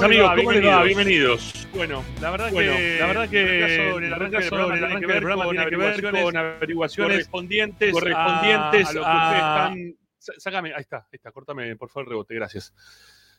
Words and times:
Tardes, 0.00 0.20
amigos. 0.20 0.36
¿Cómo 0.36 0.52
les 0.52 0.66
va? 0.66 0.82
Bienvenidos. 0.84 1.68
Bueno, 1.74 2.04
la 2.20 2.30
verdad 2.30 2.50
Bueno, 2.52 2.72
que 2.76 2.96
la 2.98 3.06
verdad 3.06 3.28
que 3.28 3.96
el 4.06 4.12
arranque 4.12 4.38
del 4.38 4.48
programa 4.48 4.78
tiene 4.78 5.00
que 5.00 5.06
ver 5.06 5.22
con 5.22 5.50
tiene 5.50 5.66
que 5.70 5.76
ver 5.76 6.22
con 6.22 6.36
averiguaciones 6.36 7.12
correspondientes, 7.28 7.92
correspondientes 7.92 8.86
a, 8.86 8.90
a 8.90 8.94
lo 8.94 9.00
que 9.02 9.08
a- 9.08 9.68
ustedes 9.68 9.86
están. 9.88 10.08
Sácame, 10.38 10.74
ahí 10.74 10.80
está, 10.80 10.96
ahí 10.98 11.04
está, 11.12 11.32
cortame 11.32 11.76
por 11.76 11.88
favor 11.88 12.06
el 12.06 12.10
rebote, 12.10 12.34
gracias. 12.34 12.74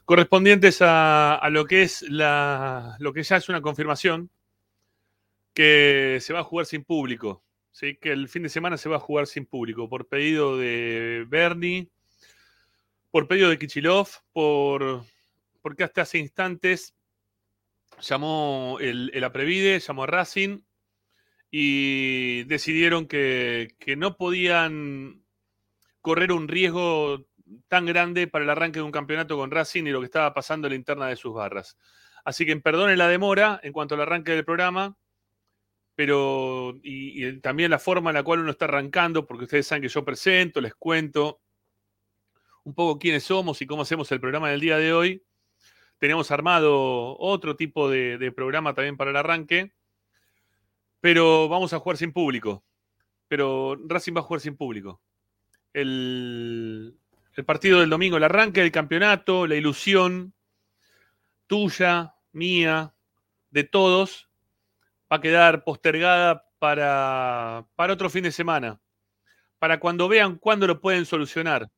Correspondientes 0.06 0.82
a, 0.82 1.36
a 1.36 1.50
lo 1.50 1.66
que 1.66 1.84
es 1.84 2.02
la, 2.04 2.96
lo 3.00 3.14
que 3.14 3.22
ya 3.22 3.38
es 3.38 3.48
una 3.50 3.62
confirmación 3.62 4.30
que 5.54 6.18
se 6.22 6.34
va 6.34 6.40
a 6.40 6.44
jugar 6.44 6.66
sin 6.66 6.84
público. 6.84 7.44
¿sí? 7.72 7.96
Que 7.98 8.12
el 8.12 8.28
fin 8.28 8.44
de 8.44 8.50
semana 8.50 8.78
se 8.78 8.90
va 8.90 8.96
a 8.96 9.00
jugar 9.00 9.28
sin 9.28 9.46
público, 9.46 9.88
por 9.88 10.08
pedido 10.08 10.58
de 10.58 11.26
Bernie, 11.28 11.90
por 13.12 13.28
pedido 13.28 13.50
de 13.50 13.60
Kichilov, 13.60 14.08
por, 14.34 15.04
porque 15.62 15.84
hasta 15.84 16.02
hace 16.02 16.18
instantes 16.18 16.96
llamó 18.02 18.78
el, 18.80 19.12
el 19.14 19.24
Aprevide, 19.24 19.80
llamó 19.80 20.04
a 20.04 20.08
Racing 20.08 20.62
y 21.52 22.44
decidieron 22.44 23.08
que, 23.08 23.76
que 23.80 23.96
no 23.96 24.18
podían 24.18 25.24
correr 26.02 26.32
un 26.32 26.48
riesgo 26.48 27.26
tan 27.68 27.86
grande 27.86 28.28
para 28.28 28.44
el 28.44 28.50
arranque 28.50 28.80
de 28.80 28.84
un 28.84 28.92
campeonato 28.92 29.38
con 29.38 29.52
Racing 29.52 29.86
y 29.86 29.92
lo 29.92 30.00
que 30.00 30.06
estaba 30.06 30.34
pasando 30.34 30.68
en 30.68 30.74
la 30.74 30.78
interna 30.78 31.08
de 31.08 31.16
sus 31.16 31.34
barras. 31.34 31.78
Así 32.24 32.46
que 32.46 32.56
perdone 32.58 32.96
la 32.96 33.08
demora 33.08 33.60
en 33.64 33.74
cuanto 33.74 33.96
al 33.96 34.02
arranque 34.02 34.34
del 34.34 34.46
programa, 34.46 34.96
pero 35.96 36.80
y, 36.84 37.26
y 37.26 37.40
también 37.40 37.72
la 37.72 37.80
forma 37.80 38.12
en 38.12 38.16
la 38.16 38.24
cual 38.24 38.40
uno 38.40 38.52
está 38.52 38.66
arrancando, 38.66 39.26
porque 39.26 39.46
ustedes 39.46 39.68
saben 39.68 39.82
que 39.82 39.90
yo 39.90 40.06
presento, 40.06 40.62
les 40.62 40.76
cuento 40.76 41.42
un 42.64 42.74
poco 42.74 43.00
quiénes 43.00 43.24
somos 43.24 43.62
y 43.62 43.66
cómo 43.66 43.82
hacemos 43.82 44.12
el 44.12 44.20
programa 44.20 44.50
del 44.50 44.60
día 44.60 44.78
de 44.78 44.94
hoy. 44.94 45.24
Tenemos 46.00 46.32
armado 46.32 47.18
otro 47.20 47.58
tipo 47.58 47.90
de, 47.90 48.32
programa 48.34 48.74
también 48.74 48.96
para 48.96 49.12
el 49.12 49.18
arranque, 49.18 49.74
pero 51.02 51.50
vamos 51.50 51.74
a 51.74 51.80
jugar 51.80 51.98
sin 51.98 52.14
público. 52.14 52.64
Pero 53.28 53.76
Racing 53.86 54.16
va 54.16 54.22
a 54.22 54.24
jugar 54.24 54.40
sin 54.40 54.56
público. 54.56 55.02
El, 55.74 56.98
el 57.34 57.46
partido 57.46 57.82
del 57.82 57.90
domingo, 57.90 58.18
el 58.18 58.24
arranque 58.24 58.62
del 58.62 58.72
campeonato, 58.72 59.46
la 59.46 59.56
ilusión 59.56 60.34
tuya, 61.48 62.16
mía, 62.32 62.94
de 63.52 63.66
todos, 63.66 64.30
va 65.12 65.18
a 65.18 65.22
quedar 65.22 65.64
postergada 65.66 66.46
para, 66.60 67.68
para 67.76 67.94
otro 67.94 68.10
fin 68.10 68.24
de 68.24 68.32
semana. 68.32 68.80
Para 69.60 69.82
cuando 69.82 70.08
vean 70.08 70.38
cuándo 70.38 70.66
lo 70.66 70.80
pueden 70.80 71.06
solucionar. 71.06 71.70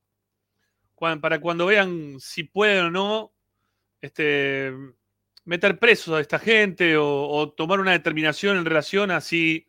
Para 0.94 1.40
cuando 1.40 1.66
vean 1.66 2.20
si 2.20 2.44
pueden 2.44 2.84
o 2.84 2.90
no 2.90 3.32
este, 4.02 4.72
meter 5.44 5.78
presos 5.78 6.14
a 6.14 6.20
esta 6.20 6.38
gente 6.38 6.96
o, 6.98 7.54
tomar 7.56 7.80
una 7.80 7.92
determinación 7.92 8.58
en 8.58 8.64
relación 8.64 9.10
a 9.10 9.20
si 9.20 9.66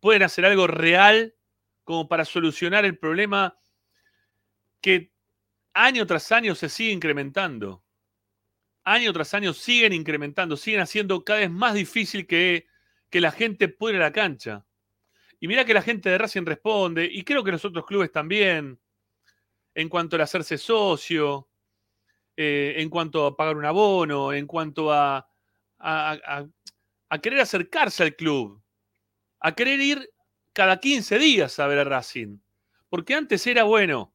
pueden 0.00 0.22
hacer 0.22 0.46
algo 0.46 0.66
real 0.66 1.34
como 1.84 2.08
para 2.08 2.24
solucionar 2.24 2.84
el 2.84 2.96
problema 2.96 3.58
que 4.80 5.12
año 5.74 6.06
tras 6.06 6.32
año 6.32 6.54
se 6.54 6.68
sigue 6.68 6.92
incrementando. 6.92 7.84
Año 8.84 9.12
tras 9.12 9.34
año 9.34 9.52
siguen 9.52 9.92
incrementando, 9.92 10.56
siguen 10.56 10.80
haciendo 10.80 11.24
cada 11.24 11.40
vez 11.40 11.50
más 11.50 11.74
difícil 11.74 12.26
que, 12.26 12.66
que 13.10 13.20
la 13.20 13.32
gente 13.32 13.68
pueda 13.68 13.98
la 13.98 14.12
cancha. 14.12 14.64
Y 15.40 15.48
mira 15.48 15.64
que 15.64 15.74
la 15.74 15.82
gente 15.82 16.08
de 16.10 16.18
Racing 16.18 16.44
responde, 16.44 17.04
y 17.04 17.22
creo 17.22 17.44
que 17.44 17.52
los 17.52 17.64
otros 17.64 17.86
clubes 17.86 18.10
también, 18.10 18.80
en 19.74 19.88
cuanto 19.88 20.16
al 20.16 20.22
hacerse 20.22 20.58
socio, 20.58 21.47
eh, 22.38 22.76
en 22.78 22.90
cuanto 22.90 23.26
a 23.26 23.36
pagar 23.36 23.56
un 23.58 23.66
abono, 23.66 24.32
en 24.32 24.46
cuanto 24.46 24.92
a, 24.92 25.18
a, 25.18 26.12
a- 26.12 26.46
a 27.10 27.18
querer 27.20 27.40
acercarse 27.40 28.02
al 28.04 28.16
club, 28.16 28.62
a 29.40 29.54
querer 29.54 29.80
ir 29.80 30.10
cada 30.54 30.78
15 30.80 31.18
días 31.18 31.58
a 31.60 31.66
ver 31.68 31.78
a 31.80 31.84
Racing. 31.84 32.38
Porque 32.90 33.14
antes 33.14 33.46
era 33.46 33.64
bueno, 33.64 34.14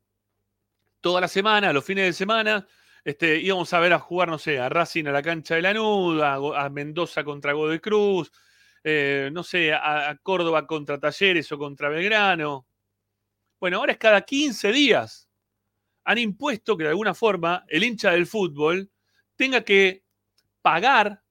toda 1.01 1.21
la 1.21 1.27
semana, 1.27 1.73
los 1.73 1.83
fines 1.85 2.05
de 2.05 2.13
semana, 2.13 2.67
este, 3.03 3.37
íbamos 3.39 3.73
a 3.73 3.79
ver 3.79 3.93
a 3.93 3.99
jugar, 3.99 4.29
no 4.29 4.37
sé, 4.37 4.59
a 4.59 4.69
Racing 4.69 5.05
a 5.07 5.11
la 5.11 5.21
cancha 5.21 5.55
de 5.55 5.61
Lanús, 5.61 6.21
a, 6.21 6.37
Go- 6.37 6.55
a 6.55 6.69
Mendoza 6.69 7.23
contra 7.23 7.53
Godoy 7.53 7.79
Cruz, 7.79 8.31
eh, 8.83 9.29
no 9.33 9.43
sé, 9.43 9.73
a, 9.73 10.09
a 10.09 10.17
Córdoba 10.17 10.65
contra 10.67 10.99
Talleres 10.99 11.51
o 11.51 11.57
contra 11.57 11.89
Belgrano. 11.89 12.67
Bueno, 13.59 13.77
ahora 13.79 13.93
es 13.93 13.97
cada 13.97 14.21
15 14.21 14.71
días. 14.71 15.29
Han 16.05 16.17
impuesto 16.17 16.77
que 16.77 16.83
de 16.83 16.89
alguna 16.89 17.13
forma 17.13 17.65
el 17.67 17.83
hincha 17.83 18.11
del 18.11 18.27
fútbol 18.27 18.89
tenga 19.35 19.61
que 19.63 20.03
pagar, 20.61 21.23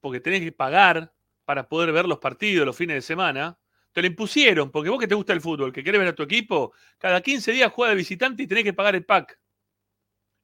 porque 0.00 0.20
tenés 0.20 0.40
que 0.42 0.52
pagar 0.52 1.12
para 1.44 1.68
poder 1.68 1.92
ver 1.92 2.06
los 2.06 2.18
partidos 2.18 2.66
los 2.66 2.76
fines 2.76 2.96
de 2.96 3.02
semana. 3.02 3.58
Te 3.92 4.02
lo 4.02 4.08
impusieron, 4.08 4.70
porque 4.70 4.90
vos 4.90 5.00
que 5.00 5.08
te 5.08 5.14
gusta 5.16 5.32
el 5.34 5.40
fútbol, 5.40 5.72
que 5.72 5.84
querés 5.84 6.00
ver 6.00 6.08
a 6.10 6.14
tu 6.14 6.22
equipo, 6.24 6.72
cada 6.98 7.20
15 7.22 7.52
días 7.52 7.72
juega 7.72 7.90
de 7.90 7.96
visitante 7.98 8.42
y 8.44 8.46
tenés 8.46 8.64
que 8.64 8.72
pagar 8.74 8.94
el 8.96 9.04
pack. 9.06 9.38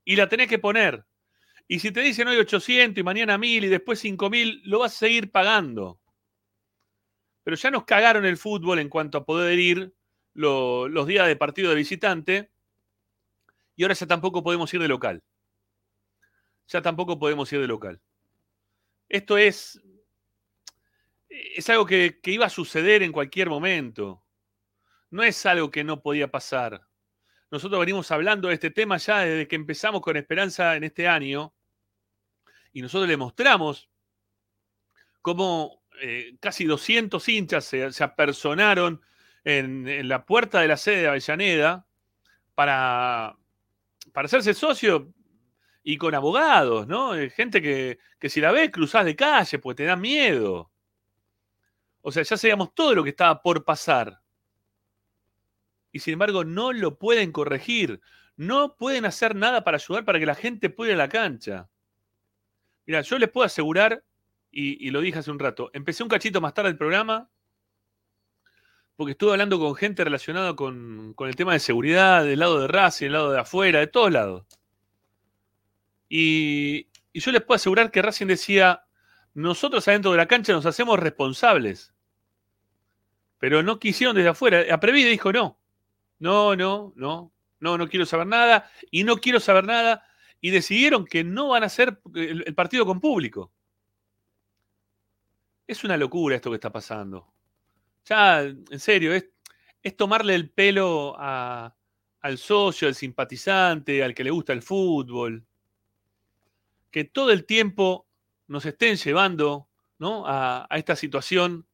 Y 0.07 0.17
la 0.17 0.27
tenés 0.27 0.49
que 0.49 0.59
poner. 0.59 1.05
Y 1.69 1.81
si 1.81 1.93
te 1.93 2.01
dicen 2.01 2.29
hoy 2.29 2.39
800 2.39 3.01
y 3.01 3.05
mañana 3.05 3.39
1000 3.39 3.65
y 3.65 3.69
después 3.69 4.01
5000, 4.01 4.63
lo 4.65 4.81
vas 4.81 4.95
a 4.95 4.99
seguir 4.99 5.31
pagando. 5.33 6.01
Pero 7.45 7.57
ya 7.57 7.71
nos 7.71 7.85
cagaron 7.85 8.25
el 8.27 8.37
fútbol 8.37 8.79
en 8.79 8.89
cuanto 8.89 9.19
a 9.19 9.25
poder 9.25 9.59
ir 9.59 9.95
lo- 10.35 10.89
los 10.89 11.07
días 11.07 11.27
de 11.27 11.37
partido 11.37 11.71
de 11.71 11.77
visitante. 11.77 12.51
Y 13.77 13.83
ahora 13.83 13.95
ya 13.95 14.07
tampoco 14.07 14.43
podemos 14.43 14.73
ir 14.73 14.81
de 14.81 14.89
local. 14.89 15.23
Ya 16.69 16.83
tampoco 16.83 17.19
podemos 17.19 17.53
ir 17.53 17.61
de 17.61 17.69
local. 17.69 18.01
Esto 19.09 19.39
es. 19.39 19.81
Es 21.29 21.69
algo 21.69 21.85
que, 21.85 22.19
iba 22.25 22.47
a 22.47 22.51
suceder 22.51 23.03
en 23.03 23.13
cualquier 23.13 23.51
momento. 23.51 24.25
No 25.11 25.23
es 25.23 25.45
algo 25.45 25.71
que 25.71 25.85
no 25.85 26.01
podía 26.01 26.31
pasar. 26.31 26.87
Nosotros 27.51 27.79
venimos 27.79 28.11
hablando 28.11 28.49
de 28.49 28.55
este 28.55 28.71
tema 28.71 28.97
ya 28.97 29.21
desde 29.21 29.47
que 29.47 29.57
empezamos 29.57 30.01
con 30.01 30.17
Esperanza 30.17 30.75
en 30.77 30.85
este 30.85 31.07
año. 31.07 31.55
Y 32.73 32.81
nosotros 32.81 33.09
le 33.09 33.17
mostramos 33.17 33.91
cómo 35.21 35.83
eh, 36.01 36.37
casi 36.41 36.65
200 36.65 37.29
hinchas 37.29 37.65
se, 37.65 37.93
se 37.93 38.05
apersonaron 38.05 39.03
en 39.45 40.09
la 40.09 40.27
puerta 40.27 40.61
de 40.61 40.67
la 40.67 40.77
sede 40.77 41.03
de 41.03 41.09
Avellaneda 41.09 41.87
para, 42.57 43.37
para 44.17 44.25
hacerse 44.25 44.55
socio 44.55 45.13
y 45.83 45.99
con 45.99 46.15
abogados, 46.15 46.87
¿no? 46.87 47.15
Eh, 47.15 47.29
Gente 47.29 47.61
que, 47.61 47.99
que 48.19 48.31
si 48.31 48.41
la 48.41 48.51
ves 48.51 48.71
cruzás 48.71 49.05
de 49.05 49.15
calle 49.15 49.59
porque 49.59 49.83
te 49.83 49.85
da 49.85 49.95
miedo. 49.95 50.73
O 52.01 52.11
sea, 52.11 52.23
ya 52.23 52.39
sabíamos 52.39 52.75
todo 52.75 52.95
lo 52.95 53.05
que 53.05 53.11
estaba 53.11 53.43
por 53.43 53.63
pasar. 53.63 54.23
Y 55.93 55.99
sin 55.99 56.15
embargo, 56.15 56.45
no 56.45 56.73
lo 56.73 56.99
pueden 56.99 57.31
corregir. 57.31 58.01
No 58.37 58.79
pueden 58.79 59.05
hacer 59.05 59.37
nada 59.37 59.65
para 59.65 59.77
ayudar 59.77 60.07
para 60.07 60.19
que 60.19 60.25
la 60.25 60.35
gente 60.35 60.71
pueda 60.71 60.93
ir 60.93 60.95
a 60.95 61.05
la 61.05 61.11
cancha. 61.11 61.69
Mira, 62.87 63.03
yo 63.03 63.19
les 63.19 63.29
puedo 63.29 63.45
asegurar, 63.45 64.03
y, 64.51 64.83
y 64.83 64.93
lo 64.93 65.03
dije 65.03 65.19
hace 65.19 65.31
un 65.31 65.39
rato, 65.39 65.69
empecé 65.75 66.03
un 66.03 66.09
cachito 66.09 66.41
más 66.41 66.55
tarde 66.55 66.71
el 66.71 66.79
programa 66.79 67.31
porque 68.97 69.13
estuve 69.13 69.33
hablando 69.33 69.59
con 69.59 69.75
gente 69.75 70.05
relacionada 70.05 70.57
con, 70.57 71.15
el 71.19 71.37
tema 71.37 71.53
de 71.53 71.59
seguridad, 71.61 72.25
del 72.25 72.39
lado 72.39 72.61
de 72.61 72.69
Racing, 72.69 73.07
del 73.07 73.13
lado 73.13 73.31
de 73.31 73.41
afuera, 73.41 73.81
de 73.81 73.87
todos 73.87 74.11
lados. 74.11 74.47
Y, 76.09 76.89
yo 77.13 77.33
les 77.33 77.43
puedo 77.43 77.57
asegurar 77.57 77.91
que 77.91 78.03
Racing 78.03 78.27
decía, 78.27 78.85
nosotros 79.35 79.87
adentro 79.87 80.13
de 80.13 80.17
la 80.17 80.27
cancha 80.27 80.53
nos 80.53 80.67
hacemos 80.67 80.99
responsables. 80.99 81.93
Pero 83.39 83.63
no 83.63 83.79
quisieron 83.79 84.17
desde 84.17 84.31
afuera. 84.31 84.65
Aprevide 84.73 85.11
dijo 85.11 85.33
no. 85.33 85.59
No, 86.19 86.57
no, 86.57 86.93
no. 86.97 87.33
No, 87.61 87.79
no 87.79 87.89
quiero 87.89 88.07
saber 88.07 88.27
nada. 88.27 88.71
Y 88.91 89.05
no 89.05 89.19
quiero 89.19 89.41
saber 89.41 89.65
nada. 89.65 90.05
Y 90.41 90.51
decidieron 90.51 91.05
que 91.05 91.23
no 91.23 91.49
van 91.49 91.63
a 91.63 91.67
hacer 91.67 92.01
el 92.15 92.55
partido 92.55 92.87
con 92.87 93.01
público. 93.01 93.53
Es 95.67 95.85
una 95.85 95.97
locura 95.99 96.37
esto 96.37 96.51
que 96.51 96.57
está 96.57 96.71
pasando. 96.71 97.36
Ya, 98.09 98.43
en 98.43 98.79
serio, 98.79 99.13
es, 99.15 99.27
tomarle 99.97 100.35
el 100.35 100.51
pelo 100.51 101.17
al 101.19 102.39
socio, 102.39 102.89
al 102.89 102.95
simpatizante, 102.95 104.03
al 104.03 104.15
que 104.15 104.25
le 104.25 104.31
gusta 104.31 104.53
el 104.53 104.63
fútbol. 104.63 105.45
Que 106.91 107.05
todo 107.05 107.31
el 107.33 107.45
tiempo 107.45 108.07
nos 108.47 108.65
estén 108.65 108.97
llevando 108.97 109.69
¿no? 109.99 110.25
a, 110.27 110.67
esta 110.71 110.95
situación. 110.95 111.67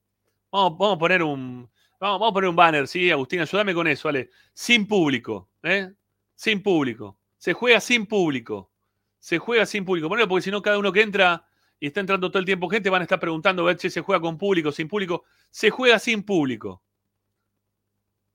Vamos, 0.50 0.96
a 0.96 0.98
poner 0.98 1.22
un. 1.22 1.70
Vamos 2.00 2.30
a 2.30 2.32
poner 2.32 2.50
un 2.50 2.56
banner, 2.56 2.88
¿sí? 2.88 3.10
Agustín, 3.10 3.40
ayúdame 3.40 3.74
con 3.74 3.86
eso, 3.86 4.08
¿vale? 4.08 4.30
Sin 4.52 4.86
público, 4.86 5.48
¿eh? 5.62 5.92
Sin 6.34 6.62
público. 6.62 7.18
Se 7.38 7.52
juega 7.52 7.80
sin 7.80 8.06
público. 8.06 8.70
Se 9.18 9.38
juega 9.38 9.66
sin 9.66 9.84
público. 9.84 10.08
Ponelo 10.08 10.28
porque 10.28 10.42
si 10.42 10.50
no, 10.50 10.60
cada 10.62 10.78
uno 10.78 10.92
que 10.92 11.02
entra 11.02 11.46
y 11.82 11.88
está 11.88 11.98
entrando 11.98 12.30
todo 12.30 12.38
el 12.38 12.44
tiempo 12.44 12.68
gente 12.70 12.88
van 12.90 13.02
a 13.02 13.06
estar 13.06 13.18
preguntando 13.18 13.62
a 13.62 13.66
ver 13.66 13.76
si 13.76 13.90
se 13.90 14.02
juega 14.02 14.20
con 14.20 14.38
público, 14.38 14.70
sin 14.70 14.86
público. 14.86 15.24
Se 15.50 15.68
juega 15.68 15.98
sin 15.98 16.22
público. 16.22 16.80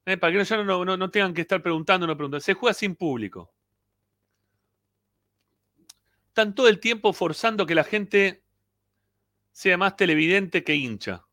¿Eh? 0.06 0.18
Para 0.18 0.34
que 0.34 0.38
no, 0.40 0.44
ya 0.44 0.58
no, 0.66 0.84
no- 0.84 0.98
no 0.98 1.10
tengan 1.10 1.34
que 1.34 1.40
estar 1.44 1.64
preguntando, 1.64 2.06
no 2.06 2.18
preguntando. 2.18 2.42
Se 2.44 2.54
juega 2.56 2.74
sin 2.74 2.98
público. 2.98 3.54
están 6.28 6.54
todo 6.54 6.68
el 6.68 6.82
tiempo 6.82 7.14
forzando 7.14 7.66
que 7.66 7.74
la 7.74 7.86
gente 7.86 8.44
sea 9.54 9.78
más 9.78 9.96
televidente 9.96 10.66
que 10.66 10.76
hincha. 10.76 11.26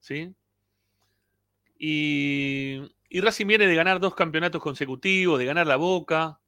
¿Sí? 0.00 0.34
Y, 1.78 2.80
y 3.10 3.20
Racing 3.20 3.46
viene 3.46 3.66
de 3.66 3.74
ganar 3.74 4.00
dos 4.00 4.14
campeonatos 4.14 4.62
consecutivos, 4.62 5.38
de 5.38 5.44
ganar 5.44 5.66
la 5.66 5.76
boca. 5.76 6.40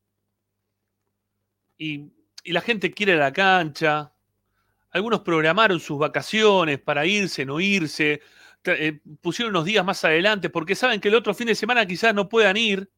Y, 1.76 2.10
y 2.42 2.52
la 2.52 2.62
gente 2.62 2.90
quiere 2.90 3.16
la 3.16 3.34
cancha. 3.34 4.14
Algunos 4.90 5.20
programaron 5.20 5.80
sus 5.80 5.98
vacaciones 5.98 6.80
para 6.80 7.04
irse, 7.04 7.44
no 7.44 7.60
irse. 7.60 8.22
Eh, 8.64 9.00
pusieron 9.20 9.50
unos 9.54 9.64
días 9.64 9.84
más 9.84 10.04
adelante 10.04 10.50
porque 10.50 10.74
saben 10.74 11.00
que 11.00 11.08
el 11.08 11.14
otro 11.14 11.34
fin 11.34 11.46
de 11.46 11.54
semana 11.54 11.86
quizás 11.86 12.14
no 12.14 12.28
puedan 12.28 12.56
ir. 12.56 12.90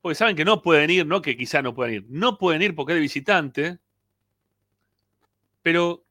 Porque 0.00 0.14
saben 0.14 0.36
que 0.36 0.44
no 0.44 0.62
pueden 0.62 0.90
ir, 0.90 1.06
no 1.06 1.22
que 1.22 1.36
quizás 1.36 1.62
no 1.62 1.74
puedan 1.74 1.94
ir. 1.94 2.06
No 2.08 2.38
pueden 2.38 2.62
ir 2.62 2.74
porque 2.74 2.92
es 2.92 2.96
de 2.96 3.00
visitante. 3.00 3.78
Pero, 5.62 6.06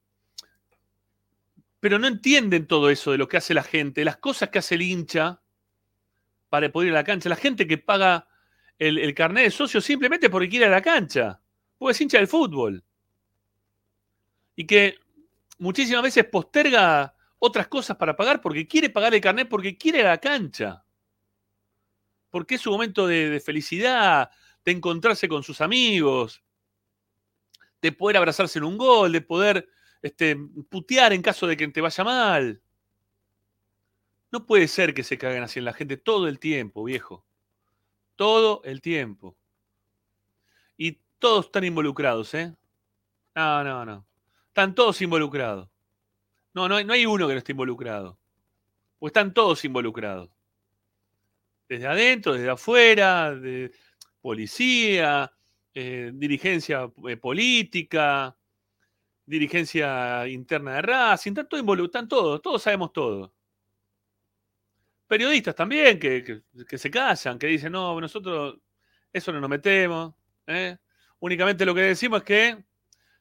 pero 1.79 1.99
no 1.99 2.07
entienden 2.07 2.67
todo 2.67 2.89
eso 2.89 3.11
de 3.11 3.17
lo 3.17 3.27
que 3.27 3.37
hace 3.37 3.53
la 3.53 3.63
gente, 3.63 4.03
las 4.03 4.17
cosas 4.17 4.49
que 4.49 4.59
hace 4.59 4.75
el 4.75 4.81
hincha 4.81 5.41
para 6.49 6.71
poder 6.71 6.89
ir 6.89 6.93
a 6.95 6.99
la 6.99 7.03
cancha. 7.03 7.29
La 7.29 7.35
gente 7.35 7.67
que 7.67 7.77
paga 7.77 8.27
el, 8.77 8.97
el 8.97 9.13
carnet 9.13 9.45
de 9.45 9.51
socio 9.51 9.81
simplemente 9.81 10.29
porque 10.29 10.49
quiere 10.49 10.65
ir 10.65 10.71
a 10.71 10.75
la 10.75 10.81
cancha. 10.81 11.41
Porque 11.77 11.91
es 11.91 12.01
hincha 12.01 12.17
del 12.17 12.27
fútbol. 12.27 12.83
Y 14.57 14.67
que 14.67 14.99
muchísimas 15.57 16.03
veces 16.03 16.25
posterga 16.25 17.15
otras 17.39 17.69
cosas 17.69 17.95
para 17.95 18.17
pagar 18.17 18.41
porque 18.41 18.67
quiere 18.67 18.89
pagar 18.89 19.15
el 19.15 19.21
carnet, 19.21 19.47
porque 19.47 19.77
quiere 19.77 20.03
la 20.03 20.17
cancha. 20.17 20.83
Porque 22.29 22.55
es 22.55 22.61
su 22.61 22.71
momento 22.71 23.07
de, 23.07 23.29
de 23.29 23.39
felicidad, 23.39 24.29
de 24.65 24.73
encontrarse 24.73 25.29
con 25.29 25.43
sus 25.43 25.61
amigos, 25.61 26.43
de 27.81 27.91
poder 27.91 28.17
abrazarse 28.17 28.59
en 28.59 28.65
un 28.65 28.77
gol, 28.77 29.13
de 29.13 29.21
poder 29.21 29.69
este, 30.01 30.35
putear 30.69 31.13
en 31.13 31.21
caso 31.21 31.47
de 31.47 31.57
que 31.57 31.67
te 31.67 31.81
vaya 31.81 32.03
mal. 32.03 32.61
No 34.31 34.45
puede 34.45 34.67
ser 34.67 34.93
que 34.93 35.03
se 35.03 35.17
caguen 35.17 35.43
así 35.43 35.59
en 35.59 35.65
la 35.65 35.73
gente 35.73 35.97
todo 35.97 36.27
el 36.27 36.39
tiempo, 36.39 36.83
viejo. 36.83 37.25
Todo 38.15 38.61
el 38.63 38.81
tiempo. 38.81 39.37
Y 40.75 40.99
todos 41.19 41.45
están 41.45 41.63
involucrados, 41.63 42.33
¿eh? 42.33 42.53
No, 43.35 43.63
no, 43.63 43.85
no. 43.85 44.06
Están 44.57 44.73
todos 44.73 44.99
involucrados. 45.03 45.69
No, 46.55 46.67
no 46.67 46.77
hay, 46.77 46.83
no 46.83 46.93
hay 46.93 47.05
uno 47.05 47.27
que 47.27 47.33
no 47.35 47.37
esté 47.37 47.51
involucrado. 47.51 48.17
O 48.97 49.05
están 49.05 49.31
todos 49.31 49.63
involucrados. 49.63 50.31
Desde 51.69 51.85
adentro, 51.85 52.33
desde 52.33 52.49
afuera, 52.49 53.35
de 53.35 53.71
policía, 54.19 55.31
eh, 55.75 56.09
dirigencia 56.11 56.91
eh, 57.07 57.17
política, 57.17 58.35
dirigencia 59.27 60.27
interna 60.27 60.73
de 60.77 60.81
Racing, 60.81 61.33
están 61.33 61.47
todos 61.47 61.61
involucrados, 61.61 62.09
todos, 62.09 62.41
todos 62.41 62.63
sabemos 62.63 62.91
todo. 62.91 63.31
Periodistas 65.05 65.53
también 65.53 65.99
que, 65.99 66.23
que- 66.23 66.65
que 66.65 66.77
se 66.79 66.89
callan, 66.89 67.37
que 67.37 67.45
dicen, 67.45 67.73
no, 67.73 68.01
nosotros 68.01 68.57
eso 69.13 69.31
no 69.31 69.39
nos 69.39 69.51
metemos. 69.51 70.15
¿eh? 70.47 70.77
Únicamente 71.19 71.63
lo 71.63 71.75
que 71.75 71.81
decimos 71.81 72.21
es 72.21 72.25
que 72.25 72.63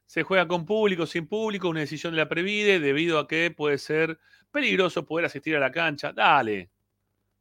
se 0.07 0.23
juega 0.23 0.47
con 0.47 0.65
público, 0.65 1.05
sin 1.05 1.27
público, 1.27 1.69
una 1.69 1.81
decisión 1.81 2.13
de 2.13 2.19
la 2.19 2.29
Previde, 2.29 2.79
debido 2.79 3.19
a 3.19 3.27
que 3.27 3.51
puede 3.51 3.77
ser 3.77 4.19
peligroso 4.51 5.05
poder 5.05 5.27
asistir 5.27 5.57
a 5.57 5.61
la 5.61 5.73
cancha. 5.73 6.13
Dale, 6.13 6.71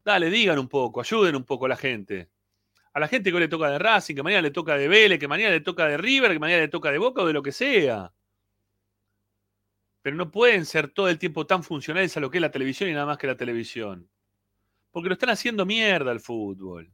dale, 0.04 0.30
digan 0.30 0.58
un 0.58 0.68
poco, 0.68 1.00
ayuden 1.00 1.36
un 1.36 1.44
poco 1.44 1.68
a 1.68 1.70
la 1.70 1.78
gente. 1.78 2.30
A 2.94 3.00
la 3.00 3.08
gente 3.08 3.30
que 3.30 3.36
hoy 3.36 3.42
le 3.42 3.48
toca 3.48 3.70
de 3.70 3.78
Racing, 3.78 4.16
que 4.16 4.24
mañana 4.24 4.42
le 4.42 4.52
toca 4.52 4.76
de 4.78 4.88
Vélez, 4.88 5.20
que 5.20 5.28
mañana 5.28 5.52
le 5.52 5.62
toca 5.62 5.86
de 5.86 5.98
River, 5.98 6.32
que 6.32 6.40
mañana 6.40 6.62
le 6.62 6.68
toca 6.70 6.92
de 6.92 6.98
Boca 6.98 7.22
o 7.22 7.28
de 7.28 7.34
lo 7.34 7.44
que 7.44 7.52
sea. 7.52 8.12
Pero 10.02 10.16
no 10.16 10.32
pueden 10.32 10.66
ser 10.66 10.90
todo 10.90 11.10
el 11.10 11.20
tiempo 11.20 11.46
tan 11.46 11.64
funcionales 11.64 12.16
a 12.16 12.20
lo 12.20 12.32
que 12.32 12.38
es 12.38 12.42
la 12.42 12.52
televisión 12.52 12.90
y 12.90 12.94
nada 12.94 13.06
más 13.06 13.18
que 13.18 13.28
la 13.28 13.36
televisión. 13.36 14.10
Porque 14.92 15.10
lo 15.10 15.14
están 15.14 15.30
haciendo 15.30 15.66
mierda 15.66 16.12
al 16.12 16.20
fútbol. 16.20 16.90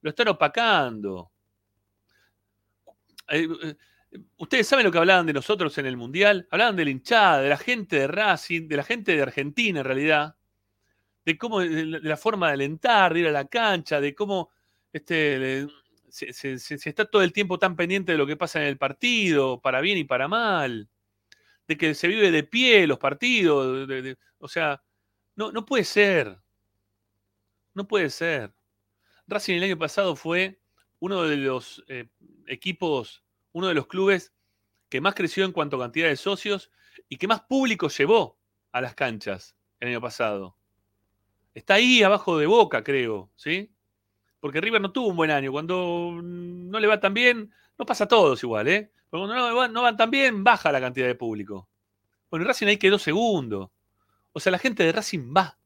Lo 0.00 0.10
están 0.10 0.28
opacando. 0.28 1.32
Eh, 3.28 3.48
eh, 3.62 3.74
Ustedes 4.36 4.66
saben 4.68 4.84
lo 4.84 4.92
que 4.92 4.98
hablaban 4.98 5.26
de 5.26 5.32
nosotros 5.32 5.76
en 5.78 5.86
el 5.86 5.96
Mundial. 5.96 6.46
Hablaban 6.50 6.76
de 6.76 6.84
la 6.84 6.90
hinchada, 6.90 7.40
de 7.40 7.48
la 7.48 7.56
gente 7.56 7.96
de 7.96 8.06
Racing, 8.06 8.68
de 8.68 8.76
la 8.76 8.84
gente 8.84 9.14
de 9.16 9.22
Argentina 9.22 9.80
en 9.80 9.84
realidad. 9.84 10.36
De 11.24 11.36
cómo, 11.36 11.60
de 11.60 12.00
la 12.02 12.16
forma 12.16 12.48
de 12.48 12.54
alentar, 12.54 13.12
de 13.12 13.20
ir 13.20 13.26
a 13.28 13.32
la 13.32 13.46
cancha, 13.46 14.00
de 14.00 14.14
cómo 14.14 14.50
este, 14.92 15.66
se, 16.08 16.52
está 16.52 17.04
todo 17.04 17.22
el 17.22 17.32
tiempo 17.32 17.58
tan 17.58 17.76
pendiente 17.76 18.12
de 18.12 18.18
lo 18.18 18.26
que 18.26 18.36
pasa 18.36 18.60
en 18.60 18.68
el 18.68 18.78
partido, 18.78 19.60
para 19.60 19.80
bien 19.80 19.98
y 19.98 20.04
para 20.04 20.28
mal. 20.28 20.88
De 21.66 21.76
que 21.76 21.94
se 21.94 22.08
vive 22.08 22.30
de 22.30 22.44
pie 22.44 22.86
los 22.86 22.98
partidos. 22.98 23.88
o 24.38 24.48
sea, 24.48 24.82
no, 25.34 25.52
no 25.52 25.64
puede 25.64 25.84
ser. 25.84 26.38
No 27.74 27.86
puede 27.86 28.10
ser. 28.10 28.54
Racing 29.26 29.56
el 29.56 29.64
año 29.64 29.78
pasado 29.78 30.16
fue 30.16 30.60
uno 30.98 31.24
de 31.24 31.36
los 31.36 31.84
eh, 31.88 32.08
equipos, 32.46 33.22
uno 33.56 33.68
de 33.68 33.74
los 33.74 33.86
clubes 33.86 34.34
que 34.90 35.00
más 35.00 35.14
creció 35.14 35.46
en 35.46 35.52
cuanto 35.52 35.76
a 35.76 35.80
cantidad 35.80 36.08
de 36.08 36.16
socios 36.16 36.70
y 37.08 37.16
que 37.16 37.26
más 37.26 37.40
público 37.40 37.88
llevó 37.88 38.38
a 38.70 38.82
las 38.82 38.94
canchas 38.94 39.56
el 39.80 39.88
año 39.88 40.00
pasado. 40.02 40.58
Está 41.54 41.74
ahí 41.74 42.02
abajo 42.02 42.36
de 42.36 42.44
Boca, 42.44 42.84
creo, 42.84 43.30
¿sí? 43.34 43.72
Porque 44.40 44.60
River 44.60 44.82
no 44.82 44.92
tuvo 44.92 45.08
un 45.08 45.16
buen 45.16 45.30
año. 45.30 45.52
Cuando 45.52 46.20
no 46.22 46.78
le 46.78 46.86
va 46.86 47.00
tan 47.00 47.14
bien, 47.14 47.50
no 47.78 47.86
pasa 47.86 48.04
a 48.04 48.08
todos 48.08 48.42
igual, 48.42 48.68
¿eh? 48.68 48.92
Pero 49.10 49.22
cuando 49.22 49.34
no, 49.34 49.56
va- 49.56 49.68
no 49.68 49.80
van 49.80 49.96
tan 49.96 50.10
bien, 50.10 50.44
baja 50.44 50.70
la 50.70 50.80
cantidad 50.80 51.06
de 51.06 51.14
público. 51.14 51.66
Bueno, 52.30 52.44
Racing 52.44 52.66
ahí 52.66 52.76
quedó 52.76 52.98
segundo. 52.98 53.72
O 54.34 54.40
sea, 54.40 54.52
la 54.52 54.58
gente 54.58 54.84
de 54.84 54.92
Racing 54.92 55.32
va. 55.34 55.56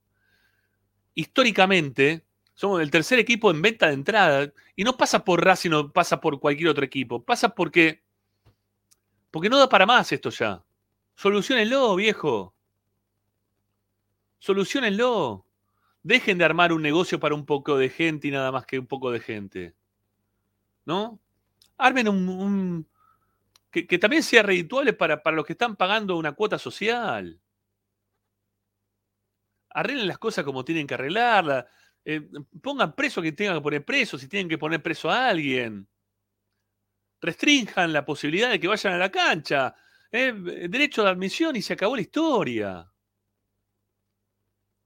Históricamente, 1.14 2.24
somos 2.60 2.82
el 2.82 2.90
tercer 2.90 3.18
equipo 3.18 3.50
en 3.50 3.62
venta 3.62 3.86
de 3.86 3.94
entrada. 3.94 4.52
Y 4.76 4.84
no 4.84 4.94
pasa 4.94 5.24
por 5.24 5.42
Racing 5.42 5.70
o 5.70 5.90
pasa 5.90 6.20
por 6.20 6.38
cualquier 6.38 6.68
otro 6.68 6.84
equipo. 6.84 7.24
Pasa 7.24 7.54
porque. 7.54 8.02
Porque 9.30 9.48
no 9.48 9.58
da 9.58 9.66
para 9.66 9.86
más 9.86 10.12
esto 10.12 10.28
ya. 10.28 10.62
Solucionenlo, 11.14 11.96
viejo. 11.96 12.52
Solucionenlo. 14.40 15.46
Dejen 16.02 16.36
de 16.36 16.44
armar 16.44 16.74
un 16.74 16.82
negocio 16.82 17.18
para 17.18 17.34
un 17.34 17.46
poco 17.46 17.78
de 17.78 17.88
gente 17.88 18.28
y 18.28 18.30
nada 18.30 18.52
más 18.52 18.66
que 18.66 18.78
un 18.78 18.86
poco 18.86 19.10
de 19.10 19.20
gente. 19.20 19.74
¿No? 20.84 21.18
Armen 21.78 22.08
un. 22.08 22.86
que 23.70 23.98
también 23.98 24.22
sea 24.22 24.42
redituable 24.42 24.92
para, 24.92 25.22
para 25.22 25.34
los 25.34 25.46
que 25.46 25.54
están 25.54 25.76
pagando 25.76 26.18
una 26.18 26.32
cuota 26.32 26.58
social. 26.58 27.40
Arreglen 29.70 30.08
las 30.08 30.18
cosas 30.18 30.44
como 30.44 30.62
tienen 30.62 30.86
que 30.86 30.92
arreglarlas. 30.92 31.64
Eh, 32.04 32.28
pongan 32.62 32.94
preso 32.94 33.20
a 33.20 33.22
quien 33.22 33.36
tengan 33.36 33.56
que 33.56 33.62
poner 33.62 33.84
preso, 33.84 34.18
si 34.18 34.28
tienen 34.28 34.48
que 34.48 34.58
poner 34.58 34.82
preso 34.82 35.10
a 35.10 35.28
alguien. 35.28 35.86
Restrinjan 37.20 37.92
la 37.92 38.04
posibilidad 38.04 38.50
de 38.50 38.58
que 38.58 38.68
vayan 38.68 38.94
a 38.94 38.98
la 38.98 39.10
cancha. 39.10 39.74
Eh, 40.10 40.32
derecho 40.68 41.04
de 41.04 41.10
admisión 41.10 41.54
y 41.56 41.62
se 41.62 41.74
acabó 41.74 41.94
la 41.94 42.02
historia. 42.02 42.90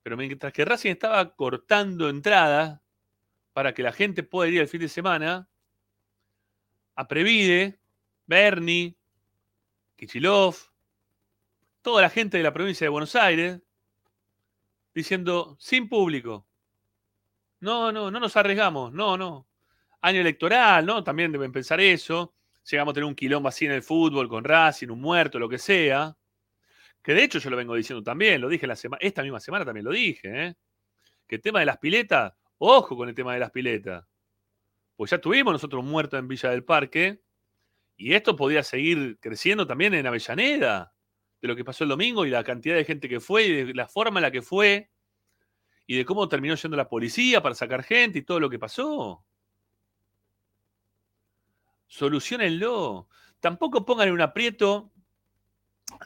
Pero 0.02 0.16
mientras 0.16 0.52
que 0.52 0.64
Racing 0.64 0.90
estaba 0.90 1.34
cortando 1.34 2.10
entradas 2.10 2.80
para 3.54 3.72
que 3.72 3.82
la 3.82 3.92
gente 3.92 4.22
pueda 4.22 4.50
ir 4.50 4.60
el 4.60 4.68
fin 4.68 4.80
de 4.80 4.88
semana, 4.88 5.48
a 6.96 7.08
Previde, 7.08 7.80
Bernie, 8.26 8.96
Kichilov, 9.96 10.56
toda 11.80 12.02
la 12.02 12.10
gente 12.10 12.36
de 12.36 12.42
la 12.42 12.52
provincia 12.52 12.84
de 12.84 12.90
Buenos 12.90 13.14
Aires, 13.14 13.60
diciendo, 14.94 15.56
sin 15.58 15.88
público. 15.88 16.46
No, 17.64 17.90
no, 17.90 18.10
no 18.10 18.20
nos 18.20 18.36
arriesgamos, 18.36 18.92
no, 18.92 19.16
no. 19.16 19.48
Año 20.02 20.20
electoral, 20.20 20.84
¿no? 20.84 21.02
También 21.02 21.32
deben 21.32 21.50
pensar 21.50 21.80
eso. 21.80 22.34
Llegamos 22.70 22.92
a 22.92 22.94
tener 22.94 23.06
un 23.06 23.14
quilombo 23.14 23.48
así 23.48 23.64
en 23.64 23.72
el 23.72 23.82
fútbol, 23.82 24.28
con 24.28 24.44
Racing, 24.44 24.88
un 24.88 25.00
muerto, 25.00 25.38
lo 25.38 25.48
que 25.48 25.56
sea. 25.56 26.14
Que 27.02 27.14
de 27.14 27.24
hecho 27.24 27.38
yo 27.38 27.48
lo 27.48 27.56
vengo 27.56 27.74
diciendo 27.74 28.02
también, 28.02 28.42
lo 28.42 28.50
dije 28.50 28.66
la 28.66 28.76
esta 29.00 29.22
misma 29.22 29.40
semana 29.40 29.64
también 29.64 29.86
lo 29.86 29.92
dije, 29.92 30.46
¿eh? 30.46 30.54
Que 31.26 31.36
el 31.36 31.40
tema 31.40 31.60
de 31.60 31.64
las 31.64 31.78
piletas, 31.78 32.34
ojo 32.58 32.98
con 32.98 33.08
el 33.08 33.14
tema 33.14 33.32
de 33.32 33.40
las 33.40 33.50
piletas. 33.50 34.04
Pues 34.94 35.10
ya 35.10 35.18
tuvimos 35.18 35.54
nosotros 35.54 35.82
un 35.82 35.90
muerto 35.90 36.18
en 36.18 36.28
Villa 36.28 36.50
del 36.50 36.64
Parque, 36.64 37.22
y 37.96 38.12
esto 38.12 38.36
podía 38.36 38.62
seguir 38.62 39.18
creciendo 39.20 39.66
también 39.66 39.94
en 39.94 40.06
Avellaneda, 40.06 40.92
de 41.40 41.48
lo 41.48 41.56
que 41.56 41.64
pasó 41.64 41.84
el 41.84 41.88
domingo 41.88 42.26
y 42.26 42.30
la 42.30 42.44
cantidad 42.44 42.76
de 42.76 42.84
gente 42.84 43.08
que 43.08 43.20
fue, 43.20 43.44
y 43.44 43.64
de 43.64 43.72
la 43.72 43.88
forma 43.88 44.20
en 44.20 44.22
la 44.24 44.30
que 44.30 44.42
fue, 44.42 44.90
y 45.86 45.96
de 45.96 46.04
cómo 46.04 46.28
terminó 46.28 46.54
yendo 46.54 46.76
la 46.76 46.88
policía 46.88 47.42
para 47.42 47.54
sacar 47.54 47.82
gente 47.82 48.18
y 48.18 48.22
todo 48.22 48.40
lo 48.40 48.50
que 48.50 48.58
pasó. 48.58 49.24
Solucionenlo. 51.86 53.08
Tampoco 53.40 53.84
pongan 53.84 54.08
en 54.08 54.14
un 54.14 54.20
aprieto 54.20 54.92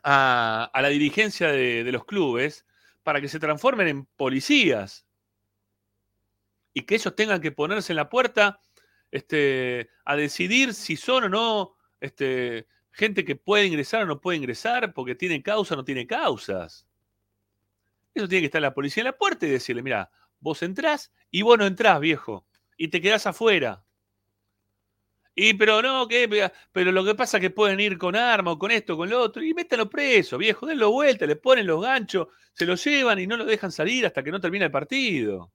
a, 0.03 0.71
la 0.75 0.89
dirigencia 0.89 1.49
de, 1.49 1.85
de 1.85 1.93
los 1.93 2.05
clubes 2.05 2.67
para 3.03 3.21
que 3.21 3.29
se 3.29 3.39
transformen 3.39 3.89
en 3.89 4.05
policías 4.05 5.07
y 6.75 6.83
que 6.83 6.97
ellos 6.97 7.15
tengan 7.15 7.41
que 7.41 7.53
ponerse 7.53 7.93
en 7.93 7.97
la 7.97 8.09
puerta 8.09 8.61
este, 9.11 9.91
a 10.05 10.17
decidir 10.17 10.75
si 10.75 10.97
son 10.97 11.25
o 11.25 11.29
no 11.29 11.77
este, 12.01 12.67
gente 12.93 13.25
que 13.25 13.37
puede 13.37 13.67
ingresar 13.67 14.03
o 14.03 14.07
no 14.07 14.21
puede 14.21 14.39
ingresar 14.39 14.93
porque 14.93 15.15
tiene 15.15 15.43
causa 15.43 15.75
o 15.75 15.77
no 15.77 15.85
tiene 15.85 16.07
causas. 16.07 16.88
Eso 18.15 18.29
tiene 18.29 18.43
que 18.43 18.47
estar 18.47 18.63
la 18.63 18.75
policía 18.75 19.03
en 19.03 19.07
la 19.07 19.17
puerta 19.17 19.47
y 19.47 19.51
decirle, 19.51 19.83
mira, 19.83 20.11
vos 20.41 20.63
entrás 20.63 21.13
y 21.31 21.43
vos 21.43 21.59
no 21.59 21.67
entrás, 21.67 22.01
viejo, 22.01 22.47
y 22.77 22.89
te 22.89 23.01
quedás 23.01 23.27
afuera. 23.27 23.85
Y 25.41 25.55
pero 25.55 25.81
no, 25.83 26.09
¿qué? 26.09 26.51
pero 26.73 26.91
lo 26.91 27.05
que 27.05 27.15
pasa 27.15 27.37
es 27.37 27.43
que 27.43 27.51
pueden 27.51 27.79
ir 27.79 27.97
con 27.97 28.17
arma 28.17 28.51
o 28.51 28.59
con 28.59 28.73
esto, 28.73 28.97
con 28.97 29.09
lo 29.09 29.21
otro, 29.21 29.41
y 29.41 29.55
métanlo 29.55 29.89
preso, 29.89 30.37
viejo, 30.37 30.67
denlo 30.67 30.91
vuelta, 30.91 31.27
le 31.27 31.37
ponen 31.37 31.65
los 31.65 31.81
ganchos, 31.81 32.27
se 32.55 32.67
lo 32.67 32.75
llevan 32.75 33.21
y 33.21 33.29
no 33.29 33.37
lo 33.37 33.45
dejan 33.45 33.71
salir 33.71 34.05
hasta 34.05 34.25
que 34.25 34.33
no 34.33 34.41
termine 34.41 34.65
el 34.65 34.73
partido. 34.73 35.53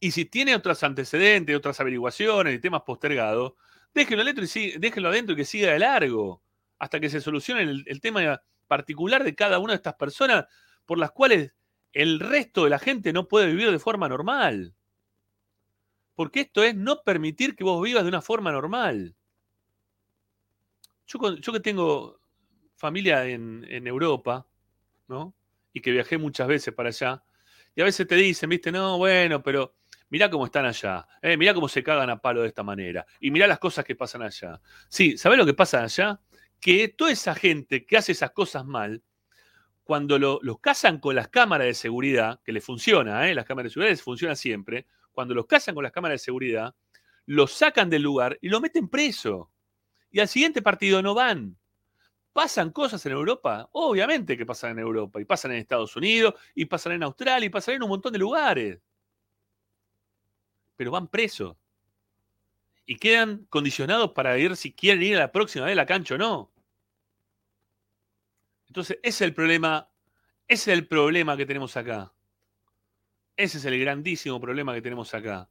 Y 0.00 0.10
si 0.12 0.24
tiene 0.24 0.54
otros 0.54 0.82
antecedentes, 0.82 1.54
otras 1.54 1.78
averiguaciones 1.80 2.54
y 2.54 2.58
temas 2.60 2.80
postergados, 2.80 3.52
déjenlo 3.92 4.22
adentro 4.22 4.44
y, 4.44 4.78
déjenlo 4.78 5.08
adentro 5.10 5.34
y 5.34 5.36
que 5.36 5.44
siga 5.44 5.72
de 5.72 5.78
largo, 5.78 6.42
hasta 6.78 6.98
que 6.98 7.10
se 7.10 7.20
solucione 7.20 7.60
el, 7.60 7.84
el 7.86 8.00
tema 8.00 8.42
particular 8.66 9.24
de 9.24 9.34
cada 9.34 9.58
una 9.58 9.72
de 9.72 9.76
estas 9.76 9.94
personas 9.94 10.46
por 10.86 10.98
las 10.98 11.12
cuales 11.12 11.52
el 11.92 12.20
resto 12.20 12.64
de 12.64 12.70
la 12.70 12.78
gente 12.78 13.12
no 13.12 13.28
puede 13.28 13.46
vivir 13.46 13.70
de 13.70 13.78
forma 13.78 14.08
normal. 14.08 14.74
Porque 16.14 16.40
esto 16.40 16.62
es 16.62 16.74
no 16.74 17.02
permitir 17.02 17.56
que 17.56 17.64
vos 17.64 17.82
vivas 17.82 18.02
de 18.02 18.08
una 18.08 18.22
forma 18.22 18.52
normal. 18.52 19.14
Yo, 21.06 21.36
yo 21.36 21.52
que 21.52 21.60
tengo 21.60 22.20
familia 22.76 23.26
en, 23.26 23.64
en 23.68 23.86
Europa, 23.86 24.46
¿no? 25.08 25.34
Y 25.72 25.80
que 25.80 25.90
viajé 25.90 26.18
muchas 26.18 26.48
veces 26.48 26.74
para 26.74 26.88
allá, 26.88 27.22
y 27.74 27.80
a 27.80 27.84
veces 27.84 28.06
te 28.06 28.14
dicen, 28.14 28.50
viste, 28.50 28.70
no, 28.72 28.98
bueno, 28.98 29.42
pero 29.42 29.74
mirá 30.10 30.28
cómo 30.28 30.44
están 30.44 30.66
allá, 30.66 31.06
eh, 31.22 31.36
mirá 31.36 31.54
cómo 31.54 31.68
se 31.68 31.82
cagan 31.82 32.10
a 32.10 32.20
palo 32.20 32.42
de 32.42 32.48
esta 32.48 32.62
manera, 32.62 33.06
y 33.20 33.30
mirá 33.30 33.46
las 33.46 33.58
cosas 33.58 33.84
que 33.84 33.94
pasan 33.94 34.22
allá. 34.22 34.60
Sí, 34.88 35.16
¿sabés 35.16 35.38
lo 35.38 35.46
que 35.46 35.54
pasa 35.54 35.82
allá? 35.82 36.20
Que 36.62 36.88
toda 36.88 37.10
esa 37.12 37.34
gente 37.34 37.84
que 37.84 37.96
hace 37.98 38.12
esas 38.12 38.30
cosas 38.30 38.64
mal, 38.64 39.02
cuando 39.84 40.18
lo- 40.18 40.38
los 40.42 40.60
casan 40.60 40.98
con 41.00 41.14
las 41.16 41.28
cámaras 41.28 41.66
de 41.66 41.74
seguridad, 41.74 42.40
que 42.44 42.52
les 42.52 42.64
funciona, 42.64 43.28
¿eh? 43.28 43.34
las 43.34 43.46
cámaras 43.46 43.70
de 43.70 43.74
seguridad 43.74 43.92
les 43.92 44.02
funcionan 44.02 44.36
siempre, 44.36 44.86
cuando 45.12 45.34
los 45.34 45.46
casan 45.46 45.74
con 45.74 45.84
las 45.84 45.92
cámaras 45.92 46.16
de 46.16 46.24
seguridad, 46.24 46.74
los 47.26 47.52
sacan 47.52 47.90
del 47.90 48.02
lugar 48.02 48.38
y 48.40 48.48
lo 48.48 48.60
meten 48.60 48.88
preso. 48.88 49.50
Y 50.10 50.20
al 50.20 50.28
siguiente 50.28 50.62
partido 50.62 51.02
no 51.02 51.14
van. 51.14 51.58
¿Pasan 52.32 52.70
cosas 52.72 53.04
en 53.06 53.12
Europa? 53.12 53.68
Obviamente 53.72 54.36
que 54.38 54.46
pasan 54.46 54.72
en 54.72 54.80
Europa, 54.80 55.20
y 55.20 55.26
pasan 55.26 55.52
en 55.52 55.58
Estados 55.58 55.96
Unidos, 55.96 56.34
y 56.54 56.66
pasan 56.66 56.92
en 56.94 57.04
Australia, 57.04 57.46
y 57.46 57.50
pasan 57.50 57.76
en 57.76 57.84
un 57.84 57.90
montón 57.90 58.12
de 58.12 58.20
lugares. 58.20 58.80
Pero 60.76 60.90
van 60.90 61.08
presos. 61.08 61.56
Y 62.86 62.96
quedan 62.96 63.44
condicionados 63.46 64.12
para 64.12 64.38
ir 64.38 64.54
si 64.56 64.72
quieren 64.72 65.02
ir 65.02 65.16
a 65.16 65.20
la 65.20 65.32
próxima 65.32 65.64
vez 65.64 65.72
a 65.72 65.76
la 65.76 65.86
cancha 65.86 66.14
o 66.14 66.18
no. 66.18 66.51
Entonces, 68.72 69.00
ese 69.02 69.08
es 69.08 69.20
el 69.28 69.34
problema, 69.34 69.90
ese 70.48 70.72
es 70.72 70.78
el 70.78 70.88
problema 70.88 71.36
que 71.36 71.44
tenemos 71.44 71.76
acá. 71.76 72.14
Ese 73.36 73.58
es 73.58 73.66
el 73.66 73.78
grandísimo 73.78 74.40
problema 74.40 74.72
que 74.72 74.80
tenemos 74.80 75.12
acá. 75.12 75.50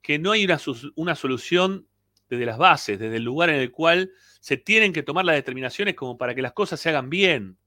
Que 0.00 0.18
no 0.18 0.32
hay 0.32 0.46
una, 0.46 0.58
una 0.94 1.14
solución 1.14 1.86
desde 2.30 2.46
las 2.46 2.56
bases, 2.56 2.98
desde 2.98 3.16
el 3.16 3.24
lugar 3.24 3.50
en 3.50 3.56
el 3.56 3.70
cual 3.70 4.12
se 4.40 4.56
tienen 4.56 4.94
que 4.94 5.02
tomar 5.02 5.26
las 5.26 5.34
determinaciones 5.34 5.94
como 5.94 6.16
para 6.16 6.34
que 6.34 6.40
las 6.40 6.54
cosas 6.54 6.80
se 6.80 6.88
hagan 6.88 7.10
bien. 7.10 7.58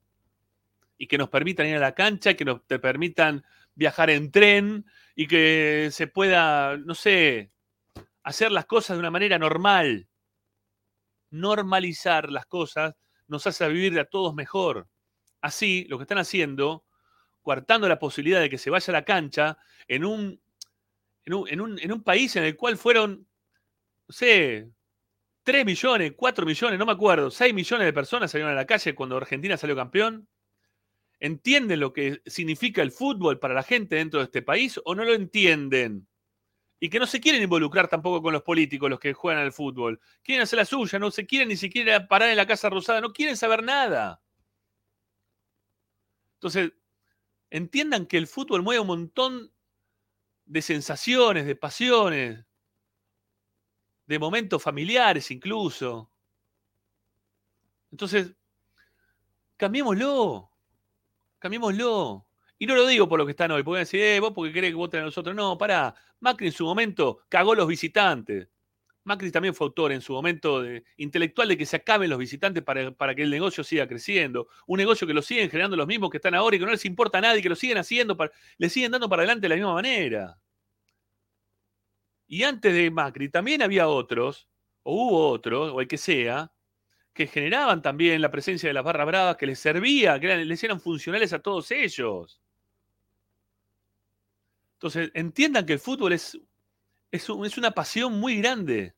Y 0.98 1.06
que 1.06 1.20
nos 1.20 1.30
permitan 1.30 1.68
ir 1.68 1.76
a 1.76 1.80
la 1.82 1.94
cancha, 1.94 2.34
que 2.34 2.44
nos 2.44 2.66
te 2.66 2.80
permitan 2.80 3.46
viajar 3.76 4.10
en 4.10 4.32
tren 4.32 4.88
y 5.14 5.28
que 5.28 5.90
se 5.92 6.08
pueda, 6.08 6.78
no 6.78 6.96
sé, 6.96 7.52
hacer 8.24 8.52
las 8.52 8.66
cosas 8.66 8.98
de 8.98 9.02
una 9.02 9.12
manera 9.12 9.38
normal. 9.38 10.08
Normalizar 11.30 12.32
las 12.32 12.48
cosas 12.48 12.96
nos 13.28 13.46
hace 13.46 13.68
vivir 13.70 14.00
a 14.00 14.06
todos 14.06 14.34
mejor. 14.34 14.88
Así, 15.46 15.86
lo 15.90 15.98
que 15.98 16.04
están 16.04 16.18
haciendo, 16.18 16.86
coartando 17.42 17.88
la 17.90 18.00
posibilidad 18.00 18.42
de 18.42 18.50
que 18.50 18.58
se 18.58 18.70
vaya 18.72 18.92
a 18.92 18.98
la 19.00 19.06
cancha 19.06 19.58
en 19.88 20.06
un, 20.06 20.42
en 21.26 21.34
un, 21.34 21.50
en 21.50 21.62
un- 21.62 21.80
en 21.80 21.92
un 21.92 22.04
país 22.04 22.36
en 22.38 22.44
el 22.46 22.58
cual 22.58 22.78
fueron, 22.78 23.28
no 24.08 24.14
sé, 24.14 24.70
3 25.44 25.66
millones, 25.66 26.14
4 26.18 26.46
millones, 26.46 26.80
no 26.80 26.86
me 26.88 26.94
acuerdo, 26.94 27.32
6 27.32 27.54
millones 27.54 27.86
de 27.88 27.94
personas 27.94 28.32
salieron 28.32 28.54
a 28.54 28.56
la 28.56 28.66
calle 28.68 28.96
cuando 28.96 29.18
Argentina 29.18 29.58
salió 29.58 29.76
campeón. 29.76 30.28
¿Entienden 31.20 31.80
lo 31.80 31.94
que 31.94 32.22
significa 32.26 32.82
el 32.82 32.92
fútbol 32.92 33.40
para 33.40 33.54
la 33.54 33.64
gente 33.64 33.96
dentro 33.96 34.20
de 34.20 34.26
este 34.26 34.42
país 34.42 34.80
o 34.86 34.96
no 34.96 35.04
lo 35.06 35.14
entienden? 35.14 36.08
Y 36.80 36.90
que 36.90 37.00
no 37.00 37.08
se 37.08 37.22
quieren 37.22 37.44
involucrar 37.44 37.88
tampoco 37.90 38.22
con 38.24 38.34
los 38.34 38.44
políticos, 38.44 38.90
los 38.90 39.00
que 39.00 39.14
juegan 39.14 39.44
al 39.44 39.54
fútbol. 39.54 40.00
Quieren 40.24 40.44
hacer 40.44 40.58
la 40.58 40.66
suya, 40.66 41.00
no 41.00 41.12
se 41.12 41.26
quieren 41.28 41.50
ni 41.50 41.58
siquiera 41.58 42.08
parar 42.08 42.30
en 42.30 42.38
la 42.38 42.48
Casa 42.48 42.70
Rosada, 42.70 43.02
no 43.02 43.14
quieren 43.14 43.38
saber 43.38 43.64
nada. 43.64 44.22
Entonces, 46.46 46.74
entiendan 47.50 48.06
que 48.06 48.20
el 48.20 48.28
fútbol 48.28 48.62
mueve 48.62 48.80
un 48.80 48.86
montón 48.86 49.52
de 50.46 50.62
sensaciones, 50.62 51.48
de 51.48 51.56
pasiones, 51.56 52.46
de 54.06 54.20
momentos 54.20 54.62
familiares 54.62 55.32
incluso. 55.32 56.12
Entonces, 57.92 58.36
cambiémoslo, 59.58 60.52
cambiémoslo. 61.40 62.28
Y 62.60 62.68
no 62.68 62.76
lo 62.76 62.86
digo 62.86 63.10
por 63.10 63.18
lo 63.18 63.26
que 63.26 63.32
están 63.32 63.50
hoy, 63.50 63.64
porque 63.64 63.80
decir, 63.80 64.02
eh, 64.02 64.20
vos 64.20 64.34
porque 64.36 64.54
querés 64.54 64.70
que 64.70 64.76
voten 64.76 65.02
a 65.02 65.06
nosotros. 65.06 65.36
No, 65.36 65.58
pará. 65.58 65.96
Macri 66.20 66.46
en 66.46 66.54
su 66.54 66.64
momento 66.64 67.22
cagó 67.28 67.56
los 67.56 67.68
visitantes. 67.68 68.50
Macri 69.06 69.32
también 69.32 69.54
fue 69.54 69.66
autor 69.68 69.92
en 69.92 70.02
su 70.02 70.14
momento 70.14 70.62
de- 70.62 70.84
intelectual 70.98 71.48
de 71.48 71.58
que 71.58 71.66
se 71.66 71.78
acaben 71.78 72.10
los 72.10 72.20
visitantes 72.20 72.64
para, 72.64 72.92
para 72.92 73.16
que 73.16 73.22
el 73.22 73.30
negocio 73.30 73.64
siga 73.64 73.88
creciendo. 73.88 74.48
Un 74.68 74.78
negocio 74.78 75.08
que 75.08 75.14
lo 75.14 75.22
siguen 75.22 75.50
generando 75.50 75.78
los 75.78 75.88
mismos 75.88 76.10
que 76.10 76.18
están 76.18 76.36
ahora 76.36 76.56
y 76.56 76.60
que 76.60 76.66
no 76.66 76.72
les 76.72 76.86
importa 76.86 77.20
a 77.20 77.22
nadie, 77.22 77.42
que 77.42 77.50
lo 77.50 77.56
siguen 77.56 77.78
haciendo, 77.78 78.18
le 78.58 78.70
siguen 78.70 78.92
dando 78.92 79.08
para 79.08 79.22
adelante 79.22 79.44
de 79.46 79.50
la 79.50 79.56
misma 79.56 79.76
manera. 79.76 80.38
Y 82.28 82.44
antes 82.44 82.74
de 82.74 82.90
Macri 82.90 83.30
también 83.30 83.62
había 83.62 83.88
otros, 83.88 84.50
o 84.82 84.96
hubo 84.96 85.30
otros, 85.30 85.72
o 85.72 85.82
el 85.82 85.88
que 85.88 85.98
sea, 85.98 86.52
que 87.14 87.28
generaban 87.28 87.82
también 87.84 88.22
la 88.22 88.32
presencia 88.32 88.68
de 88.68 88.74
las 88.74 88.84
barras 88.84 89.06
bravas, 89.06 89.38
que 89.38 89.46
les 89.46 89.60
servía, 89.60 90.20
que 90.20 90.36
les 90.46 90.64
eran 90.64 90.82
funcionales 90.82 91.32
a 91.32 91.40
todos 91.40 91.70
ellos. 91.72 92.42
Entonces, 94.74 95.12
entiendan 95.14 95.66
que 95.66 95.74
el 95.74 95.80
fútbol 95.80 96.14
es, 96.14 96.38
es, 97.12 97.30
un- 97.30 97.46
es 97.46 97.58
una 97.58 97.72
pasión 97.72 98.20
muy 98.20 98.38
grande. 98.38 98.96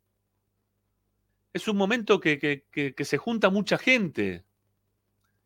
Es 1.54 1.68
un 1.68 1.78
momento 1.78 2.20
que, 2.20 2.38
que- 2.40 2.66
que- 2.94 3.06
se 3.06 3.18
junta 3.18 3.50
mucha 3.50 3.78
gente 3.78 4.46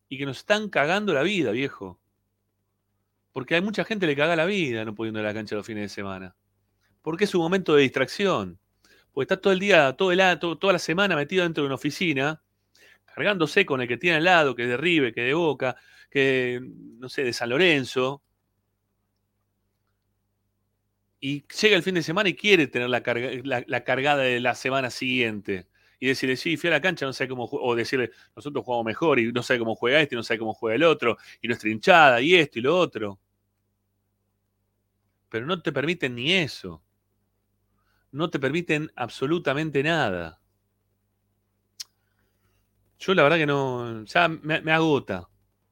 y 0.09 0.17
que 0.17 0.25
nos 0.25 0.39
están 0.39 0.69
cagando 0.69 1.13
la 1.13 1.23
vida, 1.23 1.51
viejo. 1.51 1.99
Porque 3.31 3.55
hay 3.55 3.61
mucha 3.61 3.85
gente 3.85 4.05
que 4.05 4.11
le 4.11 4.15
caga 4.17 4.35
la 4.35 4.45
vida 4.45 4.83
no 4.83 4.93
pudiendo 4.93 5.19
ir 5.21 5.25
a 5.25 5.29
la 5.29 5.33
cancha 5.33 5.55
los 5.55 5.65
fines 5.65 5.83
de 5.83 5.89
semana. 5.89 6.35
Porque 7.01 7.23
es 7.23 7.33
un 7.33 7.41
momento 7.41 7.75
de 7.75 7.83
distracción. 7.83 8.59
Porque 9.13 9.23
está 9.25 9.39
todo 9.41 9.53
el 9.53 9.59
día, 9.59 9.93
todo 9.95 10.11
el, 10.11 10.19
todo- 10.39 10.57
toda 10.57 10.73
la 10.73 10.79
semana 10.79 11.15
metido 11.15 11.43
dentro 11.43 11.63
de 11.63 11.67
una 11.67 11.75
oficina, 11.75 12.41
cargándose 13.05 13.65
con 13.65 13.81
el 13.81 13.87
que 13.87 13.97
tiene 13.97 14.17
al 14.17 14.23
lado, 14.25 14.55
que 14.55 14.65
de 14.67 14.77
River, 14.77 15.13
que 15.13 15.21
de 15.21 15.33
Boca, 15.33 15.75
que, 16.09 16.59
no 16.97 17.07
sé, 17.09 17.23
de 17.23 17.33
San 17.33 17.49
Lorenzo. 17.49 18.21
Y 21.21 21.45
llega 21.61 21.77
el 21.77 21.83
fin 21.83 21.95
de 21.95 22.03
semana 22.03 22.29
y 22.29 22.35
quiere 22.35 22.67
tener 22.67 22.89
la, 22.89 23.03
carga- 23.03 23.41
la- 23.45 23.63
la 23.67 23.83
cargada 23.83 24.23
de 24.23 24.39
la 24.41 24.55
semana 24.55 24.89
siguiente. 24.89 25.67
Y 25.99 26.07
decirle, 26.07 26.35
sí, 26.35 26.57
fui 26.57 26.69
a 26.69 26.73
la 26.73 26.81
cancha, 26.81 27.05
no 27.05 27.13
sé 27.13 27.27
cómo. 27.27 27.45
O 27.51 27.75
decirle, 27.75 28.11
nosotros 28.35 28.65
jugamos 28.65 28.85
mejor 28.85 29.19
y 29.19 29.31
no 29.31 29.43
sabe 29.43 29.59
cómo 29.59 29.75
juega 29.75 30.01
este, 30.01 30.15
y 30.15 30.17
no 30.17 30.23
sabe 30.23 30.39
cómo 30.39 30.53
juega 30.53 30.75
el 30.75 30.83
otro. 30.83 31.17
Y 31.41 31.47
nuestra 31.47 31.69
hinchada, 31.69 32.21
y 32.21 32.35
esto 32.35 32.59
y 32.59 32.63
lo 32.63 32.77
otro. 32.77 33.19
Pero 35.29 35.47
no 35.47 35.59
te 35.63 35.71
permiten 35.71 36.13
ni 36.13 36.31
eso. 36.33 36.83
No 38.13 38.29
te 38.29 38.39
permiten 38.39 38.89
absolutamente 38.95 39.83
nada. 39.83 40.39
Yo 42.99 43.13
la 43.13 43.23
verdad 43.23 43.37
que 43.37 43.45
no. 43.45 44.03
Ya 44.05 44.27
me, 44.27 44.61
me 44.61 44.71
agota. 44.71 45.27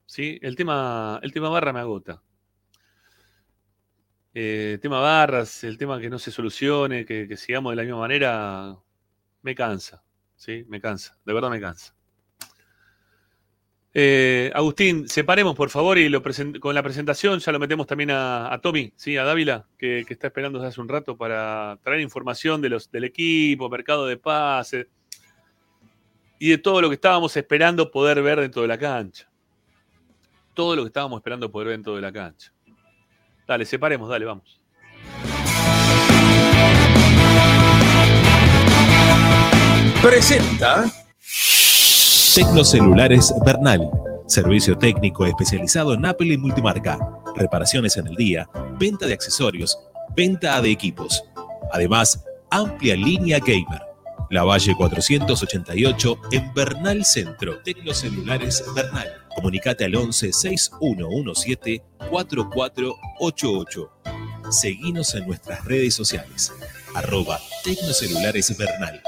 ¿sí? 0.05 0.39
El, 0.41 0.55
tema, 0.55 1.19
el 1.23 1.31
tema 1.31 1.49
barra 1.49 1.73
me 1.73 1.79
agota. 1.79 2.21
Eh, 4.33 4.77
tema 4.81 4.99
barras, 4.99 5.63
el 5.63 5.77
tema 5.77 5.99
que 5.99 6.09
no 6.09 6.19
se 6.19 6.31
solucione, 6.31 7.05
que, 7.05 7.35
sigamos 7.37 7.71
de 7.71 7.75
la 7.77 7.83
misma 7.83 7.99
manera, 7.99 8.77
me 9.41 9.55
cansa. 9.55 10.03
¿sí? 10.35 10.65
Me 10.67 10.79
cansa. 10.79 11.17
De 11.25 11.33
verdad 11.33 11.49
me 11.49 11.59
cansa. 11.59 11.95
Eh, 13.91 14.51
Agustín, 14.53 15.09
separemos 15.09 15.55
por 15.55 15.71
favor 15.71 15.97
y 15.97 16.11
con 16.59 16.75
la 16.75 16.83
presentación 16.83 17.39
ya 17.39 17.51
lo 17.51 17.57
metemos 17.57 17.87
también 17.87 18.11
a, 18.11 18.53
a 18.53 18.61
Tommy, 18.61 18.93
¿sí? 18.95 19.17
a 19.17 19.23
Dávila, 19.23 19.67
que, 19.79 20.05
que 20.07 20.13
está 20.13 20.27
esperando 20.27 20.59
desde 20.59 20.69
hace 20.69 20.81
un 20.81 20.87
rato 20.87 21.17
para 21.17 21.79
traer 21.83 22.01
información 22.01 22.61
de 22.61 22.69
los, 22.69 22.91
del 22.91 23.05
equipo, 23.05 23.67
mercado 23.67 24.05
de 24.05 24.17
pases 24.17 24.87
y 26.37 26.51
de 26.51 26.57
todo 26.59 26.81
lo 26.81 26.89
que 26.89 26.95
estábamos 26.95 27.35
esperando 27.35 27.89
poder 27.91 28.21
ver 28.21 28.39
dentro 28.39 28.61
de 28.61 28.67
la 28.67 28.77
cancha. 28.77 29.29
Todo 30.53 30.75
lo 30.75 30.83
que 30.83 30.87
estábamos 30.87 31.19
esperando 31.19 31.51
poder 31.51 31.67
ver 31.69 31.77
dentro 31.77 31.95
de 31.95 32.01
la 32.01 32.11
cancha. 32.11 32.53
Dale, 33.49 33.65
separemos, 33.65 34.07
dale, 34.07 34.25
vamos. 34.25 34.59
presenta 40.03 40.85
Tecnocelulares 42.35 43.33
Bernal. 43.43 43.89
Servicio 44.27 44.77
técnico 44.77 45.25
especializado 45.25 45.95
en 45.95 46.05
Apple 46.05 46.31
y 46.33 46.37
multimarca. 46.37 46.99
Reparaciones 47.35 47.97
en 47.97 48.05
el 48.05 48.15
día, 48.15 48.47
venta 48.77 49.07
de 49.07 49.13
accesorios, 49.13 49.79
venta 50.15 50.61
de 50.61 50.69
equipos. 50.69 51.23
Además, 51.73 52.23
amplia 52.51 52.95
línea 52.95 53.39
gamer. 53.39 53.81
La 54.29 54.43
Valle 54.43 54.75
488 54.75 56.21
en 56.33 56.53
Bernal 56.53 57.03
Centro. 57.03 57.63
Tecnocelulares 57.63 58.63
Bernal. 58.75 59.07
Comunicate 59.39 59.85
al 59.85 59.95
11 59.95 60.33
6117 60.33 61.81
4488. 62.09 63.91
Seguinos 64.51 65.15
en 65.15 65.27
nuestras 65.27 65.63
redes 65.63 65.93
sociales. 65.93 66.51
Arroba 66.93 67.39
Tecnocelulares 67.63 68.57
Bernal. 68.57 69.01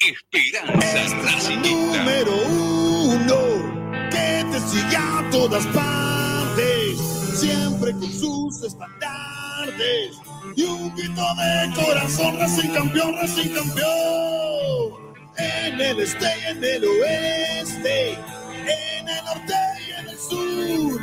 Esperanza 0.00 1.18
Racingista. 1.22 1.98
número 1.98 2.32
uno 2.48 4.08
que 4.10 4.46
te 4.50 4.58
sigue 4.60 4.96
a 4.96 5.28
todas 5.30 5.66
partes, 5.66 6.98
siempre 7.38 7.92
con 7.92 8.10
sus 8.10 8.62
estandartes 8.62 10.16
y 10.56 10.62
un 10.62 10.96
grito 10.96 11.26
de 11.36 11.74
corazón, 11.74 12.38
Racing 12.38 12.70
campeón, 12.70 13.16
Racing 13.16 13.50
campeón. 13.50 15.08
En 15.36 15.78
el 15.78 16.00
este 16.00 16.24
y 16.24 16.50
en 16.50 16.64
el 16.64 16.84
oeste, 16.84 18.18
en 18.60 19.08
el 19.08 19.24
norte 19.24 19.54
y 19.86 19.92
en 20.00 20.08
el 20.08 20.18
sur, 20.18 21.00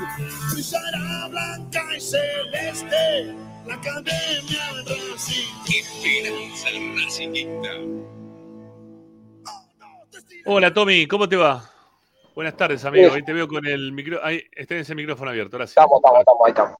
brillará 0.51 1.27
blanca 1.29 1.83
y 1.95 1.99
celeste 1.99 3.35
la 3.65 3.75
academia 3.75 4.83
de 4.85 4.95
Racing. 5.11 5.47
Esperanza 5.67 6.69
Racingista. 7.03 7.69
Hola 10.45 10.73
Tommy, 10.73 11.07
¿cómo 11.07 11.27
te 11.27 11.35
va? 11.35 11.63
Buenas 12.35 12.55
tardes, 12.57 12.83
amigo. 12.85 13.13
Ahí 13.13 13.23
te 13.23 13.33
veo 13.33 13.47
con 13.47 13.65
el 13.65 13.93
micro. 13.93 14.19
Ahí 14.21 14.43
está 14.51 14.75
ese 14.75 14.93
micrófono 14.93 15.31
abierto. 15.31 15.55
Ahora 15.55 15.67
sí. 15.67 15.71
Estamos, 15.71 15.97
estamos, 15.97 16.19
estamos, 16.19 16.41
ahí 16.45 16.51
estamos. 16.51 16.77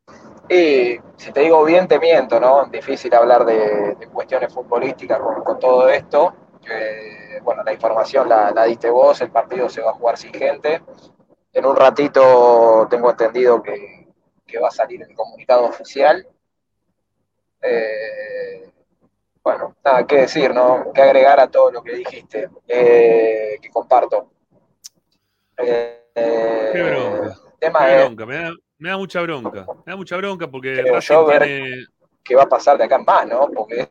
Y 0.50 1.24
si 1.24 1.32
te 1.32 1.40
digo 1.40 1.64
bien, 1.64 1.88
te 1.88 1.98
miento, 1.98 2.40
¿no? 2.40 2.66
Difícil 2.66 3.14
hablar 3.16 3.46
de, 3.46 3.96
de 3.96 4.08
cuestiones 4.08 4.54
futbolísticas 4.54 5.18
con, 5.20 5.44
con 5.44 5.58
todo 5.58 5.90
esto. 5.90 6.34
Eh, 6.70 7.25
bueno, 7.42 7.64
la 7.64 7.74
información 7.74 8.28
la, 8.30 8.52
la 8.52 8.64
diste 8.66 8.90
vos, 8.90 9.20
el 9.22 9.32
partido 9.32 9.70
se 9.70 9.82
va 9.82 9.92
a 9.92 9.96
jugar 9.96 10.18
sin 10.18 10.34
gente. 10.34 10.82
En 11.54 11.66
un 11.66 11.76
ratito 11.76 12.88
tengo 12.90 13.10
entendido 13.12 13.62
que, 13.64 14.08
que 14.46 14.60
va 14.60 14.68
a 14.68 14.72
salir 14.72 15.02
el 15.02 15.16
comunicado 15.16 15.66
oficial. 15.66 16.28
Eh, 17.62 18.72
bueno, 19.44 19.76
nada 19.84 20.06
que 20.06 20.18
decir, 20.22 20.54
¿no? 20.54 20.92
Que 20.94 21.02
agregar 21.02 21.40
a 21.40 21.48
todo 21.50 21.72
lo 21.72 21.82
que 21.84 21.94
dijiste, 21.96 22.50
eh, 22.68 23.58
que 23.62 23.70
comparto. 23.70 24.32
Eh, 25.58 26.70
Qué 26.74 26.84
bronca. 26.84 27.36
tema 27.60 27.86
Qué 27.86 27.98
bronca. 28.04 28.26
Me 28.26 28.36
da, 28.38 28.52
me 28.78 28.90
da 28.90 28.98
mucha 28.98 29.22
bronca. 29.22 29.66
Me 29.86 29.92
da 29.94 29.96
mucha 29.96 30.18
bronca 30.18 30.48
porque 30.48 30.84
yo 31.02 31.26
ver- 31.26 31.44
tiene. 31.44 31.86
qué 32.24 32.36
va 32.36 32.44
a 32.44 32.50
pasar 32.50 32.78
de 32.78 32.84
acá 32.84 32.96
en 32.98 33.06
más, 33.06 33.28
¿no? 33.28 33.48
Porque 33.50 33.90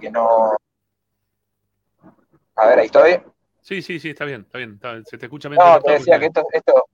que 0.00 0.10
no. 0.10 0.52
A 2.56 2.66
ver, 2.66 2.78
ahí 2.78 2.86
estoy. 2.86 3.22
Sí, 3.60 3.82
sí, 3.82 3.98
sí, 4.00 4.10
está 4.10 4.24
bien, 4.24 4.42
está 4.42 4.58
bien. 4.58 4.74
está 4.74 4.92
bien. 4.92 5.04
Se 5.04 5.18
te 5.18 5.26
escucha 5.26 5.48
bien. 5.48 5.60
No, 5.62 5.80
te 5.80 5.92
decía 5.92 6.18
que 6.18 6.26
esto, 6.26 6.46
esto 6.52 6.86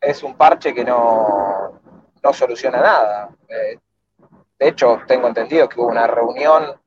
es 0.00 0.22
un 0.22 0.36
parche 0.36 0.74
que 0.74 0.84
no, 0.84 1.80
no 2.22 2.32
soluciona 2.32 2.80
nada. 2.80 3.30
Eh, 3.48 3.78
de 4.58 4.68
hecho, 4.68 5.00
tengo 5.06 5.28
entendido 5.28 5.68
que 5.68 5.80
hubo 5.80 5.88
una 5.88 6.06
reunión, 6.06 6.64
no 6.66 6.80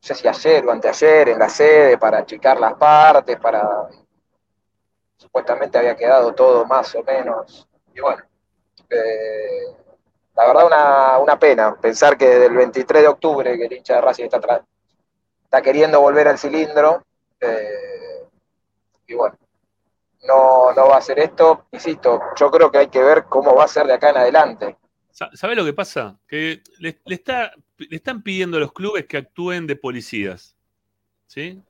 sé 0.00 0.14
si 0.14 0.28
ayer 0.28 0.66
o 0.66 0.72
anteayer, 0.72 1.30
en 1.30 1.38
la 1.38 1.48
sede 1.48 1.98
para 1.98 2.18
achicar 2.18 2.58
las 2.58 2.74
partes, 2.74 3.38
para. 3.38 3.88
Supuestamente 5.16 5.78
había 5.78 5.96
quedado 5.96 6.34
todo 6.34 6.66
más 6.66 6.94
o 6.94 7.02
menos. 7.02 7.66
Y 7.94 8.00
bueno, 8.00 8.22
eh, 8.90 9.74
la 10.36 10.46
verdad, 10.46 10.66
una, 10.66 11.18
una 11.18 11.38
pena 11.38 11.76
pensar 11.76 12.18
que 12.18 12.28
desde 12.28 12.46
el 12.46 12.56
23 12.56 13.02
de 13.02 13.08
octubre 13.08 13.56
que 13.56 13.66
el 13.66 13.72
hincha 13.72 13.94
de 13.94 14.00
Racing 14.00 14.24
está, 14.24 14.64
está 15.44 15.62
queriendo 15.62 16.00
volver 16.00 16.28
al 16.28 16.38
cilindro. 16.38 17.02
Eh, 17.40 18.24
y 19.06 19.14
bueno, 19.14 19.36
no, 20.26 20.72
no 20.72 20.88
va 20.88 20.96
a 20.98 21.00
ser 21.02 21.18
esto. 21.18 21.66
Insisto, 21.72 22.20
yo 22.36 22.50
creo 22.50 22.70
que 22.70 22.78
hay 22.78 22.88
que 22.88 23.02
ver 23.02 23.24
cómo 23.24 23.54
va 23.54 23.64
a 23.64 23.68
ser 23.68 23.86
de 23.86 23.94
acá 23.94 24.10
en 24.10 24.16
adelante. 24.16 24.76
Sa- 25.10 25.30
¿Sabes 25.34 25.56
lo 25.56 25.64
que 25.64 25.72
pasa? 25.72 26.18
Que 26.26 26.62
le, 26.78 27.00
le 27.04 27.14
está, 27.14 27.52
le 27.78 27.96
están 27.96 28.22
pidiendo 28.22 28.56
a 28.56 28.60
los 28.60 28.72
clubes 28.72 29.06
que 29.06 29.16
actúen 29.18 29.66
de 29.66 29.76
policías. 29.76 30.56
¿Sí? 31.26 31.62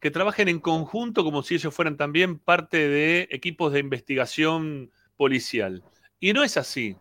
Que 0.00 0.10
trabajen 0.10 0.48
en 0.48 0.58
conjunto 0.60 1.22
como 1.24 1.42
si 1.42 1.54
ellos 1.54 1.74
fueran 1.74 1.96
también 1.96 2.38
parte 2.38 2.88
de 2.88 3.28
equipos 3.30 3.72
de 3.72 3.80
investigación 3.80 4.90
policial. 5.16 5.82
Y 6.18 6.32
no 6.32 6.42
es 6.42 6.56
así. 6.56 6.96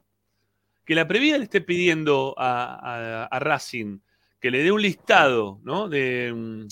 Que 0.85 0.95
la 0.95 1.07
previa 1.07 1.37
le 1.37 1.45
esté 1.45 1.61
pidiendo 1.61 2.35
a, 2.37 2.75
a- 2.75 3.25
a 3.25 3.39
Racing 3.39 3.99
que 4.39 4.49
le 4.51 4.63
dé 4.63 4.71
un 4.71 4.81
listado 4.81 5.59
¿no? 5.63 5.87
de, 5.87 6.33
mm, 6.35 6.67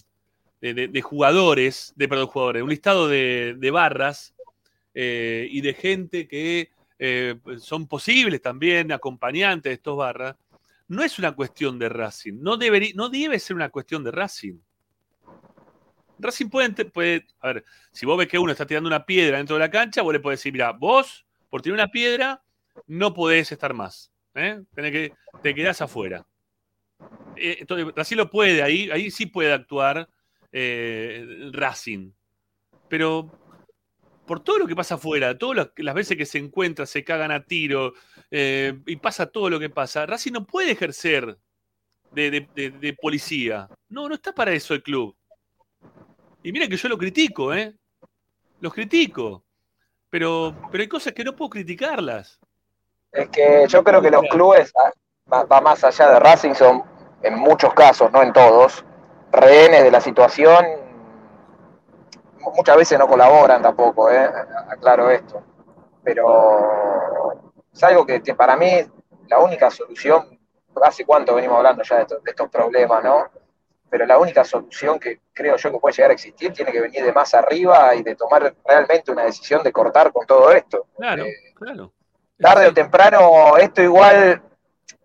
de- 0.61 1.01
jugadores, 1.01 1.93
de 1.95 2.07
perdón, 2.07 2.27
jugadores, 2.27 2.63
un 2.63 2.69
listado 2.69 3.07
de, 3.07 3.55
de 3.57 3.71
barras 3.71 4.33
eh, 4.93 5.47
y 5.49 5.61
de 5.61 5.73
gente 5.73 6.27
que 6.27 6.71
eh, 6.97 7.35
son 7.59 7.87
posibles 7.87 8.41
también 8.41 8.91
acompañantes 8.91 9.69
de 9.69 9.75
estos 9.75 9.97
barras, 9.97 10.35
no 10.87 11.03
es 11.03 11.19
una 11.19 11.31
cuestión 11.33 11.79
de 11.79 11.87
Racing, 11.87 12.33
no, 12.41 12.57
no 12.95 13.09
debe 13.09 13.39
ser 13.39 13.55
una 13.55 13.69
cuestión 13.69 14.03
de 14.03 14.11
Racing. 14.11 14.57
Racing 16.17 16.49
puede, 16.49 16.85
puede, 16.85 17.25
a 17.39 17.53
ver, 17.53 17.65
si 17.91 18.05
vos 18.05 18.17
ves 18.17 18.27
que 18.27 18.37
uno 18.37 18.51
está 18.51 18.65
tirando 18.65 18.87
una 18.87 19.05
piedra 19.05 19.37
dentro 19.37 19.55
de 19.55 19.61
la 19.61 19.71
cancha, 19.71 20.01
vos 20.01 20.11
le 20.11 20.19
podés 20.19 20.39
decir, 20.39 20.51
mira, 20.51 20.71
vos, 20.71 21.25
por 21.49 21.61
tirar 21.61 21.75
una 21.75 21.87
piedra, 21.87 22.43
no 22.87 23.13
podés 23.13 23.51
estar 23.51 23.73
más. 23.73 24.11
¿eh? 24.35 24.61
Que, 24.75 25.13
te 25.41 25.55
quedás 25.55 25.81
afuera. 25.81 26.25
Eh, 27.37 27.57
entonces, 27.61 27.87
Racing 27.95 28.17
lo 28.17 28.29
puede, 28.29 28.61
ahí, 28.61 28.89
ahí 28.91 29.09
sí 29.09 29.25
puede 29.27 29.53
actuar 29.53 30.09
eh, 30.51 31.49
Racing. 31.51 32.11
Pero 32.87 33.29
por 34.25 34.41
todo 34.41 34.59
lo 34.59 34.67
que 34.67 34.75
pasa 34.75 34.95
afuera, 34.95 35.37
todas 35.37 35.71
las, 35.75 35.95
veces 35.95 36.17
que 36.17 36.25
se 36.25 36.37
encuentra, 36.37 36.85
se 36.85 37.03
cagan 37.03 37.31
a 37.31 37.43
tiro 37.43 37.93
eh, 38.29 38.79
y 38.85 38.95
pasa 38.97 39.25
todo 39.25 39.49
lo 39.49 39.59
que 39.59 39.69
pasa, 39.69 40.05
Racing 40.05 40.33
no 40.33 40.45
puede 40.45 40.71
ejercer 40.71 41.37
de 42.11 42.97
policía. 43.01 43.67
No, 43.87 44.07
no 44.07 44.15
está 44.15 44.33
para 44.33 44.51
eso 44.51 44.73
el 44.73 44.83
club. 44.83 45.15
Y 46.43 46.51
mira 46.51 46.67
que 46.67 46.77
yo 46.77 46.89
lo 46.89 46.97
critico, 46.97 47.53
¿eh? 47.53 47.75
Los 48.61 48.73
critico. 48.73 49.43
Pero, 50.09 50.55
pero 50.71 50.81
hay 50.81 50.87
cosas 50.87 51.13
que 51.13 51.23
no 51.23 51.35
puedo 51.35 51.49
criticarlas. 51.49 52.39
Es 53.11 53.29
que 53.29 53.65
yo 53.67 53.83
creo 53.83 54.01
que 54.01 54.11
los 54.11 54.23
clubes, 54.29 54.71
ah, 54.75 54.91
va, 55.31 55.43
va 55.43 55.61
más 55.61 55.83
allá 55.83 56.11
de 56.11 56.19
Racing, 56.19 56.53
son 56.53 56.83
en 57.23 57.37
muchos 57.37 57.73
casos, 57.73 58.11
no 58.11 58.23
en 58.23 58.31
todos, 58.33 58.83
rehenes 59.31 59.83
de 59.83 59.91
la 59.91 60.01
situación. 60.01 60.65
Muchas 62.55 62.77
veces 62.77 62.97
no 62.97 63.07
colaboran 63.07 63.61
tampoco, 63.61 64.09
¿eh? 64.09 64.29
aclaro 64.69 65.09
esto. 65.11 65.43
Pero 66.03 67.33
es 67.71 67.83
algo 67.83 68.05
que, 68.05 68.19
para 68.35 68.55
mí 68.55 68.71
la 69.27 69.39
única 69.39 69.69
solución, 69.69 70.39
hace 70.83 71.05
cuánto 71.05 71.35
venimos 71.35 71.57
hablando 71.57 71.83
ya 71.83 71.97
de 71.97 72.01
estos, 72.03 72.23
de 72.23 72.31
estos 72.31 72.49
problemas, 72.49 73.03
¿no? 73.03 73.25
Pero 73.89 74.05
la 74.05 74.17
única 74.17 74.43
solución 74.43 74.99
que 74.99 75.19
creo 75.33 75.55
yo 75.57 75.71
que 75.71 75.77
puede 75.79 75.95
llegar 75.95 76.11
a 76.11 76.13
existir 76.13 76.53
tiene 76.53 76.71
que 76.71 76.79
venir 76.81 77.03
de 77.03 77.11
más 77.11 77.33
arriba 77.33 77.93
y 77.95 78.03
de 78.03 78.15
tomar 78.15 78.53
realmente 78.65 79.11
una 79.11 79.23
decisión 79.23 79.61
de 79.63 79.71
cortar 79.71 80.11
con 80.11 80.25
todo 80.25 80.51
esto. 80.51 80.87
Claro, 80.95 81.23
Eh, 81.25 81.33
claro. 81.55 81.91
tarde 82.37 82.67
o 82.67 82.73
temprano, 82.73 83.57
esto 83.57 83.81
igual, 83.81 84.41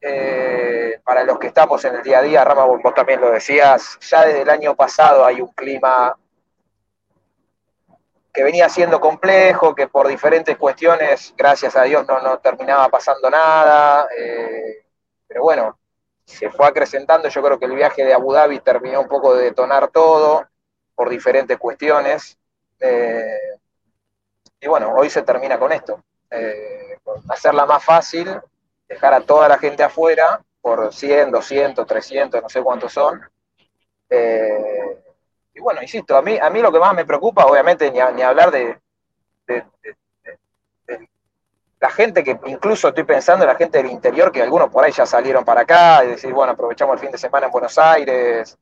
eh, 0.07 1.01
para 1.03 1.25
los 1.25 1.39
que 1.39 1.47
estamos 1.47 1.83
en 1.87 1.95
el 1.95 2.03
día 2.03 2.19
a 2.19 2.23
día, 2.23 2.45
Rama, 2.45 2.67
vos, 2.67 2.95
también 2.95 3.23
lo 3.23 3.31
decías, 3.31 3.99
ya 4.01 4.27
desde 4.27 4.43
el 4.43 4.51
año 4.51 4.77
pasado 4.77 5.25
hay 5.25 5.41
un 5.41 5.49
clima 5.55 6.15
que 8.31 8.43
venía 8.43 8.69
siendo 8.69 9.01
complejo, 9.01 9.75
que 9.75 9.89
por 9.89 10.07
diferentes 10.07 10.59
cuestiones, 10.59 11.33
gracias 11.39 11.75
a 11.75 11.85
Dios, 11.85 12.07
no, 12.07 12.21
no 12.21 12.39
terminaba 12.39 12.91
pasando 12.91 13.31
nada, 13.31 14.07
eh, 14.15 14.85
pero 15.27 15.43
bueno, 15.45 15.79
se 16.27 16.51
fue 16.51 16.67
acrecentando, 16.67 17.31
yo 17.31 17.43
creo 17.43 17.59
que 17.59 17.65
el 17.65 17.75
viaje 17.75 18.05
de 18.05 18.13
Abu 18.13 18.35
Dhabi 18.35 18.61
terminó 18.61 19.01
un 19.01 19.09
poco 19.09 19.35
de 19.35 19.45
detonar 19.45 19.89
todo 19.89 20.47
por 20.95 21.09
diferentes 21.09 21.57
cuestiones, 21.57 22.37
eh, 22.79 23.57
y 24.61 24.69
bueno, 24.69 24.93
hoy 24.95 25.09
se 25.09 25.23
termina 25.23 25.59
con 25.59 25.73
esto. 25.73 26.05
Hacerla 27.31 27.65
más 27.65 27.83
fácil, 27.83 28.39
dejar 28.89 29.15
a 29.15 29.21
toda 29.21 29.49
la 29.49 29.59
gente 29.59 29.83
afuera 29.83 30.43
por 30.61 30.93
100, 30.93 31.31
200, 31.31 31.87
300, 31.87 32.43
no 32.43 32.49
sé 32.49 32.63
cuántos 32.63 32.93
son. 32.93 33.21
Eh, 34.09 35.03
y 35.55 35.61
bueno, 35.61 35.83
insisto, 35.83 36.17
a 36.17 36.23
mí, 36.23 36.39
a 36.39 36.51
mí 36.51 36.61
lo 36.61 36.73
que 36.73 36.79
más 36.79 36.95
me 36.95 37.05
preocupa, 37.05 37.47
obviamente, 37.47 37.91
ni, 37.91 37.99
ni 38.15 38.23
hablar 38.23 38.51
de, 38.51 38.79
la 41.81 41.91
gente 41.91 42.25
que, 42.25 42.39
incluso 42.47 42.89
estoy 42.89 43.05
pensando 43.05 43.45
en 43.45 43.51
la 43.51 43.57
gente 43.57 43.79
del 43.79 43.91
interior, 43.91 44.33
que 44.33 44.43
algunos 44.43 44.71
por 44.71 44.85
ahí 44.85 44.93
ya 44.93 45.05
salieron 45.05 45.45
para 45.45 45.61
acá, 45.63 46.03
y 46.05 46.09
decir, 46.09 46.33
bueno, 46.33 46.53
aprovechamos 46.53 46.95
el 46.95 47.01
fin 47.01 47.11
de 47.11 47.19
semana 47.19 47.47
en 47.47 47.53
Buenos 47.53 47.77
Aires, 47.77 48.57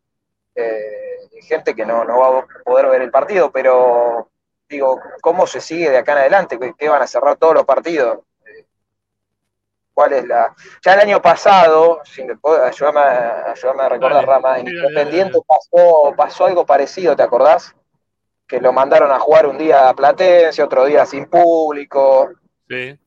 eh, 0.57 1.13
gente 1.43 1.75
que 1.75 1.87
no, 1.87 2.05
no 2.05 2.19
va 2.19 2.41
a 2.41 2.47
poder 2.65 2.87
ver 2.89 3.03
el 3.03 3.11
partido, 3.11 3.51
pero 3.51 4.29
digo, 4.69 5.01
¿cómo 5.21 5.47
se 5.47 5.61
sigue 5.61 5.91
de 5.91 5.99
acá 5.99 6.13
en 6.13 6.19
adelante? 6.19 6.59
¿Qué, 6.59 6.75
qué 6.77 6.89
van 6.89 7.03
a 7.03 7.07
cerrar 7.07 7.37
todos 7.37 7.55
los 7.55 7.65
partidos? 7.65 8.19
¿Cuál 9.95 10.13
es 10.15 10.27
la...? 10.27 10.55
Ya 10.85 10.95
el 10.95 11.01
año 11.01 11.21
pasado, 11.21 12.01
si 12.05 12.25
me 12.25 12.37
puedo- 12.37 12.65
ayúdame, 12.65 13.01
a- 13.01 13.53
ayúdame 13.53 13.83
a 13.83 13.89
recordar, 13.91 14.27
Dale, 14.27 14.27
Rama, 14.27 14.59
en 14.59 14.69
Independiente 14.69 15.39
pasó, 15.47 16.15
pasó 16.17 16.47
algo 16.47 16.65
parecido, 16.65 17.15
¿te 17.15 17.23
acordás? 17.23 17.75
Que 18.47 18.61
lo 18.61 18.73
mandaron 18.73 19.11
a 19.11 19.19
jugar 19.19 19.47
un 19.47 19.59
día 19.59 19.89
a 19.89 19.95
Platense, 19.95 20.63
otro 20.63 20.85
día 20.87 21.05
sin 21.07 21.27
público. 21.27 22.31
Sí. 22.69 22.99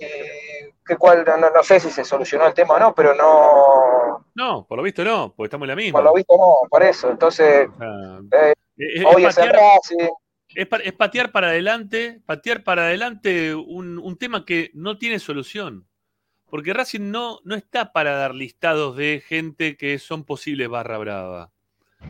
Eh, 0.00 0.72
que 0.84 0.96
cual, 0.96 1.24
no, 1.24 1.36
no- 1.50 1.62
sé 1.62 1.78
si 1.80 1.90
se 1.90 2.04
solucionó 2.04 2.46
el 2.46 2.52
tema 2.54 2.74
o 2.74 2.78
no, 2.80 2.94
pero 2.94 3.14
no, 3.14 4.26
No, 4.34 4.66
por 4.66 4.76
lo 4.78 4.82
visto 4.82 5.04
no, 5.04 5.32
porque 5.36 5.46
estamos 5.46 5.64
en 5.66 5.68
la 5.70 5.76
misma. 5.76 5.98
por 5.98 6.04
lo 6.04 6.12
visto 6.14 6.36
no, 6.36 6.68
por 6.68 6.82
eso. 6.82 7.10
Entonces, 7.10 7.68
sea, 7.78 8.18
Eh, 8.48 8.54
es- 8.76 9.04
hoy 9.06 9.24
es 9.24 9.36
patear- 9.36 9.56
Es, 10.56 10.68
es 10.84 10.92
patear 10.92 11.32
para 11.32 11.48
adelante, 11.48 12.20
patear 12.26 12.62
para 12.64 12.82
adelante 12.82 13.54
un, 13.54 13.98
un 13.98 14.18
tema 14.18 14.44
que 14.44 14.70
no 14.74 14.98
tiene 14.98 15.18
solución. 15.18 15.86
Porque 16.54 16.72
Racing 16.72 17.10
no, 17.10 17.40
no 17.42 17.56
está 17.56 17.92
para 17.92 18.12
dar 18.12 18.32
listados 18.32 18.96
de 18.96 19.20
gente 19.26 19.76
que 19.76 19.98
son 19.98 20.22
posibles 20.22 20.68
barra 20.68 20.98
brava. 20.98 21.50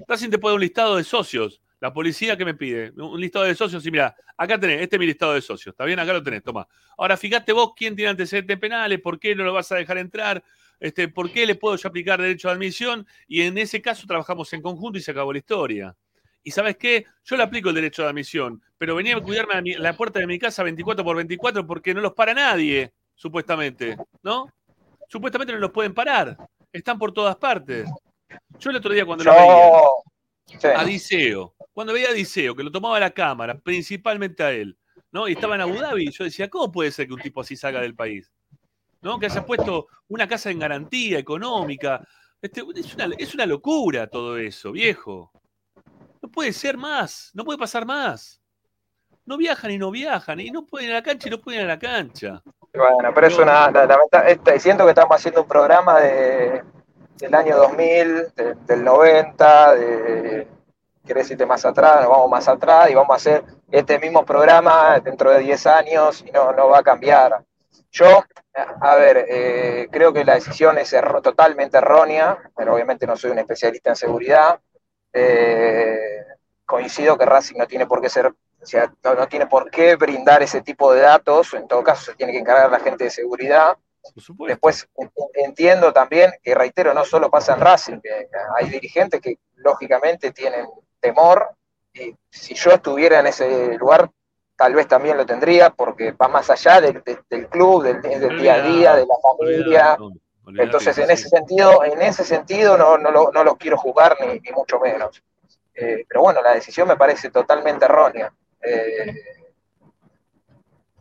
Racing 0.07 0.29
te 0.29 0.37
puede 0.37 0.53
dar 0.53 0.57
un 0.57 0.61
listado 0.61 0.97
de 0.97 1.05
socios. 1.05 1.63
La 1.81 1.95
policía 1.95 2.37
que 2.37 2.45
me 2.45 2.53
pide, 2.53 2.93
un 2.99 3.19
listado 3.19 3.47
de 3.47 3.55
socios 3.55 3.87
y 3.87 3.91
mira, 3.91 4.15
acá 4.37 4.61
tenés, 4.61 4.83
este 4.83 4.97
es 4.97 5.01
mi 5.01 5.07
listado 5.07 5.33
de 5.33 5.41
socios, 5.41 5.73
¿está 5.73 5.87
bien? 5.87 5.99
Acá 5.99 6.13
lo 6.13 6.23
tenés, 6.23 6.43
toma. 6.43 6.69
Ahora 6.99 7.17
fíjate 7.17 7.55
vos 7.55 7.73
quién 7.75 7.97
tiene 7.97 8.11
antecedentes 8.11 8.59
penales, 8.59 9.01
por 9.01 9.19
qué 9.19 9.35
no 9.35 9.45
lo 9.45 9.55
vas 9.55 9.73
a 9.73 9.77
dejar 9.77 9.97
entrar, 9.97 10.45
este, 10.79 11.09
por 11.09 11.33
qué 11.33 11.47
le 11.47 11.55
puedo 11.55 11.77
yo 11.77 11.89
aplicar 11.89 12.21
derecho 12.21 12.49
de 12.49 12.55
admisión 12.55 13.07
y 13.27 13.41
en 13.41 13.57
ese 13.57 13.81
caso 13.81 14.07
trabajamos 14.07 14.53
en 14.53 14.61
conjunto 14.61 14.99
y 14.99 15.01
se 15.01 15.13
acabó 15.13 15.33
la 15.33 15.39
historia. 15.39 15.97
Y 16.43 16.51
sabes 16.51 16.77
qué, 16.77 17.07
yo 17.25 17.39
le 17.39 17.45
aplico 17.45 17.71
el 17.71 17.77
derecho 17.77 18.03
de 18.03 18.11
admisión, 18.11 18.61
pero 18.77 18.95
venía 18.95 19.17
a 19.17 19.23
cuidarme 19.23 19.55
a 19.55 19.63
mi- 19.63 19.73
la 19.73 19.97
puerta 19.97 20.19
de 20.19 20.27
mi 20.27 20.39
casa 20.39 20.63
24 20.63 21.03
por 21.03 21.17
24 21.17 21.67
porque 21.67 21.95
no 21.95 22.03
los 22.03 22.13
para 22.13 22.35
nadie, 22.35 22.93
supuestamente, 23.15 23.97
¿no? 24.23 24.47
Supuestamente 25.09 25.53
no 25.53 25.59
los 25.59 25.71
pueden 25.71 25.95
parar, 25.95 26.37
están 26.73 26.99
por 26.99 27.13
todas 27.13 27.37
partes. 27.37 27.89
Yo 28.59 28.71
el 28.71 28.77
otro 28.77 28.93
día 28.93 29.07
cuando 29.07 29.25
lo 29.25 29.33
veía 29.33 30.59
sí, 30.59 30.67
a 30.67 30.85
Diceo, 30.85 31.55
cuando 31.73 31.93
veía 31.93 32.09
a 32.09 32.13
Diceo, 32.13 32.55
que 32.55 32.63
lo 32.63 32.71
tomaba 32.71 32.99
la 32.99 33.11
cámara, 33.11 33.59
principalmente 33.59 34.43
a 34.43 34.51
él, 34.51 34.77
¿no? 35.13 35.29
Y 35.29 35.33
estaba 35.33 35.55
en 35.55 35.61
Abu 35.61 35.75
Dhabi, 35.75 36.11
yo 36.11 36.25
decía, 36.25 36.49
¿cómo 36.49 36.73
puede 36.73 36.91
ser 36.91 37.07
que 37.07 37.15
un 37.15 37.21
tipo 37.21 37.41
así 37.41 37.57
salga 37.57 37.81
del 37.81 37.95
país? 37.95 38.33
¿No? 39.01 39.19
Que 39.19 39.27
haya 39.27 39.45
puesto 39.45 39.89
una 40.09 40.27
casa 40.27 40.51
en 40.51 40.59
garantía 40.59 41.19
económica. 41.19 42.07
Este, 42.41 42.63
es, 42.75 42.95
una, 42.95 43.11
es 43.19 43.35
una 43.35 43.47
locura 43.47 44.07
todo 44.07 44.39
eso, 44.39 44.73
viejo. 44.73 45.31
No 46.23 46.31
puede 46.31 46.53
ser 46.53 46.77
más, 46.77 47.31
no 47.35 47.45
puede 47.45 47.59
pasar 47.59 47.85
más. 47.85 48.41
No 49.27 49.37
viajan 49.37 49.71
y 49.71 49.79
no 49.79 49.91
viajan, 49.91 50.41
y 50.41 50.51
no 50.51 50.67
pueden 50.67 50.89
ir 50.89 50.95
a 50.95 50.99
la 50.99 51.03
cancha 51.03 51.29
y 51.29 51.31
no 51.31 51.41
pueden 51.41 51.61
ir 51.61 51.67
a 51.67 51.69
la 51.69 51.79
cancha. 51.79 52.43
Bueno, 52.75 53.13
pero 53.15 53.27
es 53.27 53.39
una, 53.39 53.71
la- 53.71 53.87
lamenta- 53.87 54.27
esta- 54.29 54.59
siento 54.59 54.85
que 54.85 54.91
estamos 54.91 55.17
haciendo 55.17 55.43
un 55.43 55.49
programa 55.49 56.01
de, 56.01 56.63
del 57.19 57.35
año 57.35 57.57
2000, 57.57 58.35
de- 58.35 58.55
del 58.67 58.85
90, 58.85 59.75
de, 59.75 60.49
querés 61.07 61.37
más 61.47 61.65
atrás, 61.65 62.01
nos 62.01 62.09
vamos 62.11 62.31
más 62.31 62.49
atrás 62.49 62.91
y 62.91 62.95
vamos 62.95 63.13
a 63.13 63.17
hacer 63.17 63.45
este 63.71 63.99
mismo 63.99 64.25
programa 64.25 64.99
dentro 65.01 65.31
de 65.31 65.41
10 65.41 65.67
años 65.67 66.25
y 66.27 66.31
no, 66.33 66.53
no 66.53 66.69
va 66.69 66.79
a 66.79 66.83
cambiar. 66.83 67.45
Yo, 67.91 68.25
a 68.81 68.97
ver, 68.97 69.27
eh, 69.29 69.89
creo 69.91 70.13
que 70.13 70.25
la 70.25 70.35
decisión 70.35 70.79
es 70.79 70.93
erro- 70.93 71.23
totalmente 71.23 71.79
errónea, 71.79 72.39
pero 72.57 72.75
obviamente 72.75 73.07
no 73.07 73.17
soy 73.17 73.31
un 73.31 73.39
especialista 73.39 73.91
en 73.91 73.97
seguridad. 73.97 74.59
Eh, 75.13 76.25
coincido 76.67 77.17
que 77.17 77.25
Racing 77.27 77.57
no 77.59 77.67
tiene 77.67 77.87
por 77.87 78.01
qué 78.01 78.09
ser, 78.09 78.33
o 78.65 78.67
sea, 78.67 78.93
no, 79.05 79.15
no 79.15 79.29
tiene 79.29 79.47
por 79.47 79.71
qué 79.71 79.95
brindar 79.97 80.43
ese 80.43 80.63
tipo 80.63 80.93
de 80.93 81.03
datos, 81.03 81.53
en 81.55 81.69
todo 81.69 81.83
caso 81.85 82.07
se 82.11 82.15
tiene 82.17 82.33
que 82.33 82.39
encargar 82.39 82.71
la 82.71 82.81
gente 82.81 83.05
de 83.05 83.11
seguridad. 83.11 83.77
Después 84.49 84.89
en- 84.97 85.11
en- 85.17 85.45
entiendo 85.47 85.93
también 85.93 86.33
que, 86.43 86.55
reitero, 86.55 86.93
no 86.95 87.05
solo 87.05 87.31
pasa 87.31 87.55
en 87.55 87.61
Racing, 87.61 88.01
que 88.01 88.29
hay 88.59 88.69
dirigentes 88.69 89.21
que 89.21 89.39
lógicamente 89.57 90.33
tienen 90.33 90.67
temor, 91.01 91.51
y 91.93 92.15
si 92.31 92.55
yo 92.55 92.73
estuviera 92.73 93.21
en 93.21 93.27
ese 93.29 93.77
lugar, 93.79 94.11
tal 94.57 94.75
vez 94.75 94.87
también 94.89 95.17
lo 95.17 95.25
tendría, 95.27 95.71
porque 95.71 96.13
va 96.13 96.29
más 96.29 96.49
allá 96.51 96.81
del, 96.81 97.03
club, 97.51 97.83
del, 97.85 98.01
del 98.03 98.37
día 98.39 98.55
a 98.55 98.61
día, 98.63 98.95
de 98.97 99.07
la 99.07 99.15
familia. 99.23 99.97
Entonces, 100.65 100.99
en 100.99 101.11
ese 101.11 101.29
sentido, 101.29 101.85
en 101.85 102.03
ese 102.03 102.25
sentido 102.25 102.77
no, 102.77 102.99
no, 102.99 103.11
lo- 103.11 103.31
no 103.33 103.43
los 103.45 103.57
quiero 103.57 103.77
jugar 103.79 104.17
ni, 104.21 104.41
ni 104.41 104.51
mucho 104.53 104.79
menos. 104.79 105.23
Eh, 105.75 106.05
pero 106.09 106.21
bueno, 106.21 106.41
la 106.43 106.53
decisión 106.53 106.87
me 106.87 106.97
parece 106.97 107.31
totalmente 107.31 107.87
errónea. 107.87 108.33
Eh, 108.67 109.15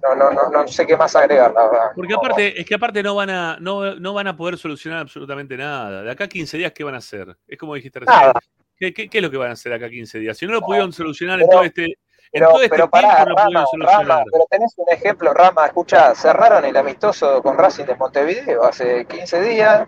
no, 0.01 0.15
no, 0.15 0.31
no, 0.31 0.49
no 0.49 0.67
sé 0.67 0.85
qué 0.85 0.97
más 0.97 1.15
agregar, 1.15 1.53
la 1.53 1.63
verdad. 1.65 1.91
Porque 1.95 2.13
aparte, 2.13 2.59
es 2.59 2.65
que 2.65 2.75
aparte 2.75 3.01
no 3.01 3.15
van 3.15 3.29
a, 3.29 3.57
no, 3.61 3.95
no 3.95 4.13
van 4.13 4.27
a 4.27 4.35
poder 4.35 4.57
solucionar 4.57 4.99
absolutamente 4.99 5.55
nada. 5.55 6.03
De 6.03 6.11
acá 6.11 6.25
a 6.25 6.27
15 6.27 6.57
días, 6.57 6.73
¿qué 6.73 6.83
van 6.83 6.95
a 6.95 6.97
hacer? 6.97 7.37
Es 7.47 7.57
como 7.57 7.75
dijiste 7.75 7.99
recién. 8.01 8.31
¿Qué, 8.75 8.93
qué, 8.93 9.09
qué 9.09 9.17
es 9.19 9.23
lo 9.23 9.31
que 9.31 9.37
van 9.37 9.49
a 9.51 9.53
hacer 9.53 9.71
acá 9.71 9.85
a 9.85 9.89
15 9.89 10.19
días? 10.19 10.37
Si 10.37 10.45
no 10.45 10.51
lo 10.53 10.61
pudieron 10.61 10.91
solucionar 10.91 11.39
en 11.39 11.47
Pero- 11.47 11.57
todo 11.59 11.65
este, 11.65 11.85
en 12.33 12.43
todo 12.43 12.55
este 12.63 12.69
pero 12.69 12.89
tiempo, 12.89 13.07
pará, 13.07 13.19
lo 13.25 13.35
Rama, 13.35 13.43
pudieron 13.45 13.67
solucionar. 13.67 14.07
Rama, 14.07 14.23
pero 14.31 14.45
tenés 14.49 14.73
un 14.77 14.89
ejemplo, 14.91 15.33
Rama, 15.33 15.65
escucha, 15.67 16.15
cerraron 16.15 16.65
el 16.65 16.75
amistoso 16.75 17.41
con 17.43 17.57
Racing 17.57 17.85
de 17.85 17.95
Montevideo 17.95 18.63
hace 18.63 19.05
15 19.05 19.41
días, 19.41 19.87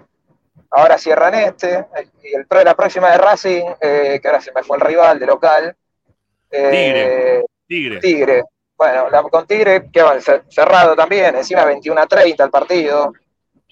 ahora 0.69 0.97
cierran 0.99 1.33
este, 1.33 1.87
y 2.23 2.35
el, 2.35 2.45
la 2.63 2.75
próxima 2.75 3.09
de 3.11 3.17
Racing, 3.17 3.63
eh, 3.81 4.19
que 4.21 4.27
ahora 4.27 4.39
se 4.41 4.51
me 4.53 4.61
fue 4.63 4.77
el 4.77 4.81
rival 4.81 5.19
de 5.19 5.25
local, 5.25 5.75
eh, 6.51 6.69
Tigre. 6.71 7.45
Tigre. 7.99 8.43
Bueno, 8.77 9.09
la, 9.09 9.23
con 9.23 9.47
Tigre, 9.47 9.89
que 9.91 10.03
cerrado 10.49 10.95
también, 10.95 11.35
encima 11.35 11.63
21 11.65 12.01
a 12.01 12.07
30 12.07 12.43
el 12.43 12.49
partido. 12.49 13.13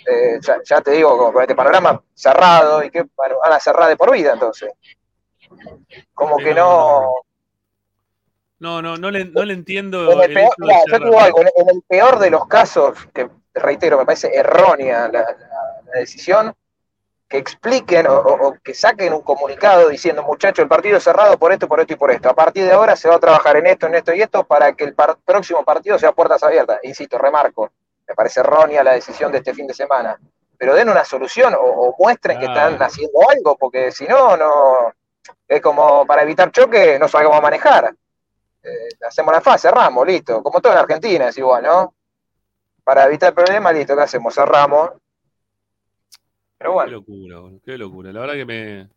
Eh, 0.06 0.38
ya, 0.42 0.58
ya 0.64 0.82
te 0.82 0.92
digo, 0.92 1.32
con, 1.32 1.42
este 1.42 1.56
panorama 1.56 2.02
cerrado, 2.14 2.84
y 2.84 2.90
que 2.90 3.06
bueno, 3.16 3.36
van 3.42 3.54
a 3.54 3.60
cerrar 3.60 3.88
de 3.90 3.96
por 3.96 4.12
vida 4.12 4.34
entonces. 4.34 4.72
Como 6.14 6.38
Sí, 6.38 6.46
que 6.46 6.54
no, 6.54 7.02
no. 8.60 8.82
No, 8.82 8.98
no, 8.98 9.12
le, 9.12 9.26
no 9.26 9.44
le 9.44 9.54
entiendo 9.54 10.10
En 10.12 10.22
el 10.22 10.34
peor, 10.34 10.54
yo 10.90 11.00
digo 11.00 11.20
algo, 11.20 11.42
en 11.42 11.50
en 11.56 11.70
el 11.70 11.82
peor 11.86 12.18
de 12.20 12.30
los 12.30 12.48
casos, 12.48 12.98
que 13.14 13.30
reitero, 13.54 13.98
me 13.98 14.06
parece 14.06 14.34
errónea 14.34 15.10
la, 15.10 15.22
la- 15.22 15.82
la 15.86 16.00
decisión, 16.00 16.56
que 17.34 17.40
expliquen 17.40 18.06
o, 18.08 18.54
que 18.64 18.76
saquen 18.76 19.12
un 19.12 19.24
comunicado 19.24 19.90
diciendo, 19.90 20.22
muchachos, 20.22 20.62
el 20.62 20.70
partido 20.70 20.98
es 20.98 21.04
cerrado 21.04 21.36
por 21.40 21.52
esto, 21.52 21.68
por 21.68 21.80
esto 21.80 21.94
y 21.94 21.96
por 21.96 22.12
esto. 22.12 22.30
A 22.30 22.36
partir 22.36 22.64
de 22.64 22.74
ahora 22.74 22.96
se 22.96 23.10
va 23.10 23.16
a 23.16 23.20
trabajar 23.20 23.58
en 23.58 23.66
esto, 23.66 23.88
en 23.88 23.96
esto 23.96 24.14
y 24.14 24.22
esto 24.22 24.44
para 24.44 24.74
que 24.74 24.84
el 24.84 24.94
par- 24.94 25.18
próximo 25.26 25.64
partido 25.64 25.98
sea 25.98 26.12
puertas 26.12 26.44
abiertas. 26.44 26.78
Insisto, 26.84 27.18
remarco, 27.18 27.72
me 28.08 28.14
parece 28.14 28.42
errónea 28.42 28.84
la 28.84 28.94
decisión 28.94 29.32
de 29.32 29.40
este 29.40 29.52
fin 29.56 29.66
de 29.66 29.74
semana. 29.74 30.16
Pero 30.60 30.76
den 30.76 30.88
una 30.90 31.04
solución 31.04 31.56
o, 31.56 31.58
o 31.58 31.96
muestren 31.98 32.38
que 32.38 32.46
están 32.46 32.80
haciendo 32.80 33.18
algo, 33.28 33.58
porque 33.58 33.92
si 33.92 34.06
no, 34.06 34.38
no 34.38 34.94
es 35.48 35.60
como 35.60 36.06
para 36.06 36.22
evitar 36.22 36.52
choque, 36.52 37.00
no 37.00 37.08
sabemos 37.08 37.42
manejar. 37.42 37.96
Eh, 38.62 38.90
hacemos 39.08 39.34
la 39.34 39.42
fase, 39.42 39.70
cerramos, 39.70 40.06
listo. 40.06 40.44
Como 40.44 40.62
todo 40.62 40.74
en 40.74 40.78
Argentina 40.78 41.30
es 41.30 41.38
igual, 41.40 41.64
¿no? 41.64 41.96
Para 42.84 43.06
evitar 43.06 43.30
el 43.30 43.34
problema, 43.34 43.72
listo, 43.72 43.96
¿qué 43.96 44.04
hacemos? 44.04 44.36
Cerramos. 44.36 44.92
Qué 46.64 46.92
locura, 46.92 47.42
qué 47.66 47.78
locura. 47.78 48.14
La 48.14 48.22
verdad 48.22 48.36
que 48.36 48.46
me, 48.46 48.90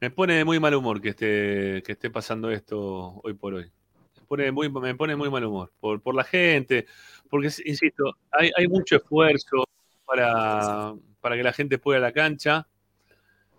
me 0.00 0.10
pone 0.10 0.34
de 0.34 0.44
muy 0.44 0.58
mal 0.58 0.74
humor 0.74 1.02
que 1.02 1.10
esté, 1.10 1.82
que 1.84 1.92
esté 1.92 2.08
pasando 2.08 2.50
esto 2.50 3.20
hoy 3.22 3.34
por 3.34 3.54
hoy. 3.54 3.70
Me 4.16 4.26
pone 4.26 4.52
muy, 4.52 4.70
me 4.70 4.94
pone 4.94 5.14
muy 5.14 5.30
mal 5.30 5.44
humor 5.44 5.70
por, 5.78 6.00
por 6.00 6.14
la 6.14 6.24
gente, 6.24 6.86
porque, 7.28 7.48
insisto, 7.66 8.16
hay, 8.30 8.50
hay 8.56 8.68
mucho 8.68 8.96
esfuerzo 8.96 9.64
para, 10.06 10.94
para 11.20 11.36
que 11.36 11.42
la 11.42 11.52
gente 11.52 11.78
pueda 11.78 11.98
a 11.98 12.02
la 12.02 12.12
cancha 12.12 12.66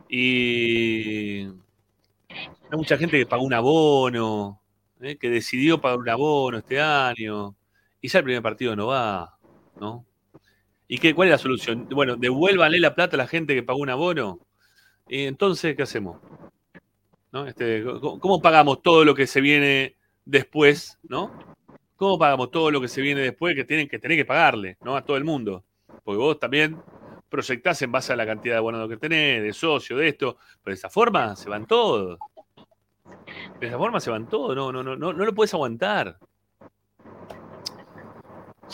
y 0.10 1.44
hay 2.72 2.78
mucha 2.78 2.98
gente 2.98 3.20
que 3.20 3.28
pagó 3.28 3.44
un 3.44 3.54
abono, 3.54 4.60
¿eh? 5.02 5.18
que 5.18 5.30
decidió 5.30 5.80
pagar 5.80 6.00
un 6.00 6.10
abono 6.10 6.58
este 6.58 6.82
año 6.82 7.56
y 8.02 8.08
ya 8.08 8.20
el 8.20 8.26
primer 8.26 8.42
partido 8.42 8.76
no 8.76 8.88
va, 8.88 9.38
¿no? 9.80 10.04
¿Y 10.88 10.98
qué, 10.98 11.14
cuál 11.16 11.30
es 11.30 11.32
la 11.32 11.38
solución? 11.38 11.88
Bueno, 11.90 12.16
devuélvanle 12.16 12.80
la 12.80 12.96
plata 12.96 13.16
a 13.16 13.18
la 13.18 13.28
gente 13.28 13.56
que 13.56 13.64
pagó 13.64 13.80
un 13.80 13.90
abono. 13.90 14.40
Entonces, 15.08 15.76
¿qué 15.76 15.84
hacemos? 15.84 16.18
Este, 17.48 17.84
¿cómo, 18.00 18.42
pagamos 18.42 18.82
todo 18.82 19.04
lo 19.04 19.16
que 19.16 19.26
se 19.26 19.42
viene 19.42 19.96
después? 20.26 21.00
¿No? 21.04 21.32
¿Cómo 21.96 22.20
pagamos 22.20 22.52
todo 22.52 22.70
lo 22.70 22.80
que 22.80 22.88
se 22.88 23.02
viene 23.02 23.22
después 23.22 23.56
que 23.56 23.64
tienen 23.64 23.88
que 23.88 23.98
tener 23.98 24.18
que 24.18 24.26
pagarle 24.26 24.78
¿no? 24.84 24.96
a 24.96 25.04
todo 25.04 25.18
el 25.18 25.24
mundo? 25.24 25.64
Porque 26.04 26.18
vos 26.18 26.40
también 26.40 26.80
proyectás 27.30 27.82
en 27.82 27.92
base 27.92 28.14
a 28.14 28.16
la 28.16 28.26
cantidad 28.26 28.56
de 28.56 28.60
abonos 28.60 28.88
que 28.88 28.98
tenés, 28.98 29.42
de 29.42 29.54
socio, 29.54 29.98
de 29.98 30.10
esto, 30.10 30.38
pero 30.62 30.74
de 30.74 30.78
esa 30.78 30.90
forma 30.90 31.36
se 31.36 31.50
van 31.50 31.66
todos. 31.66 32.20
De 33.60 33.68
esa 33.68 33.78
forma 33.78 34.00
se 34.00 34.12
van 34.12 34.28
todos, 34.30 34.56
no, 34.56 34.72
no, 34.72 34.84
no, 34.84 34.96
no, 34.96 35.14
no 35.14 35.26
lo 35.26 35.34
puedes 35.34 35.54
aguantar 35.54 36.20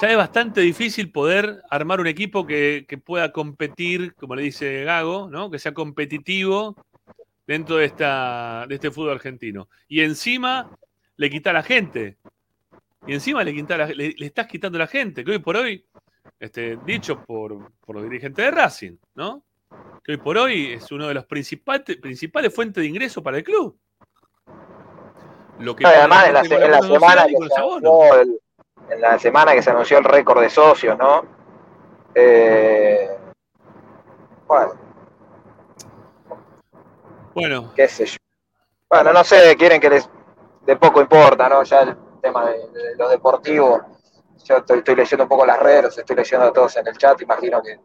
ya 0.02 0.10
es 0.12 0.18
bastante 0.18 0.62
difícil 0.62 1.12
poder 1.12 1.62
armar 1.70 2.00
un 2.00 2.08
equipo 2.08 2.46
que, 2.46 2.86
que 2.88 2.98
pueda 2.98 3.32
competir, 3.32 4.14
como 4.16 4.36
le 4.36 4.44
dice 4.44 4.84
Gago, 4.84 5.30
¿no? 5.30 5.50
que 5.52 5.60
sea 5.60 5.74
competitivo 5.74 6.76
dentro 7.46 7.78
de, 7.78 7.86
esta, 7.86 8.66
de 8.68 8.76
este 8.76 8.92
fútbol 8.92 9.12
argentino. 9.12 9.68
Y 9.88 10.02
encima 10.02 10.70
le 11.18 11.30
quita 11.30 11.50
a 11.50 11.54
la 11.54 11.64
gente. 11.64 12.18
Y 13.08 13.14
encima 13.14 13.44
le, 13.44 13.54
quita 13.54 13.78
la- 13.78 13.88
le, 13.88 14.14
le 14.18 14.26
estás 14.26 14.48
quitando 14.48 14.78
a 14.78 14.80
la 14.80 14.88
gente, 14.88 15.24
que 15.24 15.32
hoy 15.32 15.40
por 15.40 15.58
hoy, 15.58 15.84
este, 16.40 16.78
dicho 16.86 17.24
por, 17.24 17.72
por 17.86 17.96
los 17.96 18.04
dirigentes 18.04 18.46
de 18.46 18.52
Racing, 18.52 18.98
¿no? 19.16 19.44
Que 20.04 20.14
hoy 20.14 20.18
por 20.18 20.38
hoy 20.38 20.74
es 20.74 20.92
uno 20.92 21.08
de 21.08 21.14
los 21.14 21.26
principales, 21.26 21.98
principales 21.98 22.54
fuentes 22.54 22.82
de 22.82 22.88
ingreso 22.88 23.22
para 23.24 23.38
el 23.38 23.44
club. 23.44 23.78
Lo 25.60 25.76
que 25.76 25.84
No, 25.84 25.90
además 25.90 26.28
en 26.28 26.34
la, 26.34 26.40
en 26.42 26.82
semana 26.84 27.26
que 27.26 27.36
se 27.36 27.62
en 28.90 29.02
la 29.02 29.20
semana 29.20 29.54
que 29.54 29.62
se 29.62 29.70
anunció 29.70 29.98
el 29.98 30.04
récord 30.04 30.42
de 30.42 30.50
socios, 30.50 30.98
¿no? 30.98 31.24
Eh, 32.14 33.18
bueno, 34.48 34.74
Bueno, 37.36 37.72
qué 37.76 37.88
sé 37.88 38.06
yo. 38.06 38.18
Bueno, 38.90 39.14
no 39.14 39.24
sé, 39.24 39.56
quieren 39.56 39.80
que 39.80 39.90
les 39.90 40.10
de 40.66 40.76
poco 40.76 41.02
importa, 41.02 41.48
¿no? 41.48 41.64
Ya 41.64 41.82
el 41.82 41.96
tema 42.22 42.46
de, 42.46 42.58
de 42.70 42.96
lo 42.96 43.10
deportivo. 43.10 43.82
Yo 44.44 44.58
estoy, 44.58 44.80
estoy 44.80 44.96
leyendo 44.96 45.24
un 45.24 45.30
poco 45.30 45.46
las 45.46 45.60
redes, 45.60 45.98
estoy 45.98 46.16
leyendo 46.16 46.48
a 46.48 46.54
todos 46.54 46.76
en 46.78 46.88
el 46.88 46.98
chat, 46.98 47.22
imagino 47.22 47.62
que 47.62 47.80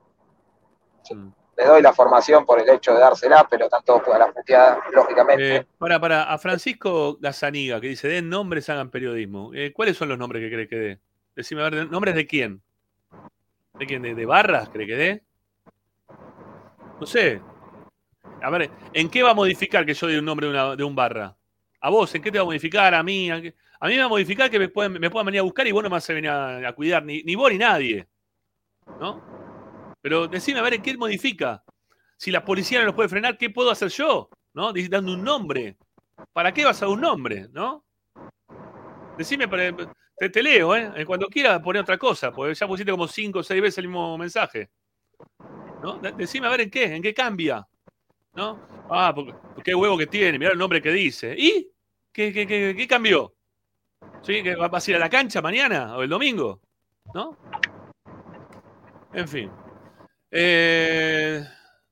mm. 1.14 1.32
Les 1.56 1.66
doy 1.66 1.82
la 1.82 1.92
formación 1.92 2.44
por 2.44 2.60
el 2.60 2.68
hecho 2.68 2.92
de 2.92 3.00
dársela, 3.00 3.46
pero 3.48 3.68
todos 3.84 4.02
a 4.08 4.18
la 4.18 4.32
puteada, 4.32 4.80
lógicamente. 4.92 5.56
Eh, 5.56 5.66
para, 5.78 6.24
a 6.24 6.38
Francisco 6.38 7.16
Gazaniga, 7.20 7.80
que 7.80 7.88
dice, 7.88 8.08
den 8.08 8.28
nombres, 8.28 8.68
hagan 8.68 8.90
periodismo. 8.90 9.52
Eh, 9.54 9.72
¿Cuáles 9.72 9.96
son 9.96 10.08
los 10.08 10.18
nombres 10.18 10.42
que 10.42 10.50
cree 10.50 10.68
que 10.68 10.76
dé? 10.76 11.00
Decime, 11.36 11.62
a 11.62 11.70
ver, 11.70 11.90
¿nombres 11.90 12.14
de 12.14 12.26
quién? 12.26 12.62
¿De 13.74 13.86
quién? 13.86 14.02
¿De, 14.02 14.14
de 14.14 14.26
barras 14.26 14.68
cree 14.68 14.86
que 14.86 14.96
dé? 14.96 15.22
No 17.00 17.06
sé. 17.06 17.40
A 18.42 18.50
ver, 18.50 18.70
¿en 18.92 19.08
qué 19.08 19.22
va 19.22 19.30
a 19.30 19.34
modificar 19.34 19.86
que 19.86 19.94
yo 19.94 20.06
dé 20.06 20.18
un 20.18 20.24
nombre 20.24 20.48
de, 20.48 20.84
un 20.84 20.94
barra? 20.94 21.36
¿A 21.80 21.90
vos? 21.90 22.14
¿En 22.14 22.22
qué 22.22 22.30
te 22.30 22.38
va 22.38 22.42
a 22.42 22.46
modificar? 22.46 22.94
¿A 22.94 23.02
mí? 23.02 23.30
¿A, 23.30 23.38
mí 23.38 23.52
me 23.80 23.98
va 23.98 24.04
a 24.04 24.08
modificar 24.08 24.50
que 24.50 24.58
me 24.58 24.68
puedan, 24.68 24.92
me 24.92 25.10
puedan 25.10 25.26
venir 25.26 25.40
a 25.40 25.44
buscar 25.44 25.66
y 25.66 25.72
vos 25.72 25.82
no 25.82 25.90
me 25.90 25.94
vas 25.94 26.08
a 26.08 26.12
venir 26.12 26.30
a, 26.30 26.68
a 26.68 26.72
cuidar, 26.72 27.04
ni, 27.04 27.22
ni 27.22 27.34
vos 27.34 27.50
ni 27.50 27.58
nadie. 27.58 28.06
¿No? 29.00 29.43
Pero 30.04 30.28
decime, 30.28 30.58
a 30.58 30.62
ver, 30.62 30.74
¿en 30.74 30.82
qué 30.82 30.94
modifica? 30.98 31.64
Si 32.18 32.30
la 32.30 32.44
policía 32.44 32.78
no 32.80 32.84
los 32.84 32.94
puede 32.94 33.08
frenar, 33.08 33.38
¿qué 33.38 33.48
puedo 33.48 33.70
hacer 33.70 33.88
yo? 33.88 34.28
¿No? 34.52 34.70
Dando 34.90 35.14
un 35.14 35.24
nombre. 35.24 35.78
¿Para 36.34 36.52
qué 36.52 36.62
vas 36.62 36.82
a 36.82 36.88
un 36.88 37.00
nombre? 37.00 37.48
¿No? 37.52 37.82
Decime, 39.16 39.48
te, 40.18 40.28
te 40.28 40.42
leo, 40.42 40.76
¿eh? 40.76 40.92
Eh, 40.94 41.06
Cuando 41.06 41.26
quiera 41.28 41.58
poner 41.62 41.80
otra 41.80 41.96
cosa, 41.96 42.30
porque 42.32 42.52
ya 42.54 42.66
pusiste 42.68 42.92
como 42.92 43.08
cinco 43.08 43.38
o 43.38 43.42
seis 43.42 43.62
veces 43.62 43.78
el 43.78 43.88
mismo 43.88 44.18
mensaje. 44.18 44.68
¿No? 45.82 45.96
De- 45.96 46.12
Decime 46.12 46.48
a 46.48 46.50
ver 46.50 46.60
en 46.60 46.70
qué, 46.70 46.84
en 46.96 47.02
qué 47.02 47.14
cambia. 47.14 47.66
¿No? 48.34 48.60
Ah, 48.90 49.10
porque, 49.14 49.32
qué 49.64 49.74
huevo 49.74 49.96
que 49.96 50.06
tiene, 50.06 50.38
mirá 50.38 50.52
el 50.52 50.58
nombre 50.58 50.82
que 50.82 50.90
dice. 50.90 51.34
¿Y? 51.38 51.70
¿Qué, 52.12 52.30
qué, 52.30 52.46
qué, 52.46 52.74
qué 52.76 52.86
cambió? 52.86 53.32
¿Sí? 54.20 54.42
¿Que 54.42 54.54
va- 54.54 54.68
¿Vas 54.68 54.86
a 54.86 54.90
ir 54.90 54.96
a 54.98 55.00
la 55.00 55.08
cancha 55.08 55.40
mañana 55.40 55.96
o 55.96 56.02
el 56.02 56.10
domingo? 56.10 56.60
¿No? 57.14 57.38
En 59.14 59.26
fin. 59.26 59.50
Eh, 60.36 61.44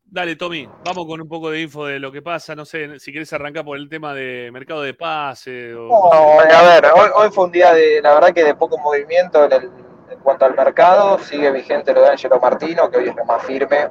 dale, 0.05 0.35
Tommy, 0.35 0.69
vamos 0.85 1.07
con 1.07 1.21
un 1.21 1.29
poco 1.29 1.49
de 1.51 1.61
info 1.61 1.87
de 1.87 2.01
lo 2.01 2.11
que 2.11 2.23
pasa. 2.23 2.57
No 2.57 2.65
sé 2.65 2.99
si 2.99 3.13
querés 3.13 3.33
arrancar 3.33 3.65
por 3.65 3.77
el 3.79 3.89
tema 3.89 4.13
de 4.15 4.51
mercado 4.53 4.83
de 4.83 4.95
pase. 4.95 5.73
O, 5.75 5.89
no. 5.89 6.11
No, 6.11 6.41
a 6.41 6.63
ver, 6.63 6.87
hoy, 6.93 7.09
hoy 7.15 7.31
fue 7.31 7.45
un 7.45 7.53
día 7.53 7.73
de, 7.73 8.01
la 8.03 8.15
verdad 8.15 8.33
que 8.35 8.43
de 8.43 8.57
poco 8.57 8.77
movimiento 8.79 9.45
en, 9.45 9.53
el- 9.53 9.71
en 10.11 10.19
cuanto 10.19 10.45
al 10.45 10.55
mercado. 10.57 11.21
Sigue 11.21 11.53
vigente 11.53 11.93
lo 11.95 12.03
de 12.03 12.09
Angelo 12.11 12.41
Martino, 12.41 12.91
que 12.91 12.99
hoy 12.99 13.09
es 13.11 13.15
lo 13.15 13.25
más 13.25 13.45
firme 13.45 13.89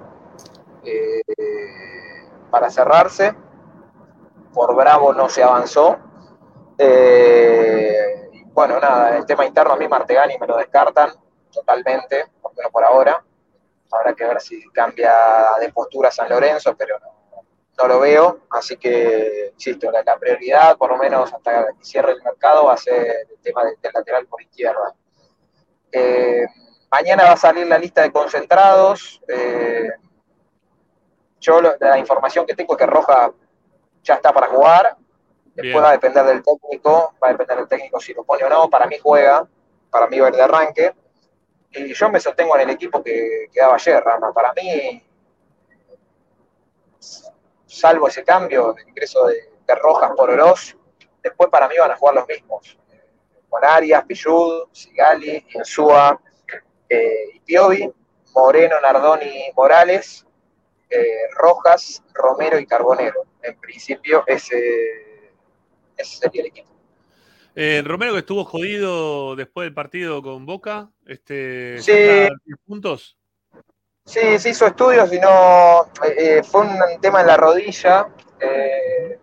eh, 0.84 1.22
para 2.50 2.70
cerrarse. 2.70 3.34
Por 4.54 4.76
Bravo 4.76 5.14
no 5.14 5.30
se 5.30 5.44
avanzó. 5.44 5.98
Eh, 6.78 8.30
bueno, 8.48 8.82
nada, 8.82 9.16
el 9.18 9.26
tema 9.26 9.46
interno 9.46 9.74
a 9.74 9.78
mí 9.78 9.88
Martegani 9.88 10.38
me 10.38 10.46
lo 10.48 10.58
descartan 10.58 11.12
totalmente, 11.54 12.26
por 12.42 12.52
lo 12.52 12.58
menos 12.58 12.72
por 12.74 12.84
ahora. 12.84 13.24
Habrá 13.91 14.13
que 14.13 14.25
ver 14.25 14.39
si 14.41 14.63
cambia 14.71 15.13
de 15.60 15.71
postura 15.71 16.12
San 16.12 16.30
Lorenzo, 16.30 16.75
pero 16.77 16.97
no, 16.99 17.43
no 17.77 17.88
lo 17.88 17.99
veo. 17.99 18.41
Así 18.49 18.77
que, 18.77 19.51
insisto, 19.54 19.91
la, 19.91 20.01
la 20.04 20.17
prioridad, 20.17 20.77
por 20.77 20.89
lo 20.91 20.97
menos 20.97 21.34
hasta 21.34 21.67
que 21.67 21.84
cierre 21.84 22.13
el 22.13 22.23
mercado, 22.23 22.65
va 22.65 22.73
a 22.73 22.77
ser 22.77 23.27
el 23.30 23.39
tema 23.41 23.63
del, 23.65 23.75
del 23.82 23.91
lateral 23.93 24.25
por 24.27 24.41
izquierda. 24.41 24.93
Eh, 25.91 26.45
mañana 26.89 27.23
va 27.25 27.32
a 27.34 27.38
salir 27.38 27.67
la 27.67 27.77
lista 27.77 28.01
de 28.01 28.12
concentrados. 28.12 29.21
eh, 29.27 29.89
yo 31.39 31.60
lo- 31.62 31.75
la 31.80 31.97
información 31.97 32.45
que 32.45 32.54
tengo 32.56 32.73
es 32.73 32.77
que 32.80 32.86
Roja 32.86 33.32
ya 34.04 34.13
está 34.15 34.32
para 34.32 34.47
jugar. 34.47 34.95
Después 35.54 35.63
Bien. 35.73 35.84
va 35.84 35.89
a 35.89 35.93
depender 35.93 36.23
del 36.25 36.43
técnico, 36.43 37.13
va 37.21 37.27
a 37.27 37.32
depender 37.32 37.58
del 37.58 37.67
técnico 37.67 37.99
si 37.99 38.13
lo 38.13 38.23
pone 38.23 38.43
o 38.45 38.49
no. 38.49 38.69
Para 38.69 38.86
mí 38.86 38.97
juega, 39.01 39.45
para 39.89 40.08
mí 40.08 40.19
va 40.19 40.27
a 40.27 40.30
ir 40.30 40.36
de 40.36 40.41
arranque. 40.43 40.95
Y 41.74 41.94
yo 41.94 42.10
me 42.10 42.20
sostengo 42.20 42.56
en 42.56 42.62
el 42.62 42.70
equipo 42.72 43.02
que, 43.04 43.48
que 43.52 43.60
daba 43.60 43.76
ayer, 43.76 44.04
Rama. 44.04 44.34
Para 44.34 44.54
mí, 44.54 45.04
salvo 47.66 48.08
ese 48.08 48.24
cambio, 48.24 48.76
el 48.78 48.90
ingreso 48.90 49.28
de, 49.28 49.50
Rojas 49.74 50.12
por 50.18 50.30
Oroz, 50.30 50.76
después 51.24 51.50
para 51.50 51.70
mí 51.70 51.76
van 51.80 51.92
a 51.92 51.96
jugar 51.96 52.16
los 52.16 52.28
mismos. 52.28 52.78
Con 53.48 53.64
Arias, 53.64 54.04
Pillud, 54.04 54.68
Sigali, 54.74 55.46
Insúa 55.56 56.20
eh, 56.90 57.40
Piovi, 57.46 57.90
Moreno, 58.36 58.82
Nardoni, 58.82 59.50
Morales, 59.56 60.26
eh, 60.90 61.30
Rojas, 61.36 62.04
Romero 62.14 62.60
y 62.60 62.66
Carbonero. 62.66 63.24
En 63.42 63.58
principio, 63.62 64.26
ese, 64.28 65.32
ese 65.96 66.18
sería 66.18 66.42
el 66.42 66.48
equipo. 66.48 66.71
Eh, 67.56 67.82
Romero 67.86 68.14
que 68.14 68.20
estuvo 68.20 68.46
jodido 68.46 69.36
después 69.36 69.66
del 69.66 69.74
partido 69.74 70.22
con 70.22 70.46
Boca, 70.46 70.90
este, 71.06 71.82
Sí. 71.82 71.92
está 71.92 72.34
a 72.34 72.38
10 72.46 72.58
puntos. 72.66 73.18
Sí, 74.06 74.40
se 74.40 74.50
hizo 74.50 74.66
estudios 74.68 75.12
y 75.14 75.20
no. 75.20 75.84
eh, 76.06 76.16
eh, 76.40 76.44
fue 76.44 76.62
un 76.62 76.80
tema 77.02 77.22
en 77.22 77.28
la 77.28 77.38
rodilla. 77.38 78.08
eh, 78.40 79.20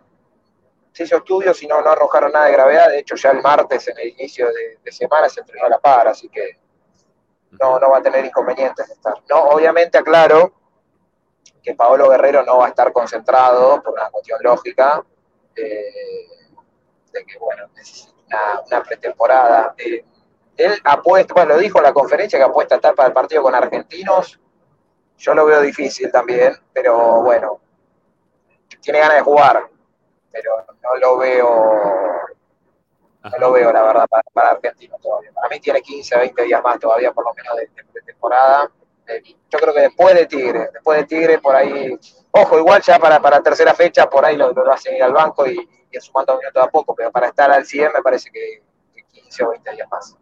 se 0.92 1.04
hizo 1.04 1.16
estudios 1.16 1.62
y 1.62 1.66
no, 1.66 1.80
no 1.80 1.90
arrojaron 1.90 2.32
nada 2.32 2.46
de 2.46 2.52
gravedad. 2.52 2.88
De 2.90 2.98
hecho, 3.00 3.14
ya 3.16 3.30
el 3.30 3.40
martes, 3.40 3.86
en 3.88 3.98
el 3.98 4.08
inicio 4.08 4.46
de, 4.48 4.78
de 4.82 4.92
semana, 4.92 5.28
se 5.28 5.40
entrenó 5.40 5.66
a 5.66 5.68
la 5.70 5.78
par, 5.78 6.08
así 6.08 6.28
que 6.28 6.58
no, 7.60 7.78
no 7.78 7.90
va 7.90 7.98
a 7.98 8.02
tener 8.02 8.24
inconvenientes 8.24 8.86
de 8.88 8.94
estar. 8.94 9.14
No, 9.28 9.44
obviamente 9.44 9.96
aclaro 9.98 10.52
que 11.62 11.74
Paolo 11.74 12.08
Guerrero 12.10 12.44
no 12.44 12.58
va 12.58 12.66
a 12.66 12.68
estar 12.68 12.92
concentrado 12.92 13.80
por 13.82 13.94
una 13.94 14.10
cuestión 14.10 14.38
lógica. 14.42 15.04
eh, 15.56 15.84
de 17.12 17.24
que, 17.24 17.38
bueno, 17.38 17.66
necesita 17.74 18.12
una, 18.28 18.60
una 18.66 18.82
pretemporada. 18.82 19.74
Eh, 19.78 20.04
él 20.56 20.80
apuesta, 20.84 21.34
bueno, 21.34 21.54
lo 21.54 21.60
dijo 21.60 21.78
en 21.78 21.84
la 21.84 21.92
conferencia 21.92 22.38
que 22.38 22.44
apuesta 22.44 22.74
a 22.74 22.78
estar 22.78 22.94
para 22.94 23.08
el 23.08 23.14
partido 23.14 23.42
con 23.42 23.54
argentinos. 23.54 24.40
Yo 25.18 25.34
lo 25.34 25.46
veo 25.46 25.60
difícil 25.60 26.10
también, 26.12 26.54
pero 26.72 27.22
bueno, 27.22 27.60
tiene 28.80 29.00
ganas 29.00 29.16
de 29.16 29.22
jugar, 29.22 29.68
pero 30.30 30.52
no 30.82 30.96
lo 31.00 31.18
veo, 31.18 31.48
no 33.24 33.38
lo 33.38 33.52
veo 33.52 33.72
la 33.72 33.82
verdad 33.82 34.06
para, 34.08 34.22
para 34.32 34.50
argentinos 34.50 35.00
todavía. 35.00 35.32
Para 35.32 35.48
mí 35.48 35.60
tiene 35.60 35.80
15, 35.82 36.16
20 36.18 36.42
días 36.44 36.62
más 36.62 36.78
todavía 36.78 37.12
por 37.12 37.24
lo 37.24 37.34
menos 37.34 37.56
de, 37.56 37.62
de- 37.74 37.88
de 37.92 38.02
temporada. 38.02 38.70
Eh, 39.06 39.22
yo 39.50 39.58
creo 39.58 39.74
que 39.74 39.80
después 39.80 40.14
de 40.14 40.26
Tigre, 40.26 40.70
después 40.72 40.98
de 40.98 41.04
Tigre 41.06 41.38
por 41.38 41.54
ahí, 41.56 41.98
ojo, 42.30 42.58
igual 42.58 42.82
ya 42.82 42.98
para, 42.98 43.20
para 43.20 43.42
tercera 43.42 43.74
fecha 43.74 44.08
por 44.08 44.24
ahí 44.24 44.36
lo, 44.36 44.52
lo 44.52 44.72
hacen 44.72 44.96
ir 44.96 45.02
al 45.02 45.12
banco 45.12 45.46
y, 45.46 45.56
y 45.90 46.00
sumando 46.00 46.38
minutos 46.38 46.62
a 46.62 46.70
poco, 46.70 46.94
pero 46.94 47.10
para 47.10 47.28
estar 47.28 47.50
al 47.50 47.64
100 47.64 47.92
me 47.94 48.02
parece 48.02 48.30
que, 48.30 48.62
que 48.94 49.02
15 49.20 49.44
o 49.44 49.50
20 49.50 49.72
días 49.72 49.88
más. 49.90 50.16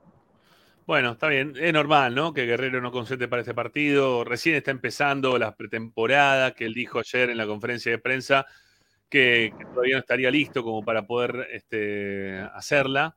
Bueno, 0.87 1.13
está 1.13 1.27
bien, 1.27 1.55
es 1.59 1.73
normal, 1.73 2.15
¿no? 2.15 2.33
Que 2.33 2.47
Guerrero 2.47 2.81
no 2.81 2.93
concentre 2.93 3.27
para 3.27 3.43
este 3.43 3.55
partido. 3.55 4.23
Recién 4.23 4.55
está 4.55 4.71
empezando 4.71 5.37
la 5.37 5.57
pretemporada, 5.57 6.53
que 6.53 6.65
él 6.65 6.75
dijo 6.75 7.01
ayer 7.01 7.31
en 7.31 7.39
la 7.39 7.47
conferencia 7.47 7.91
de 7.91 7.99
prensa 7.99 8.47
que, 9.09 9.53
que 9.59 9.65
todavía 9.65 9.97
no 9.97 10.01
estaría 10.01 10.31
listo 10.31 10.63
como 10.63 10.85
para 10.85 11.03
poder 11.07 11.49
este, 11.51 12.39
hacerla, 12.55 13.17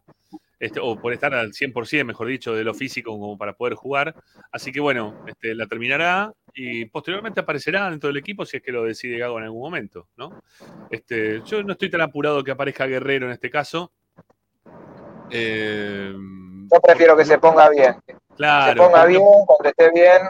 este, 0.60 0.80
o 0.82 0.96
por 1.00 1.14
estar 1.14 1.34
al 1.34 1.54
100%, 1.54 2.04
mejor 2.06 2.28
dicho, 2.28 2.54
de 2.54 2.64
lo 2.64 2.74
físico 2.74 3.12
como 3.12 3.38
para 3.38 3.54
poder 3.54 3.76
jugar. 3.76 4.14
Así 4.52 4.72
que 4.72 4.80
bueno, 4.80 5.24
este, 5.28 5.56
la 5.56 5.68
terminará 5.68 6.34
y 6.54 6.86
posteriormente 6.86 7.40
aparecerá 7.40 7.90
dentro 7.90 8.08
del 8.10 8.18
equipo 8.18 8.46
si 8.46 8.58
es 8.58 8.64
que 8.64 8.72
lo 8.72 8.84
decide 8.84 9.18
Gago 9.20 9.38
en 9.38 9.46
algún 9.46 9.62
momento, 9.62 10.08
¿no? 10.18 10.42
Este, 10.90 11.42
yo 11.46 11.64
no 11.64 11.74
estoy 11.74 11.90
tan 11.90 12.02
apurado 12.02 12.44
que 12.44 12.52
aparezca 12.52 12.86
Guerrero 12.88 13.28
en 13.28 13.32
este 13.34 13.50
caso. 13.50 13.92
Eh, 15.32 16.12
Yo 16.72 16.82
prefiero 16.82 17.16
que 17.16 17.26
se 17.26 17.38
ponga 17.38 17.70
bien, 17.70 17.96
Claro, 18.36 18.72
se 18.72 18.78
ponga 18.78 19.00
porque- 19.02 19.10
bien, 19.10 19.24
cuando 19.46 19.70
esté 19.70 19.92
bien, 19.94 20.22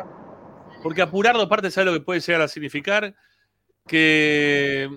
Porque 0.83 1.01
apurarlo, 1.01 1.41
aparte, 1.41 1.71
¿sabes 1.71 1.91
lo 1.91 1.97
que 1.99 2.05
puede 2.05 2.19
llegar 2.21 2.41
a 2.41 2.47
significar? 2.47 3.13
Que, 3.87 4.89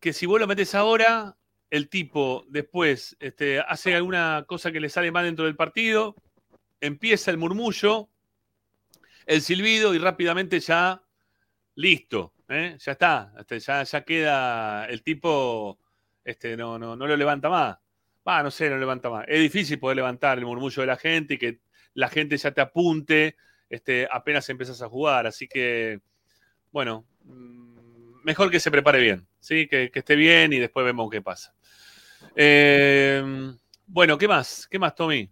que 0.00 0.12
si 0.12 0.24
vos 0.26 0.38
lo 0.40 0.46
metes 0.46 0.74
ahora, 0.74 1.36
el 1.74 1.88
tipo 1.88 2.44
después 2.48 3.16
este, 3.18 3.58
hace 3.58 3.96
alguna 3.96 4.44
cosa 4.46 4.70
que 4.70 4.78
le 4.78 4.88
sale 4.88 5.10
mal 5.10 5.24
dentro 5.24 5.44
del 5.44 5.56
partido, 5.56 6.14
empieza 6.80 7.32
el 7.32 7.36
murmullo, 7.36 8.08
el 9.26 9.40
silbido 9.40 9.92
y 9.92 9.98
rápidamente 9.98 10.60
ya 10.60 11.02
listo. 11.74 12.32
¿eh? 12.48 12.76
Ya 12.78 12.92
está, 12.92 13.32
este, 13.40 13.58
ya, 13.58 13.82
ya 13.82 14.04
queda 14.04 14.86
el 14.86 15.02
tipo, 15.02 15.80
este, 16.24 16.56
no, 16.56 16.78
no, 16.78 16.94
no 16.94 17.08
lo 17.08 17.16
levanta 17.16 17.48
más. 17.48 17.76
Va, 18.26 18.40
no 18.44 18.52
sé, 18.52 18.70
no 18.70 18.78
levanta 18.78 19.10
más. 19.10 19.24
Es 19.26 19.40
difícil 19.40 19.80
poder 19.80 19.96
levantar 19.96 20.38
el 20.38 20.46
murmullo 20.46 20.80
de 20.80 20.86
la 20.86 20.96
gente 20.96 21.34
y 21.34 21.38
que 21.38 21.58
la 21.94 22.08
gente 22.08 22.36
ya 22.36 22.52
te 22.52 22.60
apunte 22.60 23.34
este, 23.68 24.06
apenas 24.08 24.48
empiezas 24.48 24.80
a 24.80 24.88
jugar. 24.88 25.26
Así 25.26 25.48
que, 25.48 25.98
bueno, 26.70 27.04
mm, 27.24 28.22
mejor 28.22 28.52
que 28.52 28.60
se 28.60 28.70
prepare 28.70 29.00
bien, 29.00 29.26
¿sí? 29.40 29.66
Que 29.66 29.90
esté 29.92 30.14
bien 30.14 30.52
y 30.52 30.60
después 30.60 30.86
vemos 30.86 31.10
qué 31.10 31.20
pasa. 31.20 31.52
Eh, 32.36 33.22
bueno, 33.86 34.18
¿qué 34.18 34.28
más? 34.28 34.66
¿Qué 34.68 34.78
más, 34.78 34.94
Tommy? 34.94 35.30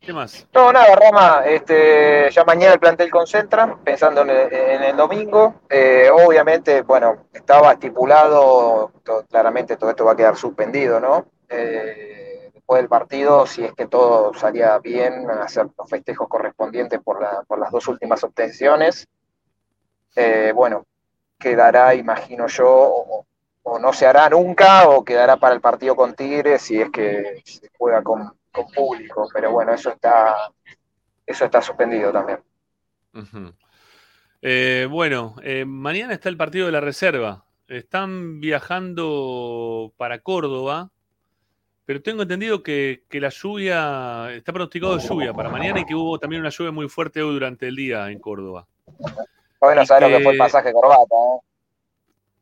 ¿Qué 0.00 0.14
más? 0.14 0.46
No, 0.54 0.72
nada, 0.72 0.96
Rama, 0.96 1.42
este, 1.44 2.30
ya 2.30 2.42
mañana 2.44 2.72
el 2.72 2.80
plantel 2.80 3.10
concentra, 3.10 3.76
pensando 3.84 4.22
en 4.22 4.30
el, 4.30 4.96
domingo. 4.96 5.60
Eh, 5.68 6.08
obviamente, 6.10 6.80
bueno, 6.80 7.26
estaba 7.34 7.72
estipulado, 7.72 8.92
claramente 9.28 9.76
todo 9.76 9.90
esto 9.90 10.06
va 10.06 10.12
a 10.12 10.16
quedar 10.16 10.36
suspendido, 10.36 11.00
¿no? 11.00 11.26
Eh, 11.50 12.50
después 12.54 12.80
del 12.80 12.88
partido, 12.88 13.46
si 13.46 13.62
es 13.62 13.74
que 13.74 13.88
todo 13.88 14.32
salía 14.32 14.78
bien, 14.78 15.30
hacer 15.30 15.68
los 15.76 15.90
festejos 15.90 16.28
correspondientes 16.28 17.00
por 17.00 17.20
las 17.20 17.70
dos 17.70 17.86
últimas 17.88 18.24
obtenciones. 18.24 19.06
Eh, 20.16 20.52
bueno, 20.54 20.86
quedará, 21.38 21.94
imagino 21.94 22.46
yo, 22.46 22.66
o, 22.68 23.26
o 23.72 23.78
no 23.78 23.92
se 23.92 24.04
hará 24.04 24.28
nunca, 24.28 24.88
o 24.88 25.04
quedará 25.04 25.36
para 25.36 25.54
el 25.54 25.60
partido 25.60 25.94
con 25.94 26.14
Tigres 26.14 26.60
si 26.62 26.80
es 26.80 26.90
que 26.90 27.40
se 27.44 27.70
juega 27.78 28.02
con, 28.02 28.32
con 28.50 28.66
público, 28.72 29.28
pero 29.32 29.52
bueno, 29.52 29.72
eso 29.72 29.90
está, 29.90 30.34
eso 31.24 31.44
está 31.44 31.62
suspendido 31.62 32.10
también. 32.10 32.40
Eh, 34.42 34.88
bueno, 34.90 35.36
eh, 35.42 35.64
mañana 35.64 36.14
está 36.14 36.28
el 36.28 36.36
partido 36.36 36.66
de 36.66 36.72
la 36.72 36.80
reserva. 36.80 37.44
Están 37.68 38.40
viajando 38.40 39.92
para 39.96 40.18
Córdoba, 40.18 40.90
pero 41.84 42.02
tengo 42.02 42.22
entendido 42.22 42.64
que, 42.64 43.04
que 43.08 43.20
la 43.20 43.28
lluvia, 43.28 44.32
está 44.32 44.52
pronosticado 44.52 44.98
lluvia 44.98 45.32
para 45.32 45.48
mañana 45.48 45.78
y 45.78 45.84
que 45.84 45.94
hubo 45.94 46.18
también 46.18 46.40
una 46.40 46.50
lluvia 46.50 46.72
muy 46.72 46.88
fuerte 46.88 47.22
hoy 47.22 47.34
durante 47.34 47.68
el 47.68 47.76
día 47.76 48.10
en 48.10 48.18
Córdoba. 48.18 48.66
Hoy 49.60 49.76
no 49.76 49.82
Y 49.82 49.86
sabes 49.86 50.02
lo 50.02 50.08
que 50.08 50.16
que- 50.18 50.24
fue 50.24 50.32
el 50.32 50.38
pasaje 50.38 50.72
corbata, 50.72 51.14
¿eh? 51.14 51.40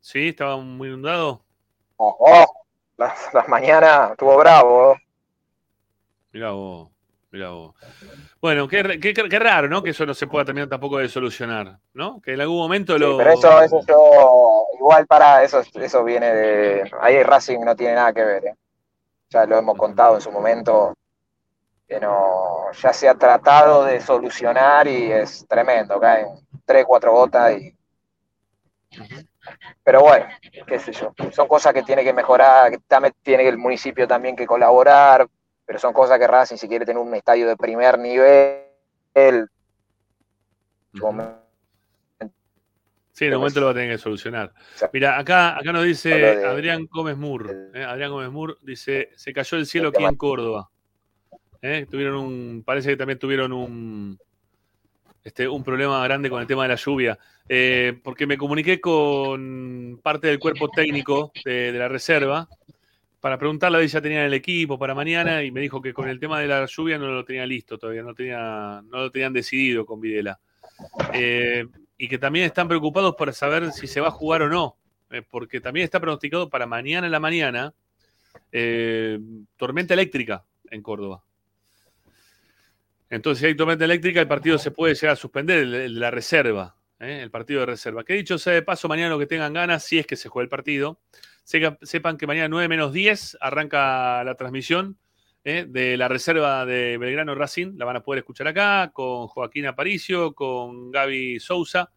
¿Sí? 0.01 0.29
¿Estaba 0.29 0.57
muy 0.57 0.87
inundado? 0.89 1.43
Oh, 1.97 2.15
oh, 2.19 2.45
las, 2.97 3.33
las 3.33 3.47
mañanas 3.47 4.11
estuvo 4.11 4.37
bravo. 4.37 4.95
Mirá 6.31 6.51
vos, 6.51 6.89
mirá 7.31 7.49
vos. 7.49 7.75
Bueno, 8.41 8.67
qué, 8.67 8.99
qué- 8.99 9.13
qué 9.13 9.39
raro, 9.39 9.67
¿no? 9.67 9.83
Que 9.83 9.89
eso 9.89 10.05
no 10.05 10.13
se 10.13 10.27
pueda 10.27 10.45
terminar 10.45 10.69
tampoco 10.69 10.97
de 10.99 11.09
solucionar, 11.09 11.79
¿no? 11.93 12.21
Que 12.21 12.33
en 12.33 12.41
algún 12.41 12.57
momento 12.57 12.93
Sí, 12.93 12.99
lo... 12.99 13.17
pero 13.17 13.31
eso, 13.31 13.61
eso 13.61 13.81
yo, 13.87 14.65
igual 14.77 15.05
para, 15.07 15.43
eso, 15.43 15.61
eso 15.73 16.03
viene 16.03 16.33
de, 16.33 16.91
ahí 17.01 17.21
Racing 17.23 17.59
no 17.59 17.75
tiene 17.75 17.95
nada 17.95 18.13
que 18.13 18.23
ver, 18.23 18.45
¿eh? 18.45 18.55
Ya 19.29 19.45
lo 19.45 19.57
hemos 19.57 19.77
contado 19.77 20.15
en 20.15 20.21
su 20.21 20.31
momento, 20.31 20.95
que 21.87 21.99
no, 21.99 22.71
ya 22.71 22.93
se 22.93 23.09
ha 23.09 23.15
tratado 23.15 23.83
de 23.85 23.99
solucionar 24.01 24.87
y 24.87 25.11
es 25.11 25.45
tremendo, 25.47 25.99
caen 25.99 26.27
tres, 26.65 26.85
cuatro 26.87 27.11
gotas 27.11 27.53
y 27.59 27.75
pero 29.83 30.01
bueno, 30.01 30.27
qué 30.67 30.79
sé 30.79 30.91
yo, 30.91 31.13
son 31.31 31.47
cosas 31.47 31.73
que 31.73 31.83
tiene 31.83 32.03
que 32.03 32.13
mejorar, 32.13 32.71
que 32.71 32.79
también 32.87 33.13
tiene 33.21 33.47
el 33.47 33.57
municipio 33.57 34.07
también 34.07 34.35
que 34.35 34.45
colaborar, 34.45 35.27
pero 35.65 35.79
son 35.79 35.93
cosas 35.93 36.17
que 36.17 36.27
Racing 36.27 36.57
si 36.57 36.67
quiere 36.67 36.85
tener 36.85 37.01
un 37.01 37.13
estadio 37.13 37.47
de 37.47 37.55
primer 37.55 37.99
nivel. 37.99 38.65
Sí, 43.11 43.25
en 43.25 43.33
un 43.33 43.39
momento 43.39 43.59
lo 43.59 43.65
va 43.65 43.71
a 43.73 43.75
tener 43.75 43.91
que 43.91 43.97
solucionar. 43.97 44.53
Mira, 44.93 45.19
acá, 45.19 45.57
acá 45.57 45.73
nos 45.73 45.83
dice 45.83 46.45
Adrián 46.45 46.87
Gómez 46.89 47.17
Mur. 47.17 47.71
¿eh? 47.73 47.83
Adrián 47.83 48.11
Gómez 48.11 48.31
Mur 48.31 48.57
dice, 48.61 49.09
se 49.15 49.33
cayó 49.33 49.57
el 49.57 49.65
cielo 49.65 49.89
El 49.89 49.95
aquí 49.95 50.05
en 50.05 50.15
Córdoba. 50.15 50.69
¿eh? 51.61 51.85
Tuvieron 51.89 52.15
un, 52.15 52.63
parece 52.65 52.91
que 52.91 52.97
también 52.97 53.19
tuvieron 53.19 53.51
un, 53.51 54.17
este, 55.29 55.47
un 55.47 55.63
problema 55.63 56.03
grande 56.03 56.27
con 56.27 56.41
el 56.41 56.47
tema 56.47 56.63
de 56.63 56.69
la 56.69 56.75
lluvia. 56.75 57.19
Eh, 57.47 57.99
porque 58.03 58.25
me 58.25 58.35
comuniqué 58.35 58.81
con 58.81 59.99
parte 60.01 60.25
del 60.25 60.39
cuerpo 60.39 60.69
técnico 60.69 61.31
de, 61.45 61.71
la 61.71 61.87
reserva 61.87 62.47
para 63.19 63.37
preguntarle 63.37 63.87
si 63.87 63.93
ya 63.93 64.01
tenían 64.01 64.23
el 64.23 64.33
equipo 64.33 64.79
para 64.79 64.95
mañana 64.95 65.43
y 65.43 65.51
me 65.51 65.61
dijo 65.61 65.81
que 65.83 65.93
con 65.93 66.09
el 66.09 66.19
tema 66.19 66.39
de 66.39 66.47
la 66.47 66.65
lluvia 66.65 66.97
no 66.97 67.07
lo 67.11 67.23
tenían 67.25 67.47
listo 67.47 67.77
todavía, 67.77 68.01
no, 68.01 68.15
tenía, 68.15 68.81
no 68.83 68.97
lo 68.97 69.11
tenían 69.11 69.31
decidido 69.31 69.85
con 69.85 70.01
Videla. 70.01 70.39
Eh, 71.13 71.65
y 71.95 72.07
que 72.07 72.17
también 72.17 72.45
están 72.45 72.67
preocupados 72.67 73.15
por 73.15 73.31
saber 73.31 73.71
si 73.71 73.85
se 73.85 74.01
va 74.01 74.07
a 74.07 74.11
jugar 74.11 74.41
o 74.41 74.49
no, 74.49 74.77
eh, 75.11 75.21
porque 75.21 75.61
también 75.61 75.83
está 75.83 75.99
pronosticado 75.99 76.49
para 76.49 76.65
mañana 76.65 77.05
en 77.05 77.11
la 77.11 77.19
mañana 77.19 77.73
tormenta 79.57 79.93
eléctrica 79.93 80.43
en 80.71 80.81
Córdoba. 80.81 81.23
Entonces, 83.09 83.39
si 83.41 83.45
hay 83.47 83.55
tormenta 83.55 83.85
eléctrica, 83.85 84.21
el 84.21 84.27
partido 84.27 84.57
se 84.57 84.71
puede 84.71 84.93
llegar 84.93 85.13
a 85.13 85.15
suspender, 85.15 85.65
la 85.67 86.11
reserva, 86.11 86.75
¿eh? 86.99 87.21
el 87.23 87.31
partido 87.31 87.61
de 87.61 87.65
reserva. 87.67 88.03
Que 88.03 88.13
dicho 88.13 88.37
sea 88.37 88.53
de 88.53 88.61
paso, 88.61 88.87
mañana 88.87 89.09
lo 89.09 89.19
que 89.19 89.25
tengan 89.25 89.53
ganas, 89.53 89.83
si 89.83 89.97
es 89.99 90.05
que 90.05 90.15
se 90.15 90.29
juega 90.29 90.43
el 90.43 90.49
partido, 90.49 90.99
sepan 91.43 92.17
que 92.17 92.27
mañana 92.27 92.47
9 92.49 92.67
menos 92.67 92.93
10 92.93 93.37
arranca 93.41 94.23
la 94.23 94.35
transmisión 94.35 94.97
¿eh? 95.43 95.65
de 95.67 95.97
la 95.97 96.07
reserva 96.07 96.65
de 96.67 96.97
Belgrano 96.99 97.33
Racing. 97.33 97.73
La 97.77 97.85
van 97.85 97.95
a 97.95 98.03
poder 98.03 98.19
escuchar 98.19 98.47
acá 98.47 98.91
con 98.93 99.27
Joaquín 99.27 99.65
Aparicio, 99.65 100.33
con 100.33 100.91
Gaby 100.91 101.39
Sousa, 101.39 101.91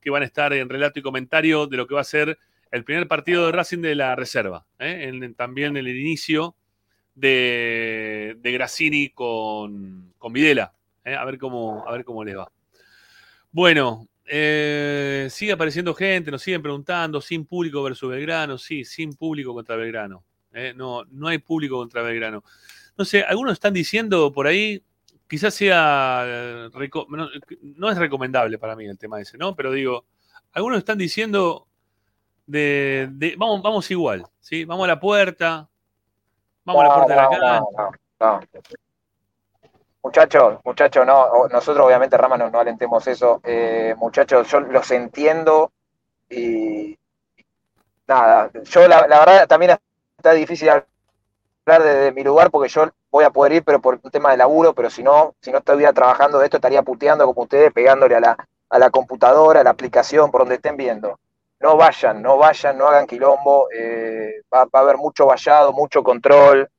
que 0.00 0.10
van 0.10 0.22
a 0.22 0.26
estar 0.26 0.52
en 0.52 0.68
relato 0.68 0.98
y 0.98 1.02
comentario 1.02 1.68
de 1.68 1.76
lo 1.76 1.86
que 1.86 1.94
va 1.94 2.00
a 2.00 2.04
ser 2.04 2.36
el 2.72 2.82
primer 2.82 3.06
partido 3.06 3.46
de 3.46 3.52
Racing 3.52 3.78
de 3.82 3.94
la 3.94 4.16
reserva. 4.16 4.66
¿eh? 4.80 5.04
En- 5.08 5.34
también 5.36 5.76
el 5.76 5.86
inicio 5.86 6.56
de, 7.14 8.34
de 8.38 8.52
Grassini 8.52 9.10
con, 9.10 10.05
con 10.26 10.32
Videla. 10.32 10.72
¿eh? 11.04 11.14
A, 11.14 11.24
ver 11.24 11.38
cómo, 11.38 11.84
a 11.86 11.92
ver 11.92 12.04
cómo 12.04 12.24
les 12.24 12.36
va. 12.36 12.50
Bueno, 13.52 14.08
eh, 14.24 15.28
sigue 15.30 15.52
apareciendo 15.52 15.94
gente, 15.94 16.32
nos 16.32 16.42
siguen 16.42 16.62
preguntando, 16.62 17.20
sin 17.20 17.46
público 17.46 17.80
versus 17.84 18.10
Belgrano, 18.10 18.58
sí, 18.58 18.84
sin 18.84 19.14
público 19.14 19.54
contra 19.54 19.76
Belgrano. 19.76 20.24
¿eh? 20.52 20.74
No, 20.74 21.04
no 21.12 21.28
hay 21.28 21.38
público 21.38 21.76
contra 21.76 22.02
Belgrano. 22.02 22.42
No 22.98 23.04
sé, 23.04 23.22
algunos 23.22 23.52
están 23.52 23.72
diciendo 23.72 24.32
por 24.32 24.48
ahí, 24.48 24.82
quizás 25.28 25.54
sea, 25.54 26.68
no, 27.08 27.28
no 27.62 27.88
es 27.88 27.96
recomendable 27.96 28.58
para 28.58 28.74
mí 28.74 28.84
el 28.84 28.98
tema 28.98 29.20
ese, 29.20 29.38
¿no? 29.38 29.54
Pero 29.54 29.70
digo, 29.70 30.06
algunos 30.50 30.78
están 30.78 30.98
diciendo 30.98 31.68
de, 32.46 33.08
de- 33.12 33.36
vamos, 33.38 33.62
vamos 33.62 33.88
igual, 33.92 34.26
¿sí? 34.40 34.64
Vamos 34.64 34.86
a 34.86 34.88
la 34.88 34.98
puerta, 34.98 35.68
vamos 36.64 36.82
a 36.82 36.88
la 36.88 36.94
puerta 36.94 37.14
de 37.14 37.20
la 37.20 37.28
cancha. 38.18 38.80
Muchachos, 40.06 40.60
muchachos, 40.62 41.04
no, 41.04 41.48
nosotros 41.48 41.84
obviamente 41.84 42.16
Rama 42.16 42.38
no, 42.38 42.48
no 42.48 42.60
alentemos 42.60 43.04
eso. 43.08 43.40
Eh, 43.42 43.92
muchachos, 43.98 44.48
yo 44.48 44.60
los 44.60 44.88
entiendo 44.92 45.72
y 46.30 46.96
nada, 48.06 48.48
yo 48.52 48.86
la, 48.86 49.04
verdad 49.04 49.48
también 49.48 49.76
está 50.16 50.30
difícil 50.30 50.68
hablar 50.68 50.86
desde 51.66 52.12
mi 52.12 52.22
lugar 52.22 52.52
porque 52.52 52.68
yo 52.68 52.88
voy 53.10 53.24
a 53.24 53.30
poder 53.30 53.54
ir, 53.54 53.64
pero 53.64 53.80
por 53.80 53.98
un 54.00 54.10
tema 54.12 54.30
de 54.30 54.36
laburo, 54.36 54.74
pero 54.74 54.90
si 54.90 55.02
no, 55.02 55.34
si 55.40 55.50
no 55.50 55.58
estuviera 55.58 55.92
trabajando 55.92 56.38
de 56.38 56.44
esto, 56.44 56.58
estaría 56.58 56.82
puteando 56.82 57.26
como 57.26 57.42
ustedes, 57.42 57.72
pegándole 57.72 58.14
a 58.14 58.20
la, 58.20 58.36
a 58.70 58.78
la 58.78 58.90
computadora, 58.90 59.62
a 59.62 59.64
la 59.64 59.70
aplicación, 59.70 60.30
por 60.30 60.42
donde 60.42 60.54
estén 60.54 60.76
viendo. 60.76 61.18
No 61.58 61.76
vayan, 61.76 62.22
no 62.22 62.38
vayan, 62.38 62.78
no 62.78 62.86
hagan 62.86 63.08
quilombo, 63.08 63.66
eh, 63.76 64.42
va, 64.54 64.66
va 64.66 64.78
a 64.78 64.82
haber 64.82 64.98
mucho 64.98 65.26
vallado, 65.26 65.72
mucho 65.72 66.04
control. 66.04 66.70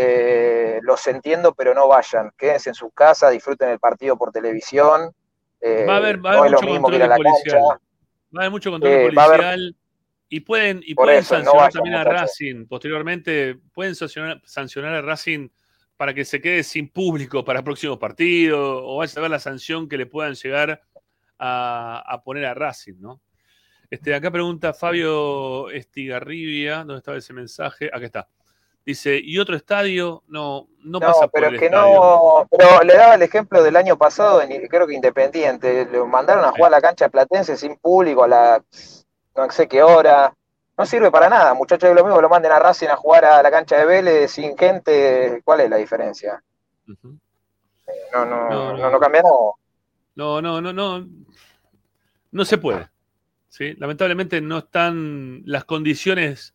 Eh, 0.00 0.78
los 0.82 1.04
entiendo, 1.08 1.54
pero 1.54 1.74
no 1.74 1.88
vayan. 1.88 2.30
Quédense 2.36 2.70
en 2.70 2.74
su 2.74 2.90
casa, 2.90 3.30
disfruten 3.30 3.68
el 3.70 3.78
partido 3.80 4.16
por 4.16 4.30
televisión. 4.30 5.12
Eh, 5.60 5.84
Va 5.88 5.94
a 5.94 5.96
haber, 5.96 6.24
va 6.24 6.32
a 6.34 6.38
haber 6.38 6.52
mucho 6.52 6.66
control 6.68 6.98
la 7.08 7.16
policial. 7.16 7.42
cancha. 7.44 7.58
Va 7.66 7.78
a 8.34 8.40
haber 8.42 8.50
mucho 8.50 8.70
control 8.70 8.92
Eh, 8.92 8.96
haber- 8.96 9.14
policial. 9.40 9.76
Y 10.30 10.40
pueden, 10.40 10.80
y 10.84 10.94
pueden 10.94 11.20
eso, 11.20 11.34
no 11.38 11.44
sancionar 11.44 11.60
vayan, 11.62 11.72
también 11.72 11.94
a 11.96 11.98
muchachos. 12.04 12.20
Racing. 12.20 12.66
Posteriormente, 12.66 13.58
pueden 13.72 13.94
sancionar, 13.94 14.40
sancionar 14.44 14.94
a 14.94 15.00
Racing 15.02 15.48
para 15.96 16.12
que 16.14 16.24
se 16.24 16.40
quede 16.40 16.62
sin 16.62 16.90
público 16.90 17.44
para 17.44 17.64
próximos 17.64 17.98
partidos. 17.98 18.80
O 18.84 18.98
vaya 18.98 19.12
a 19.16 19.20
ver 19.22 19.30
la 19.30 19.38
sanción 19.40 19.88
que 19.88 19.96
le 19.96 20.06
puedan 20.06 20.34
llegar 20.34 20.82
a, 21.38 22.04
a 22.06 22.22
poner 22.22 22.44
a 22.44 22.54
Racing, 22.54 22.96
¿no? 23.00 23.20
Este, 23.90 24.14
acá 24.14 24.30
pregunta 24.30 24.74
Fabio 24.74 25.70
Estigarribia, 25.70 26.78
¿dónde 26.84 26.98
estaba 26.98 27.16
ese 27.16 27.32
mensaje? 27.32 27.90
Aquí 27.92 28.04
está. 28.04 28.28
Dice, 28.84 29.20
¿y 29.22 29.38
otro 29.38 29.54
estadio? 29.54 30.22
No, 30.28 30.66
no, 30.78 30.98
No, 30.98 31.00
pasa 31.00 31.20
por 31.28 31.30
pero 31.32 31.48
el 31.48 31.54
es 31.56 31.60
que 31.60 31.66
estadio. 31.66 31.94
no. 31.94 32.48
Pero 32.50 32.82
le 32.82 32.94
daba 32.96 33.14
el 33.16 33.22
ejemplo 33.22 33.62
del 33.62 33.76
año 33.76 33.98
pasado, 33.98 34.40
en, 34.40 34.66
creo 34.68 34.86
que 34.86 34.94
Independiente. 34.94 35.86
Le 35.86 36.04
mandaron 36.04 36.44
a 36.44 36.52
jugar 36.52 36.72
a 36.72 36.76
la 36.76 36.80
cancha 36.80 37.04
de 37.06 37.10
Platense 37.10 37.56
sin 37.56 37.76
público 37.76 38.24
a 38.24 38.28
la 38.28 38.64
no 39.36 39.50
sé 39.50 39.68
qué 39.68 39.82
hora. 39.82 40.34
No 40.76 40.86
sirve 40.86 41.10
para 41.10 41.28
nada, 41.28 41.54
muchachos. 41.54 41.90
Es 41.90 41.94
lo 41.96 42.02
mismo 42.02 42.16
que 42.16 42.22
lo 42.22 42.28
manden 42.28 42.52
a 42.52 42.58
Racing 42.58 42.88
a 42.88 42.96
jugar 42.96 43.24
a 43.24 43.42
la 43.42 43.50
cancha 43.50 43.76
de 43.76 43.84
Vélez 43.84 44.30
sin 44.30 44.56
gente. 44.56 45.40
¿Cuál 45.44 45.60
es 45.60 45.70
la 45.70 45.76
diferencia? 45.76 46.42
No, 46.86 46.96
no, 48.24 48.24
No, 48.24 48.48
no, 48.50 48.78
no. 48.78 48.90
no, 48.90 49.00
cambia 49.00 49.22
nada. 49.22 49.34
No, 50.14 50.40
no, 50.42 50.60
no, 50.60 50.72
no. 50.72 51.06
No 52.30 52.44
se 52.44 52.58
puede. 52.58 52.88
¿sí? 53.48 53.74
Lamentablemente 53.76 54.40
no 54.40 54.58
están 54.58 55.42
las 55.46 55.64
condiciones 55.64 56.54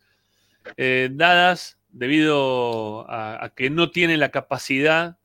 eh, 0.77 1.09
dadas 1.11 1.77
debido 1.93 3.05
a, 3.09 3.53
que 3.55 3.69
no 3.69 3.91
tienen 3.91 4.19
la 4.19 4.29
capacidad 4.29 5.17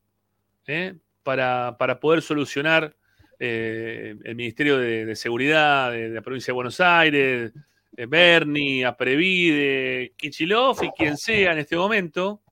¿eh? 0.67 0.95
para, 1.25 1.77
para 1.79 1.99
poder 1.99 2.23
solucionar 2.23 2.95
eh, 3.41 4.17
el 4.25 4.35
Ministerio 4.35 4.79
de, 4.79 5.15
Seguridad 5.15 5.93
de, 5.93 6.09
la 6.09 6.23
provincia 6.23 6.53
de 6.53 6.57
Buenos 6.57 6.81
Aires, 6.81 7.53
eh, 7.97 8.07
Bernie, 8.07 8.85
Aprevide, 8.85 10.13
Kichilov 10.17 10.83
y 10.83 10.91
quien 10.91 11.17
sea 11.17 11.53
en 11.53 11.59
este 11.59 11.77
momento, 11.77 12.43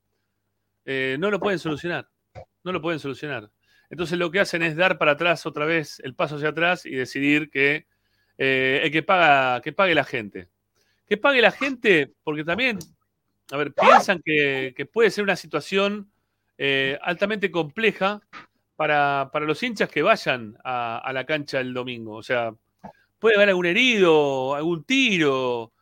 eh, 0.85 1.17
no 1.19 1.31
lo 1.31 1.41
pueden 1.41 1.59
solucionar. 1.59 2.09
No 2.63 2.73
lo 2.73 2.81
pueden 2.81 3.01
solucionar. 3.01 3.51
Entonces 3.91 4.19
lo 4.19 4.31
que 4.31 4.41
hacen 4.41 4.63
es 4.63 4.77
dar 4.77 4.99
para 4.99 5.13
atrás 5.13 5.47
otra 5.47 5.65
vez 5.65 6.01
el 6.01 6.15
paso 6.15 6.37
hacia 6.37 6.49
atrás 6.49 6.87
y 6.87 6.91
decidir 6.91 7.51
que 7.51 7.87
el 8.39 8.91
que 8.91 9.03
paga, 9.03 9.61
que 9.63 9.73
pague 9.73 9.95
la 9.95 10.05
gente. 10.05 10.49
Que 11.09 11.17
pague 11.17 11.41
la 11.41 11.53
gente, 11.53 12.13
porque 12.25 12.45
también, 12.45 12.79
a 13.51 13.57
ver, 13.57 13.73
piensan 13.73 14.21
que, 14.25 14.89
puede 14.93 15.11
ser 15.11 15.25
una 15.25 15.37
situación 15.37 16.11
eh, 16.59 16.99
altamente 17.03 17.51
compleja 17.51 18.21
para, 18.77 19.31
para 19.33 19.47
los 19.47 19.63
hinchas 19.63 19.89
que 19.89 20.03
vayan 20.03 20.57
a, 20.65 20.99
a 20.99 21.13
la 21.13 21.25
cancha 21.25 21.61
el 21.61 21.73
domingo. 21.73 22.15
O 22.15 22.23
sea, 22.23 22.55
puede 23.19 23.37
haber 23.37 23.51
algún 23.51 23.67
herido, 23.67 24.55
algún 24.55 24.85
tiro. 24.85 25.73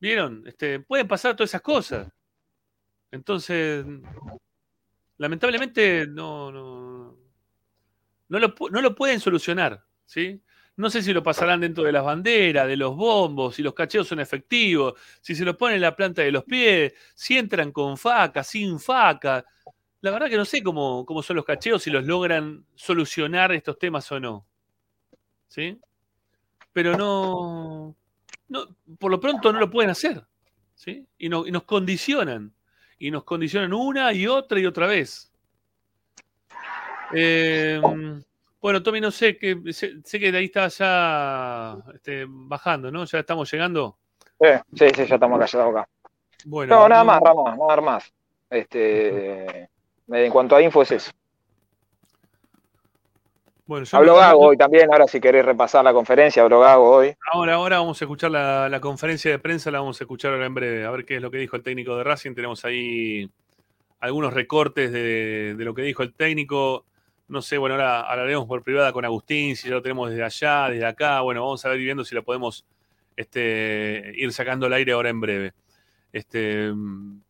¿Vieron? 0.00 0.44
Este, 0.46 0.80
pueden 0.80 1.06
pasar 1.06 1.36
todas 1.36 1.50
esas 1.50 1.60
cosas. 1.60 2.08
Entonces, 3.10 3.84
lamentablemente 5.18 6.06
no, 6.06 6.50
no, 6.50 7.18
no, 8.28 8.38
lo, 8.38 8.54
no 8.70 8.80
lo 8.80 8.94
pueden 8.94 9.20
solucionar. 9.20 9.84
¿sí? 10.06 10.42
No 10.80 10.88
sé 10.88 11.02
si 11.02 11.12
lo 11.12 11.22
pasarán 11.22 11.60
dentro 11.60 11.84
de 11.84 11.92
las 11.92 12.02
banderas, 12.02 12.66
de 12.66 12.74
los 12.74 12.96
bombos, 12.96 13.54
si 13.54 13.62
los 13.62 13.74
cacheos 13.74 14.08
son 14.08 14.18
efectivos, 14.18 14.94
si 15.20 15.34
se 15.34 15.44
los 15.44 15.54
ponen 15.54 15.76
en 15.76 15.82
la 15.82 15.94
planta 15.94 16.22
de 16.22 16.32
los 16.32 16.42
pies, 16.44 16.94
si 17.14 17.36
entran 17.36 17.70
con 17.70 17.98
faca, 17.98 18.42
sin 18.42 18.80
faca. 18.80 19.44
La 20.00 20.10
verdad 20.10 20.30
que 20.30 20.38
no 20.38 20.46
sé 20.46 20.62
cómo, 20.62 21.04
cómo 21.04 21.22
son 21.22 21.36
los 21.36 21.44
cacheos, 21.44 21.82
si 21.82 21.90
los 21.90 22.06
logran 22.06 22.64
solucionar 22.74 23.52
estos 23.52 23.78
temas 23.78 24.10
o 24.10 24.18
no. 24.18 24.46
¿Sí? 25.48 25.78
Pero 26.72 26.96
no, 26.96 27.94
no 28.48 28.76
por 28.98 29.10
lo 29.10 29.20
pronto 29.20 29.52
no 29.52 29.60
lo 29.60 29.68
pueden 29.68 29.90
hacer. 29.90 30.24
¿sí? 30.74 31.06
Y, 31.18 31.26
y 31.26 31.28
nos 31.28 31.64
condicionan. 31.64 32.54
Y 32.98 33.10
nos 33.10 33.24
condicionan 33.24 33.74
una 33.74 34.14
y 34.14 34.26
otra 34.26 34.58
y 34.58 34.64
otra 34.64 34.86
vez. 34.86 35.30
Eh, 37.12 37.78
bueno, 38.60 38.82
Tommy, 38.82 39.00
no 39.00 39.10
sé, 39.10 39.36
que, 39.38 39.60
sé, 39.72 40.00
sé 40.04 40.20
que 40.20 40.30
de 40.30 40.38
ahí 40.38 40.44
está 40.46 40.68
ya 40.68 41.76
este, 41.94 42.26
bajando, 42.28 42.90
¿no? 42.90 43.04
Ya 43.04 43.20
estamos 43.20 43.50
llegando. 43.50 43.96
Eh, 44.38 44.60
sí, 44.74 44.88
sí, 44.94 45.06
ya 45.06 45.14
estamos 45.14 45.36
acá, 45.36 45.46
ya 45.46 45.58
estamos 45.58 45.76
acá. 45.76 45.88
Bueno, 46.44 46.74
No, 46.74 46.88
nada 46.88 47.04
más, 47.04 47.20
Ramos, 47.20 47.56
nada 47.56 47.80
más. 47.80 48.12
Este, 48.48 49.68
en 50.08 50.30
cuanto 50.32 50.56
a 50.56 50.62
info 50.62 50.82
es 50.82 50.92
eso. 50.92 51.10
Bueno, 53.66 53.84
yo 53.84 53.98
Habló 53.98 54.16
Gago 54.16 54.40
hoy 54.40 54.56
también, 54.56 54.92
ahora 54.92 55.06
si 55.06 55.20
querés 55.20 55.44
repasar 55.44 55.84
la 55.84 55.92
conferencia, 55.92 56.42
habló 56.42 56.58
Gago 56.58 56.90
hoy. 56.90 57.14
Ahora, 57.32 57.54
ahora 57.54 57.78
vamos 57.78 58.02
a 58.02 58.04
escuchar 58.04 58.32
la, 58.32 58.68
la 58.68 58.80
conferencia 58.80 59.30
de 59.30 59.38
prensa, 59.38 59.70
la 59.70 59.78
vamos 59.78 60.00
a 60.00 60.04
escuchar 60.04 60.32
ahora 60.32 60.46
en 60.46 60.54
breve, 60.54 60.84
a 60.84 60.90
ver 60.90 61.04
qué 61.04 61.16
es 61.16 61.22
lo 61.22 61.30
que 61.30 61.38
dijo 61.38 61.54
el 61.54 61.62
técnico 61.62 61.96
de 61.96 62.02
Racing. 62.02 62.34
Tenemos 62.34 62.64
ahí 62.64 63.30
algunos 64.00 64.34
recortes 64.34 64.90
de, 64.90 65.54
de 65.56 65.64
lo 65.64 65.72
que 65.72 65.82
dijo 65.82 66.02
el 66.02 66.12
técnico. 66.14 66.84
No 67.30 67.42
sé, 67.42 67.58
bueno, 67.58 67.76
ahora 67.76 68.00
hablaremos 68.00 68.48
por 68.48 68.64
privada 68.64 68.92
con 68.92 69.04
Agustín, 69.04 69.54
si 69.54 69.68
ya 69.68 69.74
lo 69.74 69.82
tenemos 69.82 70.10
desde 70.10 70.24
allá, 70.24 70.68
desde 70.68 70.84
acá. 70.84 71.20
Bueno, 71.20 71.42
vamos 71.42 71.64
a 71.64 71.68
ver 71.68 71.78
viendo 71.78 72.04
si 72.04 72.12
lo 72.12 72.24
podemos 72.24 72.66
este, 73.14 74.12
ir 74.16 74.32
sacando 74.32 74.66
al 74.66 74.72
aire 74.72 74.90
ahora 74.90 75.10
en 75.10 75.20
breve. 75.20 75.52
Este, 76.12 76.72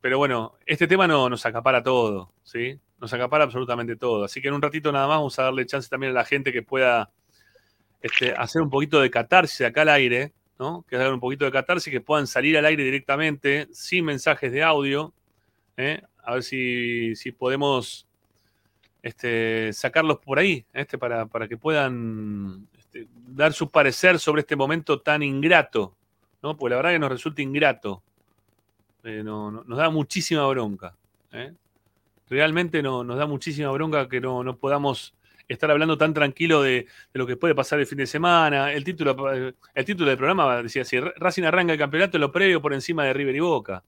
pero 0.01 0.16
bueno, 0.16 0.55
este 0.64 0.86
tema 0.86 1.07
no, 1.07 1.28
nos 1.28 1.44
acapara 1.44 1.82
todo, 1.82 2.32
¿sí? 2.42 2.80
Nos 2.98 3.12
acapara 3.12 3.44
absolutamente 3.44 3.94
todo. 3.96 4.24
Así 4.24 4.40
que 4.40 4.48
en 4.48 4.55
un 4.55 4.62
ratito 4.62 4.90
nada 4.90 5.07
más 5.07 5.18
vamos 5.18 5.38
a 5.38 5.42
darle 5.42 5.66
chance 5.66 5.90
también 5.90 6.12
a 6.12 6.14
la 6.14 6.24
gente 6.24 6.51
que 6.51 6.62
pueda 6.62 7.11
este, 8.01 8.32
hacer 8.32 8.62
un 8.62 8.70
poquito 8.70 9.03
de 9.03 9.11
catarsis 9.11 9.66
acá 9.66 9.82
al 9.82 9.90
aire, 9.90 10.32
¿no? 10.59 10.82
Que 10.88 10.96
hagan 10.96 11.12
un 11.12 11.20
poquito 11.20 11.44
de 11.44 11.53
catarsis, 11.53 11.92
que 11.92 12.01
puedan 12.01 12.26
salir 12.26 12.57
al 12.57 12.64
aire 12.64 12.84
directamente, 12.84 13.68
sin 13.70 14.07
mensajes 14.07 14.51
de 14.51 14.62
audio. 14.62 15.12
¿eh? 15.76 16.01
A 16.24 16.34
ver 16.34 16.42
si, 16.42 17.14
si 17.16 17.32
podemos 17.32 18.07
este, 19.03 19.72
sacarlos 19.72 20.18
por 20.18 20.38
ahí, 20.38 20.64
este, 20.72 20.98
para, 20.98 21.26
para 21.26 21.48
que 21.48 21.57
puedan 21.57 22.68
este, 22.78 23.07
dar 23.28 23.53
su 23.53 23.70
parecer 23.70 24.18
sobre 24.18 24.40
este 24.40 24.57
momento 24.57 25.01
tan 25.01 25.22
ingrato, 25.22 25.94
¿no? 26.42 26.57
Porque 26.57 26.70
la 26.70 26.76
verdad 26.76 26.90
que 26.92 26.98
nos 26.98 27.11
resulta 27.11 27.42
ingrato. 27.42 28.03
Eh, 29.05 29.22
no- 29.24 29.51
no- 29.51 29.64
nos 29.64 29.78
da 29.78 29.88
muchísima 29.90 30.46
bronca. 30.46 30.94
¿eh? 31.32 31.55
Realmente 32.28 32.82
no, 32.82 33.03
nos 33.03 33.16
da 33.16 33.26
muchísima 33.26 33.70
bronca 33.70 34.09
que 34.09 34.20
no, 34.20 34.44
no 34.44 34.57
podamos 34.57 35.14
estar 35.48 35.70
hablando 35.70 35.98
tan 35.98 36.14
tranquilo 36.14 36.62
de, 36.62 36.86
lo 37.14 37.26
que 37.26 37.36
puede 37.36 37.55
pasar 37.55 37.80
el 37.80 37.86
fin 37.86 37.98
de 37.98 38.07
semana. 38.07 38.72
El 38.72 38.84
título, 38.84 39.16
el 39.74 39.84
título 39.84 40.09
del 40.11 40.18
programa 40.18 40.62
decía 40.62 40.82
así, 40.82 41.01
Racing 41.01 41.42
arranca 41.44 41.72
el 41.72 41.78
campeonato 41.78 42.18
en 42.18 42.20
lo 42.20 42.30
previo 42.30 42.61
por 42.62 42.72
encima 42.74 43.05
de 43.05 43.12
River 43.14 43.34
y 43.34 43.40
Boca. 43.40 43.82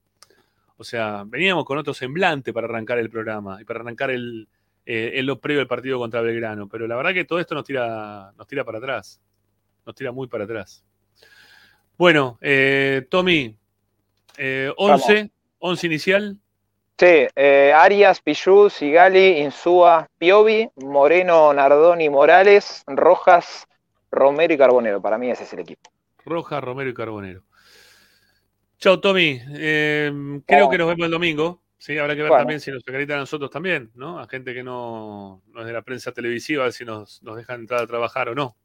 O 0.76 0.82
sea, 0.84 1.22
veníamos 1.26 1.64
con 1.64 1.78
otro 1.78 1.94
semblante 1.94 2.52
para 2.52 2.66
arrancar 2.66 2.98
el 2.98 3.10
programa 3.10 3.60
y 3.60 3.64
para 3.64 3.80
arrancar 3.80 4.10
el, 4.10 4.48
eh, 4.84 5.12
en 5.14 5.26
lo 5.26 5.40
previo 5.40 5.60
al 5.60 5.68
partido 5.68 5.98
contra 5.98 6.20
Belgrano. 6.20 6.68
Pero 6.68 6.86
la 6.86 6.96
verdad 6.96 7.14
que 7.14 7.24
todo 7.24 7.40
esto 7.40 7.54
nos 7.54 7.64
tira, 7.64 8.32
nos 8.36 8.46
tira 8.46 8.64
para 8.64 8.78
atrás. 8.78 9.20
Nos 9.86 9.94
tira 9.94 10.12
muy 10.12 10.28
para 10.28 10.44
atrás. 10.44 10.84
Bueno, 11.98 12.38
eh, 12.40 13.06
Tommy, 13.10 13.56
eh, 14.36 14.72
11, 14.76 15.30
11 15.58 15.86
inicial. 15.86 16.38
Sí, 16.98 17.26
eh, 17.34 17.72
Arias, 17.74 18.20
Pichu, 18.20 18.70
Sigali, 18.70 19.38
Insúa, 19.40 20.08
Piovi, 20.18 20.68
Moreno, 20.76 21.52
Nardoni, 21.52 22.08
Morales, 22.08 22.84
Rojas, 22.86 23.66
Romero 24.10 24.54
y 24.54 24.58
Carbonero. 24.58 25.00
Para 25.00 25.18
mí 25.18 25.30
ese 25.30 25.44
es 25.44 25.52
el 25.52 25.60
equipo. 25.60 25.90
Roja, 26.24 26.60
Romero 26.60 26.90
y 26.90 26.94
Carbonero. 26.94 27.42
Chao, 28.78 29.00
Tommy. 29.00 29.40
Eh, 29.54 30.40
creo 30.46 30.68
que 30.68 30.78
nos 30.78 30.88
vemos 30.88 31.06
el 31.06 31.10
domingo. 31.10 31.61
Sí, 31.82 31.98
habrá 31.98 32.14
que 32.14 32.22
ver 32.22 32.28
Bueno. 32.28 32.42
también 32.42 32.60
si 32.60 32.70
nos 32.70 32.84
acreditan 32.86 33.16
a 33.16 33.20
nosotros 33.22 33.50
también, 33.50 33.90
¿no? 33.96 34.20
A 34.20 34.28
gente 34.28 34.54
que 34.54 34.62
no, 34.62 35.42
no 35.48 35.60
es 35.62 35.66
de 35.66 35.72
la 35.72 35.82
prensa 35.82 36.12
televisiva, 36.12 36.62
a 36.62 36.66
ver 36.66 36.72
si 36.72 36.84
nos, 36.84 37.20
nos 37.24 37.36
dejan 37.36 37.62
entrar 37.62 37.82
a 37.82 37.86
trabajar 37.88 38.28
o 38.28 38.36
no. 38.36 38.56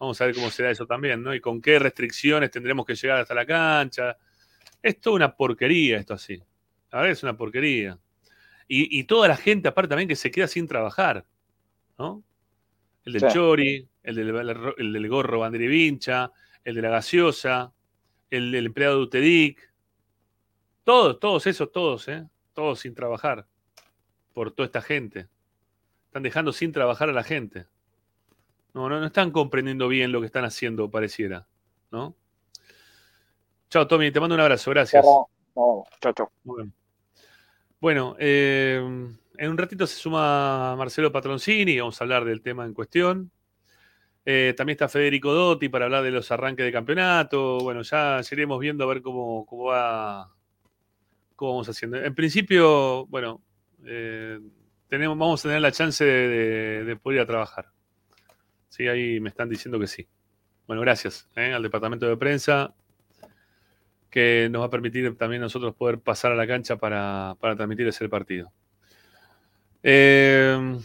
Vamos 0.00 0.20
a 0.20 0.26
ver 0.26 0.34
cómo 0.34 0.50
será 0.50 0.72
eso 0.72 0.84
también, 0.84 1.22
¿no? 1.22 1.32
Y 1.32 1.40
con 1.40 1.62
qué 1.62 1.78
restricciones 1.78 2.50
tendremos 2.50 2.84
que 2.84 2.96
llegar 2.96 3.20
hasta 3.20 3.34
la 3.34 3.46
cancha. 3.46 4.16
Es 4.82 5.00
toda 5.00 5.14
una 5.14 5.36
porquería 5.36 5.98
esto 5.98 6.14
así. 6.14 6.38
La 6.90 6.98
verdad 6.98 7.12
es 7.12 7.22
una 7.22 7.36
porquería. 7.36 8.00
Y, 8.66 8.98
y 8.98 9.04
toda 9.04 9.28
la 9.28 9.36
gente, 9.36 9.68
aparte 9.68 9.90
también, 9.90 10.08
que 10.08 10.16
se 10.16 10.32
queda 10.32 10.48
sin 10.48 10.66
trabajar, 10.66 11.24
¿no? 12.00 12.24
El 13.04 13.12
del 13.12 13.22
Sí. 13.22 13.28
Chori, 13.32 13.88
el 14.02 14.14
del, 14.16 14.74
el 14.78 14.92
del 14.92 15.08
gorro 15.08 15.38
Banderi 15.38 15.68
Vincha, 15.68 16.32
el 16.64 16.74
de 16.74 16.82
la 16.82 16.90
gaseosa, 16.90 17.72
el 18.28 18.50
del 18.50 18.66
empleado 18.66 18.96
de 18.96 19.02
Utedic. 19.04 19.72
Todos, 20.82 21.20
todos 21.20 21.46
esos, 21.46 21.70
todos, 21.70 22.08
¿eh? 22.08 22.26
Todos 22.56 22.80
sin 22.80 22.94
trabajar. 22.94 23.46
Por 24.32 24.50
toda 24.50 24.64
esta 24.64 24.80
gente. 24.80 25.28
Están 26.06 26.22
dejando 26.22 26.54
sin 26.54 26.72
trabajar 26.72 27.10
a 27.10 27.12
la 27.12 27.22
gente. 27.22 27.66
No, 28.72 28.88
no, 28.88 28.98
no 28.98 29.06
están 29.06 29.30
comprendiendo 29.30 29.88
bien 29.88 30.10
lo 30.10 30.20
que 30.20 30.26
están 30.26 30.46
haciendo, 30.46 30.90
pareciera. 30.90 31.46
¿No? 31.90 32.16
Chao, 33.68 33.86
Tommy, 33.86 34.10
te 34.10 34.20
mando 34.20 34.34
un 34.34 34.40
abrazo, 34.40 34.70
gracias. 34.70 35.04
No. 35.04 35.84
Muy 36.44 36.56
bien. 36.56 36.72
Bueno, 37.78 38.16
eh, 38.18 38.76
en 39.36 39.50
un 39.50 39.58
ratito 39.58 39.86
se 39.86 39.96
suma 39.96 40.74
Marcelo 40.76 41.12
Patroncini, 41.12 41.78
vamos 41.78 42.00
a 42.00 42.04
hablar 42.04 42.24
del 42.24 42.40
tema 42.40 42.64
en 42.64 42.72
cuestión. 42.72 43.30
Eh, 44.24 44.54
también 44.56 44.76
está 44.76 44.88
Federico 44.88 45.34
Dotti 45.34 45.68
para 45.68 45.84
hablar 45.84 46.02
de 46.02 46.10
los 46.10 46.30
arranques 46.30 46.64
de 46.64 46.72
campeonato. 46.72 47.58
Bueno, 47.58 47.82
ya 47.82 48.22
ya 48.22 48.28
iremos 48.34 48.58
viendo 48.60 48.84
a 48.84 48.86
ver 48.86 49.02
cómo, 49.02 49.44
cómo 49.44 49.64
va, 49.64 50.35
cómo 51.36 51.52
vamos 51.52 51.68
haciendo. 51.68 51.96
En 51.98 52.14
principio, 52.14 53.06
bueno, 53.06 53.42
eh, 53.84 54.40
tenemos, 54.88 55.16
vamos 55.18 55.44
a 55.44 55.48
tener 55.48 55.60
la 55.60 55.70
chance 55.72 56.04
de, 56.04 56.28
de- 56.28 56.84
de 56.84 56.96
poder 56.96 57.18
ir 57.18 57.22
a 57.22 57.26
trabajar. 57.26 57.66
Sí, 58.68 58.88
ahí 58.88 59.20
me 59.20 59.28
están 59.28 59.48
diciendo 59.48 59.78
que 59.78 59.86
sí. 59.86 60.06
Bueno, 60.66 60.82
gracias 60.82 61.28
eh, 61.36 61.52
al 61.52 61.62
departamento 61.62 62.06
de 62.08 62.16
prensa 62.16 62.74
que 64.10 64.48
nos 64.50 64.62
va 64.62 64.66
a 64.66 64.70
permitir 64.70 65.16
también 65.16 65.42
nosotros 65.42 65.74
poder 65.74 65.98
pasar 66.00 66.32
a 66.32 66.36
la 66.36 66.46
cancha 66.46 66.76
para, 66.76 67.36
transmitir 67.40 67.86
ese 67.86 68.08
partido. 68.08 68.50
Eh, 69.82 70.78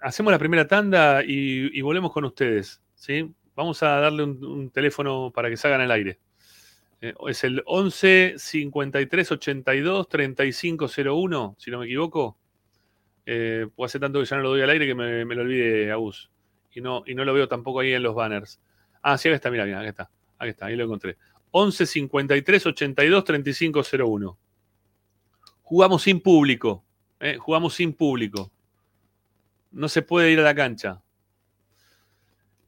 hacemos 0.00 0.32
la 0.32 0.38
primera 0.38 0.66
tanda 0.66 1.22
y, 1.24 1.70
y 1.76 1.80
volvemos 1.82 2.12
con 2.12 2.24
ustedes. 2.24 2.82
¿sí? 2.94 3.32
Vamos 3.54 3.82
a 3.82 4.00
darle 4.00 4.24
un, 4.24 4.44
un 4.44 4.70
teléfono 4.70 5.30
para 5.34 5.48
que 5.48 5.56
salgan 5.56 5.80
al 5.82 5.90
aire. 5.90 6.18
Eh, 7.02 7.14
es 7.28 7.42
el 7.42 7.62
11 7.66 8.34
53 8.38 9.32
82 9.32 10.08
35 10.08 10.86
01, 10.86 11.56
si 11.58 11.70
no 11.72 11.80
me 11.80 11.86
equivoco. 11.86 12.38
Eh, 13.26 13.66
hace 13.84 13.98
tanto 13.98 14.20
que 14.20 14.24
ya 14.24 14.36
no 14.36 14.42
lo 14.42 14.50
doy 14.50 14.62
al 14.62 14.70
aire 14.70 14.86
que 14.86 14.94
me, 14.94 15.24
me 15.24 15.34
lo 15.34 15.42
olvide, 15.42 15.90
Agus. 15.90 16.30
Y 16.72 16.80
no, 16.80 17.02
y 17.04 17.14
no 17.16 17.24
lo 17.24 17.34
veo 17.34 17.48
tampoco 17.48 17.80
ahí 17.80 17.92
en 17.92 18.04
los 18.04 18.14
banners. 18.14 18.60
Ah, 19.02 19.18
sí, 19.18 19.28
acá 19.28 19.34
está, 19.34 19.50
mira, 19.50 19.64
mira, 19.64 19.80
acá 19.80 19.88
está. 19.88 20.10
Ahí 20.38 20.50
está, 20.50 20.66
ahí 20.66 20.76
lo 20.76 20.84
encontré. 20.84 21.16
11 21.50 21.86
53 21.86 22.66
82 22.66 23.24
35 23.24 23.82
01. 23.98 24.38
Jugamos 25.62 26.02
sin 26.02 26.20
público. 26.20 26.84
¿eh? 27.18 27.36
Jugamos 27.36 27.74
sin 27.74 27.92
público. 27.94 28.52
No 29.72 29.88
se 29.88 30.02
puede 30.02 30.30
ir 30.30 30.38
a 30.38 30.42
la 30.42 30.54
cancha. 30.54 31.02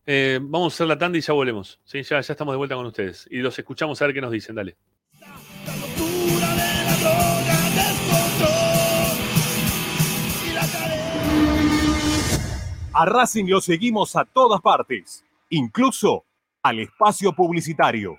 Eh, 0.07 0.39
vamos 0.43 0.73
a 0.73 0.77
hacer 0.77 0.87
la 0.87 0.99
tanda 0.99 1.17
y 1.19 1.21
ya 1.21 1.33
volvemos. 1.33 1.81
¿sí? 1.85 2.03
Ya, 2.03 2.21
ya 2.21 2.33
estamos 2.33 2.53
de 2.53 2.59
vuelta 2.59 2.75
con 2.75 2.87
ustedes. 2.87 3.27
Y 3.31 3.39
los 3.39 3.59
escuchamos 3.59 4.01
a 4.01 4.07
ver 4.07 4.15
qué 4.15 4.21
nos 4.21 4.33
dicen. 4.33 4.55
Dale. 4.55 4.77
La 5.21 5.77
locura 5.77 6.55
de 6.55 6.85
la 6.85 6.97
droga, 7.01 7.57
descontrol 7.75 9.19
y 10.47 10.53
la 10.53 10.67
carencia. 10.67 11.01
A 12.93 13.05
Racing 13.07 13.47
lo 13.47 13.61
seguimos 13.61 14.15
a 14.17 14.25
todas 14.25 14.61
partes, 14.61 15.25
incluso 15.51 16.25
al 16.63 16.81
espacio 16.81 17.33
publicitario. 17.33 18.19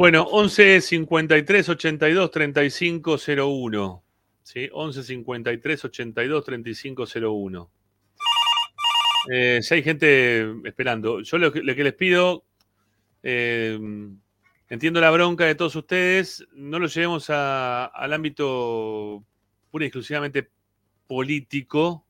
Bueno, 0.00 0.22
11 0.22 0.80
53 0.80 1.68
82 1.68 2.30
35 2.30 3.18
01. 3.18 4.02
¿sí? 4.42 4.66
11 4.72 5.02
53 5.02 5.84
82 5.84 6.42
35 6.42 7.04
01. 7.20 7.70
Eh, 9.30 9.58
si 9.60 9.74
hay 9.74 9.82
gente 9.82 10.54
esperando, 10.64 11.20
yo 11.20 11.36
lo 11.36 11.52
que, 11.52 11.62
lo 11.62 11.74
que 11.74 11.84
les 11.84 11.92
pido, 11.92 12.44
eh, 13.22 13.78
entiendo 14.70 15.02
la 15.02 15.10
bronca 15.10 15.44
de 15.44 15.54
todos 15.54 15.76
ustedes, 15.76 16.46
no 16.54 16.78
lo 16.78 16.86
llevemos 16.86 17.28
al 17.28 18.12
ámbito 18.14 19.22
pura 19.70 19.84
y 19.84 19.88
exclusivamente 19.88 20.48
político, 21.08 22.06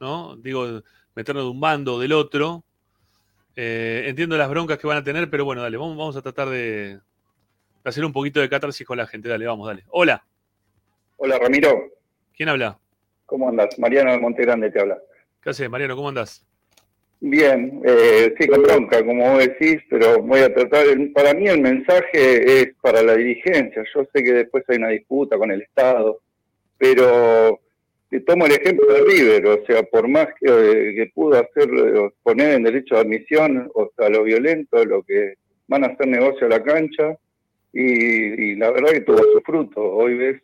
¿no? 0.00 0.36
Digo, 0.36 0.82
meternos 1.14 1.44
de 1.44 1.50
un 1.50 1.60
bando 1.60 1.94
o 1.94 1.98
del 1.98 2.12
otro. 2.12 2.62
Eh, 3.56 4.04
entiendo 4.06 4.36
las 4.36 4.50
broncas 4.50 4.76
que 4.76 4.86
van 4.86 4.98
a 4.98 5.02
tener, 5.02 5.30
pero 5.30 5.46
bueno, 5.46 5.62
dale, 5.62 5.78
vamos 5.78 6.14
a 6.14 6.20
tratar 6.20 6.50
de, 6.50 7.00
de 7.82 7.90
hacer 7.90 8.04
un 8.04 8.12
poquito 8.12 8.40
de 8.40 8.48
catarsis 8.48 8.86
con 8.86 8.96
la 8.98 9.06
gente. 9.06 9.28
Dale, 9.28 9.46
vamos, 9.46 9.66
dale. 9.66 9.84
Hola, 9.88 10.22
Hola 11.16 11.38
Ramiro, 11.38 11.88
¿quién 12.36 12.48
habla? 12.48 12.78
¿cómo 13.26 13.48
andas? 13.48 13.78
Mariano 13.78 14.10
de 14.12 14.18
Montegrande 14.18 14.70
te 14.70 14.80
habla. 14.80 14.98
¿Qué 15.42 15.50
haces, 15.50 15.70
Mariano? 15.70 15.96
¿Cómo 15.96 16.08
andás? 16.10 16.44
Bien, 17.20 17.80
eh, 17.84 18.34
sí, 18.38 18.46
con 18.48 18.62
bronca, 18.62 19.02
como 19.04 19.30
vos 19.32 19.38
decís, 19.38 19.80
pero 19.88 20.20
voy 20.20 20.40
a 20.40 20.52
tratar. 20.52 20.86
el- 20.88 21.12
Para 21.12 21.32
mí 21.32 21.46
el 21.48 21.60
mensaje 21.60 22.60
es 22.60 22.74
para 22.82 23.02
la 23.02 23.14
dirigencia. 23.14 23.84
Yo 23.94 24.02
sé 24.12 24.22
que 24.24 24.32
después 24.32 24.64
hay 24.68 24.76
una 24.78 24.88
disputa 24.88 25.38
con 25.38 25.50
el 25.52 25.62
Estado, 25.62 26.20
pero 26.76 27.60
te 28.10 28.20
tomo 28.20 28.44
el 28.46 28.52
ejemplo 28.52 28.86
de 28.92 29.00
River, 29.02 29.46
o 29.46 29.64
sea, 29.64 29.82
por 29.84 30.08
más 30.08 30.26
que, 30.38 30.46
eh, 30.50 30.94
que 30.96 31.10
pudo 31.14 31.38
hacer, 31.40 31.70
eh, 31.72 32.10
poner 32.22 32.54
en 32.54 32.64
derecho 32.64 32.96
de 32.96 33.00
admisión, 33.02 33.70
o 33.74 33.90
sea, 33.96 34.10
lo 34.10 34.24
violento, 34.24 34.84
lo 34.84 35.02
que 35.04 35.34
van 35.68 35.84
a 35.84 35.88
hacer 35.88 36.08
negocio 36.08 36.46
a 36.48 36.50
la 36.50 36.62
cancha, 36.62 37.16
y, 37.72 38.50
y 38.52 38.56
la 38.56 38.70
verdad 38.70 38.92
que 38.92 39.00
tuvo 39.00 39.18
su 39.32 39.40
fruto. 39.40 39.82
Hoy 39.82 40.16
ves 40.16 40.42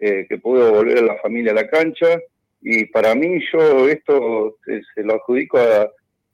eh, 0.00 0.26
que 0.28 0.38
pudo 0.38 0.72
volver 0.72 0.98
a 0.98 1.02
la 1.02 1.16
familia 1.18 1.52
a 1.52 1.56
la 1.56 1.68
cancha, 1.68 2.20
y 2.60 2.86
para 2.86 3.14
mí 3.14 3.40
yo 3.52 3.88
esto 3.88 4.56
se, 4.64 4.82
se 4.94 5.02
lo 5.02 5.14
adjudico 5.14 5.58
a, 5.58 5.90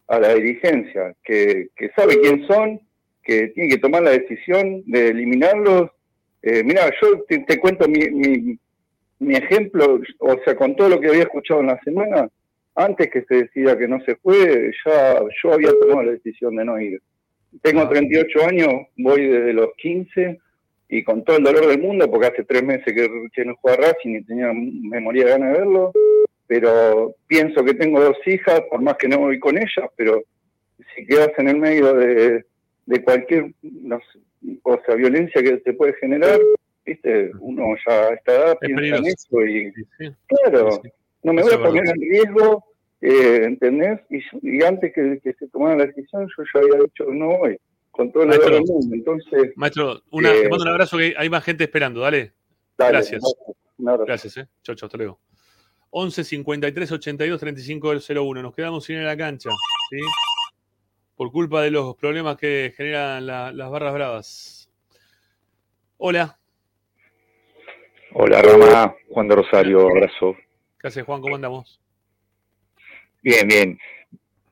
a 0.08 0.20
la 0.20 0.34
dirigencia, 0.34 1.14
que, 1.24 1.68
que 1.76 1.90
sabe 1.96 2.18
quién 2.20 2.46
son, 2.46 2.80
que 3.22 3.48
tiene 3.48 3.70
que 3.70 3.78
tomar 3.78 4.02
la 4.02 4.10
decisión 4.10 4.82
de 4.86 5.08
eliminarlos. 5.08 5.90
Eh, 6.42 6.62
mira, 6.64 6.90
yo 7.02 7.24
te, 7.28 7.58
cuento 7.58 7.88
mi, 7.88 8.08
mi, 8.10 8.58
mi 9.18 9.34
ejemplo, 9.34 10.00
o 10.18 10.38
sea, 10.44 10.54
con 10.54 10.76
todo 10.76 10.88
lo 10.88 11.00
que 11.00 11.08
había 11.08 11.24
escuchado 11.24 11.60
en 11.60 11.66
la 11.66 11.80
semana, 11.82 12.28
antes 12.74 13.10
que 13.10 13.22
se 13.22 13.34
decida 13.34 13.76
que 13.76 13.88
no 13.88 14.00
se 14.04 14.14
fue, 14.16 14.72
ya 14.86 15.20
yo 15.42 15.52
había 15.52 15.72
tomado 15.80 16.04
la 16.04 16.12
decisión 16.12 16.56
de 16.56 16.64
no 16.64 16.80
ir. 16.80 17.02
Tengo 17.62 17.88
38 17.88 18.46
años, 18.46 18.72
voy 18.96 19.26
desde 19.26 19.52
los 19.52 19.68
15 19.76 20.38
y 20.88 21.02
con 21.04 21.24
todo 21.24 21.36
el 21.36 21.44
dolor 21.44 21.66
del 21.66 21.80
mundo, 21.82 22.10
porque 22.10 22.28
hace 22.28 22.44
tres 22.44 22.62
meses 22.62 22.86
que, 22.86 23.08
que 23.32 23.44
no 23.44 23.56
juega 23.60 23.88
Racing 23.88 24.16
y 24.16 24.24
tenía, 24.24 24.52
me 24.52 25.00
moría 25.00 25.24
de 25.24 25.30
ganas 25.32 25.52
de 25.52 25.58
verlo, 25.58 25.92
pero 26.46 27.14
pienso 27.26 27.64
que 27.64 27.74
tengo 27.74 28.00
dos 28.00 28.16
hijas, 28.26 28.62
por 28.70 28.80
más 28.80 28.96
que 28.96 29.08
no 29.08 29.18
voy 29.18 29.38
con 29.38 29.56
ellas, 29.58 29.90
pero 29.96 30.22
si 30.94 31.06
quedas 31.06 31.30
en 31.38 31.48
el 31.48 31.58
medio 31.58 31.92
de, 31.94 32.44
de 32.86 33.02
cualquier, 33.02 33.52
no 33.62 33.98
sé, 33.98 34.18
o 34.62 34.80
sea, 34.86 34.94
violencia 34.94 35.42
que 35.42 35.60
se 35.64 35.72
puede 35.74 35.92
generar, 35.94 36.38
viste, 36.86 37.32
uno 37.40 37.74
ya 37.86 38.08
a 38.08 38.14
esta 38.14 38.32
edad 38.34 38.58
piensa 38.58 38.96
en 38.96 39.06
eso 39.06 39.46
y, 39.46 39.72
Sí. 39.98 40.10
claro, 40.26 40.80
no 41.22 41.32
me 41.32 41.42
voy 41.42 41.52
a 41.52 41.58
poner 41.58 41.84
en 41.86 42.00
riesgo, 42.00 42.64
eh, 43.00 43.40
¿entendés? 43.44 44.00
Y, 44.10 44.20
y 44.42 44.62
antes 44.64 44.92
que, 44.94 45.20
que 45.22 45.32
se 45.34 45.48
tomara 45.48 45.76
la 45.76 45.86
decisión, 45.86 46.26
yo 46.36 46.44
ya 46.54 46.60
había 46.60 46.84
dicho 46.84 47.04
no 47.08 47.38
voy, 47.38 47.58
con 47.90 48.10
todo 48.12 48.22
el 48.24 48.28
Maestro. 48.30 48.54
del 48.54 48.64
mundo, 48.64 48.94
entonces, 48.94 49.52
Maestro, 49.56 50.02
una, 50.10 50.32
Eh, 50.32 50.42
te 50.42 50.48
mando 50.48 50.64
un 50.64 50.68
abrazo 50.70 50.98
que 50.98 51.14
hay 51.16 51.28
más 51.30 51.44
gente 51.44 51.64
esperando, 51.64 52.00
dale. 52.00 52.32
dale, 52.76 52.92
Gracias. 52.92 53.22
un 53.78 53.88
abrazo. 53.88 54.06
Gracias, 54.06 54.36
eh. 54.38 54.46
Chau, 54.62 54.74
chau, 54.74 54.86
hasta 54.86 54.98
luego. 54.98 55.18
11 55.90 56.22
53 56.24 56.92
82 56.92 57.40
35 57.40 57.92
01. 58.14 58.42
Nos 58.42 58.54
quedamos 58.54 58.84
sin 58.84 58.96
ir 58.96 59.02
a 59.02 59.06
la 59.06 59.16
cancha, 59.16 59.48
¿sí? 59.90 59.98
Por 61.16 61.32
culpa 61.32 61.62
de 61.62 61.70
los 61.70 61.96
problemas 61.96 62.36
que 62.36 62.72
generan 62.76 63.26
la- 63.26 63.52
las 63.52 63.70
barras 63.70 63.94
bravas. 63.94 64.70
Hola, 65.96 66.38
Hola 68.12 68.40
Rama, 68.42 68.94
Juan 69.10 69.28
de 69.28 69.34
Rosario, 69.36 69.80
abrazo. 69.88 70.34
¿qué 70.80 70.88
haces, 70.88 71.04
Juan? 71.04 71.20
¿Cómo 71.20 71.34
andamos? 71.36 71.80
Bien, 73.22 73.46
bien. 73.46 73.78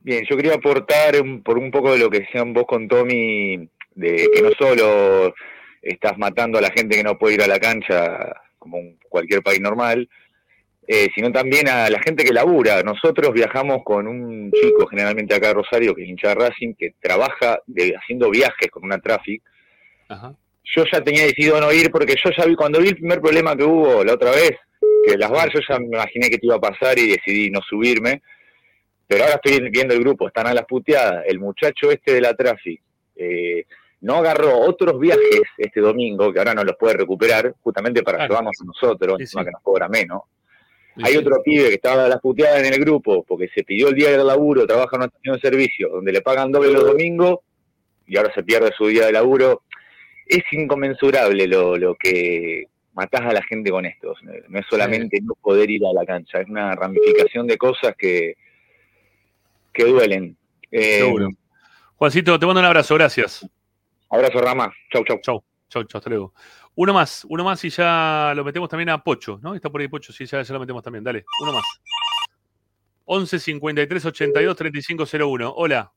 Bien, 0.01 0.25
yo 0.29 0.37
quería 0.37 0.53
aportar 0.55 1.21
un- 1.21 1.43
por 1.43 1.57
un 1.57 1.69
poco 1.71 1.91
de 1.91 1.99
lo 1.99 2.09
que 2.09 2.21
decían 2.21 2.53
vos 2.53 2.65
con 2.65 2.87
Tommy, 2.87 3.67
de 3.95 4.29
que 4.33 4.41
no 4.41 4.51
solo 4.57 5.33
estás 5.81 6.17
matando 6.17 6.57
a 6.57 6.61
la 6.61 6.71
gente 6.71 6.95
que 6.95 7.03
no 7.03 7.17
puede 7.17 7.35
ir 7.35 7.41
a 7.41 7.47
la 7.47 7.59
cancha 7.59 8.33
como 8.57 8.77
cualquier 9.09 9.41
país 9.41 9.59
normal, 9.59 10.07
eh, 10.87 11.09
sino 11.13 11.31
también 11.31 11.67
a 11.67 11.89
la 11.89 11.99
gente 12.01 12.23
que 12.23 12.31
labura. 12.31 12.81
Nosotros 12.83 13.33
viajamos 13.33 13.83
con 13.83 14.07
un 14.07 14.51
chico, 14.51 14.87
generalmente 14.87 15.35
acá 15.35 15.47
de 15.49 15.55
Rosario, 15.55 15.93
que 15.93 16.03
es 16.03 16.09
hincha 16.09 16.29
de 16.29 16.35
Racing, 16.35 16.73
que 16.75 16.93
trabaja 17.01 17.59
de- 17.65 17.95
haciendo 17.95 18.29
viajes 18.29 18.69
con 18.71 18.85
una 18.85 18.99
traffic. 18.99 19.41
Ajá. 20.07 20.33
Yo 20.75 20.83
ya 20.91 21.01
tenía 21.01 21.23
decidido 21.23 21.59
no 21.59 21.71
ir 21.73 21.91
porque 21.91 22.15
yo 22.23 22.29
ya 22.37 22.45
vi, 22.45 22.55
cuando 22.55 22.79
vi 22.79 22.89
el 22.89 22.95
primer 22.95 23.19
problema 23.19 23.55
que 23.55 23.63
hubo 23.63 24.03
la 24.03 24.13
otra 24.13 24.31
vez, 24.31 24.51
que 25.05 25.17
las 25.17 25.29
bar, 25.29 25.49
yo 25.53 25.59
ya 25.67 25.79
me 25.79 25.87
imaginé 25.87 26.29
que 26.29 26.37
te 26.37 26.45
iba 26.45 26.55
a 26.55 26.61
pasar 26.61 26.97
y 26.99 27.07
decidí 27.07 27.49
no 27.49 27.61
subirme. 27.61 28.21
Pero 29.07 29.23
ahora 29.23 29.39
estoy 29.41 29.69
viendo 29.69 29.93
el 29.93 30.01
grupo, 30.01 30.27
están 30.27 30.47
a 30.47 30.53
las 30.53 30.65
puteadas. 30.65 31.23
El 31.27 31.39
muchacho 31.39 31.89
este 31.91 32.13
de 32.13 32.21
la 32.21 32.33
traffic 32.35 32.81
eh, 33.15 33.65
no 34.01 34.15
agarró 34.15 34.59
otros 34.59 34.99
viajes 34.99 35.41
este 35.57 35.79
domingo, 35.79 36.31
que 36.33 36.39
ahora 36.39 36.53
no 36.53 36.63
los 36.63 36.75
puede 36.77 36.95
recuperar, 36.97 37.55
justamente 37.61 38.03
para 38.03 38.17
Claro. 38.17 38.33
ayudarnos 38.33 38.53
a 38.61 38.65
nosotros, 38.65 39.17
Sí, 39.25 39.37
que 39.37 39.51
nos 39.51 39.61
cobra 39.61 39.87
menos. 39.87 40.21
Sí, 40.97 41.03
Hay 41.05 41.15
otro 41.17 41.41
pibe 41.43 41.69
que 41.69 41.75
estaba 41.75 42.05
a 42.05 42.09
las 42.09 42.19
puteadas 42.19 42.63
en 42.63 42.73
el 42.73 42.79
grupo 42.79 43.23
porque 43.23 43.47
se 43.55 43.63
pidió 43.63 43.87
el 43.89 43.95
día 43.95 44.11
del 44.11 44.27
laburo, 44.27 44.65
trabaja 44.67 44.89
en 44.95 44.97
una 45.01 45.05
estación 45.05 45.35
de 45.35 45.41
servicio 45.41 45.89
donde 45.89 46.11
le 46.11 46.21
pagan 46.21 46.51
doble 46.51 46.71
los 46.73 46.85
domingos 46.85 47.39
y 48.07 48.17
ahora 48.17 48.33
se 48.33 48.43
pierde 48.43 48.71
su 48.77 48.87
día 48.87 49.05
de 49.05 49.11
laburo. 49.13 49.63
Es 50.25 50.43
inconmensurable 50.51 51.47
lo, 51.47 51.77
lo 51.77 51.95
que 51.95 52.65
matás 52.93 53.21
a 53.21 53.31
la 53.33 53.43
gente 53.43 53.69
con 53.71 53.85
esto. 53.85 54.13
No 54.49 54.59
es 54.59 54.65
solamente 54.69 55.19
no 55.21 55.33
poder 55.35 55.69
ir 55.69 55.85
a 55.85 55.93
la 55.93 56.05
cancha, 56.05 56.41
es 56.41 56.47
una 56.49 56.75
ramificación 56.75 57.47
de 57.47 57.57
cosas 57.57 57.95
que, 57.97 58.35
que 59.77 59.85
duelen. 59.85 60.37
Eh, 60.71 60.99
Seguro. 60.99 61.29
Juancito, 61.95 62.39
te 62.39 62.45
mando 62.45 62.59
un 62.61 62.65
abrazo, 62.65 62.95
gracias. 62.95 63.47
abrazo 64.09 64.41
Rama, 64.41 64.73
chau 64.91 65.03
chau. 65.05 65.19
Chau, 65.21 65.43
chau, 65.69 65.83
chau, 65.83 65.99
hasta 65.99 66.09
luego. 66.09 66.33
Uno 66.75 66.93
más, 66.93 67.25
uno 67.29 67.43
más 67.43 67.63
y 67.63 67.69
ya 67.69 68.33
lo 68.35 68.43
metemos 68.43 68.69
también 68.69 68.89
a 68.89 69.03
Pocho, 69.03 69.39
¿no? 69.41 69.55
Está 69.55 69.69
por 69.69 69.81
ahí 69.81 69.87
Pocho, 69.87 70.11
sí, 70.11 70.25
ya, 70.25 70.41
ya 70.41 70.53
lo 70.53 70.59
metemos 70.59 70.83
también. 70.83 71.03
Dale, 71.03 71.25
uno 71.43 71.53
más. 71.53 71.65
11 73.05 73.39
53 73.39 74.05
82 74.05 74.55
35 74.57 75.05
01. 75.05 75.53
Hola, 75.55 75.91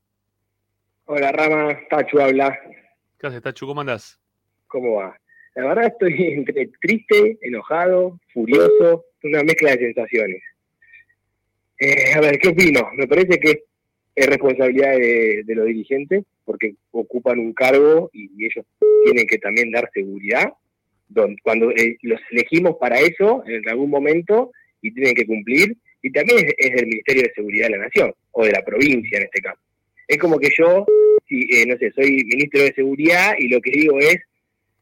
Hola 1.05 1.31
Rama, 1.31 1.77
Tachu 1.89 2.21
habla, 2.21 2.57
¿qué 3.19 3.27
haces, 3.27 3.41
Tachu? 3.41 3.67
¿Cómo 3.67 3.81
andás? 3.81 4.17
¿cómo 4.67 4.93
va? 4.93 5.19
La 5.55 5.67
verdad 5.67 5.87
estoy 5.87 6.13
entre 6.37 6.69
triste, 6.81 7.37
enojado, 7.41 8.19
furioso, 8.33 9.05
una 9.23 9.43
mezcla 9.43 9.71
de 9.71 9.93
sensaciones. 9.93 10.41
Eh, 11.79 12.13
a 12.15 12.21
ver, 12.21 12.39
¿qué 12.39 12.49
opino? 12.49 12.89
Me 12.95 13.07
parece 13.07 13.39
que 13.39 13.63
es 14.15 14.25
responsabilidad 14.27 14.97
de, 14.97 15.43
de 15.45 15.55
los 15.55 15.65
dirigentes 15.65 16.23
porque 16.45 16.75
ocupan 16.91 17.39
un 17.39 17.53
cargo 17.53 18.09
y, 18.13 18.29
ellos 18.45 18.65
tienen 19.05 19.25
que 19.25 19.37
también 19.37 19.71
dar 19.71 19.89
seguridad. 19.93 20.51
Don- 21.07 21.35
Cuando 21.43 21.71
eh, 21.71 21.97
los 22.01 22.19
elegimos 22.31 22.77
para 22.79 22.99
eso 22.99 23.43
en 23.45 23.67
algún 23.69 23.89
momento 23.89 24.51
y 24.81 24.91
tienen 24.91 25.15
que 25.15 25.25
cumplir, 25.25 25.77
y 26.01 26.11
también 26.11 26.39
es, 26.57 26.71
del 26.71 26.87
Ministerio 26.87 27.23
de 27.23 27.33
Seguridad 27.33 27.67
de 27.67 27.77
la 27.77 27.85
Nación 27.85 28.13
o 28.31 28.45
de 28.45 28.51
la 28.51 28.63
provincia 28.63 29.17
en 29.17 29.23
este 29.23 29.41
caso. 29.41 29.59
Es 30.07 30.17
como 30.17 30.39
que 30.39 30.49
yo, 30.57 30.85
si, 31.27 31.41
eh, 31.53 31.65
no 31.67 31.77
sé, 31.77 31.91
soy 31.91 32.23
ministro 32.25 32.61
de 32.61 32.73
Seguridad 32.73 33.33
y 33.37 33.47
lo 33.47 33.61
que 33.61 33.71
digo 33.71 33.99
es 33.99 34.17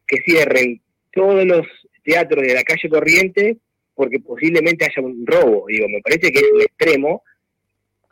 que 0.07 0.21
cierren 0.25 0.81
todos 1.11 1.45
los 1.45 1.67
teatros 2.03 2.43
de 2.47 2.53
la 2.53 2.63
calle 2.63 2.89
Corriente 2.89 3.57
porque 3.93 4.19
posiblemente 4.19 4.85
haya 4.85 5.05
un 5.05 5.25
robo. 5.27 5.65
Digo, 5.67 5.87
me 5.89 6.01
parece 6.01 6.31
que 6.31 6.39
es 6.39 6.51
un 6.53 6.61
extremo. 6.61 7.21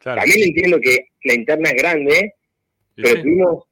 Claro. 0.08 0.22
También 0.22 0.48
entiendo 0.48 0.80
que 0.80 1.08
la 1.26 1.34
interna 1.34 1.70
es 1.70 1.76
grande, 1.76 2.34
Sí, 2.96 3.02
pero 3.04 3.16
sí. 3.18 3.22
tuvimos 3.24 3.64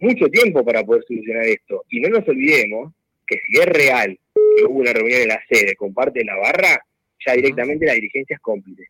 mucho 0.00 0.28
tiempo 0.28 0.62
para 0.64 0.84
poder 0.84 1.02
solucionar 1.08 1.44
esto. 1.46 1.84
Y 1.88 2.00
no 2.00 2.10
nos 2.10 2.28
olvidemos 2.28 2.92
que 3.26 3.36
si 3.46 3.58
es 3.58 3.66
real 3.66 4.18
que 4.34 4.64
hubo 4.64 4.80
una 4.80 4.92
reunión 4.92 5.22
en 5.22 5.28
la 5.28 5.40
sede 5.48 5.74
con 5.76 5.94
parte 5.94 6.18
de 6.20 6.26
la 6.26 6.36
barra, 6.36 6.78
ya 7.26 7.32
directamente 7.32 7.86
la 7.86 7.94
dirigencia 7.94 8.36
es 8.36 8.40
cómplice. 8.40 8.84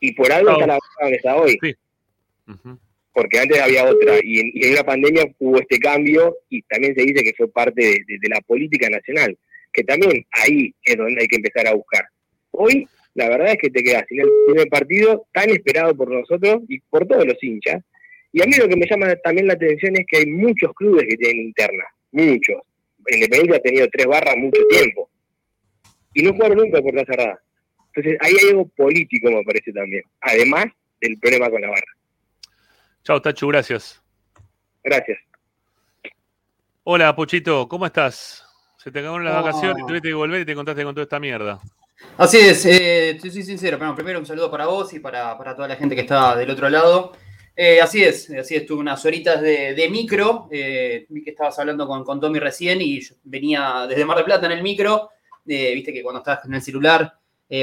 Y 0.00 0.12
por 0.14 0.32
algo 0.32 0.50
está 0.52 0.66
la 0.66 0.72
barra 0.74 0.80
donde 1.02 1.16
está 1.16 1.36
hoy. 1.36 1.58
Sí. 1.62 1.74
Porque 3.12 3.38
antes 3.38 3.60
había 3.60 3.84
otra, 3.84 4.14
y 4.22 4.40
en, 4.40 4.50
y 4.54 4.64
en 4.64 4.72
una 4.72 4.84
pandemia 4.84 5.24
hubo 5.38 5.60
este 5.60 5.78
cambio, 5.78 6.38
y 6.48 6.62
también 6.62 6.94
se 6.94 7.02
dice 7.02 7.22
que 7.22 7.34
fue 7.36 7.52
parte 7.52 7.80
de, 7.82 7.90
de- 8.06 8.18
de 8.18 8.28
la 8.30 8.40
política 8.40 8.88
nacional, 8.88 9.36
que 9.72 9.84
también 9.84 10.24
ahí 10.32 10.74
es 10.84 10.96
donde 10.96 11.20
hay 11.20 11.28
que 11.28 11.36
empezar 11.36 11.66
a 11.68 11.74
buscar. 11.74 12.06
Hoy, 12.52 12.88
la 13.14 13.28
verdad 13.28 13.52
es 13.52 13.58
que 13.58 13.70
te 13.70 13.82
quedas 13.82 14.04
sin 14.08 14.20
el 14.20 14.28
primer 14.46 14.68
partido 14.68 15.26
tan 15.32 15.50
esperado 15.50 15.94
por 15.96 16.10
nosotros 16.10 16.62
y 16.68 16.80
por 16.80 17.06
todos 17.06 17.26
los 17.26 17.42
hinchas, 17.42 17.82
y 18.32 18.42
a 18.42 18.46
mí 18.46 18.52
lo 18.56 18.68
que 18.68 18.76
me 18.76 18.86
llama 18.86 19.14
también 19.16 19.46
la 19.46 19.52
atención 19.54 19.94
es 19.96 20.06
que 20.08 20.18
hay 20.18 20.26
muchos 20.26 20.72
clubes 20.74 21.06
que 21.08 21.16
tienen 21.16 21.46
interna, 21.46 21.84
muchos. 22.12 22.56
Independiente 23.08 23.56
ha 23.56 23.60
tenido 23.60 23.88
tres 23.90 24.06
barras 24.06 24.36
mucho 24.36 24.60
tiempo, 24.68 25.10
y 26.14 26.22
no 26.22 26.32
jugaron 26.32 26.58
nunca 26.58 26.80
por 26.80 26.94
la 26.94 27.04
cerrada. 27.04 27.40
Entonces, 27.94 28.18
ahí 28.20 28.34
hay 28.40 28.48
algo 28.50 28.68
político, 28.68 29.30
me 29.30 29.42
parece 29.44 29.72
también, 29.72 30.02
además 30.20 30.66
del 31.00 31.18
problema 31.18 31.50
con 31.50 31.60
la 31.60 31.68
barra. 31.68 31.92
Chao, 33.04 33.20
Tachu, 33.20 33.48
gracias. 33.48 34.00
Gracias. 34.84 35.18
Hola, 36.84 37.14
Pochito, 37.14 37.68
¿cómo 37.68 37.86
estás? 37.86 38.44
Se 38.78 38.90
te 38.90 38.98
acabaron 39.00 39.24
las 39.24 39.34
Ah. 39.34 39.40
vacaciones, 39.42 39.84
tuviste 39.86 40.08
que 40.08 40.14
volver 40.14 40.40
y 40.40 40.44
te 40.44 40.52
encontraste 40.52 40.82
con 40.84 40.94
toda 40.94 41.04
esta 41.04 41.20
mierda. 41.20 41.60
Así 42.16 42.38
es, 42.38 42.64
eh, 42.66 43.18
soy 43.20 43.30
sincero. 43.42 43.78
Bueno, 43.78 43.94
primero 43.94 44.18
un 44.18 44.26
saludo 44.26 44.50
para 44.50 44.66
vos 44.66 44.92
y 44.92 45.00
para, 45.00 45.36
para 45.38 45.56
toda 45.56 45.68
la 45.68 45.76
gente 45.76 45.94
que 45.94 46.02
está 46.02 46.36
del 46.36 46.50
otro 46.50 46.68
lado. 46.68 47.12
Eh, 47.56 47.80
así 47.80 48.02
es, 48.02 48.30
así 48.30 48.54
es, 48.54 48.66
tuve 48.66 48.80
unas 48.80 49.04
horitas 49.04 49.40
de, 49.40 49.74
de 49.74 49.88
micro. 49.88 50.48
eh, 50.50 51.06
vi 51.08 51.22
que 51.22 51.30
estabas 51.30 51.58
hablando 51.58 51.86
con, 51.86 52.04
con 52.04 52.20
Tommy 52.20 52.38
recién 52.38 52.80
y 52.80 53.00
yo 53.00 53.14
venía 53.24 53.86
desde 53.88 54.04
Mar 54.04 54.16
del 54.16 54.24
Plata 54.26 54.46
en 54.46 54.52
el 54.52 54.62
micro. 54.62 55.10
eh, 55.46 55.72
Viste 55.74 55.92
que 55.92 56.02
cuando 56.02 56.18
estás 56.20 56.44
en 56.44 56.54
el 56.54 56.62
celular 56.62 57.14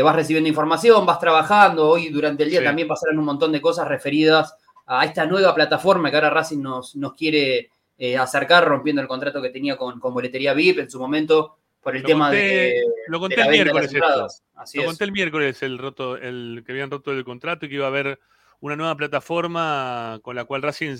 vas 0.04 0.16
recibiendo 0.16 0.48
información, 0.48 1.04
vas 1.04 1.20
trabajando. 1.20 1.90
Hoy 1.90 2.10
durante 2.10 2.44
el 2.44 2.52
día 2.52 2.60
Sí. 2.60 2.66
también 2.66 2.88
pasaron 2.88 3.18
un 3.18 3.26
montón 3.26 3.52
de 3.52 3.60
cosas 3.60 3.88
referidas 3.88 4.56
a 4.86 5.04
esta 5.04 5.26
nueva 5.26 5.56
plataforma 5.56 6.12
que 6.12 6.18
ahora 6.18 6.30
Racing 6.30 6.62
nos, 6.62 6.96
nos 6.96 7.14
quiere 7.16 7.72
acercar, 8.20 8.66
rompiendo 8.68 9.02
el 9.02 9.08
contrato 9.08 9.42
que 9.42 9.50
tenía 9.50 9.76
con, 9.78 10.00
con 10.00 10.14
Boletería 10.14 10.54
VIP 10.54 10.78
en 10.80 10.92
su 10.92 11.00
momento 11.00 11.58
por 11.90 11.96
el 11.98 12.02
Lo 12.04 12.08
tema 12.08 12.30
conté- 12.32 12.36
de, 12.36 12.84
lo 13.08 13.18
de 13.18 13.22
conté 13.22 13.38
la 13.38 13.46
el 13.46 13.52
miércoles 13.52 13.86
esto. 13.86 13.98
entradas. 13.98 14.44
Así 14.56 14.78
Lo 14.78 14.84
es. 14.84 14.88
conté 14.88 15.04
el 15.06 15.12
miércoles, 15.12 15.64
el 15.64 15.78
roto, 15.78 16.18
el 16.18 16.64
que 16.66 16.72
habían 16.72 16.90
roto 16.92 17.12
el 17.12 17.24
contrato 17.24 17.66
y 17.66 17.70
que 17.70 17.76
iba 17.76 17.86
a 17.86 17.90
haber 17.90 18.20
una 18.62 18.76
nueva 18.76 18.96
plataforma 18.98 20.20
con 20.22 20.36
la 20.36 20.46
cual 20.46 20.62
Racing 20.62 20.96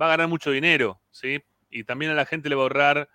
va 0.00 0.06
a 0.06 0.10
ganar 0.10 0.28
mucho 0.28 0.50
dinero, 0.50 1.00
¿sí? 1.10 1.42
Y 1.70 1.84
también 1.84 2.10
a 2.10 2.14
la 2.14 2.26
gente 2.26 2.48
le 2.48 2.54
va 2.56 2.62
a 2.62 2.64
ahorrar 2.64 3.08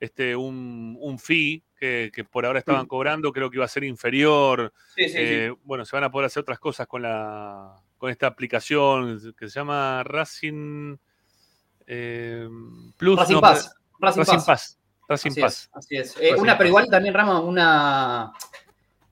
este, 0.00 0.34
un, 0.34 0.96
un 1.00 1.18
fee 1.20 1.62
que, 1.78 2.10
que 2.12 2.24
por 2.24 2.44
ahora 2.46 2.58
estaban 2.58 2.84
Mm. 2.84 2.88
cobrando, 2.88 3.32
creo 3.32 3.48
que 3.50 3.56
iba 3.58 3.64
a 3.64 3.68
ser 3.68 3.84
inferior. 3.84 4.72
Sí, 4.96 5.08
sí, 5.08 5.14
Eh, 5.18 5.50
sí. 5.52 5.60
Bueno, 5.64 5.84
se 5.84 5.94
van 5.94 6.02
a 6.04 6.10
poder 6.10 6.26
hacer 6.26 6.40
otras 6.40 6.58
cosas 6.58 6.86
con 6.88 7.02
la 7.02 7.76
con 7.98 8.10
esta 8.10 8.26
aplicación 8.26 9.32
que 9.38 9.48
se 9.48 9.60
llama 9.60 10.02
Racing 10.02 10.96
eh, 11.86 12.48
Plus. 12.96 13.18
Racing 13.18 13.34
no, 13.34 13.40
Pass. 13.40 13.74
Racing 14.00 14.18
Racing 14.20 14.34
Pass. 14.34 14.44
Pass. 14.46 14.78
Así 15.14 15.40
Pass. 15.40 15.52
es, 15.52 15.70
así 15.72 15.96
es. 15.96 16.16
Eh, 16.20 16.34
una, 16.36 16.56
pero 16.56 16.68
igual 16.68 16.88
también, 16.88 17.14
Rama, 17.14 17.40
una, 17.40 18.32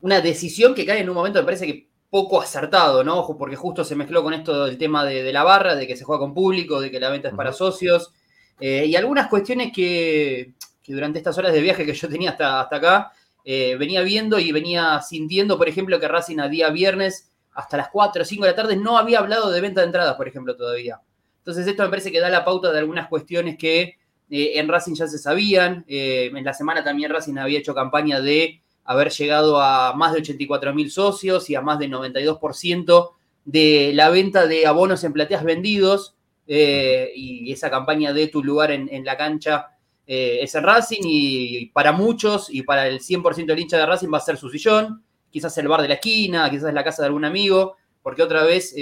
una 0.00 0.20
decisión 0.20 0.74
que 0.74 0.86
cae 0.86 1.00
en 1.00 1.08
un 1.08 1.14
momento, 1.14 1.38
me 1.38 1.44
parece 1.44 1.66
que 1.66 1.88
poco 2.08 2.40
acertado, 2.40 3.04
¿no? 3.04 3.18
Ojo, 3.18 3.38
Porque 3.38 3.56
justo 3.56 3.84
se 3.84 3.94
mezcló 3.94 4.22
con 4.22 4.34
esto 4.34 4.66
del 4.66 4.78
tema 4.78 5.04
de, 5.04 5.22
de 5.22 5.32
la 5.32 5.44
barra, 5.44 5.76
de 5.76 5.86
que 5.86 5.96
se 5.96 6.04
juega 6.04 6.20
con 6.20 6.34
público, 6.34 6.80
de 6.80 6.90
que 6.90 7.00
la 7.00 7.10
venta 7.10 7.28
es 7.28 7.34
para 7.34 7.52
socios, 7.52 8.12
eh, 8.58 8.84
y 8.86 8.96
algunas 8.96 9.28
cuestiones 9.28 9.72
que, 9.72 10.54
que 10.82 10.92
durante 10.92 11.18
estas 11.18 11.38
horas 11.38 11.52
de 11.52 11.60
viaje 11.60 11.86
que 11.86 11.94
yo 11.94 12.08
tenía 12.08 12.30
hasta, 12.30 12.60
hasta 12.60 12.76
acá, 12.76 13.12
eh, 13.44 13.76
venía 13.76 14.02
viendo 14.02 14.38
y 14.38 14.52
venía 14.52 15.00
sintiendo, 15.00 15.56
por 15.56 15.68
ejemplo, 15.68 15.98
que 15.98 16.08
Racing 16.08 16.40
a 16.40 16.48
día 16.48 16.70
viernes 16.70 17.30
hasta 17.52 17.76
las 17.76 17.88
4 17.88 18.22
o 18.22 18.24
5 18.24 18.44
de 18.44 18.50
la 18.50 18.56
tarde 18.56 18.76
no 18.76 18.98
había 18.98 19.18
hablado 19.18 19.50
de 19.50 19.60
venta 19.60 19.80
de 19.80 19.86
entradas, 19.86 20.14
por 20.16 20.28
ejemplo, 20.28 20.56
todavía. 20.56 21.00
Entonces 21.38 21.66
esto 21.66 21.82
me 21.82 21.88
parece 21.88 22.12
que 22.12 22.20
da 22.20 22.28
la 22.28 22.44
pauta 22.44 22.70
de 22.70 22.78
algunas 22.78 23.08
cuestiones 23.08 23.56
que 23.56 23.98
eh, 24.30 24.58
en 24.58 24.68
Racing 24.68 24.94
ya 24.94 25.08
se 25.08 25.18
sabían. 25.18 25.84
Eh, 25.88 26.30
en 26.34 26.44
la 26.44 26.54
semana 26.54 26.84
también 26.84 27.10
Racing 27.10 27.36
había 27.36 27.58
hecho 27.58 27.74
campaña 27.74 28.20
de 28.20 28.62
haber 28.84 29.10
llegado 29.10 29.60
a 29.60 29.92
más 29.94 30.12
de 30.12 30.20
84 30.20 30.72
mil 30.74 30.90
socios 30.90 31.50
y 31.50 31.54
a 31.54 31.60
más 31.60 31.78
del 31.78 31.92
92% 31.92 33.10
de 33.44 33.92
la 33.94 34.10
venta 34.10 34.46
de 34.46 34.66
abonos 34.66 35.04
en 35.04 35.12
plateas 35.12 35.44
vendidos. 35.44 36.14
eh, 36.46 37.12
y 37.14 37.52
esa 37.52 37.70
campaña 37.70 38.12
de 38.12 38.26
tu 38.28 38.42
lugar 38.42 38.72
en, 38.72 39.04
la 39.04 39.16
cancha 39.16 39.68
es 40.06 40.52
en 40.56 40.64
Racing 40.64 41.02
y 41.04 41.66
para 41.66 41.92
muchos 41.92 42.48
y 42.50 42.62
para 42.62 42.88
el 42.88 42.98
100% 42.98 43.46
del 43.46 43.60
hincha 43.60 43.78
de 43.78 43.86
Racing 43.86 44.12
va 44.12 44.18
a 44.18 44.20
ser 44.20 44.36
su 44.36 44.48
sillón, 44.48 45.04
quizás 45.30 45.56
el 45.58 45.68
bar 45.68 45.82
de 45.82 45.86
la 45.88 45.94
esquina, 45.94 46.50
quizás 46.50 46.74
la 46.74 46.82
casa 46.82 47.02
de 47.02 47.06
algún 47.06 47.24
amigo, 47.24 47.76
porque 48.02 48.24
otra 48.24 48.42
vez, 48.42 48.74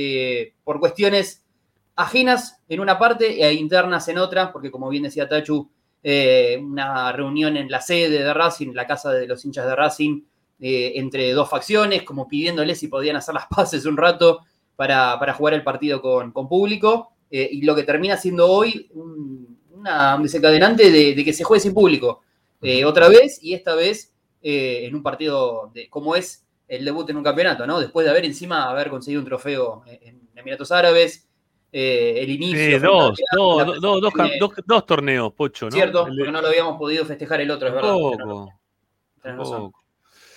por 0.65 0.81
cuestiones 0.81 1.45
ajenas 1.99 2.61
en 2.69 2.81
una 2.81 2.99
parte 2.99 3.45
e 3.45 3.53
internas 3.55 4.09
en 4.09 4.19
otra, 4.19 4.53
porque 4.53 4.71
como 4.71 4.89
bien 4.89 5.03
decía 5.05 5.29
Tachu, 5.29 5.69
eh, 6.03 6.59
una 6.63 7.11
reunión 7.13 7.57
en 7.57 7.71
la 7.71 7.81
sede 7.81 8.23
de 8.23 8.35
Racing, 8.35 8.69
en 8.69 8.77
la 8.77 8.87
casa 8.87 9.11
de 9.13 9.27
los 9.27 9.45
hinchas 9.45 9.67
de 9.67 9.75
Racing, 9.77 10.23
eh, 10.61 10.93
entre 10.97 11.33
dos 11.33 11.49
facciones, 11.51 12.03
como 12.05 12.29
pidiéndoles 12.29 12.79
si 12.79 12.89
podían 12.89 13.17
hacer 13.17 13.35
las 13.35 13.47
paces 13.55 13.85
un 13.87 13.97
rato 13.97 14.41
para, 14.77 15.19
para 15.19 15.35
jugar 15.35 15.55
el 15.55 15.63
partido 15.65 16.01
con, 16.01 16.31
con 16.33 16.49
público, 16.49 17.11
eh, 17.31 17.49
y 17.53 17.63
lo 17.63 17.75
que 17.75 17.83
termina 17.83 18.17
siendo 18.17 18.47
hoy 18.51 18.89
un, 18.95 19.59
una- 19.73 20.17
un 20.17 20.23
desencadenante 20.23 20.91
de, 20.91 21.15
de 21.15 21.25
que 21.25 21.33
se 21.33 21.45
juegue 21.45 21.61
sin 21.61 21.75
público. 21.75 22.23
Otra 22.85 23.09
vez, 23.09 23.39
y 23.43 23.55
esta 23.55 23.75
vez 23.77 24.13
en 24.43 24.93
un 24.95 25.03
partido 25.03 25.71
de, 25.75 25.89
como 25.89 26.17
es 26.17 26.45
el 26.67 26.85
debut 26.85 27.09
en 27.11 27.17
un 27.17 27.23
campeonato, 27.25 27.67
¿no? 27.67 27.79
Después 27.81 28.05
de 28.05 28.11
haber 28.11 28.25
encima 28.25 28.69
haber 28.69 28.91
conseguido 28.91 29.21
un 29.21 29.27
trofeo 29.27 29.83
en, 29.87 30.09
en 30.09 30.21
Emiratos 30.35 30.73
Árabes, 30.73 31.28
eh, 31.73 32.15
el 32.23 32.31
inicio. 32.31 32.59
Sí, 32.59 32.79
dos, 32.79 33.19
la 33.19 33.37
dos, 33.37 33.81
dos, 33.81 34.53
dos 34.67 34.87
torneos, 34.87 35.33
Pocho, 35.35 35.67
¿no? 35.67 35.73
Cierto, 35.73 36.07
El 36.07 36.17
porque 36.17 36.33
no 36.33 36.41
lo 36.41 36.49
habíamos 36.49 36.79
podido 36.79 37.05
festejar 37.05 37.41
el 37.41 37.51
otro, 37.51 37.69
es 37.69 37.75
verdad. 37.75 37.91
Poco. 37.93 39.73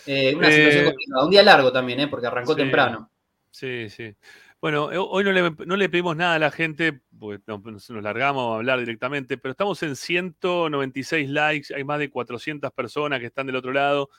Eh, 0.05 0.33
una 0.35 0.49
Eh, 0.49 0.53
situación 0.53 0.85
complicada. 0.85 1.25
Un 1.25 1.31
día 1.31 1.43
largo 1.43 1.71
también, 1.71 1.99
¿eh? 2.01 2.07
porque 2.07 2.27
arrancó 2.27 2.53
Sí. 2.53 2.57
temprano. 2.57 3.09
Sí, 3.51 3.89
sí. 3.89 4.15
Bueno, 4.59 4.91
eh, 4.91 4.97
hoy 4.97 5.23
no 5.23 5.31
le, 5.31 5.51
no 5.65 5.75
le 5.75 5.89
pedimos 5.89 6.15
nada 6.15 6.35
a 6.35 6.39
la 6.39 6.51
gente, 6.51 7.01
porque 7.19 7.41
no- 7.47 7.61
nos, 7.65 7.89
nos 7.89 8.03
largamos 8.03 8.51
a 8.53 8.55
hablar 8.57 8.79
directamente, 8.79 9.37
pero 9.37 9.51
estamos 9.51 9.81
en 9.83 9.95
196 9.95 11.29
likes, 11.29 11.73
hay 11.73 11.83
más 11.83 11.99
de 11.99 12.09
400 12.09 12.71
personas 12.71 13.19
que 13.19 13.25
están 13.27 13.47
del 13.47 13.55
otro 13.55 13.71
lado. 13.71 14.09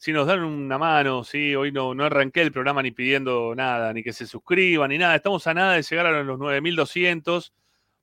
Si 0.00 0.12
nos 0.12 0.28
dan 0.28 0.44
una 0.44 0.78
mano, 0.78 1.24
sí, 1.24 1.56
hoy 1.56 1.72
no, 1.72 1.92
no 1.92 2.04
arranqué 2.04 2.42
el 2.42 2.52
programa 2.52 2.82
ni 2.82 2.92
pidiendo 2.92 3.52
nada, 3.56 3.92
ni 3.92 4.04
que 4.04 4.12
se 4.12 4.28
suscriban, 4.28 4.90
ni 4.90 4.98
nada. 4.98 5.16
Estamos 5.16 5.44
a 5.48 5.54
nada 5.54 5.72
de 5.72 5.82
llegar 5.82 6.06
a 6.06 6.22
los 6.22 6.38
9.200, 6.38 7.52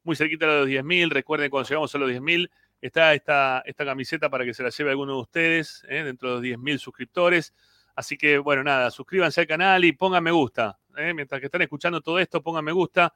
muy 0.04 0.18
cerquita 0.18 0.46
de 0.46 0.60
los 0.60 0.68
10.000. 0.68 1.10
Recuerden, 1.10 1.50
cuando 1.50 1.70
llegamos 1.70 1.96
a 1.96 1.98
los 1.98 2.12
10.000, 2.12 2.52
está 2.82 3.14
esta, 3.14 3.64
esta 3.66 3.86
camiseta 3.86 4.30
para 4.30 4.44
que 4.44 4.54
se 4.54 4.62
la 4.62 4.72
lleve 4.72 4.90
alguno 4.90 5.14
de 5.14 5.22
ustedes, 5.22 5.86
¿eh? 5.88 6.04
dentro 6.04 6.42
de 6.42 6.50
los 6.52 6.60
10.000 6.60 6.80
suscriptores. 6.80 7.54
Así 7.96 8.18
que, 8.18 8.40
bueno, 8.40 8.62
nada, 8.62 8.92
suscríbanse 8.92 9.40
al 9.40 9.48
canal 9.48 9.86
y 9.86 9.94
pongan 9.94 10.22
me 10.22 10.32
gusta. 10.32 10.78
¿eh? 10.98 11.14
Mientras 11.14 11.40
que 11.40 11.46
están 11.46 11.62
escuchando 11.62 12.02
todo 12.02 12.20
esto, 12.20 12.44
pongan 12.44 12.66
me 12.66 12.74
gusta. 12.74 13.14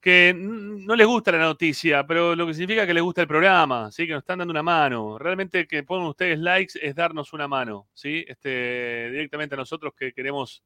Que 0.00 0.32
no 0.34 0.94
les 0.94 1.06
gusta 1.06 1.32
la 1.32 1.38
noticia, 1.38 2.06
pero 2.06 2.36
lo 2.36 2.46
que 2.46 2.54
significa 2.54 2.86
que 2.86 2.94
les 2.94 3.02
gusta 3.02 3.22
el 3.22 3.28
programa, 3.28 3.90
¿sí? 3.90 4.06
que 4.06 4.12
nos 4.12 4.22
están 4.22 4.38
dando 4.38 4.52
una 4.52 4.62
mano. 4.62 5.18
Realmente 5.18 5.66
que 5.66 5.82
pongan 5.82 6.08
ustedes 6.08 6.38
likes 6.38 6.78
es 6.80 6.94
darnos 6.94 7.32
una 7.32 7.48
mano, 7.48 7.88
¿sí? 7.94 8.24
este, 8.28 9.10
directamente 9.10 9.56
a 9.56 9.58
nosotros 9.58 9.92
que 9.98 10.12
queremos 10.12 10.62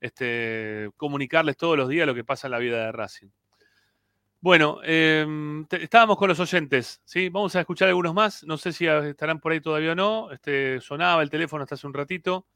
este, 0.00 0.90
comunicarles 0.98 1.56
todos 1.56 1.78
los 1.78 1.88
días 1.88 2.06
lo 2.06 2.14
que 2.14 2.24
pasa 2.24 2.46
en 2.46 2.52
la 2.52 2.58
vida 2.58 2.84
de 2.84 2.92
Racing. 2.92 3.28
Bueno, 4.44 4.80
em, 4.84 5.64
estábamos 5.70 6.18
con 6.18 6.28
los 6.28 6.38
oyentes, 6.38 7.00
¿sí? 7.06 7.30
Vamos 7.30 7.56
a 7.56 7.60
escuchar 7.60 7.88
algunos 7.88 8.12
más. 8.12 8.44
No 8.44 8.58
sé 8.58 8.74
si 8.74 8.86
estarán 8.86 9.40
por 9.40 9.52
ahí 9.52 9.62
todavía 9.62 9.92
o 9.92 9.94
no. 9.94 10.30
Este, 10.32 10.82
sonaba 10.82 11.22
el 11.22 11.30
teléfono 11.30 11.62
hasta 11.62 11.76
hace 11.76 11.86
un 11.86 11.94
ratito. 11.94 12.46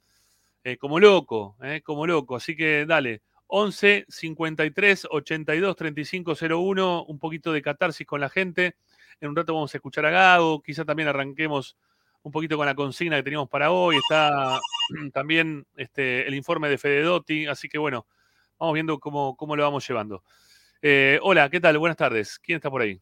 Eh, 0.64 0.76
como 0.76 1.00
loco, 1.00 1.56
¿eh? 1.62 1.80
como 1.82 2.06
loco. 2.06 2.36
Así 2.36 2.54
que 2.54 2.84
dale. 2.84 3.22
11 3.48 4.06
53 4.08 5.08
82 5.10 5.76
35 5.76 6.34
01. 6.40 7.04
Un 7.04 7.18
poquito 7.18 7.52
de 7.52 7.62
catarsis 7.62 8.06
con 8.06 8.20
la 8.20 8.28
gente. 8.28 8.76
En 9.20 9.30
un 9.30 9.36
rato 9.36 9.54
vamos 9.54 9.74
a 9.74 9.78
escuchar 9.78 10.06
a 10.06 10.10
Gago. 10.10 10.62
Quizá 10.62 10.84
también 10.84 11.08
arranquemos 11.08 11.76
un 12.22 12.32
poquito 12.32 12.56
con 12.56 12.66
la 12.66 12.74
consigna 12.74 13.16
que 13.16 13.22
teníamos 13.22 13.48
para 13.48 13.70
hoy. 13.70 13.96
Está 13.96 14.60
también 15.12 15.66
este, 15.76 16.26
el 16.26 16.34
informe 16.34 16.68
de 16.68 16.78
Fede 16.78 17.02
Dotti. 17.02 17.46
Así 17.46 17.68
que 17.68 17.78
bueno, 17.78 18.06
vamos 18.58 18.74
viendo 18.74 18.98
cómo, 19.00 19.36
cómo 19.36 19.56
lo 19.56 19.62
vamos 19.64 19.86
llevando. 19.86 20.22
Eh, 20.80 21.18
hola, 21.22 21.50
¿qué 21.50 21.60
tal? 21.60 21.78
Buenas 21.78 21.96
tardes. 21.96 22.38
¿Quién 22.38 22.56
está 22.56 22.70
por 22.70 22.82
ahí? 22.82 23.00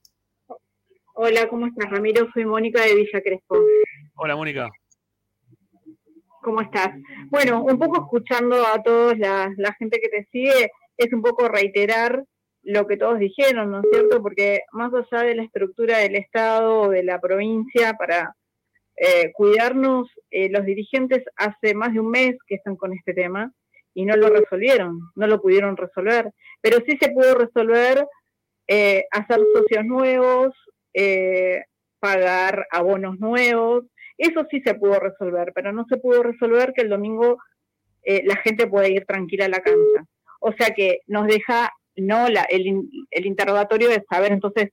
Hola, 1.15 1.49
¿cómo 1.49 1.67
estás, 1.67 1.91
Ramiro? 1.91 2.29
Soy 2.33 2.45
Mónica 2.45 2.83
de 2.83 2.95
Villa 2.95 3.21
Crespo. 3.23 3.59
Hola, 4.15 4.37
Mónica. 4.37 4.71
¿Cómo 6.47 6.61
estás? 6.61 6.91
Bueno, 7.29 7.65
un 7.65 7.77
poco 7.77 8.03
escuchando 8.03 8.65
a 8.65 8.81
todos 8.81 9.19
la, 9.19 9.53
gente 9.81 9.99
que 9.99 10.09
te 10.09 10.29
sigue, 10.31 10.71
es 10.97 11.13
un 11.13 11.21
poco 11.21 11.49
reiterar 11.49 12.23
lo 12.63 12.87
que 12.87 12.97
todos 12.97 13.19
dijeron, 13.19 13.73
¿no 13.73 13.81
es 13.81 13.87
cierto? 13.91 14.23
Porque 14.23 14.61
más 14.71 14.93
allá 14.95 15.25
de 15.25 15.35
la 15.35 15.43
estructura 15.43 15.99
del 15.99 16.15
Estado 16.15 16.83
o 16.83 16.89
de 16.89 17.03
la 17.03 17.21
provincia 17.21 17.95
para 17.95 18.37
eh, 18.95 19.33
cuidarnos, 19.33 20.09
eh, 20.31 20.49
los 20.49 20.65
dirigentes 20.65 21.25
hace 21.35 21.75
más 21.75 21.93
de 21.93 21.99
un 21.99 22.11
mes 22.13 22.37
que 22.47 22.55
están 22.55 22.77
con 22.77 22.93
este 22.93 23.13
tema 23.13 23.53
y 23.93 24.05
no 24.05 24.15
lo 24.15 24.29
resolvieron, 24.29 25.01
no 25.17 25.27
lo 25.27 25.43
pudieron 25.43 25.77
resolver. 25.77 26.31
Pero 26.61 26.79
sí 26.87 26.97
se 27.01 27.11
pudo 27.11 27.35
resolver 27.35 28.07
eh, 28.69 29.05
hacer 29.11 29.41
socios 29.53 29.85
nuevos, 29.85 30.55
eh, 30.95 31.65
pagar 31.99 32.69
abonos 32.71 33.19
nuevos, 33.19 33.87
eso 34.19 34.47
sí 34.51 34.61
se 34.65 34.75
pudo 34.75 34.99
resolver, 34.99 35.53
pero 35.55 35.73
no 35.73 35.85
se 35.89 35.97
pudo 35.97 36.23
resolver 36.23 36.73
que 36.75 36.83
el 36.83 36.89
domingo 36.89 37.39
eh, 38.03 38.23
la 38.25 38.37
gente 38.37 38.67
pueda 38.67 38.89
ir 38.89 39.05
tranquila 39.05 39.47
a 39.47 39.49
la 39.49 39.61
cancha. 39.61 40.07
O 40.41 40.53
sea 40.53 40.71
que 40.75 41.01
nos 41.07 41.27
deja 41.27 41.73
no 41.97 42.29
la, 42.29 42.43
el, 42.43 42.89
el 43.11 43.27
interrogatorio 43.27 43.89
de 43.89 44.05
saber 44.09 44.33
entonces, 44.33 44.71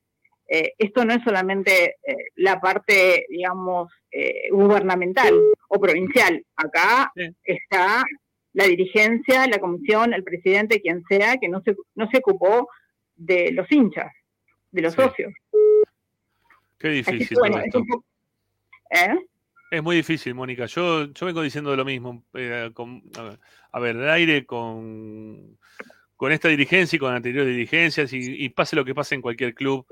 eh, 0.47 0.73
esto 0.77 1.05
no 1.05 1.13
es 1.13 1.23
solamente 1.23 1.95
eh, 2.05 2.15
la 2.35 2.59
parte, 2.59 3.25
digamos, 3.29 3.91
eh, 4.11 4.49
gubernamental 4.51 5.33
o 5.69 5.79
provincial. 5.79 6.43
Acá 6.55 7.11
está 7.43 8.03
la 8.51 8.65
dirigencia, 8.65 9.47
la 9.47 9.59
comisión, 9.59 10.13
el 10.13 10.23
presidente, 10.23 10.81
quien 10.81 11.03
sea, 11.09 11.37
que 11.37 11.49
no 11.49 11.61
se, 11.61 11.75
no 11.95 12.07
se 12.09 12.17
ocupó 12.17 12.69
de 13.15 13.51
los 13.51 13.71
hinchas, 13.71 14.11
de 14.71 14.81
los 14.81 14.93
socios. 14.93 15.33
Qué 16.77 16.89
difícil. 16.89 17.29
que, 17.29 17.35
bueno, 17.35 17.55
todo 17.55 17.61
es 17.61 17.67
esto. 17.67 17.79
un 17.79 17.87
poco... 17.87 18.05
¿eh? 18.91 19.17
Es 19.73 19.81
muy 19.81 19.95
difícil, 19.95 20.35
Mónica. 20.35 20.67
Yo, 20.67 21.11
yo 21.11 21.25
vengo 21.25 21.41
diciendo 21.41 21.75
lo 21.75 21.83
mismo. 21.83 22.23
eh, 22.35 22.69
con- 22.75 23.01
a 23.17 23.23
ver, 23.23 23.39
a 23.71 23.79
ver, 23.79 23.95
el 23.95 24.07
aire 24.07 24.45
con, 24.45 25.57
con 26.15 26.31
esta 26.31 26.47
dirigencia 26.47 26.95
y 26.95 26.99
con 26.99 27.11
anteriores 27.11 27.51
dirigencias, 27.51 28.13
y, 28.13 28.19
y 28.45 28.49
pase 28.49 28.75
lo 28.75 28.85
que 28.85 28.93
pase 28.93 29.15
en 29.15 29.23
cualquier 29.23 29.55
club, 29.55 29.87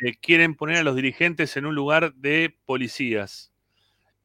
eh, 0.00 0.14
quieren 0.22 0.54
poner 0.54 0.78
a 0.78 0.82
los 0.84 0.96
dirigentes 0.96 1.54
en 1.58 1.66
un 1.66 1.74
lugar 1.74 2.14
de 2.14 2.56
policías. 2.64 3.52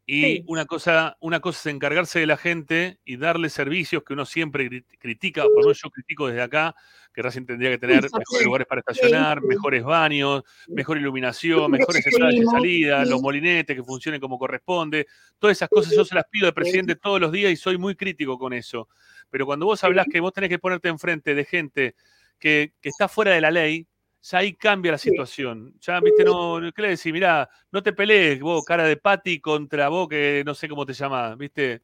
Y 0.06 0.22
Sí. 0.22 0.44
una, 0.48 0.66
cosa, 0.66 1.18
una 1.20 1.42
cosa 1.42 1.68
es 1.68 1.76
encargarse 1.76 2.20
de 2.20 2.28
la 2.28 2.38
gente 2.38 3.00
y 3.04 3.18
darle 3.18 3.50
servicios 3.50 4.02
que 4.06 4.14
uno 4.14 4.26
siempre 4.26 4.70
cri- 4.70 4.86
critica, 4.98 5.44
por 5.44 5.56
lo 5.56 5.62
menos 5.64 5.82
yo 5.84 5.90
critico 5.90 6.28
desde 6.28 6.42
acá, 6.42 6.74
que 7.16 7.22
Racing 7.22 7.46
tendría 7.46 7.70
que 7.70 7.78
tener 7.78 8.04
mejores 8.04 8.46
lugares 8.46 8.68
para 8.68 8.80
estacionar, 8.80 9.42
mejores 9.42 9.84
baños, 9.84 10.44
mejor 10.68 10.98
iluminación, 10.98 11.72
mejores 11.72 12.06
entradas 12.06 12.36
y 12.36 12.44
salidas, 12.44 13.08
los 13.08 13.22
molinetes 13.22 13.74
que 13.74 13.84
funcionen 13.84 14.20
como 14.20 14.38
corresponde. 14.38 15.08
Todas 15.40 15.58
esas 15.58 15.70
cosas 15.70 15.96
yo 15.96 16.04
se 16.04 16.14
las 16.14 16.26
pido 16.30 16.48
al 16.48 16.54
presidente 16.54 16.96
todos 16.96 17.22
los 17.22 17.32
días 17.32 17.54
y 17.54 17.56
soy 17.56 17.78
muy 17.78 17.96
crítico 17.96 18.38
con 18.38 18.52
eso. 18.52 18.90
Pero 19.30 19.46
cuando 19.46 19.66
vos 19.66 19.82
hablás 19.86 20.08
que 20.12 20.20
vos 20.20 20.34
tenés 20.34 20.50
que 20.50 20.60
ponerte 20.60 20.90
enfrente 20.90 21.34
de 21.34 21.46
gente 21.46 21.96
que, 22.38 22.74
que 22.82 22.90
está 22.90 23.08
fuera 23.08 23.32
de 23.32 23.40
la 23.40 23.50
ley, 23.50 23.88
ya 24.22 24.40
ahí 24.40 24.54
cambia 24.54 24.92
la 24.92 24.98
situación. 24.98 25.74
Ya, 25.80 26.02
viste, 26.02 26.26
no, 26.26 26.60
¿qué 26.76 26.82
le 26.82 26.90
decís? 26.90 27.14
Mirá, 27.14 27.50
no 27.72 27.82
te 27.82 27.94
pelees 27.94 28.42
vos, 28.42 28.66
cara 28.66 28.84
de 28.84 28.98
pati, 28.98 29.40
contra 29.40 29.88
vos, 29.88 30.10
que 30.10 30.44
no 30.46 30.54
sé 30.54 30.68
cómo 30.68 30.86
te 30.86 30.94
llamás, 30.94 31.38
viste. 31.38 31.84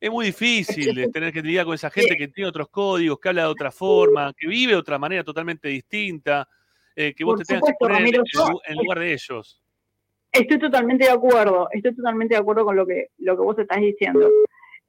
Es 0.00 0.10
muy 0.10 0.26
difícil 0.26 0.94
de 0.94 1.08
tener 1.08 1.32
que 1.32 1.42
lidiar 1.42 1.64
con 1.64 1.74
esa 1.74 1.90
gente 1.90 2.16
que 2.16 2.28
tiene 2.28 2.48
otros 2.48 2.68
códigos, 2.68 3.18
que 3.18 3.28
habla 3.30 3.42
de 3.42 3.48
otra 3.48 3.70
forma, 3.70 4.32
que 4.36 4.46
vive 4.46 4.72
de 4.72 4.78
otra 4.78 4.98
manera 4.98 5.24
totalmente 5.24 5.68
distinta, 5.68 6.48
eh, 6.94 7.14
que 7.14 7.24
vos 7.24 7.36
Por 7.36 7.44
te 7.46 7.54
tengas 7.54 7.68
que 7.70 7.74
poner 7.78 7.96
en, 7.96 8.02
Ramiro, 8.04 8.20
en 8.22 8.26
yo- 8.32 8.48
lu- 8.50 8.60
en 8.66 8.76
lugar 8.76 8.98
de 9.00 9.12
ellos. 9.12 9.62
Estoy 10.30 10.58
totalmente 10.58 11.04
de 11.06 11.10
acuerdo, 11.10 11.68
estoy 11.72 11.94
totalmente 11.96 12.34
de 12.34 12.40
acuerdo 12.40 12.64
con 12.64 12.76
lo 12.76 12.86
que, 12.86 13.08
lo 13.18 13.36
que 13.36 13.42
vos 13.42 13.58
estás 13.58 13.80
diciendo. 13.80 14.28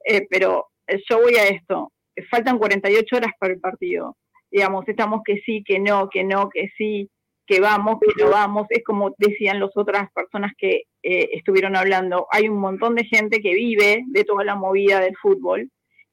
Eh, 0.04 0.26
pero 0.30 0.66
eh, 0.86 1.00
yo 1.08 1.20
voy 1.20 1.34
a 1.36 1.44
esto. 1.48 1.92
Eh, 2.14 2.22
Faltan 2.30 2.58
48 2.58 3.16
horas 3.16 3.32
para 3.38 3.52
el 3.54 3.60
partido. 3.60 4.16
Digamos, 4.50 4.86
estamos 4.88 5.22
que 5.24 5.40
sí, 5.46 5.62
que 5.64 5.78
no, 5.78 6.08
que 6.10 6.24
no, 6.24 6.50
que 6.50 6.68
sí, 6.76 7.08
que 7.50 7.60
vamos, 7.60 7.98
que 8.00 8.22
no 8.22 8.30
vamos. 8.30 8.66
Es 8.70 8.84
como 8.84 9.12
decían 9.18 9.58
las 9.58 9.76
otras 9.76 10.08
personas 10.12 10.52
que 10.56 10.84
eh, 11.02 11.28
estuvieron 11.32 11.74
hablando. 11.74 12.28
Hay 12.30 12.48
un 12.48 12.58
montón 12.58 12.94
de 12.94 13.04
gente 13.04 13.40
que 13.40 13.54
vive 13.54 14.04
de 14.06 14.24
toda 14.24 14.44
la 14.44 14.54
movida 14.54 15.00
del 15.00 15.16
fútbol 15.16 15.68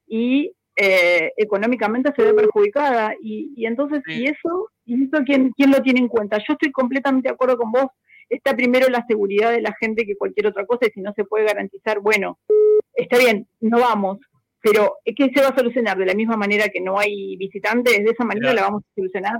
y 0.08 0.52
eh, 0.74 1.32
económicamente 1.36 2.12
se 2.16 2.24
ve 2.24 2.34
perjudicada. 2.34 3.14
Y, 3.22 3.52
y 3.54 3.66
entonces, 3.66 4.02
¿y 4.08 4.24
eso? 4.24 4.70
¿Y 4.84 5.04
eso 5.04 5.22
quién, 5.24 5.52
quién 5.56 5.70
lo 5.70 5.80
tiene 5.80 6.00
en 6.00 6.08
cuenta? 6.08 6.38
Yo 6.38 6.54
estoy 6.54 6.72
completamente 6.72 7.28
de 7.28 7.34
acuerdo 7.34 7.56
con 7.58 7.70
vos 7.70 7.86
está 8.28 8.54
primero 8.54 8.88
la 8.88 9.06
seguridad 9.08 9.52
de 9.52 9.62
la 9.62 9.74
gente 9.80 10.04
que 10.04 10.14
cualquier 10.14 10.48
otra 10.48 10.66
cosa 10.66 10.86
y 10.86 10.90
si 10.90 11.00
no 11.00 11.14
se 11.14 11.24
puede 11.24 11.46
garantizar, 11.46 12.00
bueno, 12.00 12.38
está 12.92 13.16
bien, 13.16 13.48
no 13.60 13.80
vamos, 13.80 14.18
pero 14.60 14.96
¿qué 15.02 15.30
se 15.34 15.40
va 15.40 15.48
a 15.48 15.56
solucionar? 15.56 15.96
De 15.96 16.04
la 16.04 16.12
misma 16.14 16.36
manera 16.36 16.68
que 16.68 16.82
no 16.82 16.98
hay 16.98 17.38
visitantes, 17.38 18.04
de 18.04 18.10
esa 18.10 18.24
manera 18.24 18.52
la 18.52 18.62
vamos 18.62 18.82
a 18.82 18.94
solucionar. 18.94 19.38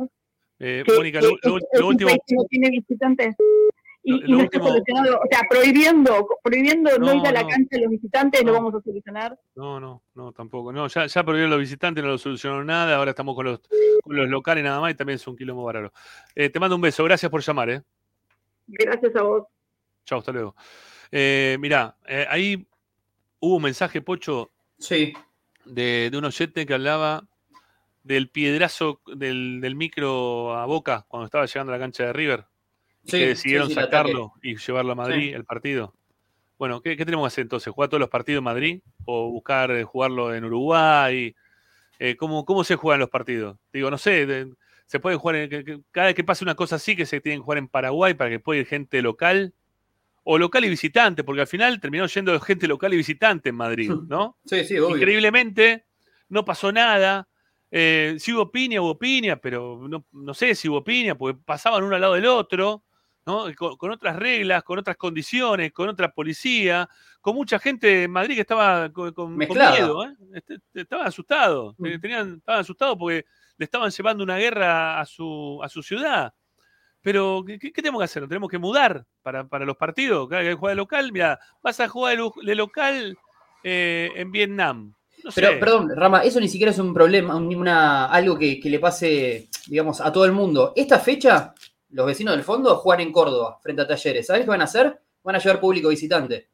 Eh, 0.61 0.83
Que- 0.87 0.93
Mónica, 0.95 1.21
que 1.21 1.27
lo, 1.27 1.37
lo- 1.43 1.59
lo 1.81 1.87
último. 1.89 2.11
que 2.27 2.35
no 2.35 2.45
tiene 2.45 2.71
visitantes 2.71 3.37
y, 4.03 4.11
Lo- 4.13 4.17
y 4.17 4.21
lo 4.23 4.37
no 4.39 4.43
está 4.45 4.59
último- 4.59 4.69
solucionado, 4.69 5.17
o 5.21 5.27
sea, 5.31 5.41
prohibiendo, 5.49 6.29
prohibiendo 6.43 6.99
no, 6.99 7.07
No, 7.07 7.15
ir 7.21 7.27
a 7.29 7.33
la 7.33 7.43
no. 7.43 7.49
cancha 7.49 7.77
a 7.77 7.81
los 7.81 7.91
visitantes, 7.91 8.43
lo 8.45 8.53
vamos 8.55 8.75
a 8.75 8.81
solucionar. 8.81 9.39
No, 9.55 9.79
no, 9.81 10.03
no, 10.15 10.33
tampoco. 10.33 10.73
No, 10.73 10.87
ya, 10.89 11.07
ya 11.07 11.23
prohibieron 11.25 11.51
los 11.51 11.61
visitantes, 11.61 12.03
no 12.03 12.11
lo 12.11 12.19
solucionaron 12.19 12.67
nada. 12.67 12.97
Ahora 12.97 13.11
estamos 13.11 13.35
con 13.35 13.45
los, 13.47 13.61
con 14.03 14.17
los 14.17 14.29
locales 14.29 14.65
nada 14.65 14.81
más 14.81 14.93
y 14.93 14.95
también 14.95 15.17
es 15.17 15.27
un 15.29 15.37
quilombo 15.37 15.65
bárbaro. 15.65 15.93
Eh, 16.35 16.49
te 16.49 16.59
mando 16.59 16.75
un 16.77 16.83
beso. 16.83 17.05
Gracias 17.05 17.31
por 17.31 17.43
llamar, 17.43 17.71
¿eh? 17.71 17.83
Gracias 18.67 19.15
a 19.17 19.23
vos. 19.23 19.45
Chao, 20.05 20.19
hasta 20.21 20.33
luego. 20.33 20.55
Eh, 21.13 21.57
mirá, 21.61 21.97
eh, 22.07 22.27
ahí 22.29 22.67
hubo 23.41 23.57
un 23.57 23.63
mensaje, 23.63 24.01
Pocho, 24.01 24.51
Sí. 24.79 25.13
de, 25.65 26.09
de 26.11 26.19
un 26.19 26.25
oyente 26.25 26.65
que 26.67 26.75
hablaba 26.75 27.25
del 28.03 28.29
piedrazo 28.31 29.01
del, 29.15 29.61
del 29.61 29.75
micro 29.77 30.55
a 30.57 30.67
Boca 30.67 31.05
cuando 31.09 31.27
estaba 31.27 31.47
llegando 31.47 31.73
a 31.73 31.77
la 31.77 31.83
cancha 31.83 32.05
de 32.07 32.13
River. 32.13 32.45
Sí, 33.05 33.19
que 33.19 33.27
decidieron 33.29 33.69
sí, 33.69 33.75
sacarlo 33.75 34.33
y 34.43 34.57
llevarlo 34.57 34.93
a 34.93 34.95
Madrid, 34.95 35.35
el 35.35 35.45
partido. 35.45 35.95
Bueno, 36.59 36.81
¿qué, 36.83 36.97
qué 36.97 37.05
tenemos 37.05 37.25
que 37.25 37.29
hacer 37.29 37.43
entonces? 37.43 37.73
¿Jugar 37.73 37.89
todos 37.89 38.01
los 38.01 38.11
partidos 38.11 38.39
en 38.41 38.45
Madrid? 38.45 38.81
¿O 39.05 39.31
buscar 39.31 39.71
eh, 39.71 39.85
jugarlo 39.85 40.35
en 40.35 40.45
Uruguay? 40.45 41.35
Eh, 41.99 42.17
¿cómo, 42.17 42.45
¿Cómo 42.45 42.65
se 42.65 42.77
juegan 42.77 43.01
los 43.01 43.11
partidos? 43.11 43.57
Digo, 43.73 43.91
no 43.91 43.99
sé, 43.99 44.27
de- 44.27 44.53
se 44.87 45.01
puede 45.01 45.17
jugar, 45.17 45.37
en- 45.37 45.51
que- 45.51 45.65
que- 45.65 45.81
cada 45.91 46.07
vez 46.09 46.17
que 46.17 46.25
pase 46.25 46.45
una 46.45 46.55
cosa 46.55 46.77
así, 46.77 46.97
que 46.97 47.07
se 47.07 47.21
tienen 47.21 47.41
que 47.41 47.45
jugar 47.45 47.59
en 47.59 47.69
Paraguay 47.69 48.15
para 48.15 48.31
que 48.31 48.41
pueda 48.41 48.61
ir 48.61 48.67
gente 48.67 49.01
local, 49.03 49.53
o 50.25 50.37
local 50.39 50.65
y 50.65 50.69
visitante, 50.69 51.25
porque 51.25 51.41
al 51.43 51.47
final 51.47 51.81
terminó 51.81 52.07
yendo 52.07 52.39
gente 52.41 52.67
local 52.69 52.93
y 52.93 52.97
visitante 52.99 53.49
en 53.51 53.55
Madrid, 53.55 53.91
¿no? 54.09 54.37
Sí, 54.45 54.65
sí, 54.65 54.79
obvio. 54.79 54.97
Increíblemente, 54.97 55.87
no 56.29 56.45
pasó 56.45 56.73
nada. 56.73 57.29
Eh, 57.71 58.17
si 58.19 58.33
hubo 58.33 58.51
piña, 58.51 58.81
hubo 58.81 58.99
piña, 58.99 59.37
pero 59.37 59.87
no, 59.89 60.05
no 60.13 60.35
sé 60.35 60.55
si 60.55 60.69
hubo 60.69 60.83
piña, 60.83 61.15
porque 61.15 61.39
pasaban 61.45 61.85
uno 61.85 61.95
al 61.95 62.01
lado 62.01 62.15
del 62.15 62.27
otro, 62.27 62.83
¿no? 63.27 63.45
Con, 63.57 63.77
con 63.77 63.91
otras 63.91 64.17
reglas, 64.17 64.63
con 64.63 64.79
otras 64.79 64.97
condiciones, 64.97 65.71
con 65.73 65.89
otra 65.89 66.11
policía, 66.11 66.89
con 67.21 67.35
mucha 67.35 67.59
gente 67.59 68.05
en 68.05 68.11
Madrid 68.11 68.37
que 68.37 68.41
estaba 68.41 68.91
con, 68.91 69.37
miedo, 69.37 70.05
¿eh? 70.05 70.15
Este- 70.35 70.59
Estaban 70.73 71.07
asustados, 71.07 71.75
Mm. 71.79 71.87
eh, 71.87 71.99
tenían, 71.99 72.37
estaban 72.39 72.61
asustados 72.63 72.97
porque 72.99 73.27
le 73.59 73.65
estaban 73.65 73.91
llevando 73.91 74.25
una 74.25 74.39
guerra 74.39 74.99
a 75.01 75.05
su, 75.05 75.61
a 75.63 75.69
su 75.69 75.83
ciudad. 75.83 76.33
Pero, 77.03 77.45
¿qué, 77.47 77.59
qué 77.59 77.71
tenemos 77.71 78.01
que 78.01 78.05
hacer? 78.07 78.23
¿Nos 78.23 78.29
tenemos 78.29 78.49
que 78.51 78.59
mudar 78.59 79.05
para, 79.23 79.47
para 79.47 79.65
los 79.65 79.77
partidos? 79.77 80.29
Cada 80.29 80.43
que 80.43 80.55
juega 80.55 80.71
de 80.73 80.77
local, 80.77 81.13
mira, 81.13 81.39
vas 81.63 81.79
a 81.81 81.89
jugar 81.89 82.17
de 82.17 82.31
de 82.43 82.55
local 82.55 83.19
eh, 83.63 84.11
en 84.17 84.33
Vietnam. 84.33 84.95
No 85.25 85.31
Pero, 85.35 85.49
perdón, 85.61 85.91
Rama, 85.95 86.23
eso 86.23 86.41
ni 86.41 86.49
siquiera 86.49 86.71
es 86.73 86.79
un 86.79 86.95
problema, 86.95 87.37
un- 87.37 87.55
una, 87.55 88.07
algo 88.07 88.39
que, 88.39 88.59
que 88.61 88.71
le 88.71 88.79
pase, 88.79 89.49
digamos, 89.67 90.01
a 90.01 90.13
todo 90.13 90.25
el 90.25 90.33
mundo. 90.33 90.73
Esta 90.77 90.99
fecha, 90.99 91.55
los 91.91 92.07
vecinos 92.07 92.35
del 92.35 92.45
fondo 92.45 92.77
juegan 92.77 93.01
en 93.07 93.13
Córdoba, 93.13 93.59
frente 93.63 93.83
a 93.83 93.87
Talleres. 93.87 94.27
¿Sabés 94.27 94.43
qué 94.45 94.49
van 94.51 94.61
a 94.61 94.65
hacer? 94.65 95.01
Van 95.23 95.35
a 95.37 95.39
llevar 95.39 95.61
público 95.61 95.89
visitante. 95.89 96.49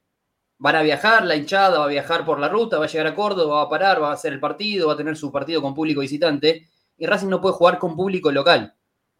Van 0.58 0.76
a 0.76 0.82
viajar, 0.82 1.24
la 1.24 1.36
hinchada 1.36 1.78
va 1.80 1.84
a 1.84 1.88
viajar 1.88 2.24
por 2.24 2.38
la 2.40 2.48
ruta, 2.48 2.78
va 2.78 2.84
a 2.84 2.88
llegar 2.88 3.06
a 3.08 3.14
Córdoba, 3.14 3.56
va 3.56 3.62
a 3.62 3.68
parar, 3.68 4.02
va 4.02 4.10
a 4.10 4.14
hacer 4.14 4.32
el 4.32 4.40
partido, 4.40 4.86
va 4.88 4.94
a 4.94 4.96
tener 4.96 5.16
su 5.16 5.30
partido 5.30 5.60
con 5.60 5.74
público 5.74 6.00
visitante. 6.00 6.68
Y 6.96 7.06
Racing 7.06 7.28
no 7.28 7.40
puede 7.40 7.54
jugar 7.54 7.78
con 7.78 7.96
público 7.96 8.30
local. 8.32 8.72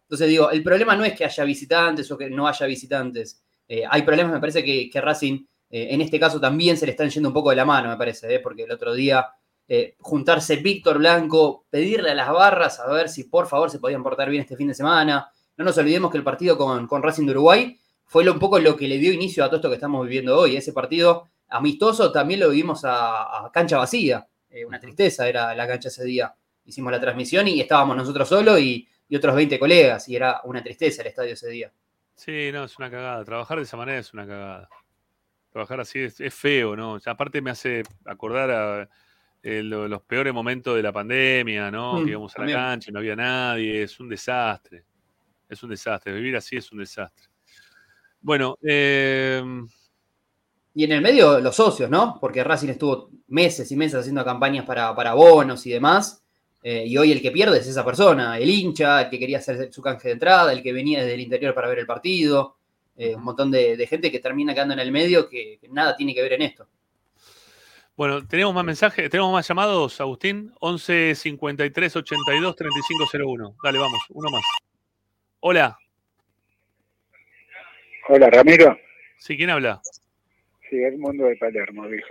Entonces 0.03 0.27
digo, 0.29 0.49
el 0.51 0.63
problema 0.63 0.95
no 0.95 1.03
es 1.03 1.13
que 1.13 1.25
haya 1.25 1.43
visitantes 1.43 2.09
o 2.11 2.17
que 2.17 2.29
no 2.29 2.47
haya 2.47 2.65
visitantes. 2.65 3.43
Eh, 3.67 3.83
hay 3.89 4.01
problemas, 4.03 4.33
me 4.33 4.39
parece 4.39 4.63
que, 4.63 4.89
que 4.89 5.01
Racing, 5.01 5.45
eh, 5.69 5.87
en 5.91 6.01
este 6.01 6.19
caso 6.19 6.39
también 6.39 6.77
se 6.77 6.85
le 6.85 6.91
están 6.91 7.09
yendo 7.09 7.29
un 7.29 7.33
poco 7.33 7.49
de 7.49 7.55
la 7.55 7.65
mano, 7.65 7.89
me 7.89 7.97
parece, 7.97 8.33
eh, 8.35 8.39
porque 8.39 8.63
el 8.63 8.71
otro 8.71 8.93
día 8.93 9.27
eh, 9.67 9.95
juntarse 9.99 10.57
Víctor 10.57 10.99
Blanco, 10.99 11.65
pedirle 11.69 12.11
a 12.11 12.15
las 12.15 12.29
barras 12.31 12.79
a 12.79 12.87
ver 12.91 13.09
si 13.09 13.23
por 13.25 13.47
favor 13.47 13.69
se 13.71 13.79
podían 13.79 14.03
portar 14.03 14.29
bien 14.29 14.41
este 14.43 14.55
fin 14.55 14.67
de 14.67 14.73
semana. 14.75 15.27
No 15.57 15.65
nos 15.65 15.77
olvidemos 15.77 16.11
que 16.11 16.17
el 16.17 16.23
partido 16.23 16.57
con, 16.57 16.85
con 16.87 17.01
Racing 17.01 17.25
de 17.25 17.31
Uruguay 17.31 17.79
fue 18.05 18.23
lo- 18.23 18.33
un 18.33 18.39
poco 18.39 18.59
lo 18.59 18.75
que 18.75 18.87
le 18.87 18.97
dio 18.99 19.11
inicio 19.11 19.43
a 19.43 19.47
todo 19.47 19.55
esto 19.57 19.69
que 19.69 19.75
estamos 19.75 20.05
viviendo 20.05 20.37
hoy. 20.37 20.55
Ese 20.55 20.71
partido 20.73 21.29
amistoso 21.49 22.11
también 22.11 22.41
lo 22.41 22.49
vivimos 22.49 22.85
a, 22.85 23.45
a 23.45 23.51
cancha 23.51 23.77
vacía. 23.77 24.27
Eh, 24.49 24.65
una 24.65 24.79
tristeza 24.79 25.27
era 25.27 25.55
la 25.55 25.67
cancha 25.67 25.87
ese 25.89 26.03
día. 26.03 26.35
Hicimos 26.65 26.91
la 26.91 26.99
transmisión 26.99 27.47
y 27.47 27.59
estábamos 27.61 27.95
nosotros 27.97 28.27
solos 28.29 28.59
y, 28.59 28.87
y 29.09 29.15
otros 29.15 29.35
20 29.35 29.57
colegas 29.57 30.07
y 30.09 30.15
era 30.15 30.41
una 30.43 30.61
tristeza 30.61 31.01
el 31.01 31.07
estadio 31.07 31.33
ese 31.33 31.49
día. 31.49 31.71
Sí, 32.15 32.51
no, 32.51 32.63
es 32.65 32.77
una 32.77 32.91
cagada. 32.91 33.23
Trabajar 33.25 33.57
de 33.57 33.63
esa 33.63 33.77
manera 33.77 33.97
es 33.99 34.13
una 34.13 34.27
cagada. 34.27 34.69
Trabajar 35.55 35.79
así 35.79 35.99
es, 35.99 36.19
es 36.19 36.33
feo, 36.33 36.75
¿no? 36.75 36.91
O 36.95 36.99
sea, 36.99 37.13
aparte 37.13 37.41
me 37.41 37.49
hace 37.49 37.81
acordar 38.03 38.51
a 38.51 38.89
eh, 39.41 39.63
lo- 39.63 39.87
los 39.87 40.01
peores 40.01 40.33
momentos 40.33 40.75
de 40.75 40.83
la 40.83 40.91
pandemia, 40.91 41.71
¿no? 41.71 41.93
Mm, 42.01 42.03
que 42.03 42.09
íbamos 42.11 42.35
a 42.35 42.39
la 42.39 42.41
también. 42.41 42.57
cancha 42.59 42.89
y 42.89 42.93
no 42.93 42.99
había 42.99 43.15
nadie. 43.15 43.83
Es 43.83 43.97
un 44.01 44.09
desastre. 44.09 44.83
Es 45.47 45.63
un 45.63 45.69
desastre. 45.69 46.11
Vivir 46.11 46.35
así 46.35 46.57
es 46.57 46.69
un 46.73 46.79
desastre. 46.79 47.27
Bueno, 48.19 48.57
eh, 48.67 49.41
Y 50.73 50.83
en 50.83 50.91
el 50.91 51.01
medio 51.01 51.39
los 51.39 51.55
socios, 51.55 51.89
¿no? 51.89 52.17
Porque 52.19 52.43
Racing 52.43 52.67
estuvo 52.67 53.09
meses 53.27 53.71
y 53.71 53.77
meses 53.77 54.01
haciendo 54.01 54.25
campañas 54.25 54.65
para, 54.65 54.93
para 54.93 55.13
bonos 55.13 55.65
y 55.67 55.69
demás. 55.71 56.21
eh, 56.63 56.83
y 56.85 56.97
hoy 56.97 57.13
el 57.13 57.21
que 57.21 57.31
pierde 57.31 57.59
es 57.59 57.67
esa 57.67 57.85
persona, 57.85 58.37
el 58.39 58.49
hincha, 58.49 59.03
el 59.03 59.09
que 59.09 59.19
quería 59.19 59.37
hacer 59.37 59.71
su 59.71 59.81
canje 59.81 60.09
de 60.09 60.13
entrada, 60.15 60.51
el 60.51 60.61
que 60.61 60.73
venía 60.73 60.99
desde 60.99 61.13
el 61.13 61.21
interior 61.21 61.53
para 61.53 61.69
ver 61.69 61.79
el 61.79 61.85
partido. 61.85 62.57
Eh, 62.97 63.15
un 63.15 63.23
montón 63.23 63.51
de, 63.51 63.77
de 63.77 63.87
gente 63.87 64.11
que 64.11 64.19
termina 64.19 64.53
quedando 64.53 64.73
en 64.73 64.79
el 64.79 64.91
medio 64.91 65.29
que, 65.29 65.57
que 65.59 65.67
nada 65.69 65.95
tiene 65.95 66.13
que 66.13 66.21
ver 66.21 66.33
en 66.33 66.41
esto. 66.43 66.67
bueno, 67.95 68.25
tenemos 68.27 68.53
más 68.53 68.63
mensajes, 68.65 69.09
tenemos 69.09 69.31
más 69.31 69.47
llamados, 69.47 69.99
Agustín. 70.01 70.51
11 70.59 71.15
53 71.15 71.95
82 71.95 72.55
35 72.55 73.05
01. 73.13 73.55
Dale, 73.63 73.79
vamos, 73.79 73.99
uno 74.09 74.29
más. 74.29 74.43
Hola, 75.41 75.77
Hola, 78.07 78.29
Ramiro. 78.29 78.77
¿sí? 79.17 79.35
¿Quién 79.35 79.49
habla? 79.49 79.81
Sí, 80.69 80.77
el 80.83 80.97
mundo 80.97 81.25
de 81.25 81.35
Palermo, 81.37 81.87
dijo. 81.87 82.07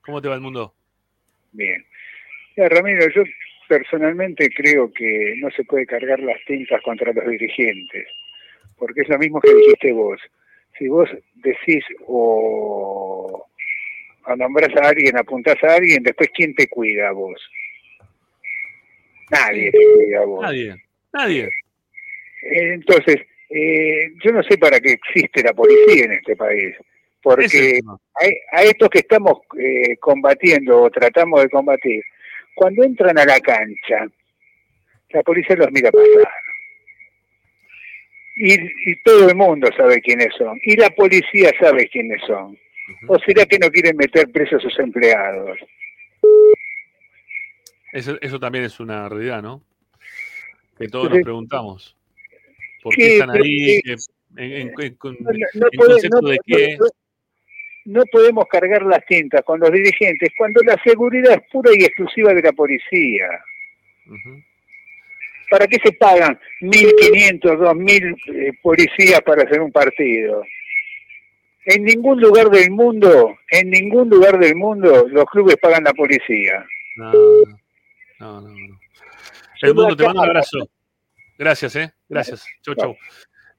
¿Cómo 0.00 0.20
te 0.20 0.28
va 0.28 0.34
el 0.34 0.40
mundo? 0.40 0.74
Bien. 1.52 1.84
Ya, 2.56 2.68
Ramiro, 2.68 3.08
yo 3.14 3.22
personalmente 3.68 4.48
creo 4.50 4.92
que 4.92 5.34
no 5.38 5.50
se 5.52 5.64
puede 5.64 5.86
cargar 5.86 6.18
las 6.20 6.38
tintas 6.46 6.82
contra 6.82 7.12
los 7.12 7.26
dirigentes, 7.26 8.06
porque 8.76 9.02
es 9.02 9.08
lo 9.08 9.18
mismo 9.18 9.40
que 9.40 9.54
dijiste 9.54 9.92
vos. 9.92 10.20
Si 10.78 10.88
vos 10.88 11.08
decís 11.34 11.84
o, 12.06 13.46
o 14.26 14.36
nombrás 14.36 14.74
a 14.76 14.88
alguien, 14.88 15.16
apuntás 15.16 15.62
a 15.64 15.74
alguien, 15.74 16.02
después 16.02 16.30
¿quién 16.34 16.54
te 16.54 16.68
cuida 16.68 17.08
a 17.08 17.12
vos? 17.12 17.40
Nadie 19.30 19.72
te 19.72 19.78
cuida 19.94 20.20
a 20.20 20.24
vos. 20.24 20.42
Nadie, 20.42 20.74
nadie. 21.12 21.44
Eh, 22.42 22.74
Entonces, 22.74 23.16
eh, 23.48 24.12
yo 24.22 24.32
no 24.32 24.42
sé 24.42 24.58
para 24.58 24.80
qué 24.80 24.92
existe 24.92 25.42
la 25.42 25.52
policía 25.52 26.04
en 26.04 26.12
este 26.12 26.36
país, 26.36 26.74
porque 27.22 27.80
a 28.52 28.62
estos 28.62 28.88
que 28.90 29.00
estamos 29.00 29.40
eh, 29.58 29.96
combatiendo 29.98 30.82
o 30.82 30.90
tratamos 30.90 31.42
de 31.42 31.48
combatir, 31.48 32.02
cuando 32.54 32.84
entran 32.84 33.18
a 33.18 33.24
la 33.24 33.40
cancha, 33.40 34.06
la 35.10 35.22
policía 35.22 35.56
los 35.56 35.70
mira 35.72 35.90
pasar. 35.90 36.32
Y, 38.36 38.52
y 38.90 39.02
todo 39.02 39.28
el 39.30 39.34
mundo 39.34 39.68
sabe 39.76 40.00
quiénes 40.02 40.28
son. 40.36 40.58
Y 40.62 40.76
la 40.76 40.90
policía 40.90 41.50
sabe 41.58 41.88
quiénes 41.88 42.20
son. 42.26 42.56
¿O 43.08 43.18
será 43.20 43.46
que 43.46 43.58
no 43.58 43.68
quieren 43.70 43.96
meter 43.96 44.30
presos 44.30 44.62
a 44.64 44.68
sus 44.68 44.78
empleados? 44.78 45.58
Eso, 47.92 48.18
eso 48.20 48.38
también 48.38 48.64
es 48.64 48.78
una 48.78 49.08
realidad, 49.08 49.42
¿no? 49.42 49.62
Que 50.78 50.86
todos 50.88 51.10
nos 51.10 51.22
preguntamos. 51.22 51.96
¿Por 52.82 52.94
qué 52.94 53.14
están 53.14 53.30
ahí? 53.30 53.80
En, 53.84 53.96
en- 54.36 54.52
en- 54.52 54.74
No, 54.78 54.80
en 54.82 54.98
puede- 55.76 55.92
concepto 55.92 56.20
no- 56.20 56.28
de 56.28 56.38
qué? 56.46 56.78
no 57.86 58.02
podemos 58.12 58.46
cargar 58.48 58.82
las 58.82 59.04
tintas 59.06 59.42
con 59.44 59.60
los 59.60 59.70
dirigentes 59.72 60.28
cuando 60.36 60.60
la 60.62 60.76
seguridad 60.84 61.32
es 61.42 61.50
pura 61.50 61.70
y 61.74 61.84
exclusiva 61.84 62.34
de 62.34 62.42
la 62.42 62.52
policía. 62.52 63.28
¿Para 65.50 65.66
qué 65.66 65.78
se 65.82 65.92
pagan 65.92 66.38
1.500, 66.60 67.40
2.000 67.40 68.16
eh, 68.34 68.52
policías 68.62 69.20
para 69.22 69.42
hacer 69.42 69.60
un 69.60 69.70
partido? 69.70 70.42
En 71.64 71.84
ningún 71.84 72.20
lugar 72.20 72.48
del 72.50 72.70
mundo, 72.70 73.36
en 73.50 73.70
ningún 73.70 74.08
lugar 74.08 74.38
del 74.38 74.54
mundo 74.54 75.06
los 75.08 75.24
clubes 75.26 75.56
pagan 75.56 75.84
la 75.84 75.92
policía. 75.92 76.64
No, 76.96 77.12
no, 78.20 78.40
no. 78.40 78.48
no. 78.50 78.78
El 79.62 79.74
mundo 79.74 79.96
te 79.96 80.04
manda 80.04 80.22
un 80.22 80.28
abrazo. 80.28 80.68
Gracias, 81.38 81.76
¿eh? 81.76 81.92
Gracias. 82.08 82.46
Chau, 82.62 82.74
chau. 82.74 82.96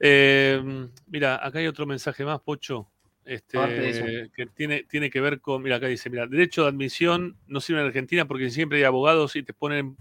Eh, 0.00 0.60
mira, 1.06 1.44
acá 1.44 1.58
hay 1.58 1.66
otro 1.66 1.86
mensaje 1.86 2.24
más, 2.24 2.40
Pocho. 2.40 2.90
Este, 3.24 4.30
que 4.34 4.46
tiene, 4.46 4.84
tiene 4.84 5.10
que 5.10 5.20
ver 5.20 5.40
con, 5.40 5.62
mira, 5.62 5.76
acá 5.76 5.86
dice, 5.86 6.08
mira, 6.08 6.26
derecho 6.26 6.62
de 6.62 6.70
admisión 6.70 7.36
no 7.46 7.60
sirve 7.60 7.82
en 7.82 7.86
Argentina 7.88 8.24
porque 8.26 8.48
siempre 8.48 8.78
hay 8.78 8.84
abogados 8.84 9.36
y 9.36 9.42
te 9.42 9.52
ponen 9.52 9.98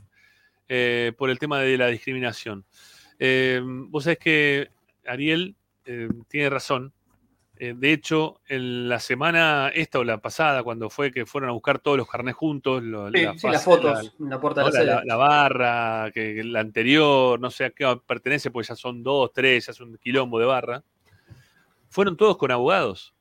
eh, 0.69 1.13
por 1.17 1.29
el 1.29 1.39
tema 1.39 1.59
de 1.61 1.77
la 1.77 1.87
discriminación. 1.87 2.65
Eh, 3.19 3.61
vos 3.63 4.03
sabés 4.03 4.19
que 4.19 4.69
Ariel 5.05 5.55
eh, 5.85 6.09
tiene 6.27 6.49
razón. 6.49 6.93
De 7.59 7.91
hecho, 7.91 8.39
en 8.47 8.87
la 8.87 8.99
semana 8.99 9.69
esta 9.73 9.97
o 9.97 10.03
la 10.03 10.19
pasada, 10.19 10.61
cuando 10.61 10.91
fue 10.91 11.11
que 11.11 11.25
fueron 11.25 11.49
a 11.49 11.53
buscar 11.53 11.79
todos 11.79 11.97
los 11.97 12.07
carnés 12.07 12.35
juntos, 12.35 12.83
lo- 12.83 13.09
Sí, 13.11 13.23
la 13.23 13.33
sí, 13.35 13.47
las 13.49 13.63
fotos 13.63 14.13
en 14.19 14.29
la 14.29 14.39
puerta 14.39 14.63
de 14.63 14.85
la 14.85 14.95
la, 14.97 15.03
la 15.03 15.15
barra, 15.15 16.11
que 16.13 16.43
la 16.43 16.59
anterior, 16.59 17.39
no 17.39 17.49
sé 17.49 17.65
a 17.65 17.69
qué 17.71 17.99
pertenece, 18.05 18.51
pues 18.51 18.67
ya 18.67 18.75
son 18.75 19.01
dos, 19.01 19.33
tres, 19.33 19.65
ya 19.65 19.71
es 19.71 19.79
un 19.81 19.97
quilombo 19.97 20.37
de 20.37 20.45
barra. 20.45 20.83
Fueron 21.89 22.15
todos 22.15 22.37
con 22.37 22.51
abogados, 22.51 23.15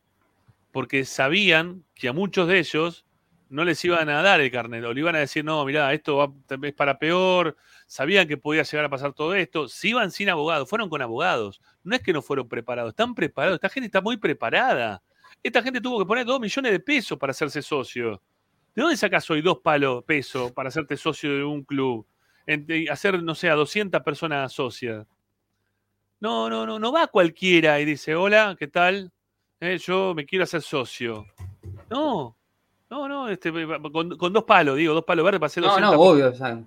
porque 0.70 1.06
sabían 1.06 1.84
que 1.94 2.08
a 2.08 2.12
muchos 2.12 2.46
de 2.46 2.58
ellos 2.58 3.05
no 3.48 3.64
les 3.64 3.84
iban 3.84 4.08
a 4.08 4.22
dar 4.22 4.40
el 4.40 4.50
carnet, 4.50 4.84
o 4.84 4.92
le 4.92 5.00
iban 5.00 5.14
a 5.16 5.20
decir, 5.20 5.44
no, 5.44 5.64
mirá, 5.64 5.92
esto 5.92 6.34
es 6.62 6.72
para 6.74 6.98
peor, 6.98 7.56
sabían 7.86 8.26
que 8.26 8.36
podía 8.36 8.62
llegar 8.62 8.84
a 8.86 8.90
pasar 8.90 9.12
todo 9.12 9.34
esto, 9.34 9.68
se 9.68 9.88
iban 9.88 10.10
sin 10.10 10.28
abogados, 10.28 10.68
fueron 10.68 10.88
con 10.88 11.00
abogados, 11.02 11.60
no 11.84 11.94
es 11.94 12.02
que 12.02 12.12
no 12.12 12.22
fueron 12.22 12.48
preparados, 12.48 12.90
están 12.90 13.14
preparados, 13.14 13.56
esta 13.56 13.68
gente 13.68 13.86
está 13.86 14.00
muy 14.00 14.16
preparada, 14.16 15.02
esta 15.42 15.62
gente 15.62 15.80
tuvo 15.80 15.98
que 16.00 16.06
poner 16.06 16.26
dos 16.26 16.40
millones 16.40 16.72
de 16.72 16.80
pesos 16.80 17.18
para 17.18 17.30
hacerse 17.30 17.62
socio. 17.62 18.20
¿De 18.74 18.82
dónde 18.82 18.96
sacas 18.96 19.30
hoy 19.30 19.40
dos 19.40 19.58
palos 19.58 20.04
pesos 20.04 20.52
para 20.52 20.68
hacerte 20.68 20.96
socio 20.96 21.30
de 21.34 21.44
un 21.44 21.62
club? 21.62 22.06
En- 22.46 22.66
de 22.66 22.88
hacer, 22.90 23.22
no 23.22 23.34
sé, 23.34 23.48
a 23.48 23.54
200 23.54 24.02
personas 24.02 24.52
socias. 24.52 25.06
No, 26.20 26.48
no, 26.48 26.66
no, 26.66 26.78
no 26.78 26.92
va 26.92 27.06
cualquiera 27.06 27.78
y 27.80 27.84
dice, 27.84 28.14
hola, 28.14 28.56
¿qué 28.58 28.68
tal? 28.68 29.12
Eh, 29.60 29.78
yo 29.78 30.14
me 30.14 30.24
quiero 30.26 30.44
hacer 30.44 30.62
socio. 30.62 31.26
No, 31.90 32.36
no, 32.88 33.08
no, 33.08 33.28
este, 33.28 33.50
con, 33.92 34.16
con 34.16 34.32
dos 34.32 34.44
palos, 34.44 34.76
digo, 34.76 34.94
dos 34.94 35.04
palos 35.04 35.24
verdes 35.24 35.40
para 35.40 35.46
hacer 35.48 35.62
No, 35.62 35.70
200 35.70 35.94
no, 35.94 36.00
obvio. 36.00 36.28
o 36.30 36.34
sea, 36.34 36.64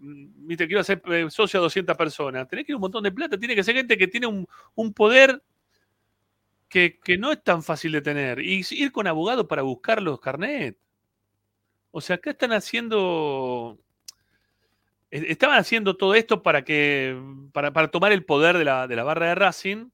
Viste, 0.00 0.66
quiero 0.66 0.80
hacer 0.82 1.02
eh, 1.06 1.26
socio 1.30 1.60
a 1.60 1.62
200 1.62 1.96
personas. 1.96 2.46
Tenés 2.46 2.66
que 2.66 2.72
ir 2.72 2.76
un 2.76 2.82
montón 2.82 3.02
de 3.02 3.10
plata. 3.12 3.38
Tiene 3.38 3.54
que 3.54 3.64
ser 3.64 3.74
gente 3.74 3.96
que 3.96 4.06
tiene 4.06 4.26
un, 4.26 4.46
un 4.74 4.92
poder 4.92 5.42
que, 6.68 6.98
que 7.02 7.16
no 7.16 7.32
es 7.32 7.42
tan 7.42 7.62
fácil 7.62 7.92
de 7.92 8.02
tener. 8.02 8.40
Y 8.40 8.64
ir 8.70 8.92
con 8.92 9.06
abogado 9.06 9.48
para 9.48 9.62
buscar 9.62 10.02
los 10.02 10.20
carnet. 10.20 10.76
O 11.90 12.00
sea, 12.02 12.16
acá 12.16 12.30
están 12.30 12.52
haciendo. 12.52 13.78
e- 15.10 15.26
Estaban 15.32 15.58
haciendo 15.58 15.96
todo 15.96 16.14
esto 16.14 16.42
para 16.42 16.62
que. 16.64 17.18
para, 17.52 17.72
para 17.72 17.88
tomar 17.88 18.12
el 18.12 18.24
poder 18.24 18.58
de 18.58 18.64
la, 18.66 18.86
de 18.86 18.96
la 18.96 19.04
barra 19.04 19.28
de 19.28 19.34
Racing. 19.36 19.88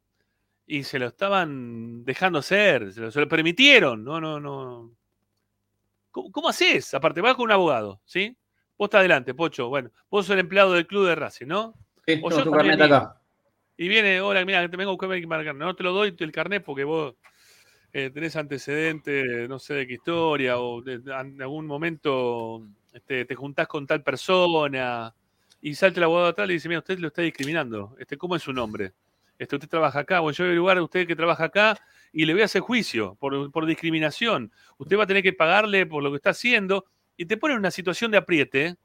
Y 0.67 0.85
se 0.85 0.99
lo 0.99 1.07
estaban 1.07 2.05
dejando 2.05 2.41
hacer. 2.41 2.93
Se 2.93 3.01
lo, 3.01 3.11
se 3.11 3.21
lo 3.21 3.29
permitieron. 3.29 4.03
No, 4.03 4.21
no, 4.21 4.41
no. 4.41 4.91
¿Cómo, 6.13 6.31
cómo 6.31 6.49
haces? 6.49 6.95
Aparte, 6.95 7.21
vas 7.21 7.35
con 7.35 7.47
un 7.47 7.53
abogado, 7.53 8.01
¿sí? 8.05 8.37
Vos 8.79 8.87
estás 8.87 9.01
adelante, 9.01 9.35
Pocho. 9.35 9.69
Bueno, 9.69 9.91
vos 10.11 10.27
sos 10.27 10.35
el 10.35 10.41
empleado 10.41 10.73
del 10.75 10.87
club 10.87 11.07
de 11.07 11.15
Racing, 11.15 11.47
¿no? 11.47 11.75
Sí, 12.07 12.21
O 12.23 12.31
yo 12.31 12.45
tu 12.45 12.53
también 12.53 12.81
acá. 12.81 13.17
Y 13.77 13.89
viene, 13.89 14.21
hola, 14.21 14.45
mira, 14.45 14.69
te 14.69 14.77
vengo 14.77 14.91
a 14.91 14.95
buscar 14.95 15.09
mi 15.09 15.23
carnet. 15.27 15.57
No 15.57 15.75
te 15.75 15.83
lo 15.83 15.93
doy 15.93 16.15
el 16.17 16.33
carnet 16.33 16.63
porque 16.63 16.85
vos 16.85 17.15
eh, 17.93 18.11
tenés 18.11 18.37
antecedentes, 18.37 19.49
no 19.49 19.59
sé 19.59 19.75
de 19.75 19.87
qué 19.87 19.95
historia, 19.95 20.59
o 20.59 20.83
de, 20.83 20.99
de- 20.99 21.13
en 21.13 21.41
algún 21.43 21.67
momento 21.67 22.63
este, 22.93 23.25
te 23.25 23.35
juntás 23.35 23.67
con 23.67 23.87
tal 23.87 24.03
persona, 24.03 25.15
y 25.61 25.75
salte 25.75 26.01
el 26.01 26.05
abogado 26.05 26.29
atrás 26.29 26.47
y 26.47 26.49
le 26.49 26.55
dice, 26.55 26.69
mira, 26.69 26.81
usted 26.81 26.99
lo 26.99 27.09
está 27.09 27.23
discriminando. 27.23 27.95
Este, 27.99 28.17
¿Cómo 28.17 28.37
es 28.37 28.43
su 28.43 28.53
nombre? 28.53 28.93
Este, 29.39 29.57
usted 29.57 29.69
trabaja 29.69 30.01
acá, 30.01 30.21
bueno, 30.21 30.35
yo 30.37 30.45
a 30.45 30.49
lugar 30.49 30.77
a 30.79 30.83
usted 30.83 31.07
que 31.07 31.17
trabaja 31.17 31.45
acá 31.45 31.79
y 32.13 32.27
le 32.27 32.35
voy 32.35 32.43
a 32.43 32.45
hacer 32.45 32.61
juicio 32.61 33.17
por, 33.19 33.51
por 33.51 33.67
discriminación. 33.67 34.53
Usted 34.79 34.99
va 34.99 35.05
a 35.05 35.07
tener 35.07 35.23
que 35.23 35.33
pagarle 35.33 35.87
por 35.87 36.03
lo 36.03 36.11
que 36.11 36.17
está 36.17 36.31
haciendo 36.31 36.85
y 37.17 37.27
te 37.27 37.37
pone 37.37 37.55
en 37.55 37.61
una 37.61 37.71
situación 37.71 38.11
de 38.11 38.19
apriete, 38.19 38.77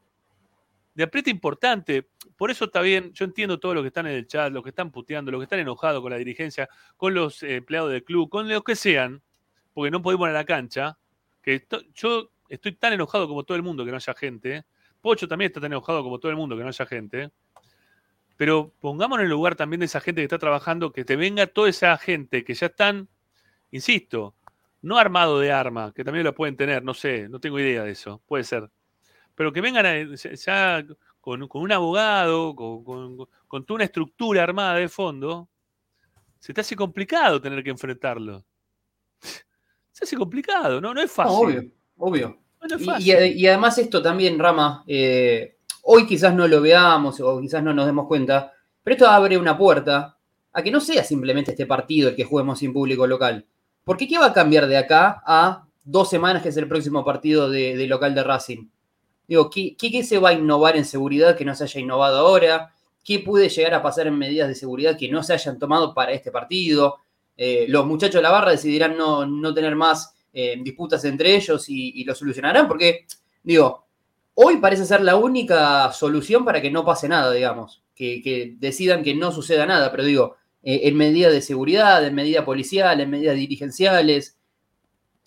de 0.93 1.03
apriete 1.03 1.29
importante. 1.29 2.07
Por 2.37 2.51
eso 2.51 2.65
está 2.65 2.81
bien, 2.81 3.13
yo 3.13 3.25
entiendo 3.25 3.59
todo 3.59 3.73
lo 3.73 3.81
que 3.81 3.87
están 3.87 4.07
en 4.07 4.13
el 4.13 4.27
chat, 4.27 4.51
los 4.51 4.63
que 4.63 4.69
están 4.69 4.91
puteando, 4.91 5.31
los 5.31 5.39
que 5.39 5.43
están 5.43 5.59
enojados 5.59 6.01
con 6.01 6.11
la 6.11 6.17
dirigencia, 6.17 6.69
con 6.95 7.13
los 7.13 7.43
eh, 7.43 7.57
empleados 7.57 7.91
del 7.91 8.03
club, 8.03 8.29
con 8.29 8.47
los 8.47 8.63
que 8.63 8.75
sean, 8.75 9.21
porque 9.73 9.91
no 9.91 10.01
podemos 10.01 10.27
ir 10.27 10.31
a 10.31 10.39
la 10.39 10.45
cancha, 10.45 10.97
que 11.41 11.65
yo 11.93 12.31
estoy 12.49 12.73
tan 12.73 12.93
enojado 12.93 13.27
como 13.27 13.43
todo 13.43 13.55
el 13.55 13.63
mundo 13.63 13.85
que 13.85 13.91
no 13.91 13.97
haya 13.97 14.13
gente. 14.13 14.65
Pocho 15.01 15.27
también 15.27 15.49
está 15.49 15.61
tan 15.61 15.71
enojado 15.71 16.03
como 16.03 16.19
todo 16.19 16.31
el 16.31 16.37
mundo 16.37 16.55
que 16.57 16.63
no 16.63 16.69
haya 16.69 16.85
gente. 16.85 17.29
Pero 18.35 18.73
pongámonos 18.79 19.23
en 19.23 19.25
el 19.25 19.31
lugar 19.31 19.55
también 19.55 19.79
de 19.79 19.87
esa 19.87 19.99
gente 19.99 20.21
que 20.21 20.25
está 20.25 20.37
trabajando, 20.37 20.91
que 20.91 21.03
te 21.03 21.15
venga 21.15 21.47
toda 21.47 21.69
esa 21.69 21.97
gente 21.97 22.43
que 22.43 22.53
ya 22.53 22.67
están, 22.67 23.09
insisto, 23.71 24.33
no 24.81 24.97
armado 24.97 25.39
de 25.39 25.51
arma, 25.51 25.91
que 25.93 26.03
también 26.03 26.23
lo 26.25 26.33
pueden 26.35 26.55
tener, 26.55 26.83
no 26.83 26.93
sé, 26.93 27.27
no 27.29 27.39
tengo 27.39 27.59
idea 27.59 27.83
de 27.83 27.91
eso, 27.91 28.21
puede 28.27 28.43
ser. 28.43 28.69
Pero 29.35 29.51
que 29.51 29.61
vengan 29.61 29.85
a- 29.85 30.15
ya- 30.15 30.85
con, 31.21 31.47
con 31.47 31.61
un 31.61 31.71
abogado, 31.71 32.55
con, 32.55 32.83
con- 32.83 33.27
con 33.47 33.65
toda 33.65 33.75
una 33.75 33.83
estructura 33.85 34.43
armada 34.43 34.75
de 34.75 34.87
fondo, 34.89 35.47
se 36.39 36.53
te 36.53 36.61
hace 36.61 36.75
complicado 36.75 37.41
tener 37.41 37.63
que 37.63 37.69
enfrentarlo. 37.71 38.43
Se 39.91 40.03
hace 40.03 40.15
complicado, 40.15 40.79
¿no? 40.79 40.93
No 40.93 41.01
es 41.01 41.11
fácil. 41.11 41.33
No, 41.33 41.39
obvio, 41.41 41.71
obvio. 41.97 42.37
No 42.69 42.75
es 42.75 42.81
Y- 42.81 42.85
fácil. 42.85 43.07
Y, 43.07 43.41
y 43.41 43.47
además 43.47 43.77
esto 43.79 43.99
también, 44.01 44.37
Rama, 44.37 44.83
eh, 44.85 45.57
hoy 45.83 46.05
quizás 46.05 46.33
no 46.35 46.47
lo 46.47 46.61
veamos 46.61 47.19
o 47.19 47.41
quizás 47.41 47.63
no 47.63 47.73
nos 47.73 47.87
demos 47.87 48.07
cuenta, 48.07 48.53
pero 48.83 48.93
esto 48.95 49.07
abre 49.07 49.37
una 49.39 49.57
puerta 49.57 50.17
a 50.53 50.61
que 50.63 50.69
no 50.71 50.79
sea 50.79 51.03
simplemente 51.03 51.51
este 51.51 51.65
partido 51.65 52.09
el 52.09 52.15
que 52.15 52.23
juguemos 52.25 52.59
sin 52.59 52.71
público 52.73 53.07
local. 53.07 53.45
Porque 53.87 54.05
¿qué 54.05 54.19
va 54.19 54.25
a 54.25 54.33
cambiar 54.33 54.67
de 54.67 54.75
acá 54.75 55.23
a 55.25 55.65
dos 55.85 56.09
semanas 56.09 56.43
que 56.43 56.49
es 56.49 56.57
el 56.57 56.67
próximo 56.67 57.05
partido 57.05 57.49
de, 57.49 57.87
local 57.87 58.13
de 58.13 58.21
Racing? 58.21 58.67
Digo, 59.29 59.49
¿qué, 59.49 59.77
qué, 59.77 60.03
se 60.03 60.19
va 60.19 60.31
a 60.31 60.33
innovar 60.33 60.75
en 60.75 60.83
seguridad 60.83 61.37
que 61.37 61.45
no 61.45 61.55
se 61.55 61.63
haya 61.63 61.79
innovado 61.79 62.17
ahora? 62.17 62.73
¿Qué 63.01 63.19
puede 63.19 63.47
llegar 63.47 63.75
a 63.75 63.81
pasar 63.81 64.07
en 64.07 64.17
medidas 64.17 64.49
de 64.49 64.55
seguridad 64.55 64.97
que 64.97 65.07
no 65.09 65.23
se 65.23 65.31
hayan 65.31 65.57
tomado 65.57 65.93
para 65.93 66.11
este 66.11 66.31
partido? 66.31 66.97
Eh, 67.37 67.65
los 67.69 67.85
muchachos 67.85 68.15
de 68.15 68.23
la 68.23 68.31
barra 68.31 68.51
decidirán 68.51 68.97
no, 68.97 69.25
no 69.25 69.53
tener 69.53 69.77
más 69.77 70.13
eh, 70.33 70.57
disputas 70.61 71.05
entre 71.05 71.37
ellos 71.37 71.69
y, 71.69 72.03
lo 72.03 72.13
solucionarán, 72.13 72.67
porque, 72.67 73.05
digo, 73.41 73.85
hoy 74.33 74.57
parece 74.57 74.83
ser 74.83 74.99
la 74.99 75.15
única 75.15 75.93
solución 75.93 76.43
para 76.43 76.61
que 76.61 76.69
no 76.69 76.83
pase 76.83 77.07
nada, 77.07 77.31
digamos, 77.31 77.81
que 77.95 78.53
decidan 78.59 79.01
que 79.01 79.15
no 79.15 79.31
suceda 79.31 79.65
nada, 79.65 79.89
pero 79.91 80.03
digo, 80.03 80.35
eh, 80.69 80.81
en 80.83 80.97
medida 80.97 81.29
de 81.29 81.39
seguridad, 81.41 82.05
en 82.05 82.13
medida 82.13 82.43
policial, 82.43 82.99
en 82.99 83.09
medidas 83.09 83.37
dirigenciales, 83.37 84.37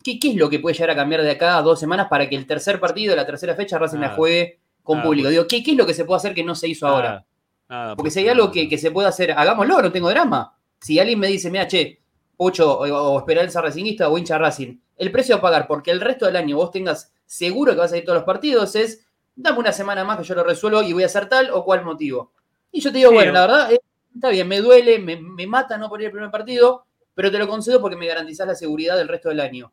¿qué, 0.05 0.19
qué 0.19 0.33
es 0.33 0.37
lo 0.37 0.51
que 0.51 0.59
puede 0.59 0.75
llegar 0.75 0.91
a 0.91 0.97
cambiar 0.97 1.23
de 1.23 1.31
acá 1.31 1.57
a 1.57 1.63
dos 1.63 1.81
semanas 1.81 2.09
para 2.11 2.29
que 2.29 2.37
el 2.37 2.47
tercer 2.47 2.79
partido, 2.79 3.17
la 3.17 3.25
tercera 3.25 3.55
fecha, 3.55 3.79
Racing 3.79 4.01
la 4.01 4.09
Nada. 4.09 4.17
juegue 4.17 4.59
con 4.83 4.99
Nada, 4.99 5.07
público? 5.07 5.25
pues. 5.29 5.33
Digo, 5.33 5.47
¿qué, 5.49 5.63
qué 5.63 5.71
es 5.71 5.77
lo 5.79 5.87
que 5.87 5.95
se 5.95 6.05
puede 6.05 6.19
hacer 6.19 6.35
que 6.35 6.45
no 6.45 6.55
se 6.55 6.69
hizo 6.69 6.87
ahora? 6.87 7.09
Nada, 7.09 7.27
nada, 7.71 7.97
Porque 7.97 8.11
si 8.11 8.21
hay 8.21 8.29
algo 8.29 8.51
que, 8.53 8.69
que 8.69 8.77
se 8.77 8.91
puede 8.91 9.09
hacer, 9.09 9.33
hagámoslo, 9.33 9.81
no 9.81 9.91
tengo 9.91 10.11
drama. 10.11 10.59
Si 10.79 10.99
alguien 10.99 11.19
me 11.19 11.29
dice, 11.29 11.51
mira, 11.51 11.67
che, 11.67 12.01
Pocho, 12.37 12.79
o, 12.79 12.85
o 12.85 13.19
esperanza 13.19 13.63
racingista 13.63 14.11
o 14.11 14.19
hincha 14.19 14.37
Racing, 14.37 14.77
el 14.99 15.11
precio 15.11 15.37
a 15.37 15.41
pagar 15.41 15.67
porque 15.67 15.91
el 15.91 16.01
resto 16.03 16.27
del 16.27 16.37
año 16.37 16.57
vos 16.57 16.71
tengas 16.71 17.13
seguro 17.25 17.73
que 17.73 17.79
vas 17.79 17.93
a 17.93 17.97
ir 17.97 18.05
todos 18.05 18.17
los 18.17 18.25
partidos 18.25 18.75
es, 18.77 19.07
dame 19.35 19.59
una 19.59 19.73
semana 19.73 20.05
más 20.05 20.19
que 20.19 20.25
yo 20.25 20.35
lo 20.35 20.45
resuelvo 20.45 20.83
y 20.83 20.93
voy 20.93 21.03
a 21.03 21.07
hacer 21.07 21.29
tal 21.29 21.51
o 21.51 21.65
cual 21.65 21.83
motivo. 21.85 22.33
Y 22.73 22.81
yo 22.81 22.91
te 22.93 22.99
digo, 22.99 23.11
Sí, 23.11 23.15
bueno, 23.17 23.33
la 23.33 23.41
verdad, 23.43 23.73
eh, 23.73 23.81
está 24.15 24.31
bien, 24.31 24.49
me 24.49 24.61
duele, 24.61 24.99
me, 24.99 25.17
me 25.21 25.47
mata 25.47 25.79
no 25.79 25.89
por 25.89 26.01
ir 26.01 26.07
al 26.07 26.13
primer 26.13 26.31
partido, 26.31 26.87
pero 27.15 27.31
te 27.31 27.39
lo 27.39 27.49
concedo 27.49 27.81
porque 27.81 27.97
me 27.97 28.07
garantizás 28.07 28.47
la 28.47 28.55
seguridad 28.55 28.97
del 28.97 29.09
resto 29.09 29.29
del 29.29 29.41
año. 29.41 29.73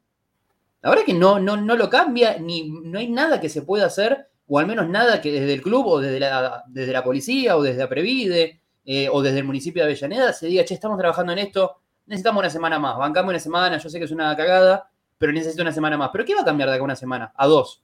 La 0.81 0.89
verdad 0.89 1.05
que 1.05 1.13
no, 1.13 1.39
no, 1.39 1.57
no 1.57 1.75
lo 1.75 1.89
cambia, 1.89 2.37
ni 2.37 2.69
no 2.69 2.99
hay 2.99 3.09
nada 3.09 3.39
que 3.41 3.49
se 3.49 3.61
pueda 3.63 3.87
hacer, 3.87 4.27
o 4.47 4.59
al 4.59 4.67
menos 4.67 4.87
nada 4.87 5.21
que 5.21 5.31
desde 5.31 5.53
el 5.53 5.61
club, 5.61 5.85
o 5.87 5.99
desde 5.99 6.19
la, 6.19 6.63
desde 6.67 6.93
la 6.93 7.03
policía, 7.03 7.57
o 7.57 7.63
desde 7.63 7.83
Aprevide, 7.83 8.61
eh, 8.85 9.09
o 9.11 9.21
desde 9.21 9.39
el 9.39 9.43
municipio 9.43 9.81
de 9.81 9.89
Avellaneda, 9.89 10.33
se 10.33 10.47
diga, 10.47 10.63
che, 10.63 10.73
estamos 10.73 10.97
trabajando 10.97 11.33
en 11.33 11.39
esto, 11.39 11.81
necesitamos 12.05 12.39
una 12.39 12.49
semana 12.49 12.79
más, 12.79 12.97
bancamos 12.97 13.31
una 13.31 13.39
semana, 13.39 13.77
yo 13.77 13.89
sé 13.89 13.99
que 13.99 14.05
es 14.05 14.11
una 14.11 14.35
cagada, 14.35 14.89
pero 15.17 15.33
necesito 15.33 15.61
una 15.61 15.71
semana 15.71 15.97
más. 15.97 16.09
¿Pero 16.11 16.25
qué 16.25 16.35
va 16.35 16.41
a 16.41 16.45
cambiar 16.45 16.69
de 16.69 16.75
acá 16.75 16.81
a 16.81 16.85
una 16.85 16.95
semana? 16.95 17.33
A 17.35 17.47
dos. 17.47 17.83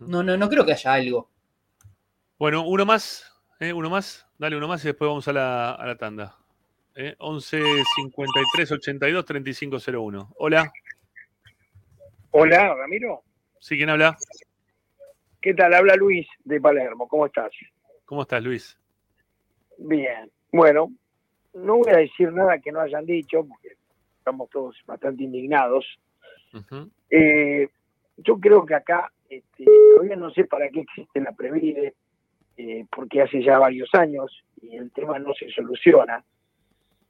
No, 0.00 0.22
no, 0.22 0.36
no 0.36 0.48
creo 0.48 0.64
que 0.64 0.72
haya 0.72 0.92
algo. 0.92 1.30
Bueno, 2.38 2.66
uno 2.66 2.84
más, 2.84 3.24
¿eh? 3.64 3.72
uno 3.72 3.90
más, 3.90 4.26
dale 4.38 4.56
uno 4.56 4.68
más 4.68 4.84
y 4.84 4.88
después 4.88 5.08
vamos 5.08 5.26
a 5.28 5.32
la, 5.32 5.72
a 5.72 5.86
la 5.86 5.96
tanda. 5.96 6.36
¿eh? 6.94 7.14
11 7.18 7.62
53 7.96 8.72
82 8.72 9.24
35 9.24 9.76
01. 9.92 10.32
Hola. 10.38 10.72
Hola, 12.30 12.74
Ramiro. 12.74 13.22
¿Sí, 13.58 13.76
quién 13.76 13.90
habla? 13.90 14.16
¿Qué 15.40 15.54
tal? 15.54 15.74
Habla 15.74 15.94
Luis 15.96 16.26
de 16.44 16.60
Palermo. 16.60 17.06
¿Cómo 17.08 17.26
estás? 17.26 17.52
¿Cómo 18.04 18.22
estás, 18.22 18.42
Luis? 18.42 18.78
Bien. 19.78 20.30
Bueno, 20.52 20.92
no 21.54 21.76
voy 21.76 21.92
a 21.92 21.98
decir 21.98 22.32
nada 22.32 22.58
que 22.58 22.72
no 22.72 22.80
hayan 22.80 23.06
dicho, 23.06 23.44
porque 23.46 23.76
estamos 24.18 24.48
todos 24.50 24.76
bastante 24.86 25.24
indignados. 25.24 25.84
Eh, 27.10 27.68
yo 28.18 28.38
creo 28.38 28.64
que 28.64 28.74
acá, 28.74 29.10
este, 29.28 29.64
todavía 29.94 30.16
no 30.16 30.30
sé 30.30 30.44
para 30.44 30.68
qué 30.68 30.80
existe 30.80 31.20
la 31.20 31.32
Previde, 31.32 31.94
eh, 32.56 32.84
porque 32.94 33.22
hace 33.22 33.42
ya 33.42 33.58
varios 33.58 33.88
años 33.94 34.44
y 34.62 34.76
el 34.76 34.90
tema 34.92 35.18
no 35.18 35.34
se 35.34 35.48
soluciona. 35.50 36.24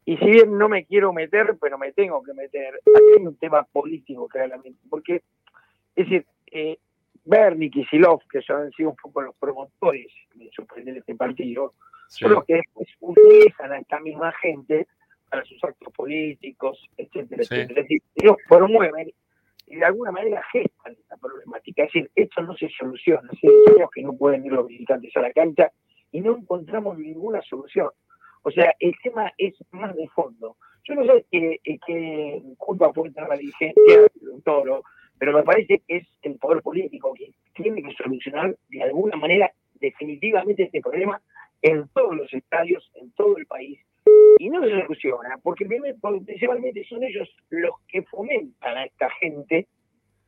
Y 0.07 0.17
si 0.19 0.27
bien 0.27 0.59
no 0.59 0.69
me 0.69 0.85
quiero 0.85 1.13
meter, 1.13 1.57
pero 1.61 1.79
me 1.79 1.93
tengo 1.93 2.23
que 2.23 2.35
meter, 2.35 2.75
aquí 2.75 3.05
hay 3.19 3.27
un 3.27 3.37
tema 3.37 3.63
político 3.65 4.29
claramente, 4.29 4.79
porque, 4.91 5.23
es 5.97 6.05
decir, 6.09 6.27
eh, 6.51 6.79
Bernie, 7.25 7.71
Kisilov, 7.71 8.21
que 8.31 8.43
son 8.43 8.63
han 8.63 8.73
sido 8.73 8.91
un 8.91 8.97
poco 8.97 9.23
los 9.23 9.35
promotores 9.37 10.09
de 10.35 10.51
suspender 10.55 10.99
este 10.99 11.15
partido, 11.15 11.73
son 12.09 12.33
los 12.33 12.45
que 12.45 12.57
después 12.57 12.87
utilizan 13.01 13.73
a 13.73 13.79
esta 13.79 13.99
misma 14.01 14.31
gente 14.33 14.87
para 15.31 15.43
sus 15.47 15.63
actos 15.65 15.93
políticos, 15.95 16.79
etcétera, 16.99 17.45
Sí. 17.45 17.55
etcétera. 17.55 17.81
Es 17.81 17.89
decir, 17.89 18.03
ellos 18.17 18.37
promueven 18.47 19.11
y 19.67 19.77
de 19.77 19.85
alguna 19.85 20.13
manera 20.13 20.43
gestan 20.53 20.93
esta 20.93 21.17
problemática. 21.17 21.85
Es 21.85 21.93
decir, 21.93 22.11
esto 22.15 22.43
no 22.43 22.57
se 22.57 22.69
soluciona. 22.71 23.29
Hace 23.31 23.49
que 23.95 24.03
no 24.03 24.17
pueden 24.17 24.45
ir 24.45 24.53
los 24.53 24.67
visitantes 24.67 25.17
a 25.17 25.21
la 25.21 25.33
cancha 25.33 25.73
y 26.13 26.21
no 26.21 26.37
encontramos 26.37 26.99
ninguna 26.99 27.41
solución. 27.43 27.91
O 28.43 28.51
sea, 28.51 28.75
el 28.79 28.95
tema 29.03 29.33
es 29.39 29.55
más 29.71 29.95
de 29.97 30.09
fondo. 30.09 30.57
Yo 30.85 30.95
no 30.95 31.05
sé 31.07 31.25
qué, 31.31 31.61
eh, 31.65 31.79
qué 31.87 32.43
culpa 32.59 32.93
puede 32.93 33.13
tener 33.13 33.29
la 33.29 33.37
dirigencia 33.37 34.03
de 34.15 34.31
un 34.31 34.43
toro, 34.43 34.85
pero 35.19 35.33
me 35.33 35.43
parece 35.43 35.81
que 35.87 35.97
es 35.97 36.07
el 36.23 36.37
poder 36.37 36.63
político 36.63 37.15
que 37.15 37.33
tiene 37.55 37.83
que 37.83 37.95
solucionar 37.95 38.55
de 38.69 38.83
alguna 38.83 39.17
manera 39.17 39.51
definitivamente 39.81 40.65
este 40.65 40.83
problema 40.83 41.21
en 41.63 41.89
todos 41.89 42.15
los 42.15 42.33
estadios, 42.35 42.91
en 42.95 43.11
todo 43.13 43.39
el 43.39 43.47
país. 43.47 43.81
Y 44.39 44.51
no 44.51 44.63
se 44.63 44.71
soluciona, 44.71 45.39
porque 45.43 45.67
principalmente 45.67 46.85
son 46.89 47.03
ellos 47.05 47.29
los 47.51 47.75
que 47.89 48.03
fomentan 48.03 48.77
a 48.77 48.85
esta 48.85 49.09
gente, 49.21 49.67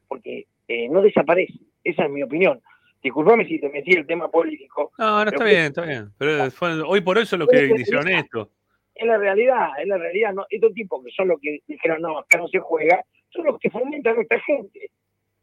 porque 0.09 0.47
eh, 0.69 0.89
no 0.89 1.03
desaparece. 1.03 1.55
Esa 1.85 2.05
es 2.05 2.11
mi 2.11 2.23
opinión. 2.23 2.61
Disculpame 3.03 3.47
si 3.47 3.61
te 3.61 3.69
metí 3.69 3.93
el 3.93 4.07
tema 4.07 4.29
político. 4.31 4.93
No, 4.99 5.25
no, 5.25 5.31
está 5.31 5.45
bien, 5.45 5.63
está 5.67 5.85
bien. 5.85 6.11
Pero 6.19 6.51
fue- 6.51 6.83
hoy 6.83 7.01
por 7.01 7.19
eso 7.19 7.37
es 7.37 7.41
lo 7.41 7.47
que 7.47 7.65
hicieron 7.79 8.09
esto. 8.09 8.51
Es 8.95 9.07
la 9.07 9.19
realidad, 9.19 9.69
es 9.81 9.87
la 9.87 9.99
realidad. 9.99 10.33
No, 10.33 10.47
estos 10.49 10.73
tipos 10.73 11.05
que 11.05 11.11
son 11.13 11.29
los 11.29 11.39
que 11.41 11.61
dijeron, 11.67 12.01
no, 12.03 12.19
acá 12.19 12.39
no 12.39 12.49
se 12.49 12.59
juega, 12.59 13.05
son 13.29 13.45
los 13.45 13.59
que 13.59 13.71
fomentan 13.71 14.17
a 14.19 14.23
esta 14.23 14.41
gente. 14.41 14.91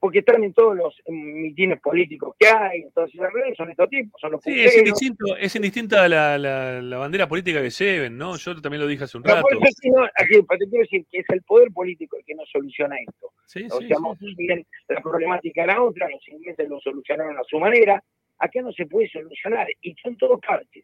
Porque 0.04 0.20
están 0.20 0.44
en 0.44 0.52
todos 0.54 0.76
los 0.76 1.02
mitines 1.08 1.80
políticos 1.80 2.36
que 2.38 2.46
hay, 2.46 2.82
entonces 2.82 3.18
son 3.56 3.70
estos 3.70 3.90
tipos, 3.90 4.20
son 4.20 4.34
los 4.34 4.44
Sí, 4.44 4.52
es 4.60 4.78
indistinto, 4.78 5.38
es 5.38 5.56
indistinta 5.56 6.10
la, 6.10 6.38
la- 6.38 6.82
la 6.82 6.98
bandera 6.98 7.26
política 7.26 7.62
que 7.62 7.70
lleven, 7.70 8.18
¿no? 8.18 8.36
Yo 8.36 8.54
también 8.62 8.82
lo 8.82 8.88
dije 8.88 9.06
hace 9.06 9.18
un 9.18 9.24
rato. 9.24 9.44
por 9.44 9.54
eso 9.54 9.64
sí, 9.82 9.90
no, 9.90 10.04
aquí, 10.04 10.42
pero 10.46 10.60
te 10.60 10.68
quiero 10.70 10.82
decir 10.82 11.06
que 11.10 11.20
es 11.20 11.26
el 11.30 11.42
poder 11.44 11.72
político 11.72 12.18
el 12.18 12.26
que 12.26 12.36
no 12.36 12.44
soluciona 12.52 12.98
esto. 13.00 13.32
Sí, 13.46 13.66
o 13.72 13.80
sí, 13.80 13.88
sea, 13.88 13.98
sí, 14.20 14.36
bien 14.36 14.66
la 14.90 15.00
problemática 15.02 15.64
era 15.64 15.82
otra, 15.82 16.10
los 16.10 16.28
ingleses 16.28 16.68
lo 16.68 16.82
solucionaron 16.82 17.38
a 17.38 17.44
su 17.46 17.58
manera, 17.58 18.04
acá 18.40 18.62
no 18.62 18.74
se 18.74 18.86
puede 18.88 19.08
solucionar, 19.08 19.68
y 19.82 19.96
son 20.04 20.18
todos 20.18 20.42
parches, 20.46 20.84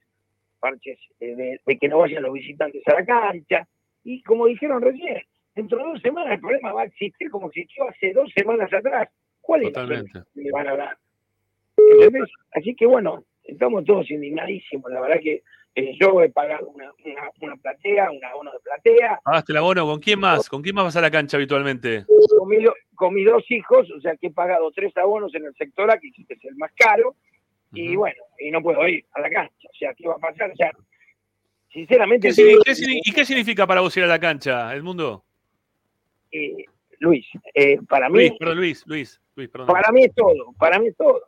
parches 0.62 0.98
eh, 1.20 1.36
de, 1.36 1.60
de 1.66 1.78
que 1.78 1.90
no 1.90 1.98
vayan 1.98 2.24
los 2.24 2.32
visitantes 2.32 2.88
a 2.88 2.94
la 2.94 3.06
cancha, 3.06 3.68
y 4.02 4.24
como 4.24 4.46
dijeron 4.46 4.82
recién, 4.82 5.22
dentro 5.60 5.78
de 5.78 5.84
dos 5.94 6.02
semanas 6.02 6.34
el 6.34 6.40
problema 6.40 6.74
va 6.74 6.82
a 6.84 6.86
existir 6.86 7.30
como 7.30 7.48
existió 7.48 7.88
hace 7.90 8.14
dos 8.14 8.32
semanas 8.36 8.72
atrás. 8.74 9.10
¿Cuál 9.42 9.64
es 9.64 9.68
Totalmente. 9.74 10.20
que 10.34 10.42
le 10.42 10.52
van 10.52 10.68
a 10.68 10.76
dar? 10.76 10.98
¿Entendés? 11.78 12.30
Así 12.54 12.76
que 12.76 12.86
bueno, 12.86 13.24
estamos 13.44 13.84
todos 13.86 14.10
indignadísimos, 14.12 14.92
la 14.92 15.02
verdad 15.02 15.20
que 15.22 15.44
eh, 15.76 15.96
yo 16.00 16.22
he 16.22 16.30
pagado 16.30 16.68
una, 16.70 16.92
una, 17.06 17.30
una 17.42 17.56
platea, 17.58 18.12
un 18.12 18.24
abono 18.24 18.52
de 18.52 18.60
platea, 18.60 19.20
Pagaste 19.24 19.52
el 19.54 19.58
abono, 19.58 19.86
¿con 19.86 20.00
quién 20.00 20.20
más? 20.20 20.50
¿Con 20.50 20.62
quién 20.62 20.76
más 20.76 20.86
vas 20.86 20.96
a 20.98 21.02
la 21.02 21.12
cancha 21.12 21.38
habitualmente? 21.38 22.06
con, 22.38 22.48
mi- 22.50 22.66
con 22.96 23.14
mis 23.14 23.26
dos 23.26 23.44
hijos, 23.50 23.90
o 23.92 24.02
sea 24.02 24.16
que 24.18 24.28
he 24.28 24.32
pagado 24.32 24.72
tres 24.72 24.96
abonos 24.98 25.34
en 25.36 25.46
el 25.46 25.54
sector 25.56 25.90
A, 25.92 25.98
que 26.00 26.08
es 26.10 26.44
el 26.44 26.56
más 26.56 26.72
caro, 26.76 27.16
y 27.72 27.96
bueno, 27.96 28.22
y 28.40 28.50
no 28.52 28.62
puedo 28.62 28.86
ir 28.88 29.06
a 29.14 29.22
la 29.22 29.30
cancha. 29.30 29.68
O 29.72 29.78
sea, 29.78 29.94
¿qué 29.94 30.08
va 30.08 30.16
a 30.16 30.20
pasar? 30.20 30.52
O 30.52 30.56
sea, 30.56 30.72
sinceramente, 31.72 32.30
¿Qué 32.30 32.34
te 32.36 32.42
signi- 32.42 32.48
digo, 32.50 32.62
qué 32.66 32.72
signi- 32.76 33.02
¿Y 33.04 33.12
qué 33.14 33.26
significa 33.26 33.68
para 33.68 33.82
vos 33.82 33.96
ir 33.96 34.04
a 34.04 34.08
la 34.08 34.20
cancha, 34.20 34.74
Edmundo? 34.76 35.24
Eh, 36.32 36.66
Luis, 37.00 37.26
eh, 37.54 37.80
para 37.88 38.10
mí, 38.10 38.16
Luis, 38.16 38.34
perdón, 38.40 38.58
Luis, 38.58 38.84
Luis, 38.88 39.22
Luis, 39.36 39.50
perdón. 39.50 39.68
para 39.68 39.92
mí 39.92 40.04
es 40.04 40.14
todo, 40.14 40.54
para 40.58 40.80
mí 40.80 40.88
es 40.88 40.98
todo. 40.98 41.22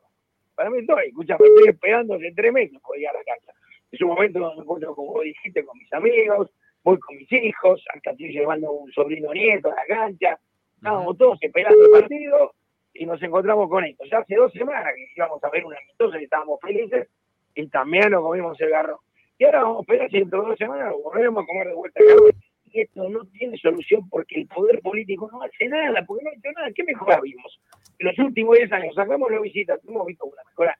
Para 0.56 0.70
mí 0.70 0.80
es 0.80 0.86
todo. 0.86 1.00
Escuchame, 1.00 1.48
estoy 1.48 1.70
esperando 1.70 2.14
hace 2.16 2.32
tres 2.36 2.54
meses 2.54 2.80
por 2.82 2.98
ir 2.98 3.08
a 3.08 3.14
la 3.14 3.24
cancha. 3.24 3.52
Es 3.92 4.02
un 4.02 4.10
momento 4.10 4.40
donde 4.40 4.58
me 4.58 4.62
encuentro, 4.62 4.96
como 4.96 5.14
vos 5.14 5.24
dijiste, 5.24 5.66
con 5.66 5.78
mis 5.78 5.92
amigos, 5.92 6.52
voy 6.84 7.00
con 7.00 7.18
mis 7.18 7.32
hijos, 7.32 7.84
hasta 7.94 8.12
estoy 8.12 8.32
llevando 8.32 8.72
un 8.72 8.92
sobrino 8.92 9.34
nieto 9.34 9.72
a 9.72 9.76
la 9.76 9.86
cancha. 9.86 10.40
Estábamos 10.76 11.18
todos 11.18 11.38
esperando 11.42 11.84
el 11.84 12.02
partido 12.02 12.54
y 12.94 13.06
nos 13.06 13.22
encontramos 13.24 13.70
con 13.70 13.84
esto. 13.84 14.04
Ya 14.06 14.20
hace 14.20 14.36
dos 14.36 14.52
semanas 14.54 14.94
que 14.96 15.08
íbamos 15.16 15.44
a 15.44 15.50
ver 15.50 15.66
una 15.66 15.78
amistosa 15.78 16.20
y 16.20 16.26
estábamos 16.26 16.60
felices 16.62 17.08
y 17.56 17.68
también 17.68 18.12
nos 18.12 18.22
comimos 18.22 18.60
el 18.62 18.70
garrón. 18.70 18.98
Y 19.38 19.46
ahora 19.46 19.64
vamos 19.64 19.80
a 19.80 19.82
esperar 19.82 20.12
si 20.12 20.20
dentro 20.20 20.42
de 20.42 20.50
dos 20.50 20.58
semanas 20.58 20.94
volvemos 21.04 21.44
a 21.44 21.48
comer 21.48 21.68
de 21.68 21.74
vuelta 21.74 22.00
el 22.00 22.08
garrón. 22.08 22.32
Y 22.74 22.82
esto 22.82 23.10
no 23.10 23.26
tiene 23.26 23.58
solución 23.58 24.08
porque 24.10 24.36
el 24.42 24.48
poder 24.48 24.80
político 24.82 25.30
no 25.32 25.42
hace 25.44 25.68
nada, 25.68 26.06
porque 26.06 26.24
no 26.24 26.30
ha 26.30 26.34
hecho 26.34 26.52
nada. 26.56 26.72
¿Qué 26.74 26.84
mejora 26.84 27.20
vimos? 27.22 27.60
En 28.00 28.08
los 28.08 28.20
últimos 28.20 28.58
10 28.58 28.72
años 28.72 28.96
sacamos 28.96 29.30
la 29.32 29.40
visita, 29.42 29.78
no 29.84 29.92
hemos 29.92 30.08
visto 30.08 30.26
una 30.26 30.44
mejora 30.48 30.78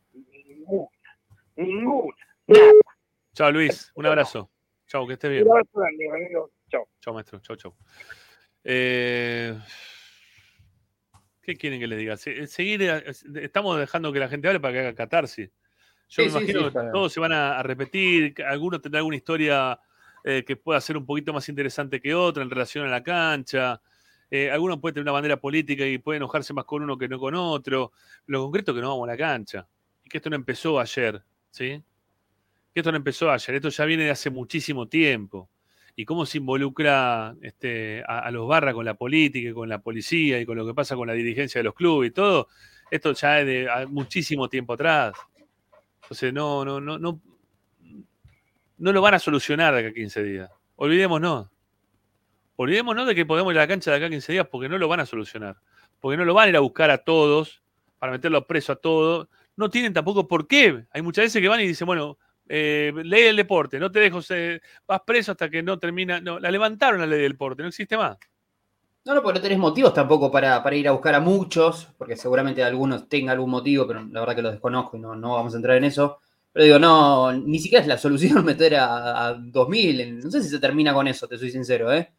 ninguna. 0.48 0.90
Ninguna. 1.58 2.16
Nada. 2.48 2.72
Chao, 3.34 3.52
Luis, 3.52 3.92
un 3.96 4.06
abrazo. 4.06 4.50
Chao, 4.88 5.06
que 5.08 5.14
estés 5.14 5.32
bien. 5.32 5.44
Un 5.44 5.52
abrazo 5.52 5.80
grande, 5.80 6.10
amigo. 6.10 6.52
Chao. 6.70 6.88
Chao, 7.02 7.14
maestro. 7.14 7.40
Chao, 7.40 7.56
chao. 7.56 7.76
Eh, 8.64 9.58
¿Qué 11.42 11.56
quieren 11.56 11.80
que 11.80 11.88
les 11.88 11.98
diga? 11.98 12.18
Se- 12.18 12.48
Seguir, 12.48 12.82
eh, 12.84 13.04
estamos 13.42 13.78
dejando 13.80 14.14
que 14.14 14.20
la 14.20 14.30
gente 14.30 14.48
hable 14.48 14.60
para 14.60 14.74
que 14.74 14.80
haga 14.80 14.96
catarsis. 14.96 15.50
Yo 16.10 16.24
Sí, 16.24 16.30
me 16.30 16.40
imagino 16.40 16.70
sí, 16.70 16.78
que 16.78 16.92
todos 16.92 17.12
se 17.14 17.20
van 17.20 17.32
a, 17.32 17.58
a 17.60 17.64
repetir, 17.64 18.34
que 18.34 18.44
alguno 18.44 18.80
tendrá 18.80 19.00
alguna 19.00 19.16
historia 19.16 19.80
eh, 20.24 20.44
que 20.46 20.56
pueda 20.56 20.80
ser 20.82 20.98
un 20.98 21.06
poquito 21.06 21.34
más 21.34 21.50
interesante 21.50 22.00
que 22.00 22.14
otra 22.14 22.44
en 22.44 22.50
relación 22.50 22.86
a 22.86 22.90
la 22.90 23.02
cancha. 23.02 23.82
Eh, 24.30 24.50
alguno 24.50 24.80
puede 24.80 24.94
tener 24.94 25.04
una 25.04 25.12
bandera 25.12 25.38
política 25.38 25.86
y 25.86 25.98
puede 25.98 26.18
enojarse 26.18 26.54
más 26.54 26.66
con 26.66 26.84
uno 26.84 26.98
que 26.98 27.08
no 27.08 27.20
con 27.20 27.36
otro. 27.36 27.92
Lo 28.28 28.44
concreto 28.44 28.72
es 28.72 28.76
que 28.76 28.82
no 28.82 28.90
vamos 28.90 29.10
a 29.10 29.12
la 29.12 29.18
cancha. 29.18 29.68
Y 30.06 30.10
que 30.10 30.18
esto 30.18 30.30
no 30.30 30.36
empezó 30.36 30.80
ayer, 30.80 31.22
¿sí? 31.50 31.84
Que 32.74 32.80
esto 32.80 32.92
no 32.92 32.98
empezó 32.98 33.30
ayer, 33.30 33.56
esto 33.56 33.70
ya 33.70 33.86
viene 33.86 34.04
de 34.06 34.12
hace 34.12 34.30
muchísimo 34.30 34.88
tiempo. 34.88 35.50
Y 35.96 36.06
cómo 36.06 36.26
se 36.26 36.38
involucra 36.38 37.36
este, 37.42 38.02
a, 38.08 38.32
los 38.32 38.48
barras 38.48 38.74
con 38.74 38.86
la 38.86 38.94
política 38.94 39.50
y 39.50 39.54
con 39.54 39.68
la 39.68 39.82
policía 39.82 40.40
y 40.40 40.46
con 40.46 40.58
lo 40.58 40.66
que 40.66 40.74
pasa 40.74 40.96
con 40.96 41.08
la 41.08 41.14
dirigencia 41.14 41.60
de 41.60 41.64
los 41.64 41.74
clubes 41.74 42.10
y 42.10 42.14
todo, 42.14 42.48
esto 42.90 43.12
ya 43.12 43.42
es 43.42 43.46
de 43.46 43.88
muchísimo 43.88 44.48
tiempo 44.48 44.74
atrás. 44.74 45.14
Entonces 46.04 46.34
no, 46.34 46.64
no, 46.64 46.80
no, 46.80 46.98
no, 46.98 47.22
no 48.82 48.92
lo 48.92 49.02
van 49.02 49.14
a 49.14 49.20
solucionar 49.20 49.74
de 49.74 49.80
acá 49.80 49.90
a 49.90 49.94
15 49.94 50.24
días. 50.24 50.50
Olvidémonos. 50.76 51.48
Olvidémonos 52.56 53.08
de 53.08 53.16
que 53.16 53.26
podemos 53.26 53.54
ir 53.54 53.60
a 53.60 53.64
la 53.64 53.68
cancha 53.68 53.92
de 53.92 53.98
acá 53.98 54.06
a 54.08 54.10
15 54.10 54.32
días 54.34 54.48
porque 54.50 54.70
no 54.70 54.78
lo 54.78 54.88
van 54.88 55.00
a 55.00 55.06
solucionar. 55.06 55.58
Porque 56.00 56.18
no 56.18 56.26
lo 56.26 56.34
van 56.34 56.48
a 56.48 56.50
ir 56.50 56.56
a 56.56 56.60
buscar 56.60 56.92
a 56.92 57.00
todos 57.00 57.62
para 58.00 58.12
meterlo 58.12 58.46
preso 58.46 58.74
a 58.74 58.76
todos. 58.76 59.28
No 59.56 59.70
tienen 59.70 59.94
tampoco 59.94 60.28
por 60.28 60.48
qué. 60.48 60.86
Hay 60.92 61.02
muchas 61.02 61.26
veces 61.26 61.42
que 61.42 61.48
van 61.48 61.60
y 61.62 61.68
dicen, 61.68 61.86
bueno, 61.86 62.18
eh, 62.48 62.92
ley 63.04 63.24
del 63.24 63.36
deporte, 63.36 63.80
no 63.80 63.92
te 63.92 64.00
dejo, 64.00 64.22
ser- 64.22 64.62
vas 64.88 65.02
preso 65.06 65.32
hasta 65.32 65.50
que 65.50 65.64
no 65.64 65.80
termina. 65.80 66.20
No, 66.20 66.40
la 66.40 66.52
levantaron 66.52 67.00
la 67.00 67.06
ley 67.06 67.22
del 67.22 67.32
deporte, 67.34 67.62
no 67.62 67.70
existe 67.70 67.98
más. 67.98 68.18
No, 69.06 69.16
no, 69.16 69.24
porque 69.24 69.40
no 69.40 69.44
tenés 69.44 69.58
motivos 69.58 69.94
tampoco 69.94 70.32
para, 70.32 70.62
para 70.62 70.76
ir 70.76 70.88
a 70.88 70.92
buscar 70.92 71.16
a 71.16 71.20
muchos, 71.20 71.88
porque 71.98 72.16
seguramente 72.16 72.64
algunos 72.64 73.10
tengan 73.10 73.34
algún 73.34 73.50
motivo, 73.50 73.88
pero 73.88 74.04
la 74.04 74.20
verdad 74.20 74.36
que 74.36 74.42
lo 74.44 74.52
desconozco 74.52 74.98
y 74.98 75.00
no, 75.00 75.16
no 75.16 75.34
vamos 75.36 75.54
a 75.54 75.58
entrar 75.58 75.78
en 75.78 75.86
eso. 75.86 76.20
Pero 76.54 76.66
digo, 76.66 76.80
no, 76.80 77.32
ni 77.34 77.60
siquiera 77.60 77.82
es 77.82 77.88
la 77.88 77.98
solución 77.98 78.44
meter 78.46 78.76
a, 78.76 79.28
a 79.28 79.34
2000. 79.36 80.00
en- 80.02 80.20
No 80.20 80.32
sé 80.32 80.42
si 80.44 80.50
se 80.50 80.60
termina 80.60 80.94
con 80.94 81.08
eso, 81.08 81.28
te 81.28 81.38
soy 81.38 81.52
sincero, 81.52 81.92
¿eh? 81.94 82.12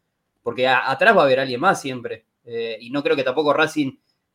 Porque 0.42 0.66
atrás 0.68 1.16
va 1.16 1.22
a 1.22 1.24
haber 1.24 1.40
alguien 1.40 1.60
más 1.60 1.80
siempre. 1.80 2.26
Eh, 2.44 2.78
y 2.80 2.90
no 2.90 3.02
creo 3.02 3.14
que 3.16 3.22
tampoco 3.24 3.52
Racing 3.52 3.92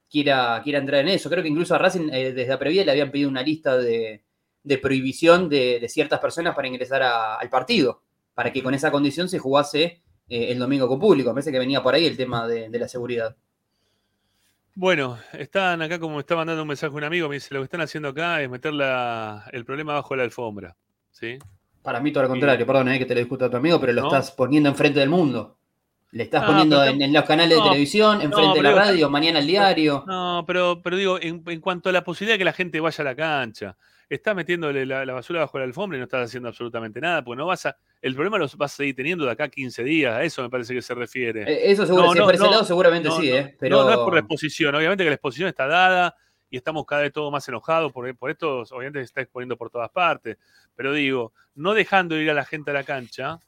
quiera, 0.10 0.62
quiera 0.64 0.80
entrar 0.80 1.02
en 1.02 1.10
eso. 1.10 1.30
Creo 1.30 1.44
que 1.44 1.50
incluso 1.50 1.76
a 1.76 1.78
Racing 1.80 2.10
eh, 2.14 2.32
desde 2.34 2.50
la 2.50 2.60
previa 2.60 2.86
le 2.86 2.92
habían 2.92 3.12
pedido 3.12 3.30
una 3.30 3.42
lista 3.44 3.78
de, 3.78 4.24
de 4.64 4.78
prohibición 4.78 5.50
de, 5.50 5.86
ciertas 5.90 6.20
personas 6.20 6.56
para 6.56 6.68
ingresar 6.68 7.02
al 7.04 7.50
partido, 7.50 8.04
para 8.34 8.54
que 8.54 8.64
con 8.64 8.74
esa 8.74 8.92
condición 8.92 9.28
se 9.30 9.40
jugase 9.40 10.04
eh, 10.30 10.52
el 10.52 10.60
domingo 10.60 10.88
con 10.88 11.00
público. 11.00 11.30
Me 11.32 11.36
parece 11.36 11.52
que 11.52 11.60
venía 11.60 11.84
por 11.84 11.94
ahí 11.96 12.06
el 12.06 12.16
tema 12.18 12.48
de 12.48 12.70
la 12.80 12.88
seguridad. 12.88 13.36
Bueno, 14.80 15.18
están 15.34 15.82
acá 15.82 15.98
como 15.98 16.14
me 16.18 16.20
está 16.20 16.36
mandando 16.36 16.62
un 16.62 16.68
mensaje 16.68 16.94
un 16.94 17.04
amigo, 17.04 17.28
me 17.28 17.36
dice, 17.36 17.52
lo 17.52 17.62
que 17.62 17.64
están 17.64 17.82
haciendo 17.82 18.10
acá 18.10 18.44
es 18.44 18.48
meter 18.50 18.74
la- 18.74 19.44
el 19.52 19.66
problema 19.66 19.94
bajo 19.96 20.16
la 20.16 20.22
alfombra. 20.22 20.78
¿Sí? 21.10 21.40
Para 21.82 22.00
mí 22.00 22.12
todo 22.12 22.22
lo 22.24 22.30
contrario, 22.30 22.64
perdón 22.68 22.90
eh, 22.90 23.00
que 23.00 23.06
te 23.06 23.16
lo 23.16 23.20
discuto 23.20 23.46
a 23.46 23.50
tu 23.50 23.58
amigo, 23.58 23.80
pero 23.80 23.92
lo 23.94 24.02
¿No? 24.02 24.08
estás 24.08 24.30
poniendo 24.32 24.70
enfrente 24.70 25.00
del 25.00 25.10
mundo. 25.10 25.58
Le 26.12 26.24
estás 26.24 26.44
Ah, 26.44 26.48
poniendo 26.48 26.84
en, 26.84 27.02
en 27.02 27.12
los 27.12 27.24
canales 27.24 27.58
no, 27.58 27.64
de 27.64 27.70
televisión, 27.72 28.18
no, 28.20 28.24
enfrente 28.24 28.58
de 28.58 28.64
la 28.64 28.72
radio, 28.76 29.10
mañana 29.10 29.40
el 29.40 29.48
diario. 29.48 30.04
No, 30.06 30.44
pero, 30.46 30.80
pero 30.84 30.96
digo, 30.96 31.20
en, 31.20 31.44
en 31.48 31.60
cuanto 31.60 31.90
a 31.90 31.92
la 31.92 32.04
posibilidad 32.04 32.36
de 32.36 32.38
que 32.38 32.46
la 32.46 32.54
gente 32.54 32.80
vaya 32.80 33.02
a 33.02 33.06
la 33.06 33.16
cancha, 33.16 33.76
estás 34.08 34.36
metiéndole 34.36 34.86
la, 34.86 35.06
la 35.06 35.14
basura 35.14 35.40
bajo 35.40 35.58
la 35.58 35.66
alfombra 35.66 35.98
y 35.98 36.00
no 36.00 36.04
estás 36.06 36.26
haciendo 36.28 36.50
absolutamente 36.50 37.02
nada, 37.02 37.24
porque 37.24 37.38
no 37.40 37.48
vas 37.48 37.66
a. 37.66 37.76
El 38.02 38.14
problema 38.14 38.38
lo 38.38 38.48
vas 38.58 38.74
a 38.74 38.76
seguir 38.78 38.96
teniendo 38.96 39.26
de 39.26 39.32
acá 39.32 39.46
a 39.46 39.50
15 39.50 39.84
días, 39.84 40.14
a 40.14 40.24
eso 40.24 40.42
me 40.44 40.50
parece 40.50 40.74
que 40.74 40.82
se 40.82 40.94
refiere. 40.94 41.44
Eh, 41.44 41.72
eso 41.72 41.86
seguro- 41.86 42.14
es 42.14 42.20
por 42.22 42.36
ese 42.36 42.44
lado, 42.44 42.64
seguramente 42.64 43.10
sí, 43.12 43.32
¿eh? 43.32 43.44
no, 43.52 43.58
Pero- 43.60 43.84
no 43.84 43.90
es 43.92 43.98
por 43.98 44.14
la 44.14 44.20
exposición, 44.20 44.76
obviamente 44.76 45.04
que 45.04 45.10
la 45.10 45.16
exposición 45.16 45.50
está 45.50 45.66
dada 45.68 46.16
y 46.50 46.58
estamos 46.58 46.86
cada 46.86 47.02
vez 47.02 47.12
todos 47.12 47.32
más 47.32 47.48
enojados 47.50 47.92
por, 47.92 48.16
por 48.16 48.30
esto, 48.30 48.60
obviamente 48.72 49.00
se 49.00 49.06
está 49.06 49.22
exponiendo 49.22 49.58
por 49.58 49.70
todas 49.70 49.90
partes, 49.90 50.38
pero 50.76 50.94
digo, 50.94 51.34
no 51.56 51.74
dejando 51.74 52.16
ir 52.18 52.30
a 52.30 52.34
la 52.34 52.46
gente 52.46 52.72
a 52.72 52.74
la 52.76 52.84
cancha, 52.84 53.40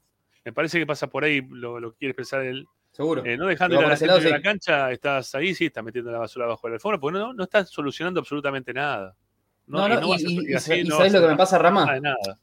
me 0.44 0.52
parece 0.52 0.80
que 0.80 0.86
pasa 0.88 1.08
por 1.08 1.24
ahí 1.24 1.42
lo, 1.50 1.80
lo 1.80 1.92
que 1.92 1.98
quiere 2.00 2.12
expresar 2.12 2.42
él. 2.44 2.66
Seguro. 2.92 3.24
Eh, 3.24 3.38
no 3.38 3.46
dejando 3.46 3.76
ir 3.76 3.86
a 3.86 3.90
la 3.90 3.96
gente 3.98 4.08
lado, 4.08 4.20
a 4.28 4.30
la 4.32 4.42
cancha, 4.42 4.92
estás 4.92 5.36
ahí, 5.36 5.54
sí, 5.54 5.68
estás 5.68 5.84
metiendo 5.84 6.12
la 6.12 6.18
basura 6.18 6.48
bajo 6.48 6.68
la 6.68 6.74
alfombra, 6.76 7.00
porque 7.00 7.20
no, 7.20 7.34
no 7.34 7.44
estás 7.44 7.70
solucionando 7.70 8.20
absolutamente 8.20 8.74
nada. 8.74 9.16
No, 9.68 9.86
y 9.88 9.92
no, 9.92 10.08
y- 10.16 10.24
y- 10.24 10.26
y 10.26 10.38
y 10.40 10.80
y 10.80 10.84
no 10.86 10.96
¿sabés 10.98 11.14
vas 11.14 11.14
a 11.14 11.18
lo 11.20 11.22
que 11.22 11.28
me 11.32 11.38
pasa, 11.38 11.58
Rama? 11.60 11.82
nada 11.86 11.94
de 11.94 12.02
nada. 12.02 12.40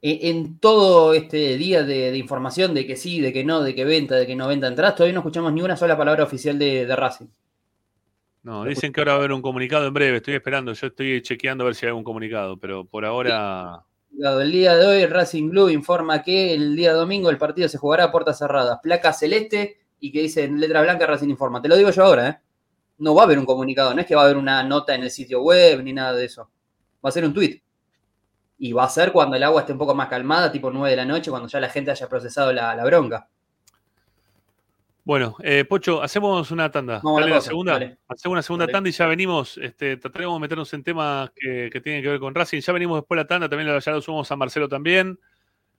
En, 0.00 0.36
en 0.36 0.58
todo 0.58 1.12
este 1.12 1.56
día 1.56 1.82
de, 1.82 2.12
de 2.12 2.18
información 2.18 2.72
de 2.72 2.86
que 2.86 2.96
sí, 2.96 3.20
de 3.20 3.32
que 3.32 3.44
no, 3.44 3.62
de 3.62 3.74
que 3.74 3.84
venta, 3.84 4.14
de 4.14 4.26
que 4.26 4.36
no 4.36 4.46
venta 4.46 4.68
entradas, 4.68 4.94
todavía 4.94 5.14
no 5.14 5.20
escuchamos 5.20 5.52
ni 5.52 5.60
una 5.60 5.76
sola 5.76 5.96
palabra 5.96 6.24
oficial 6.24 6.58
de, 6.58 6.86
de 6.86 6.96
Racing. 6.96 7.26
No, 8.44 8.64
dicen 8.64 8.92
que 8.92 9.00
ahora 9.00 9.12
va 9.12 9.16
a 9.16 9.20
haber 9.20 9.32
un 9.32 9.42
comunicado 9.42 9.86
en 9.88 9.92
breve, 9.92 10.18
estoy 10.18 10.34
esperando, 10.34 10.72
yo 10.72 10.86
estoy 10.86 11.20
chequeando 11.20 11.64
a 11.64 11.66
ver 11.66 11.74
si 11.74 11.84
hay 11.84 11.88
algún 11.88 12.04
comunicado, 12.04 12.56
pero 12.56 12.84
por 12.84 13.04
ahora... 13.04 13.82
Cuidado, 14.10 14.40
El 14.40 14.52
día 14.52 14.76
de 14.76 14.86
hoy 14.86 15.06
Racing 15.06 15.50
Blue 15.50 15.68
informa 15.68 16.22
que 16.22 16.54
el 16.54 16.74
día 16.74 16.92
domingo 16.94 17.28
el 17.28 17.36
partido 17.36 17.68
se 17.68 17.76
jugará 17.76 18.04
a 18.04 18.12
puertas 18.12 18.38
cerradas, 18.38 18.78
placa 18.82 19.12
celeste 19.12 19.80
y 20.00 20.12
que 20.12 20.22
dice 20.22 20.44
en 20.44 20.60
letra 20.60 20.80
blanca 20.80 21.06
Racing 21.06 21.28
informa. 21.28 21.60
Te 21.60 21.68
lo 21.68 21.76
digo 21.76 21.90
yo 21.90 22.04
ahora, 22.04 22.28
¿eh? 22.28 22.38
No 22.98 23.14
va 23.14 23.22
a 23.22 23.24
haber 23.26 23.38
un 23.38 23.44
comunicado, 23.44 23.92
no 23.92 24.00
es 24.00 24.06
que 24.06 24.14
va 24.14 24.22
a 24.22 24.24
haber 24.24 24.36
una 24.36 24.62
nota 24.62 24.94
en 24.94 25.02
el 25.02 25.10
sitio 25.10 25.42
web 25.42 25.82
ni 25.82 25.92
nada 25.92 26.14
de 26.14 26.24
eso. 26.24 26.48
Va 27.04 27.10
a 27.10 27.12
ser 27.12 27.24
un 27.24 27.34
tweet. 27.34 27.60
Y 28.58 28.72
va 28.72 28.84
a 28.84 28.88
ser 28.88 29.12
cuando 29.12 29.36
el 29.36 29.42
agua 29.42 29.60
esté 29.60 29.72
un 29.72 29.78
poco 29.78 29.94
más 29.94 30.08
calmada, 30.08 30.50
tipo 30.50 30.70
9 30.70 30.90
de 30.90 30.96
la 30.96 31.04
noche, 31.04 31.30
cuando 31.30 31.48
ya 31.48 31.60
la 31.60 31.68
gente 31.68 31.90
haya 31.90 32.08
procesado 32.08 32.52
la, 32.52 32.74
la 32.74 32.84
bronca. 32.84 33.28
Bueno, 35.08 35.36
eh, 35.42 35.64
Pocho, 35.64 36.02
hacemos 36.02 36.50
una 36.50 36.70
tanda. 36.70 37.00
Vamos 37.02 37.22
a 37.22 37.26
la 37.26 37.40
segunda. 37.40 37.72
dale. 37.72 37.96
Hacemos 38.08 38.32
una 38.34 38.42
segunda 38.42 38.64
Dale. 38.66 38.72
tanda 38.72 38.90
y 38.90 38.92
ya 38.92 39.06
venimos. 39.06 39.56
Este, 39.56 39.96
trataremos 39.96 40.36
de 40.36 40.40
meternos 40.40 40.74
en 40.74 40.82
temas 40.82 41.30
que, 41.34 41.70
que 41.72 41.80
tienen 41.80 42.02
que 42.02 42.10
ver 42.10 42.20
con 42.20 42.34
Racing. 42.34 42.60
Ya 42.60 42.74
venimos 42.74 42.98
después 42.98 43.16
de 43.16 43.22
la 43.22 43.26
tanda, 43.26 43.48
también 43.48 43.80
ya 43.80 43.92
lo 43.92 44.02
sumamos 44.02 44.30
a 44.30 44.36
Marcelo 44.36 44.68
también. 44.68 45.18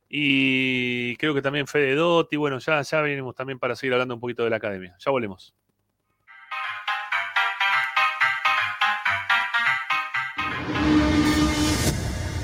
Y 0.10 1.16
creo 1.18 1.36
que 1.36 1.44
también 1.44 1.68
Fede 1.68 1.94
Dotti. 1.94 2.38
Bueno, 2.38 2.58
ya, 2.58 2.82
ya 2.82 3.02
venimos 3.02 3.36
también 3.36 3.60
para 3.60 3.76
seguir 3.76 3.94
hablando 3.94 4.16
un 4.16 4.20
poquito 4.20 4.44
de 4.44 4.50
la 4.50 4.56
academia. 4.56 4.96
Ya 4.98 5.12
volvemos. 5.12 5.54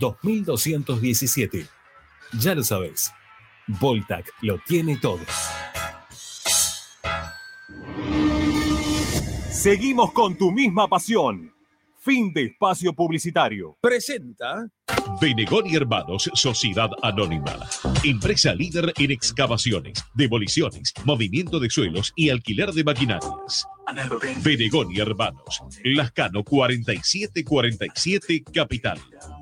2217. 0.00 1.66
Ya 2.40 2.54
lo 2.54 2.64
sabes, 2.64 3.12
Voltac 3.68 4.26
lo 4.42 4.58
tiene 4.66 4.96
todo. 4.96 5.20
Seguimos 9.50 10.12
con 10.12 10.36
tu 10.36 10.50
misma 10.50 10.88
pasión. 10.88 11.52
Fin 11.98 12.32
de 12.32 12.44
espacio 12.44 12.94
publicitario. 12.94 13.76
Presenta 13.78 14.66
Benegón 15.20 15.66
y 15.66 15.76
Hermanos 15.76 16.30
Sociedad 16.32 16.88
Anónima. 17.02 17.58
Empresa 18.02 18.54
líder 18.54 18.94
en 18.96 19.10
excavaciones, 19.10 20.02
demoliciones, 20.14 20.94
movimiento 21.04 21.60
de 21.60 21.68
suelos 21.68 22.10
y 22.16 22.30
alquiler 22.30 22.72
de 22.72 22.84
maquinarias. 22.84 23.66
Benegón 24.42 24.90
y 24.92 25.00
Hermanos. 25.00 25.60
Lascano 25.84 26.42
4747 26.42 28.44
Capital. 28.50 28.98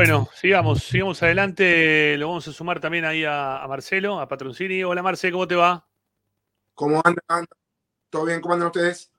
Bueno, 0.00 0.30
sigamos, 0.34 0.82
sigamos 0.82 1.22
adelante. 1.22 2.16
Lo 2.16 2.28
vamos 2.28 2.48
a 2.48 2.54
sumar 2.54 2.80
también 2.80 3.04
ahí 3.04 3.22
a, 3.22 3.62
a 3.62 3.68
Marcelo, 3.68 4.18
a 4.18 4.26
Patroncini. 4.26 4.82
Hola 4.82 5.02
Marce, 5.02 5.30
¿cómo 5.30 5.46
te 5.46 5.56
va? 5.56 5.86
¿Cómo 6.74 7.02
andan? 7.04 7.46
¿Todo 8.08 8.24
bien? 8.24 8.40
¿Cómo 8.40 8.54
andan 8.54 8.68
ustedes? 8.68 9.12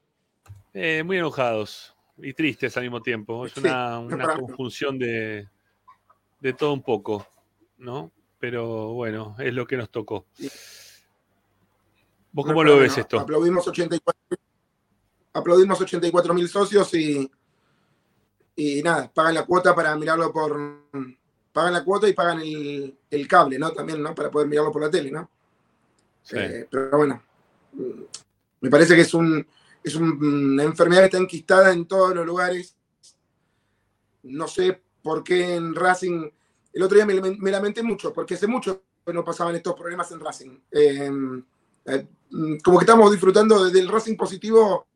Eh, 0.73 1.03
muy 1.05 1.19
enojados 1.19 1.95
y 2.17 2.33
tristes 2.33 2.75
al 2.77 2.83
mismo 2.83 2.99
tiempo. 2.99 3.45
Es 3.45 3.53
Sí, 3.53 3.59
una, 3.59 4.33
conjunción 4.39 4.97
de, 4.97 5.47
de 6.39 6.53
todo 6.53 6.73
un 6.73 6.81
poco, 6.81 7.27
¿no? 7.77 8.11
Pero 8.39 8.93
bueno, 8.93 9.35
es 9.37 9.53
lo 9.53 9.67
que 9.67 9.77
nos 9.77 9.91
tocó. 9.91 10.25
¿Vos 12.31 12.43
cómo 12.47 12.63
No, 12.63 12.71
lo 12.71 12.77
ves 12.77 12.97
no. 12.97 13.01
esto? 13.03 13.19
Aplaudimos 13.19 13.67
84 13.67 14.19
aplaudimos 15.33 15.79
84 15.79 16.33
mil 16.33 16.49
socios 16.49 16.91
y, 16.95 17.29
y 18.55 18.81
nada, 18.83 19.11
pagan 19.13 19.33
la 19.35 19.45
cuota 19.45 19.73
para 19.75 19.95
mirarlo 19.95 20.31
por. 20.31 20.81
Pagan 21.53 21.73
la 21.73 21.83
cuota 21.83 22.07
y 22.07 22.13
pagan 22.13 22.39
el, 22.39 22.97
el 23.09 23.27
cable, 23.27 23.59
¿no? 23.59 23.71
También, 23.71 24.01
¿no? 24.01 24.15
Para 24.15 24.31
poder 24.31 24.47
mirarlo 24.47 24.71
por 24.71 24.81
la 24.83 24.89
tele, 24.89 25.11
¿no? 25.11 25.29
Sí. 26.23 26.37
Eh, 26.37 26.67
pero 26.69 26.97
bueno, 26.97 27.21
me 28.61 28.69
parece 28.69 28.95
que 28.95 29.01
es, 29.01 29.13
un, 29.13 29.45
es 29.83 29.95
un- 29.95 30.23
una 30.53 30.63
enfermedad 30.63 31.01
que 31.01 31.05
está 31.07 31.17
enquistada 31.17 31.73
en 31.73 31.85
todos 31.87 32.15
los 32.15 32.25
lugares. 32.25 32.75
No 34.23 34.47
sé 34.47 34.81
por 35.01 35.23
qué 35.23 35.55
en 35.55 35.73
Racing. 35.75 36.29
El 36.73 36.83
otro 36.83 36.95
día 36.95 37.05
me, 37.05 37.19
me 37.19 37.51
lamenté 37.51 37.83
mucho, 37.83 38.13
porque 38.13 38.35
hace 38.35 38.47
mucho 38.47 38.83
que 39.05 39.11
no 39.13 39.25
pasaban 39.25 39.55
estos 39.55 39.73
problemas 39.73 40.09
en 40.11 40.19
Racing. 40.19 40.59
Eh, 40.71 41.11
eh, 41.85 42.07
como 42.63 42.77
que 42.77 42.83
estamos 42.83 43.11
disfrutando 43.11 43.65
de- 43.65 43.71
del 43.71 43.89
Racing 43.89 44.15
positivo, 44.15 44.87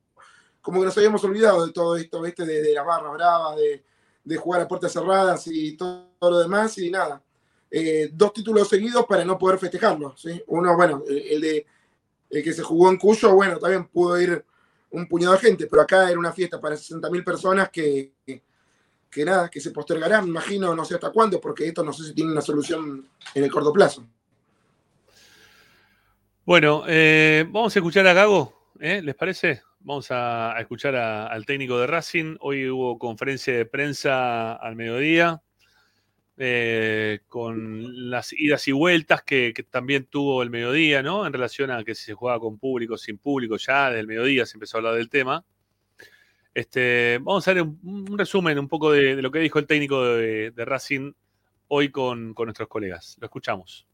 como 0.66 0.80
que 0.80 0.86
nos 0.88 0.98
habíamos 0.98 1.24
olvidado 1.24 1.64
de 1.64 1.72
todo 1.72 1.96
esto, 1.96 2.24
¿viste? 2.24 2.44
De, 2.44 2.60
de 2.60 2.74
la 2.74 2.82
barra 2.82 3.12
brava, 3.12 3.56
de, 3.56 4.36
jugar 4.36 4.62
a 4.62 4.68
puertas 4.68 4.92
cerradas 4.92 5.46
y 5.46 5.78
todo, 5.78 6.10
lo 6.20 6.40
demás, 6.40 6.76
y 6.80 6.90
nada. 6.90 7.22
Eh, 7.70 8.10
dos 8.12 8.34
títulos 8.34 8.68
seguidos 8.68 9.06
para 9.06 9.24
no 9.24 9.38
poder 9.38 9.60
festejarlos, 9.60 10.20
¿sí? 10.20 10.44
Uno, 10.48 10.76
bueno, 10.76 11.04
el, 11.08 11.40
de 11.40 11.68
el 12.32 12.44
que 12.44 12.52
se 12.52 12.64
jugó 12.64 12.90
en 12.90 12.98
Cuyo, 12.98 13.36
bueno, 13.36 13.60
también 13.60 13.86
pudo 13.86 14.20
ir 14.20 14.44
un 14.90 15.08
puñado 15.08 15.34
de 15.34 15.40
gente, 15.40 15.68
pero 15.68 15.84
acá 15.84 16.10
era 16.10 16.18
una 16.18 16.34
fiesta 16.34 16.60
para 16.60 16.76
60.000 16.76 17.24
personas 17.24 17.70
que, 17.70 18.14
que, 18.26 18.42
que 19.12 19.24
nada, 19.24 19.48
que 19.48 19.62
se 19.62 19.70
postergará, 19.70 20.20
me 20.24 20.30
imagino, 20.30 20.74
no 20.74 20.84
sé 20.84 20.96
hasta 20.96 21.12
cuándo, 21.12 21.40
porque 21.40 21.68
esto 21.68 21.84
no 21.84 21.94
sé 21.94 22.06
si 22.06 22.14
tiene 22.16 22.32
una 22.32 22.42
solución 22.42 23.08
en 23.36 23.44
el 23.44 23.52
corto 23.52 23.72
plazo. 23.72 24.04
Bueno, 26.44 26.86
eh, 26.88 27.46
vamos 27.52 27.76
a 27.76 27.80
escuchar 27.80 28.08
a 28.08 28.14
Gago, 28.14 28.72
¿eh? 28.80 29.04
¿les 29.04 29.14
parece? 29.14 29.62
Vamos 29.86 30.08
a, 30.10 30.56
escuchar 30.60 30.96
al 30.96 31.46
técnico 31.46 31.78
de 31.78 31.86
Racing. 31.86 32.38
Hoy 32.40 32.68
hubo 32.68 32.98
conferencia 32.98 33.56
de 33.56 33.68
prensa 33.68 34.54
al 34.54 34.76
mediodía 34.76 35.44
eh, 36.38 37.20
con 37.28 38.10
las 38.10 38.34
idas 38.34 38.68
y 38.68 38.72
vueltas 38.72 39.22
que, 39.22 39.54
también 39.70 40.06
tuvo 40.06 40.42
el 40.42 40.50
mediodía, 40.50 41.04
¿no? 41.04 41.28
En 41.28 41.34
relación 41.34 41.70
a 41.70 41.84
que 41.84 41.94
si 41.94 42.06
se 42.06 42.14
juega 42.16 42.40
con 42.40 42.58
público, 42.58 42.98
sin 42.98 43.20
público, 43.20 43.58
ya 43.58 43.92
del 43.92 44.08
mediodía 44.08 44.48
se 44.48 44.58
empezó 44.58 44.78
a 44.78 44.80
hablar 44.80 44.96
del 44.96 45.08
tema. 45.08 45.46
Este, 46.56 47.20
vamos 47.22 47.48
a 47.48 47.54
ver 47.54 47.62
un, 47.62 48.18
resumen 48.18 48.58
un 48.58 48.68
poco 48.68 48.92
de, 48.92 49.22
lo 49.22 49.30
que 49.30 49.38
dijo 49.38 49.60
el 49.60 49.68
técnico 49.68 50.04
de, 50.04 50.50
de 50.50 50.66
Racing 50.66 51.14
hoy 51.68 51.90
con, 51.90 52.34
con 52.34 52.48
nuestros 52.48 52.70
colegas. 52.70 53.18
Lo 53.22 53.26
escuchamos. 53.26 53.86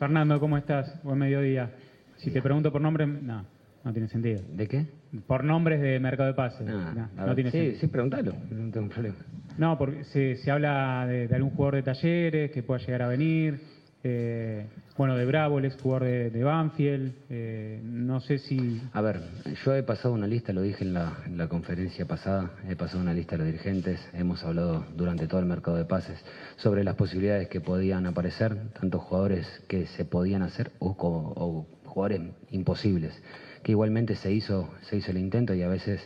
Fernando, 0.00 0.40
¿cómo 0.40 0.58
estás? 0.58 1.00
Buen 1.04 1.20
mediodía. 1.20 1.72
Si 2.16 2.32
te 2.32 2.42
pregunto 2.42 2.70
por 2.70 2.80
nombre, 2.80 3.04
no, 3.04 3.44
no 3.84 3.92
tiene 3.92 4.08
sentido. 4.08 4.40
¿De 4.54 4.66
qué? 4.68 4.86
Por 5.26 5.44
nombres 5.44 5.80
de 5.80 5.98
mercado 6.00 6.28
de 6.28 6.34
pases. 6.34 6.66
Ah, 6.68 7.08
no, 7.16 7.22
a 7.30 7.34
tiene 7.34 7.50
sí, 7.50 7.58
sentido. 7.58 7.80
sí, 7.80 7.86
pregúntalo, 7.88 8.32
no 8.50 8.70
tengo 8.70 8.88
problema. 8.88 9.16
No, 9.58 9.76
porque 9.76 10.04
se, 10.04 10.36
se 10.36 10.50
habla 10.50 11.04
de, 11.06 11.28
de 11.28 11.34
algún 11.34 11.50
jugador 11.50 11.74
de 11.76 11.82
talleres 11.82 12.50
que 12.50 12.62
pueda 12.62 12.80
llegar 12.80 13.02
a 13.02 13.08
venir. 13.08 13.60
eh, 14.04 14.66
bueno, 14.96 15.16
de 15.16 15.24
Bravo, 15.26 15.58
el 15.58 15.64
ex 15.66 15.76
jugador 15.80 16.04
de, 16.08 16.30
de 16.30 16.42
Banfield. 16.44 17.12
eh, 17.30 17.80
no 17.84 18.20
sé 18.20 18.38
si. 18.38 18.80
A 18.92 19.00
ver, 19.00 19.20
yo 19.64 19.74
he 19.74 19.82
pasado 19.82 20.14
una 20.14 20.26
lista, 20.26 20.52
lo 20.52 20.62
dije 20.62 20.84
en 20.84 20.94
la, 20.94 21.18
en 21.26 21.36
la 21.38 21.48
conferencia 21.48 22.06
pasada, 22.06 22.50
he 22.68 22.76
pasado 22.76 23.00
una 23.02 23.12
lista 23.14 23.32
de 23.36 23.44
los 23.44 23.46
dirigentes, 23.52 24.00
hemos 24.14 24.42
hablado 24.44 24.84
durante 24.96 25.26
todo 25.26 25.40
el 25.40 25.46
mercado 25.46 25.76
de 25.76 25.84
pases 25.84 26.18
sobre 26.56 26.82
las 26.84 26.94
posibilidades 26.96 27.48
que 27.48 27.60
podían 27.60 28.06
aparecer, 28.06 28.56
tanto 28.80 28.98
jugadores 28.98 29.46
que 29.68 29.86
se 29.86 30.04
podían 30.04 30.42
hacer 30.42 30.72
o, 30.78 30.88
o 30.98 31.66
jugadores 31.84 32.22
imposibles, 32.50 33.12
que 33.62 33.72
igualmente 33.72 34.16
se 34.16 34.32
hizo, 34.32 34.68
se 34.82 34.96
hizo 34.96 35.10
el 35.10 35.18
intento 35.18 35.54
y 35.54 35.62
a 35.62 35.68
veces 35.68 36.00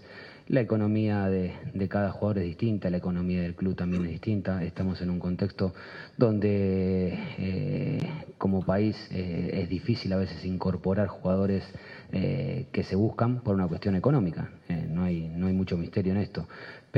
la 0.48 0.60
economía 0.60 1.28
de, 1.28 1.54
de 1.74 1.88
cada 1.88 2.12
jugador 2.12 2.38
es 2.38 2.44
distinta, 2.44 2.88
la 2.88 2.98
economía 2.98 3.42
del 3.42 3.56
club 3.56 3.74
también 3.74 4.04
es 4.04 4.12
distinta. 4.12 4.62
Estamos 4.62 5.00
en 5.02 5.10
un 5.10 5.18
contexto 5.18 5.74
donde 6.16 7.18
eh, 7.38 7.98
como 8.38 8.64
país 8.64 8.96
eh, 9.10 9.50
es 9.62 9.68
difícil 9.68 10.12
a 10.12 10.16
veces 10.16 10.44
incorporar 10.44 11.08
jugadores 11.08 11.64
eh, 12.12 12.66
que 12.70 12.84
se 12.84 12.94
buscan 12.94 13.40
por 13.40 13.56
una 13.56 13.66
cuestión 13.66 13.96
económica. 13.96 14.50
No, 14.88 15.02
hay, 15.02 15.28
no 15.28 15.48
hay 15.48 15.52
mucho 15.52 15.76
misterio 15.76 16.12
en 16.12 16.18
esto. 16.18 16.48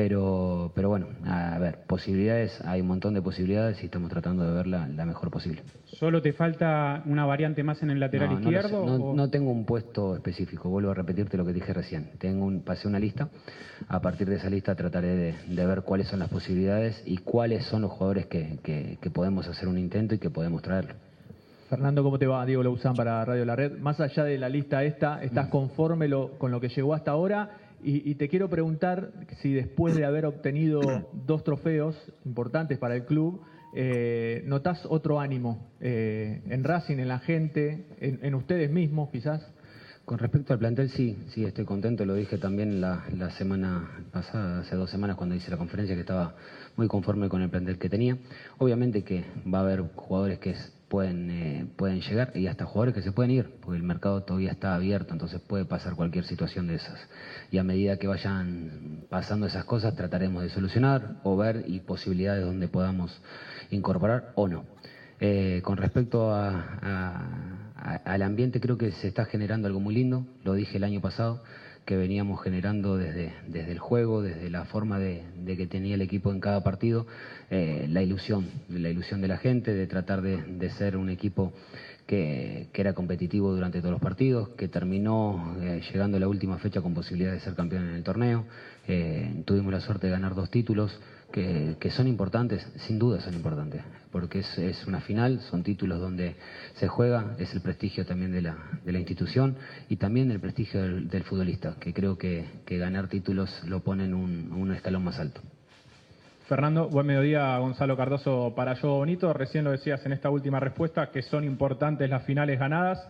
Pero, 0.03 0.71
pero 0.77 0.89
bueno, 0.89 1.09
a 1.27 1.59
ver, 1.59 1.79
posibilidades, 1.87 2.61
hay 2.65 2.81
un 2.81 2.87
montón 2.87 3.15
de 3.15 3.21
posibilidades 3.23 3.83
y 3.83 3.87
estamos 3.87 4.09
tratando 4.11 4.45
de 4.45 4.53
verla 4.55 4.87
la 4.87 5.05
mejor 5.05 5.31
posible. 5.31 5.63
¿Solo 5.87 6.23
te 6.23 6.33
falta 6.33 7.03
una 7.05 7.27
variante 7.27 7.65
más 7.65 7.83
en 7.83 7.91
el 7.91 7.99
lateral 7.99 8.29
No, 8.31 8.41
izquierdo? 8.41 8.87
No, 8.87 8.95
o- 9.11 9.15
no 9.17 9.29
tengo 9.29 9.51
un 9.51 9.65
puesto 9.65 10.15
específico, 10.15 10.69
vuelvo 10.69 10.93
a 10.93 10.95
repetirte 10.95 11.37
lo 11.37 11.45
que 11.45 11.53
dije 11.53 11.73
recién. 11.73 12.11
Tengo 12.19 12.45
un, 12.45 12.61
pasé 12.63 12.87
una 12.87 13.01
lista, 13.01 13.29
a 13.89 14.01
partir 14.01 14.29
de 14.29 14.37
esa 14.37 14.49
lista 14.49 14.77
trataré 14.77 15.09
de, 15.17 15.35
de 15.49 15.67
ver 15.67 15.83
cuáles 15.83 16.07
son 16.07 16.21
las 16.21 16.29
posibilidades 16.29 17.03
y 17.05 17.17
cuáles 17.17 17.65
son 17.65 17.83
los 17.83 17.91
jugadores 17.91 18.27
que, 18.27 18.59
que- 18.63 18.99
que 19.01 19.11
podemos 19.11 19.49
hacer 19.49 19.67
un 19.67 19.79
intento 19.79 20.15
y 20.15 20.19
que 20.19 20.31
podemos 20.31 20.63
traer. 20.63 20.95
Fernando, 21.69 22.03
¿cómo 22.03 22.19
te 22.19 22.27
va? 22.27 22.47
Diego 22.47 22.63
Lauzán 22.63 22.95
para 22.95 23.23
Radio 23.25 23.45
La 23.45 23.55
Red. 23.57 23.79
Más 23.79 24.01
allá 24.01 24.25
de 24.25 24.39
la 24.39 24.49
lista 24.49 24.85
esta, 24.85 25.23
¿estás 25.23 25.49
conforme 25.49 26.09
lo- 26.09 26.39
con 26.39 26.51
lo 26.51 26.61
que 26.61 26.69
llegó 26.69 26.95
hasta 26.95 27.11
ahora? 27.11 27.51
Y, 27.83 28.11
y 28.11 28.15
te 28.17 28.29
quiero 28.29 28.49
preguntar 28.49 29.13
si 29.41 29.53
después 29.53 29.95
de 29.95 30.05
haber 30.05 30.27
obtenido 30.27 30.81
dos 31.27 31.45
trofeos 31.45 31.97
importantes 32.25 32.79
para 32.79 32.97
el 32.97 33.05
club, 33.05 33.41
eh, 33.75 34.43
¿notás 34.47 34.85
otro 34.89 35.21
ánimo 35.21 35.69
eh, 35.81 36.41
en 36.49 36.65
Racing, 36.65 36.99
en 36.99 37.09
la 37.09 37.19
gente, 37.19 37.85
en, 38.01 38.19
en 38.23 38.35
ustedes 38.35 38.71
mismos 38.71 39.11
quizás? 39.11 39.47
Con 40.05 40.19
respecto 40.19 40.55
al 40.55 40.59
plantel, 40.59 40.89
sí, 40.89 41.19
sí, 41.35 41.45
estoy 41.45 41.67
contento. 41.67 42.07
Lo 42.07 42.15
dije 42.15 42.39
también 42.39 42.81
la, 42.81 43.05
la 43.15 43.29
semana 43.33 43.91
pasada, 44.11 44.61
hace 44.61 44.75
dos 44.75 44.91
semanas, 44.91 45.17
cuando 45.17 45.35
hice 45.35 45.51
la 45.51 45.59
conferencia, 45.59 45.95
que 45.95 46.01
estaba 46.01 46.35
muy 46.79 46.89
conforme 46.89 47.29
con 47.29 47.43
el 47.43 47.51
plantel 47.51 47.77
que 47.79 47.91
tenía. 47.91 48.17
Obviamente 48.57 49.05
que 49.05 49.25
va 49.53 49.59
a 49.59 49.63
haber 49.63 49.83
jugadores 49.95 50.39
que 50.39 50.51
es- 50.53 50.73
pueden, 50.89 51.31
eh, 51.31 51.67
pueden 51.77 52.01
llegar 52.01 52.31
y 52.35 52.47
hasta 52.47 52.65
jugadores 52.65 52.95
que 52.95 53.03
se 53.03 53.13
pueden 53.13 53.31
ir, 53.31 53.51
porque 53.61 53.77
el 53.77 53.83
mercado 53.83 54.23
todavía 54.23 54.51
está 54.51 54.75
abierto, 54.75 55.13
entonces 55.13 55.41
puede 55.41 55.65
pasar 55.65 55.95
cualquier 55.95 56.25
situación 56.25 56.67
de 56.67 56.77
esas. 56.77 56.99
Y 57.51 57.59
a 57.59 57.63
medida 57.63 57.97
que 57.97 58.07
vayan 58.07 59.05
pasando 59.09 59.47
esas 59.47 59.65
cosas, 59.65 59.95
trataremos 59.95 60.43
de 60.43 60.49
solucionar 60.49 61.03
o 61.23 61.37
ver 61.37 61.65
y 61.67 61.81
posibilidades 61.81 62.45
donde 62.45 62.69
podamos 62.69 63.21
incorporar 63.71 64.25
o 64.35 64.49
no. 64.49 64.65
Eh, 65.21 65.61
con 65.65 65.77
respecto 65.77 66.33
a- 66.33 66.79
a- 66.81 67.73
a- 67.77 68.01
al 68.05 68.23
ambiente, 68.23 68.61
creo 68.61 68.79
que 68.79 68.93
se 68.93 69.09
está 69.09 69.25
generando 69.25 69.67
algo 69.67 69.81
muy 69.81 69.95
lindo, 69.95 70.27
lo 70.45 70.55
dije 70.55 70.77
el 70.77 70.85
año 70.85 71.01
pasado, 71.01 71.41
que 71.89 71.97
veníamos 71.97 72.43
generando 72.43 72.99
desde, 72.99 73.33
desde 73.47 73.73
el 73.73 73.79
juego, 73.79 74.21
desde 74.21 74.51
la 74.51 74.67
forma 74.67 74.99
de, 74.99 75.25
que 75.47 75.67
tenía 75.67 75.95
el 75.95 76.03
equipo 76.03 76.31
en 76.31 76.39
cada 76.39 76.63
partido, 76.63 77.07
eh, 77.49 77.87
la 77.89 78.03
ilusión, 78.03 78.47
la 78.69 78.91
ilusión 78.91 79.23
de 79.23 79.29
la 79.29 79.39
gente, 79.39 79.73
de 79.73 79.87
tratar 79.87 80.21
de, 80.21 80.71
ser 80.73 80.99
un 80.99 81.09
equipo 81.09 81.55
que, 82.07 82.69
que 82.75 82.83
era 82.83 82.93
competitivo 82.93 83.55
durante 83.55 83.79
todos 83.79 83.93
los 83.93 84.03
partidos, 84.03 84.51
que 84.51 84.69
terminó 84.69 85.57
eh, 85.63 85.81
llegando 85.91 86.19
a 86.19 86.21
la 86.21 86.29
última 86.29 86.59
fecha 86.59 86.83
con 86.83 86.93
posibilidad 86.93 87.33
de 87.33 87.41
ser 87.41 87.55
campeón 87.55 87.89
en 87.89 87.95
el 87.95 88.03
torneo. 88.03 88.45
Eh, 88.87 89.43
tuvimos 89.47 89.73
la 89.73 89.81
suerte 89.81 90.09
de 90.09 90.13
ganar 90.13 90.35
dos 90.35 90.51
títulos 90.51 91.01
que, 91.33 91.91
son 91.91 92.09
importantes, 92.09 92.67
sin 92.87 92.99
duda 92.99 93.21
son 93.21 93.35
importantes, 93.35 93.83
porque 94.11 94.41
es, 94.41 94.59
es 94.59 94.87
una 94.87 95.01
final, 95.01 95.41
son 95.51 95.63
títulos 95.63 96.01
donde 96.01 96.37
se 96.75 96.89
juega, 96.89 97.35
es 97.39 97.53
el 97.55 97.61
prestigio 97.61 98.07
también 98.07 98.33
de 98.33 98.43
la, 98.43 98.57
de 98.85 98.93
la 98.93 98.99
institución 98.99 99.57
y 99.89 99.97
también 99.97 100.31
el 100.31 100.41
prestigio 100.41 100.83
del, 100.83 101.09
del 101.09 101.25
futbolista, 101.25 101.77
que 101.79 101.93
creo 101.93 102.17
que, 102.17 102.47
que 102.65 102.79
ganar 102.79 103.09
títulos 103.09 103.63
lo 103.65 103.81
pone 103.81 104.05
en 104.05 104.15
un, 104.15 104.53
un 104.53 104.73
escalón 104.73 105.05
más 105.05 105.19
alto. 105.19 105.41
Fernando, 106.49 106.89
buen 106.89 107.07
mediodía, 107.07 107.59
Gonzalo 107.59 107.95
Cardoso 107.95 108.55
para 108.57 108.73
Yo 108.73 108.95
Bonito. 108.95 109.35
Recién 109.35 109.65
lo 109.65 109.71
decías 109.71 110.05
en 110.07 110.15
esta 110.15 110.31
última 110.31 110.59
respuesta 110.59 111.11
que 111.11 111.21
son 111.21 111.45
importantes 111.45 112.09
las 112.09 112.25
finales 112.25 112.59
ganadas. 112.59 113.07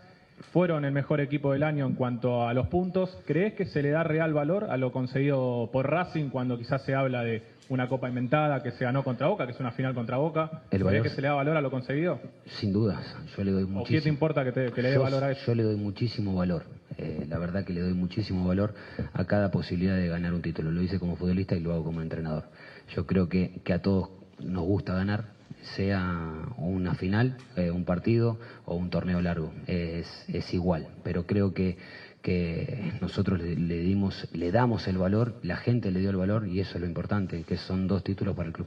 Fueron 0.53 0.85
el 0.85 0.91
mejor 0.91 1.21
equipo 1.21 1.53
del 1.53 1.63
año 1.63 1.87
en 1.87 1.95
cuanto 1.95 2.49
a 2.49 2.53
los 2.53 2.67
puntos. 2.67 3.17
¿Crees 3.27 3.55
que 3.55 3.67
se 3.67 3.81
le 3.81 3.91
da 3.91 4.03
real 4.03 4.33
valor 4.33 4.65
a 4.65 4.77
lo 4.77 4.91
conseguido 4.91 5.71
por 5.73 5.89
Racing 5.89 6.31
cuando 6.31 6.59
quizás 6.59 6.83
se 6.83 6.97
habla 6.97 7.23
de 7.23 7.45
una 7.69 7.89
copa 7.89 8.09
inventada 8.09 8.61
que 8.61 8.71
se 8.73 8.85
ganó 8.85 9.03
contra 9.05 9.27
Boca, 9.27 9.45
que 9.47 9.53
es 9.53 9.61
una 9.61 9.71
final 9.73 9.95
contra 9.95 10.17
Boca? 10.17 10.51
El 10.53 10.69
¿Crees 10.69 10.85
valor- 10.85 11.03
que 11.03 11.09
se 11.11 11.21
le 11.21 11.29
da 11.29 11.35
valor 11.35 11.57
a 11.57 11.61
lo 11.61 11.71
conseguido? 11.71 12.21
Sin 12.47 12.73
dudas, 12.73 13.15
yo 13.37 13.45
le 13.45 13.51
doy 13.53 13.63
¿O 13.65 13.67
qué 13.67 13.73
te 13.73 13.73
muchísimo. 13.73 14.13
importa 14.15 14.45
que, 14.45 14.53
te- 14.53 14.71
que 14.73 14.83
le 14.83 14.91
dé 14.91 14.99
valor 14.99 15.25
a 15.25 15.31
eso? 15.31 15.47
yo 15.47 15.55
le 15.55 15.63
doy 15.63 15.77
muchísimo 15.77 16.35
valor. 16.35 16.65
Eh, 16.97 17.27
la 17.29 17.39
verdad 17.39 17.65
que 17.65 17.73
le 17.73 17.81
doy 17.81 17.93
muchísimo 17.93 18.47
valor 18.47 18.75
a 19.13 19.25
cada 19.25 19.51
posibilidad 19.51 19.95
de 19.97 20.09
ganar 20.09 20.33
un 20.35 20.43
título. 20.43 20.71
Lo 20.71 20.83
hice 20.83 20.99
como 20.99 21.17
futbolista 21.17 21.55
y 21.55 21.61
lo 21.61 21.73
hago 21.73 21.85
como 21.85 22.01
entrenador. 22.03 22.45
Yo 22.95 23.07
creo 23.07 23.29
que, 23.29 23.53
que 23.65 23.73
a 23.75 23.79
todos 23.81 24.09
nos 24.41 24.65
gusta 24.65 24.95
ganar, 24.95 25.25
sea 25.77 26.45
una 26.57 26.95
final, 26.95 27.37
eh, 27.57 27.71
un 27.71 27.85
partido 27.85 28.39
o 28.65 28.75
un 28.77 28.91
torneo 28.91 29.21
largo. 29.21 29.53
Es, 29.67 30.25
es 30.29 30.53
igual, 30.55 30.87
pero 31.03 31.25
creo 31.25 31.53
que, 31.53 31.77
que 32.29 32.93
nosotros 33.01 33.41
le, 33.41 33.57
le 33.57 33.79
dimos, 33.79 34.29
le 34.33 34.53
damos 34.53 34.87
el 34.87 34.99
valor, 34.99 35.37
la 35.43 35.57
gente 35.57 35.91
le 35.91 36.01
dio 36.01 36.11
el 36.11 36.17
valor 36.17 36.47
y 36.47 36.61
eso 36.61 36.75
es 36.75 36.81
lo 36.83 36.87
importante, 36.87 37.43
que 37.43 37.57
son 37.57 37.89
dos 37.89 38.05
títulos 38.05 38.37
para 38.37 38.49
el 38.49 38.53
club. 38.53 38.67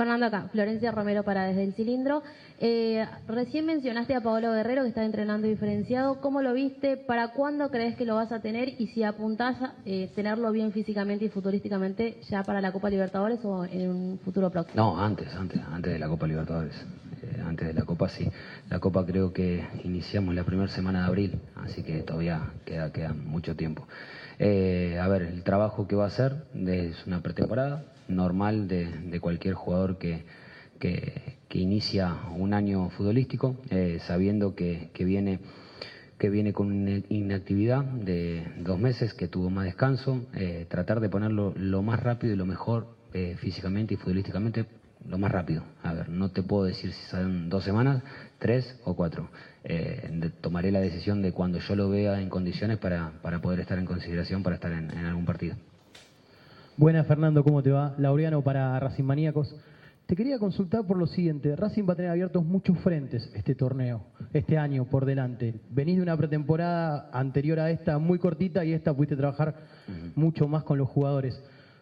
Fernando 0.00 0.24
acá, 0.24 0.48
Florencia 0.50 0.92
Romero 0.92 1.24
para 1.24 1.44
Desde 1.44 1.62
el 1.62 1.74
Cilindro. 1.74 2.22
Eh, 2.58 3.06
recién 3.28 3.66
mencionaste 3.66 4.14
a 4.14 4.22
Paolo 4.22 4.50
Guerrero 4.50 4.80
que 4.80 4.88
está 4.88 5.04
entrenando 5.04 5.46
diferenciado. 5.46 6.22
¿Cómo 6.22 6.40
lo 6.40 6.54
viste? 6.54 6.96
¿Para 6.96 7.32
cuándo 7.32 7.70
crees 7.70 7.96
que 7.96 8.06
lo 8.06 8.14
vas 8.14 8.32
a 8.32 8.40
tener? 8.40 8.80
Y 8.80 8.86
si 8.86 9.02
apuntás 9.02 9.60
a 9.60 9.74
eh, 9.84 10.10
tenerlo 10.14 10.52
bien 10.52 10.72
físicamente 10.72 11.26
y 11.26 11.28
futurísticamente 11.28 12.18
ya 12.30 12.42
para 12.44 12.62
la 12.62 12.72
Copa 12.72 12.88
Libertadores 12.88 13.44
o 13.44 13.66
en 13.66 13.90
un 13.90 14.18
futuro 14.20 14.48
próximo. 14.48 14.82
No, 14.82 14.98
antes, 14.98 15.28
antes, 15.34 15.60
antes 15.70 15.92
de 15.92 15.98
la 15.98 16.08
Copa 16.08 16.26
Libertadores. 16.26 16.74
Eh, 17.22 17.42
antes 17.44 17.68
de 17.68 17.74
la 17.74 17.84
Copa 17.84 18.08
sí. 18.08 18.26
La 18.70 18.78
Copa 18.78 19.04
creo 19.04 19.34
que 19.34 19.62
iniciamos 19.84 20.34
la 20.34 20.44
primera 20.44 20.70
semana 20.70 21.00
de 21.00 21.08
abril, 21.08 21.40
así 21.56 21.82
que 21.82 21.98
todavía 22.04 22.52
queda, 22.64 22.90
queda 22.90 23.12
mucho 23.12 23.54
tiempo. 23.54 23.86
Eh, 24.42 24.98
a 24.98 25.06
ver, 25.06 25.20
el 25.20 25.42
trabajo 25.42 25.86
que 25.86 25.94
va 25.94 26.04
a 26.04 26.06
hacer 26.06 26.44
es 26.54 27.06
una 27.06 27.20
pretemporada 27.20 27.84
normal 28.08 28.68
de, 28.68 28.86
de 28.86 29.20
cualquier 29.20 29.52
jugador 29.52 29.98
que, 29.98 30.24
que, 30.78 31.36
inicia 31.50 32.16
un 32.34 32.54
año 32.54 32.88
futbolístico, 32.88 33.56
eh, 33.68 33.98
sabiendo 34.06 34.54
que, 34.54 34.88
que 34.94 35.04
viene 35.04 35.40
que 36.16 36.30
viene 36.30 36.52
con 36.52 36.70
una 36.70 37.00
inactividad 37.08 37.82
de 37.82 38.46
dos 38.58 38.78
meses, 38.78 39.14
que 39.14 39.28
tuvo 39.28 39.48
más 39.50 39.64
descanso, 39.64 40.22
eh, 40.34 40.66
tratar 40.68 41.00
de 41.00 41.08
ponerlo 41.08 41.54
lo 41.56 41.82
más 41.82 42.00
rápido 42.00 42.34
y 42.34 42.36
lo 42.36 42.44
mejor 42.44 42.88
eh, 43.14 43.36
físicamente 43.38 43.94
y 43.94 43.96
futbolísticamente, 43.96 44.66
lo 45.08 45.18
más 45.18 45.30
rápido. 45.32 45.62
A 45.82 45.92
ver, 45.92 46.08
no 46.08 46.30
te 46.30 46.42
puedo 46.42 46.64
decir 46.64 46.92
si 46.92 47.02
son 47.10 47.48
dos 47.48 47.64
semanas, 47.64 48.02
tres 48.38 48.78
o 48.84 48.94
cuatro. 48.94 49.28
Eh, 49.64 50.08
de- 50.12 50.30
tomaré 50.30 50.70
la 50.70 50.80
decisión 50.80 51.22
de 51.22 51.32
cuando 51.32 51.58
yo 51.58 51.74
lo 51.74 51.88
vea 51.90 52.20
en 52.20 52.28
condiciones 52.28 52.78
para, 52.78 53.12
para 53.22 53.40
poder 53.40 53.60
estar 53.60 53.78
en 53.78 53.84
consideración 53.86 54.42
para 54.42 54.56
estar 54.56 54.72
en, 54.72 54.90
en 54.90 55.04
algún 55.06 55.24
partido. 55.24 55.56
Buenas, 56.76 57.06
Fernando, 57.06 57.44
¿cómo 57.44 57.62
te 57.62 57.70
va? 57.70 57.94
Laureano 57.98 58.42
para 58.42 58.78
Racing 58.80 59.04
Maníacos. 59.04 59.54
Te 60.06 60.16
quería 60.16 60.38
consultar 60.38 60.84
por 60.86 60.96
lo 60.96 61.06
siguiente. 61.06 61.54
Racing 61.54 61.84
va 61.88 61.92
a 61.92 61.96
tener 61.96 62.10
abiertos 62.10 62.44
muchos 62.44 62.76
frentes 62.78 63.30
este 63.34 63.54
torneo, 63.54 64.02
este 64.32 64.58
año 64.58 64.84
por 64.84 65.04
delante. 65.04 65.54
Venís 65.70 65.96
de 65.96 66.02
una 66.02 66.16
pretemporada 66.16 67.10
anterior 67.12 67.60
a 67.60 67.70
esta 67.70 67.98
muy 67.98 68.18
cortita 68.18 68.64
y 68.64 68.72
esta 68.72 68.92
pudiste 68.92 69.14
trabajar 69.16 69.54
mucho 70.16 70.48
más 70.48 70.64
con 70.64 70.78
los 70.78 70.88
jugadores. 70.88 71.40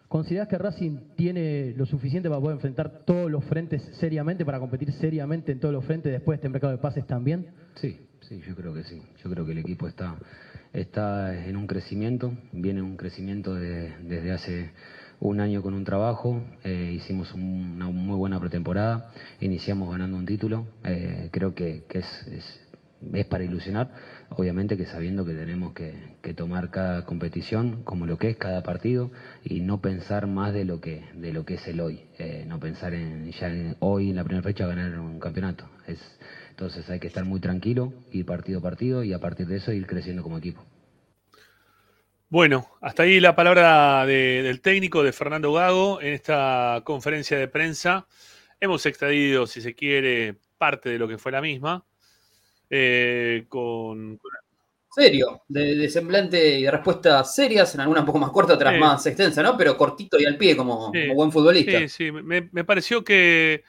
¿Considerás 0.09 0.47
que 0.47 0.57
Racing 0.57 0.97
tiene 1.15 1.71
lo 1.77 1.85
suficiente 1.85 2.29
para 2.29 2.41
poder 2.41 2.55
enfrentar 2.55 2.89
todos 3.05 3.29
los 3.29 3.45
frentes 3.45 3.83
seriamente, 3.99 4.43
para 4.43 4.59
competir 4.59 4.91
seriamente 4.93 5.51
en 5.51 5.59
todos 5.59 5.71
los 5.71 5.85
frentes 5.85 6.11
después 6.11 6.33
de 6.33 6.37
este 6.39 6.49
mercado 6.49 6.71
de 6.71 6.79
pases 6.79 7.05
también? 7.05 7.45
Sí, 7.75 7.95
sí, 8.21 8.41
yo 8.47 8.55
creo 8.55 8.73
que 8.73 8.83
sí. 8.83 8.99
Yo 9.23 9.29
creo 9.29 9.45
que 9.45 9.51
el 9.51 9.59
equipo 9.59 9.87
está, 9.87 10.17
está 10.73 11.45
en 11.45 11.55
un 11.55 11.67
crecimiento, 11.67 12.33
viene 12.51 12.81
un 12.81 12.97
crecimiento 12.97 13.53
de- 13.53 13.93
desde 14.01 14.31
hace 14.31 14.71
un 15.19 15.39
año 15.41 15.61
con 15.61 15.75
un 15.75 15.83
trabajo, 15.83 16.41
eh, 16.63 16.91
hicimos 16.95 17.31
un- 17.35 17.73
una 17.75 17.89
muy 17.91 18.17
buena 18.17 18.39
pretemporada, 18.39 19.05
iniciamos 19.41 19.91
ganando 19.91 20.17
un 20.17 20.25
título, 20.25 20.65
eh, 20.83 21.29
creo 21.31 21.53
que, 21.53 21.83
es, 21.87 22.05
es 23.13 23.25
para 23.27 23.43
ilusionar, 23.43 23.89
obviamente 24.31 24.77
que 24.77 24.85
sabiendo 24.85 25.25
que 25.25 25.33
tenemos 25.33 25.73
que, 25.73 25.93
tomar 26.35 26.69
cada 26.69 27.05
competición 27.05 27.83
como 27.83 28.05
lo 28.05 28.17
que 28.17 28.29
es 28.29 28.37
cada 28.37 28.61
partido 28.63 29.11
y 29.43 29.61
no 29.61 29.81
pensar 29.81 30.27
más 30.27 30.53
de 30.53 30.63
lo 30.65 30.79
que, 30.79 31.03
de 31.15 31.33
lo 31.33 31.45
que 31.45 31.55
es 31.55 31.67
el 31.67 31.79
hoy, 31.81 32.01
eh, 32.19 32.45
no 32.47 32.59
pensar 32.59 32.93
en 32.93 33.31
ya 33.31 33.51
hoy 33.79 34.11
en 34.11 34.15
la 34.15 34.23
primera 34.23 34.43
fecha 34.43 34.67
ganar 34.67 34.99
un 34.99 35.19
campeonato. 35.19 35.65
Es, 35.87 35.99
entonces 36.51 36.89
hay 36.89 36.99
que 36.99 37.07
estar 37.07 37.25
muy 37.25 37.39
tranquilo, 37.39 37.93
ir 38.11 38.25
partido 38.25 38.59
a 38.59 38.61
partido 38.61 39.03
y 39.03 39.13
a 39.13 39.19
partir 39.19 39.47
de 39.47 39.57
eso 39.57 39.71
ir 39.73 39.87
creciendo 39.87 40.21
como 40.23 40.37
equipo. 40.37 40.63
Bueno, 42.29 42.69
hasta 42.81 43.03
ahí 43.03 43.19
la 43.19 43.35
palabra 43.35 44.05
de- 44.05 44.43
del 44.43 44.61
técnico 44.61 45.03
de 45.03 45.11
Fernando 45.13 45.51
Gago 45.53 45.99
en 46.01 46.13
esta 46.13 46.81
conferencia 46.85 47.37
de 47.39 47.47
prensa. 47.47 48.07
Hemos 48.59 48.85
extraído, 48.85 49.47
si 49.47 49.61
se 49.61 49.73
quiere, 49.75 50.37
parte 50.57 50.89
de 50.89 50.99
lo 50.99 51.07
que 51.07 51.17
fue 51.17 51.31
la 51.31 51.41
misma. 51.41 51.85
Eh, 52.69 53.45
con, 53.47 54.19
Serio, 54.91 55.43
de, 55.47 55.75
de 55.75 55.87
semblante 55.89 56.57
y 56.59 56.63
de 56.63 56.71
respuestas 56.71 57.35
serias, 57.35 57.75
en 57.75 57.81
algunas 57.81 58.01
un 58.01 58.07
poco 58.07 58.17
más 58.19 58.31
cortas, 58.31 58.55
otras 58.55 58.73
Sí. 58.73 58.79
más 58.79 59.05
extensas, 59.05 59.43
¿no? 59.43 59.55
Pero 59.55 59.77
cortito 59.77 60.19
y 60.19 60.25
al 60.25 60.35
pie 60.35 60.57
como, 60.57 60.91
Sí. 60.91 61.01
como 61.03 61.13
buen 61.15 61.31
futbolista. 61.31 61.77
Sí, 61.79 61.87
sí, 61.87 62.11
me, 62.11 62.49
me 62.51 62.63
pareció 62.63 63.03
que, 63.03 63.63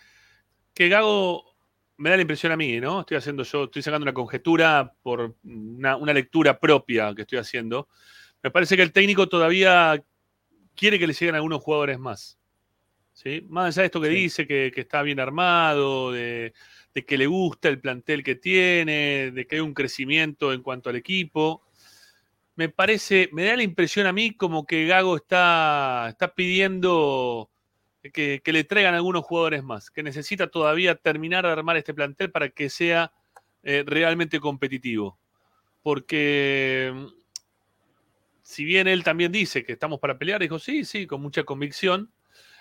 que 0.72 0.89
Gago 0.89 1.44
me 1.98 2.09
da 2.09 2.16
la 2.16 2.22
impresión 2.22 2.52
a 2.52 2.56
mí, 2.56 2.81
¿no? 2.81 3.01
Estoy 3.01 3.18
haciendo 3.18 3.43
yo, 3.43 3.64
estoy 3.64 3.82
sacando 3.82 4.05
una 4.05 4.14
conjetura 4.14 4.94
por 5.02 5.35
una, 5.44 5.97
una 5.97 6.14
lectura 6.14 6.59
propia 6.59 7.14
que 7.14 7.22
estoy 7.22 7.39
haciendo. 7.39 7.89
Me 8.43 8.51
parece 8.51 8.74
que 8.74 8.82
el 8.82 8.93
técnico 8.93 9.28
todavía 9.28 10.02
quiere 10.74 10.98
que 10.98 11.06
le 11.06 11.12
lleguen 11.12 11.35
algunos 11.35 11.62
jugadores 11.62 11.98
más. 11.98 12.39
¿sí? 13.12 13.44
Más 13.51 13.66
allá 13.77 13.82
de 13.82 13.86
esto 13.86 14.01
que 14.01 14.09
dice, 14.09 14.47
que, 14.47 14.72
que 14.74 14.81
está 14.81 15.02
bien 15.02 15.20
armado, 15.20 16.10
de, 16.12 16.55
de 16.94 17.04
que 17.04 17.18
le 17.18 17.26
gusta 17.26 17.68
el 17.68 17.80
plantel 17.80 18.24
que 18.24 18.34
tiene, 18.34 19.30
de 19.30 19.46
que 19.46 19.56
hay 19.56 19.60
un 19.60 19.74
crecimiento 19.74 20.52
en 20.52 20.62
cuanto 20.62 20.90
al 20.90 20.96
equipo. 20.96 21.62
Me 22.56 22.68
parece, 22.68 23.28
me 23.32 23.44
da 23.44 23.56
la 23.56 23.62
impresión 23.62 24.06
a 24.06 24.12
mí 24.12 24.34
como 24.34 24.66
que 24.66 24.86
Gago 24.86 25.16
está, 25.16 26.08
está 26.10 26.34
pidiendo 26.34 27.50
que, 28.12 28.42
le 28.44 28.64
traigan 28.64 28.94
algunos 28.94 29.24
jugadores 29.24 29.62
más, 29.62 29.90
que 29.90 30.02
necesita 30.02 30.48
todavía 30.48 30.94
terminar 30.94 31.44
de 31.44 31.52
armar 31.52 31.76
este 31.76 31.94
plantel 31.94 32.30
para 32.30 32.48
que 32.48 32.70
sea 32.70 33.12
eh, 33.62 33.84
realmente 33.86 34.40
competitivo. 34.40 35.18
Porque 35.82 36.92
mm, 36.94 37.06
si 38.42 38.64
bien 38.64 38.88
él 38.88 39.04
también 39.04 39.32
dice 39.32 39.64
que 39.64 39.72
estamos 39.72 40.00
para 40.00 40.18
pelear, 40.18 40.40
dijo 40.40 40.58
sí, 40.58 40.84
sí, 40.84 41.06
con 41.06 41.20
mucha 41.20 41.44
convicción. 41.44 42.12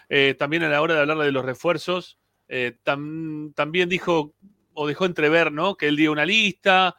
Eh, 0.09 0.35
también 0.37 0.63
a 0.63 0.69
la 0.69 0.81
hora 0.81 0.95
de 0.95 1.01
hablar 1.01 1.19
de 1.19 1.31
los 1.31 1.45
refuerzos, 1.45 2.18
eh, 2.49 2.77
tam- 2.83 3.53
también 3.55 3.87
dijo 3.87 4.33
o 4.73 4.87
dejó 4.87 5.05
entrever, 5.05 5.51
¿no? 5.51 5.75
Que 5.75 5.87
él 5.87 5.95
dio 5.95 6.11
una 6.11 6.25
lista 6.25 6.95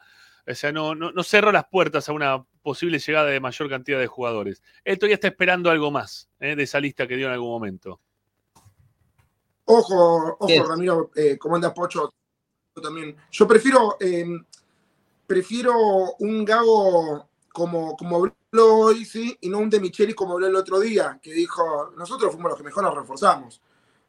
O 0.47 0.55
sea, 0.55 0.71
no, 0.71 0.95
no, 0.95 1.11
no 1.11 1.23
cerró 1.23 1.51
las 1.51 1.65
puertas 1.65 2.09
a 2.09 2.13
una 2.13 2.43
posible 2.63 2.97
llegada 2.99 3.27
de 3.27 3.39
mayor 3.39 3.69
cantidad 3.69 3.99
de 3.99 4.07
jugadores. 4.07 4.61
Él 4.83 4.97
todavía 4.97 5.15
está 5.15 5.27
esperando 5.27 5.69
algo 5.69 5.91
más 5.91 6.29
¿eh? 6.39 6.55
de 6.55 6.63
esa 6.63 6.79
lista 6.79 7.07
que 7.07 7.15
dio 7.15 7.27
en 7.27 7.33
algún 7.33 7.49
momento. 7.49 7.99
Ojo, 9.65 10.35
ojo, 10.39 10.47
¿Qué? 10.47 10.61
Ramiro, 10.61 11.11
eh, 11.15 11.37
¿cómo 11.37 11.55
anda 11.55 11.73
Pocho? 11.73 12.11
Yo 12.75 12.81
también. 12.81 13.15
Yo 13.31 13.47
prefiero, 13.47 13.97
eh, 13.99 14.25
prefiero 15.27 15.73
un 16.19 16.43
Gago 16.43 17.29
como, 17.53 17.95
como 17.95 18.17
habló 18.17 18.77
hoy, 18.79 19.05
sí, 19.05 19.37
y 19.41 19.49
no 19.49 19.59
un 19.59 19.69
de 19.69 19.79
Micheli 19.79 20.13
como 20.13 20.33
habló 20.33 20.47
el 20.47 20.55
otro 20.55 20.79
día, 20.79 21.19
que 21.21 21.33
dijo, 21.33 21.91
nosotros 21.97 22.31
fuimos 22.31 22.49
los 22.51 22.57
que 22.57 22.63
mejor 22.65 22.83
nos 22.83 22.95
reforzamos. 22.95 23.61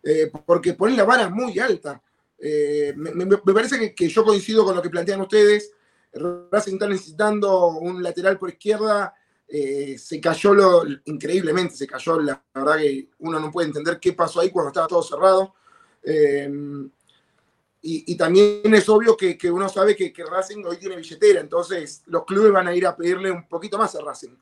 Eh, 0.03 0.31
porque 0.45 0.75
ponen 0.75 0.97
la 0.97 1.05
vara 1.05 1.29
muy 1.29 1.59
alta. 1.59 2.03
Eh, 2.39 2.93
me, 2.97 3.27
parece 3.39 3.95
que, 3.95 4.09
yo 4.09 4.25
coincido 4.25 4.65
con 4.65 4.75
lo 4.75 4.83
que 4.83 4.91
plantean 4.91 5.21
ustedes. 5.21 5.73
Racing 6.13 6.75
está 6.75 6.89
necesitando 6.89 7.69
un 7.69 8.03
lateral 8.03 8.39
por 8.39 8.51
izquierda. 8.51 9.15
eh, 9.49 9.97
se 9.99 10.21
cayó 10.21 10.55
lo, 10.55 10.85
increíblemente, 11.05 11.77
se 11.77 11.87
cayó. 11.87 12.21
La, 12.21 12.43
verdad 12.55 12.79
que 12.79 13.09
uno 13.21 13.39
no 13.39 13.51
puede 13.51 13.69
entender 13.69 14.01
qué 14.01 14.13
pasó 14.13 14.41
ahí 14.41 14.51
cuando 14.51 14.69
estaba 14.69 14.89
todo 14.89 15.03
cerrado. 15.03 15.55
Y, 17.85 18.17
también 18.17 18.73
es 18.75 18.89
obvio 18.89 19.17
que, 19.17 19.39
uno 19.51 19.69
sabe 19.69 19.97
que 19.97 20.13
Racing 20.25 20.65
hoy 20.65 20.77
tiene 20.77 20.97
billetera, 20.97 21.41
entonces 21.41 22.03
los 22.07 22.25
clubes 22.25 22.53
van 22.53 22.69
a 22.69 22.75
ir 22.75 22.87
a 22.87 22.97
pedirle 22.97 23.31
un 23.31 23.49
poquito 23.49 23.77
más 23.77 23.95
a 23.97 24.01
Racing. 24.01 24.37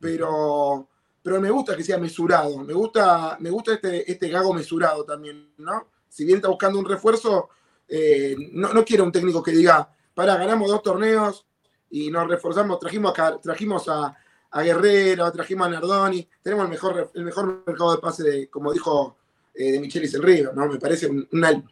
Pero, 0.00 0.88
pero 1.22 1.40
me 1.40 1.50
gusta 1.50 1.76
que 1.76 1.84
sea 1.84 1.98
mesurado, 1.98 2.58
me 2.58 2.72
gusta, 2.74 3.36
me 3.40 3.50
gusta 3.50 3.74
este, 3.74 4.10
este 4.10 4.28
gago 4.28 4.52
mesurado 4.52 5.04
también, 5.04 5.52
¿no? 5.58 5.88
Si 6.08 6.24
bien 6.24 6.36
está 6.36 6.48
buscando 6.48 6.78
un 6.78 6.84
refuerzo, 6.84 7.48
eh, 7.88 8.34
no, 8.52 8.72
no 8.72 8.84
quiero 8.84 9.04
un 9.04 9.12
técnico 9.12 9.42
que 9.42 9.52
diga, 9.52 9.88
para, 10.14 10.36
ganamos 10.36 10.68
dos 10.68 10.82
torneos 10.82 11.46
y 11.90 12.10
nos 12.10 12.28
reforzamos, 12.28 12.78
trajimos, 12.78 13.18
a, 13.18 13.38
trajimos 13.38 13.88
a, 13.88 14.16
a 14.50 14.62
Guerrero, 14.62 15.30
trajimos 15.32 15.66
a 15.66 15.70
Nardoni, 15.70 16.28
tenemos 16.42 16.64
el 16.64 16.70
mejor, 16.70 17.10
el 17.14 17.24
mejor 17.24 17.62
mercado 17.66 17.94
de 17.94 18.00
pase, 18.02 18.22
de, 18.24 18.50
como 18.50 18.72
dijo 18.72 19.16
eh, 19.54 19.72
de 19.72 19.80
Michelis 19.80 20.12
el 20.14 20.22
Río, 20.22 20.52
¿no? 20.54 20.66
Me 20.66 20.78
parece 20.78 21.06
un- 21.06 21.26
una, 21.32 21.62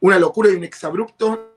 una 0.00 0.18
locura 0.18 0.50
y 0.50 0.54
un 0.54 0.64
exabrupto 0.64 1.56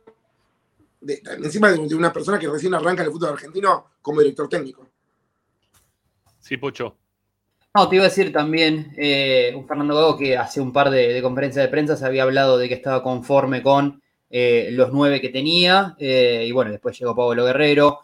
de- 1.01 1.21
encima 1.43 1.69
de, 1.71 1.87
de 1.87 1.95
una 1.95 2.11
persona 2.11 2.39
que 2.39 2.47
recién 2.49 2.73
arranca 2.73 3.01
en 3.03 3.07
el 3.07 3.13
fútbol 3.13 3.29
argentino 3.33 3.85
como 4.01 4.19
director 4.21 4.49
técnico. 4.49 4.87
Sí, 6.39 6.57
Pocho. 6.57 6.97
No, 7.75 7.89
te 7.89 7.95
iba 7.95 8.05
a 8.05 8.09
decir 8.09 8.31
también 8.31 8.93
eh, 8.97 9.51
un 9.55 9.67
Fernando 9.67 9.95
Gago 9.95 10.15
que 10.15 10.37
hace 10.37 10.61
un 10.61 10.71
par 10.71 10.91
de, 10.91 11.11
de 11.11 11.21
conferencias 11.23 11.65
de 11.65 11.71
prensa 11.71 11.95
se 11.97 12.05
había 12.05 12.21
hablado 12.21 12.59
de 12.59 12.67
que 12.67 12.75
estaba 12.75 13.01
conforme 13.01 13.63
con 13.63 13.99
eh, 14.29 14.69
los 14.73 14.91
nueve 14.91 15.19
que 15.19 15.29
tenía. 15.29 15.95
eh, 15.97 16.45
y 16.47 16.51
bueno, 16.51 16.69
después 16.69 16.97
llegó 16.99 17.15
Pablo 17.15 17.45
Guerrero. 17.45 18.01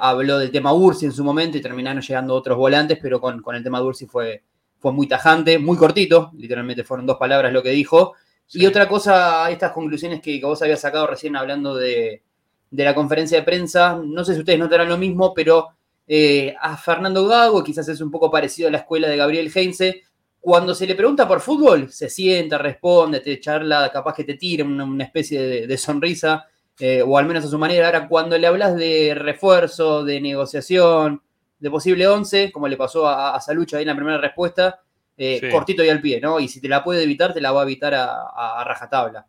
habló 0.00 0.38
del 0.38 0.50
tema 0.50 0.72
Ursi 0.72 1.06
en 1.06 1.12
su 1.12 1.22
momento 1.22 1.56
y 1.56 1.60
terminaron 1.60 2.02
llegando 2.02 2.34
otros 2.34 2.58
volantes, 2.58 2.98
pero 3.00 3.20
con, 3.20 3.40
con 3.40 3.54
el 3.54 3.62
tema 3.62 3.78
de 3.78 3.84
Ursi 3.86 4.06
fue, 4.06 4.42
fue 4.78 4.92
muy 4.92 5.06
tajante, 5.06 5.60
muy 5.60 5.76
cortito. 5.76 6.32
Literalmente 6.36 6.82
fueron 6.82 7.06
dos 7.06 7.16
palabras 7.16 7.52
lo 7.52 7.62
que 7.62 7.70
dijo. 7.70 8.14
Y 8.52 8.66
otra 8.66 8.88
cosa, 8.88 9.48
estas 9.48 9.70
conclusiones 9.72 10.20
que, 10.20 10.40
que 10.40 10.46
vos 10.46 10.60
habías 10.60 10.80
sacado 10.80 11.06
recién 11.06 11.36
hablando 11.36 11.76
de, 11.76 12.22
de 12.68 12.84
la 12.84 12.94
conferencia 12.96 13.38
de 13.38 13.44
prensa, 13.44 13.96
no 14.04 14.24
sé 14.24 14.34
si 14.34 14.40
ustedes 14.40 14.58
notarán 14.58 14.88
lo 14.88 14.98
mismo, 14.98 15.32
pero 15.34 15.68
eh, 16.06 16.54
a 16.60 16.76
Fernando 16.76 17.26
Gago, 17.26 17.62
quizás 17.64 17.88
es 17.88 18.00
un 18.00 18.10
poco 18.10 18.30
parecido 18.30 18.68
a 18.68 18.72
la 18.72 18.78
escuela 18.78 19.08
de 19.08 19.16
Gabriel 19.16 19.50
Heinze, 19.54 20.02
cuando 20.40 20.74
se 20.74 20.86
le 20.86 20.94
pregunta 20.94 21.26
por 21.26 21.40
fútbol, 21.40 21.90
se 21.90 22.10
sienta, 22.10 22.58
responde, 22.58 23.20
te 23.20 23.40
charla, 23.40 23.90
capaz 23.92 24.14
que 24.14 24.24
te 24.24 24.34
tira 24.34 24.64
una, 24.64 24.84
una 24.84 25.04
especie 25.04 25.40
de, 25.40 25.66
de 25.66 25.78
sonrisa, 25.78 26.46
eh, 26.78 27.02
o 27.06 27.16
al 27.16 27.24
menos 27.26 27.44
a 27.44 27.48
su 27.48 27.58
manera. 27.58 27.86
Ahora, 27.86 28.06
cuando 28.08 28.36
le 28.36 28.46
hablas 28.46 28.76
de 28.76 29.14
refuerzo, 29.16 30.04
de 30.04 30.20
negociación, 30.20 31.22
de 31.58 31.70
posible 31.70 32.06
11, 32.06 32.52
como 32.52 32.68
le 32.68 32.76
pasó 32.76 33.06
a, 33.08 33.34
a 33.34 33.40
Salucho 33.40 33.76
ahí 33.76 33.82
en 33.84 33.88
la 33.88 33.94
primera 33.96 34.18
respuesta, 34.18 34.82
eh, 35.16 35.38
Sí. 35.40 35.48
cortito 35.48 35.82
y 35.82 35.88
al 35.88 36.00
pie, 36.02 36.20
¿no? 36.20 36.38
Y 36.40 36.48
si 36.48 36.60
te 36.60 36.68
la 36.68 36.84
puede 36.84 37.04
evitar, 37.04 37.32
te 37.32 37.40
la 37.40 37.52
va 37.52 37.60
a 37.60 37.64
evitar 37.64 37.94
a, 37.94 38.04
a- 38.28 38.60
a 38.60 38.64
rajatabla. 38.64 39.26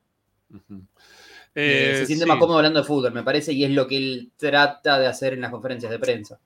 Eh, 1.57 1.93
se 1.95 2.05
siente 2.05 2.25
sí. 2.25 2.29
más 2.29 2.37
cómodo 2.37 2.57
hablando 2.57 2.81
de 2.81 2.85
fútbol, 2.85 3.13
me 3.13 3.23
parece, 3.23 3.53
y 3.53 3.63
es 3.63 3.71
lo 3.71 3.87
que 3.87 3.97
él 3.97 4.31
trata 4.35 4.99
de 4.99 5.07
hacer 5.07 5.33
en 5.33 5.41
las 5.41 5.51
conferencias 5.51 5.89
de 5.91 5.99
prensa. 5.99 6.39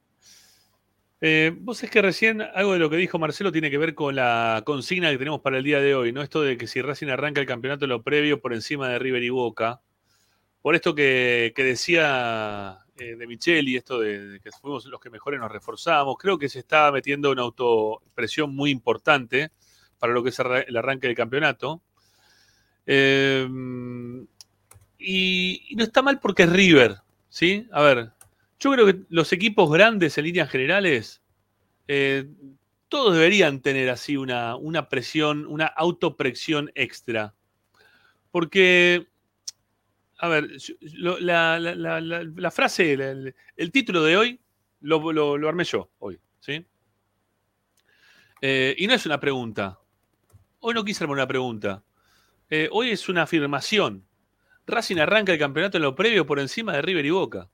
Eh, 1.21 1.53
vos 1.59 1.83
es 1.83 1.91
que 1.91 2.01
recién 2.01 2.41
algo 2.41 2.73
de 2.73 2.79
lo 2.79 2.89
que 2.89 2.95
dijo 2.95 3.19
Marcelo 3.19 3.51
tiene 3.51 3.69
que 3.69 3.77
ver 3.77 3.93
con 3.93 4.15
la 4.15 4.63
consigna 4.65 5.11
que 5.11 5.17
tenemos 5.17 5.41
para 5.41 5.57
el 5.57 5.63
día 5.65 5.81
de 5.81 5.93
hoy, 5.93 6.13
¿no? 6.13 6.21
Esto 6.21 6.41
de 6.41 6.57
que 6.57 6.65
si 6.65 6.81
Racing 6.81 7.07
arranca 7.07 7.41
el 7.41 7.47
campeonato 7.47 7.87
lo 7.87 8.03
previo 8.03 8.39
por 8.39 8.53
encima 8.53 8.87
de 8.87 8.99
River 8.99 9.23
y 9.23 9.29
Boca. 9.29 9.81
Por 10.61 10.75
esto 10.75 10.95
que, 10.95 11.53
decía 11.55 12.79
eh, 12.97 13.15
de 13.15 13.27
Micheli, 13.27 13.75
esto 13.75 13.99
de, 13.99 14.39
que 14.41 14.51
fuimos 14.51 14.85
los 14.85 14.99
que 15.01 15.09
mejores 15.09 15.39
nos 15.39 15.51
reforzamos, 15.51 16.17
creo 16.17 16.37
que 16.37 16.49
se 16.49 16.59
está 16.59 16.91
metiendo 16.91 17.31
una 17.31 17.43
autopresión 17.43 18.55
muy 18.55 18.71
importante 18.71 19.51
para 19.99 20.13
lo 20.13 20.23
que 20.23 20.29
es 20.29 20.39
el 20.39 20.77
arranque 20.77 21.07
del 21.07 21.15
campeonato. 21.17 21.81
Eh, 22.85 23.47
y, 24.97 25.65
y 25.69 25.75
no 25.75 25.83
está 25.83 26.01
mal 26.01 26.19
porque 26.19 26.43
es 26.43 26.51
River, 26.51 26.97
¿sí? 27.29 27.67
A 27.71 27.81
ver, 27.81 28.11
yo 28.59 28.71
creo 28.71 28.85
que 28.85 28.99
los 29.09 29.31
equipos 29.33 29.71
grandes 29.71 30.17
en 30.17 30.25
líneas 30.25 30.49
generales, 30.49 31.21
eh, 31.87 32.29
todos 32.89 33.13
deberían 33.13 33.61
tener 33.61 33.89
así 33.89 34.17
una, 34.17 34.55
una 34.55 34.89
presión, 34.89 35.45
una 35.47 35.65
autopresión 35.67 36.71
extra. 36.75 37.35
Porque, 38.31 39.07
a 40.17 40.27
ver, 40.27 40.49
la, 40.81 42.51
frase, 42.51 42.93
el, 42.93 43.71
título 43.71 44.03
de 44.03 44.17
hoy, 44.17 44.39
lo, 44.81 45.11
lo- 45.11 45.37
lo 45.37 45.49
armé 45.49 45.63
yo 45.63 45.89
hoy, 45.99 46.19
¿sí? 46.39 46.65
Eh, 48.41 48.75
y 48.77 48.87
no 48.87 48.93
es 48.93 49.05
una 49.05 49.19
pregunta. 49.19 49.79
Hoy 50.59 50.73
no 50.73 50.83
quise 50.83 51.03
armar 51.03 51.17
una 51.17 51.27
pregunta. 51.27 51.83
Eh, 52.49 52.69
hoy 52.71 52.91
es 52.91 53.07
una 53.09 53.23
afirmación. 53.23 54.05
Racing 54.65 54.97
arranca 54.97 55.33
el 55.33 55.39
campeonato 55.39 55.77
en 55.77 55.83
lo 55.83 55.95
previo 55.95 56.25
por 56.25 56.39
encima 56.39 56.73
de 56.73 56.81
River 56.81 57.05
y 57.05 57.09
Boca. 57.11 57.49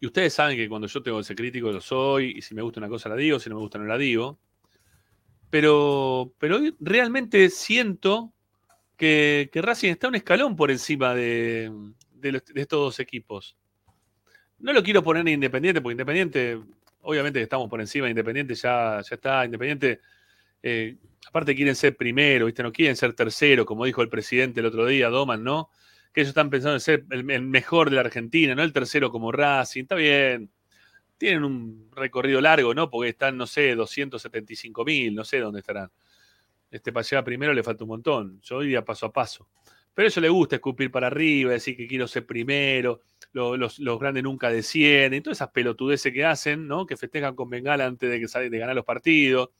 Y 0.00 0.06
ustedes 0.06 0.32
saben 0.32 0.56
que 0.56 0.68
cuando 0.68 0.86
yo 0.86 1.02
tengo 1.02 1.20
ese 1.20 1.34
crítico 1.34 1.72
lo 1.72 1.80
soy, 1.80 2.34
y 2.38 2.42
si 2.42 2.54
me 2.54 2.62
gusta 2.62 2.80
una 2.80 2.88
cosa 2.88 3.08
la 3.08 3.16
digo, 3.16 3.40
si 3.40 3.50
no 3.50 3.56
me 3.56 3.62
gusta 3.62 3.78
no 3.78 3.84
la 3.84 3.98
digo. 3.98 4.38
Pero, 5.50 6.32
pero 6.38 6.58
realmente 6.80 7.48
siento 7.50 8.32
que, 8.96 9.50
Racing 9.54 9.90
está 9.90 10.08
un 10.08 10.16
escalón 10.16 10.56
por 10.56 10.70
encima 10.70 11.14
de, 11.14 11.72
los- 12.22 12.42
estos 12.54 12.78
dos 12.80 13.00
equipos. 13.00 13.56
No 14.58 14.72
lo 14.72 14.82
quiero 14.82 15.02
poner 15.02 15.22
en 15.22 15.28
Independiente, 15.34 15.80
porque 15.80 15.92
Independiente, 15.94 16.60
obviamente 17.02 17.40
estamos 17.40 17.68
por 17.70 17.80
encima 17.80 18.06
de 18.06 18.10
Independiente, 18.10 18.54
ya, 18.54 19.00
ya 19.08 19.14
está. 19.14 19.44
Independiente, 19.44 20.00
eh, 20.62 20.96
aparte 21.26 21.54
quieren 21.54 21.76
ser 21.76 21.96
primero, 21.96 22.46
¿viste? 22.46 22.62
No 22.62 22.72
quieren 22.72 22.96
ser 22.96 23.14
tercero, 23.14 23.64
como 23.64 23.84
dijo 23.84 24.02
el 24.02 24.08
presidente 24.08 24.60
el 24.60 24.66
otro 24.66 24.84
día, 24.86 25.08
Doman, 25.08 25.42
¿no? 25.44 25.70
Que 26.12 26.20
ellos 26.22 26.28
están 26.30 26.50
pensando 26.50 26.74
en 26.74 26.80
ser 26.80 27.04
el, 27.10 27.24
mejor 27.24 27.90
de 27.90 27.96
la 27.96 28.02
Argentina, 28.02 28.54
no 28.54 28.62
el 28.62 28.72
tercero 28.72 29.10
como 29.10 29.30
Racing. 29.32 29.82
Está 29.82 29.94
bien. 29.94 30.50
Tienen 31.18 31.44
un 31.44 31.90
recorrido 31.94 32.40
largo, 32.40 32.74
¿no? 32.74 32.90
Porque 32.90 33.10
están, 33.10 33.36
no 33.36 33.46
sé, 33.46 33.74
275 33.74 34.84
mil, 34.84 35.14
no 35.14 35.24
sé 35.24 35.38
dónde 35.40 35.60
estarán. 35.60 35.90
Este, 36.70 36.92
para 36.92 37.24
primero 37.24 37.52
le 37.52 37.62
falta 37.62 37.84
un 37.84 37.88
montón. 37.88 38.40
Yo 38.42 38.62
iría 38.62 38.84
paso 38.84 39.06
a 39.06 39.12
paso. 39.12 39.48
Pero 39.94 40.06
ellos 40.06 40.22
les 40.22 40.30
gusta 40.30 40.56
escupir 40.56 40.90
para 40.92 41.08
arriba, 41.08 41.50
decir 41.52 41.76
que 41.76 41.88
quiero 41.88 42.06
ser 42.06 42.24
primero, 42.24 43.00
lo- 43.32 43.56
los, 43.56 43.80
los 43.80 43.98
grandes 43.98 44.22
nunca 44.22 44.48
descienden, 44.48 45.22
todas 45.24 45.38
esas 45.38 45.50
pelotudeces 45.50 46.12
que 46.12 46.24
hacen, 46.24 46.68
¿no? 46.68 46.86
Que 46.86 46.96
festejan 46.96 47.34
con 47.34 47.50
bengala 47.50 47.84
antes 47.86 48.08
de, 48.08 48.20
que 48.20 48.28
sale- 48.28 48.48
de 48.48 48.58
ganar 48.58 48.76
los 48.76 48.84
partidos. 48.84 49.50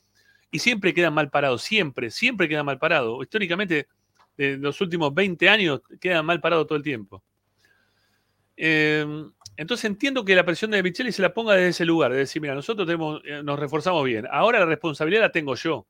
Y 0.51 0.61
siempre 0.61 0.95
quedan 0.95 1.13
mal 1.15 1.29
parados, 1.31 1.63
siempre, 1.63 2.11
siempre 2.13 2.49
quedan 2.49 2.67
mal 2.67 2.79
parados. 2.79 3.19
Históricamente, 3.23 3.89
en 4.39 4.63
los 4.63 4.81
últimos 4.81 5.13
20 5.13 5.49
años, 5.49 5.81
quedan 6.01 6.25
mal 6.25 6.41
parados 6.41 6.67
todo 6.67 6.77
el 6.77 6.85
tiempo. 6.85 7.23
Eh, 8.57 9.05
entonces 9.57 9.85
entiendo 9.85 10.25
que 10.25 10.37
la 10.37 10.45
presión 10.45 10.71
de 10.71 10.83
Micheli 10.83 11.11
se 11.11 11.21
la 11.21 11.35
ponga 11.35 11.55
desde 11.55 11.71
ese 11.71 11.85
lugar, 11.85 12.13
de 12.13 12.19
decir, 12.19 12.41
mira, 12.41 12.55
nosotros 12.55 12.87
tenemos, 12.87 13.21
eh, 13.25 13.43
nos 13.43 13.59
reforzamos 13.59 14.05
bien. 14.05 14.27
Ahora 14.31 14.61
la 14.61 14.67
responsabilidad 14.67 15.23
la 15.23 15.33
tengo 15.33 15.57
yo. 15.57 15.87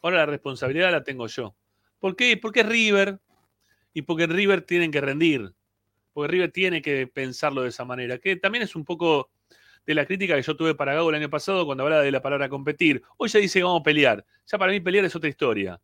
Ahora 0.00 0.16
la 0.18 0.26
responsabilidad 0.26 0.90
la 0.90 1.04
tengo 1.04 1.26
yo. 1.26 1.54
¿Por 1.98 2.16
qué? 2.16 2.36
Porque 2.36 2.60
es 2.60 2.66
River 2.66 3.20
y 3.92 4.02
porque 4.02 4.26
River 4.26 4.62
tienen 4.62 4.90
que 4.90 5.00
rendir. 5.00 5.52
Porque 6.14 6.32
River 6.32 6.50
tiene 6.50 6.82
que 6.82 7.06
pensarlo 7.06 7.62
de 7.62 7.68
esa 7.68 7.84
manera. 7.84 8.18
Que 8.18 8.36
también 8.36 8.64
es 8.64 8.74
un 8.74 8.84
poco 8.84 9.30
de 9.86 9.94
la 9.94 10.06
crítica 10.06 10.34
que 10.34 10.42
yo 10.42 10.56
tuve 10.56 10.74
para 10.74 10.94
Gago 10.94 11.10
el 11.10 11.16
año 11.16 11.28
pasado 11.28 11.66
cuando 11.66 11.84
hablaba 11.84 12.02
de 12.02 12.10
la 12.10 12.22
palabra 12.22 12.48
competir. 12.48 13.02
Hoy 13.18 13.28
ya 13.28 13.38
dice 13.38 13.58
que 13.58 13.64
vamos 13.64 13.80
a 13.80 13.84
pelear. 13.84 14.24
Ya 14.46 14.58
para 14.58 14.72
mí 14.72 14.80
pelear 14.80 15.04
es 15.04 15.14
otra 15.14 15.28
historia. 15.28 15.80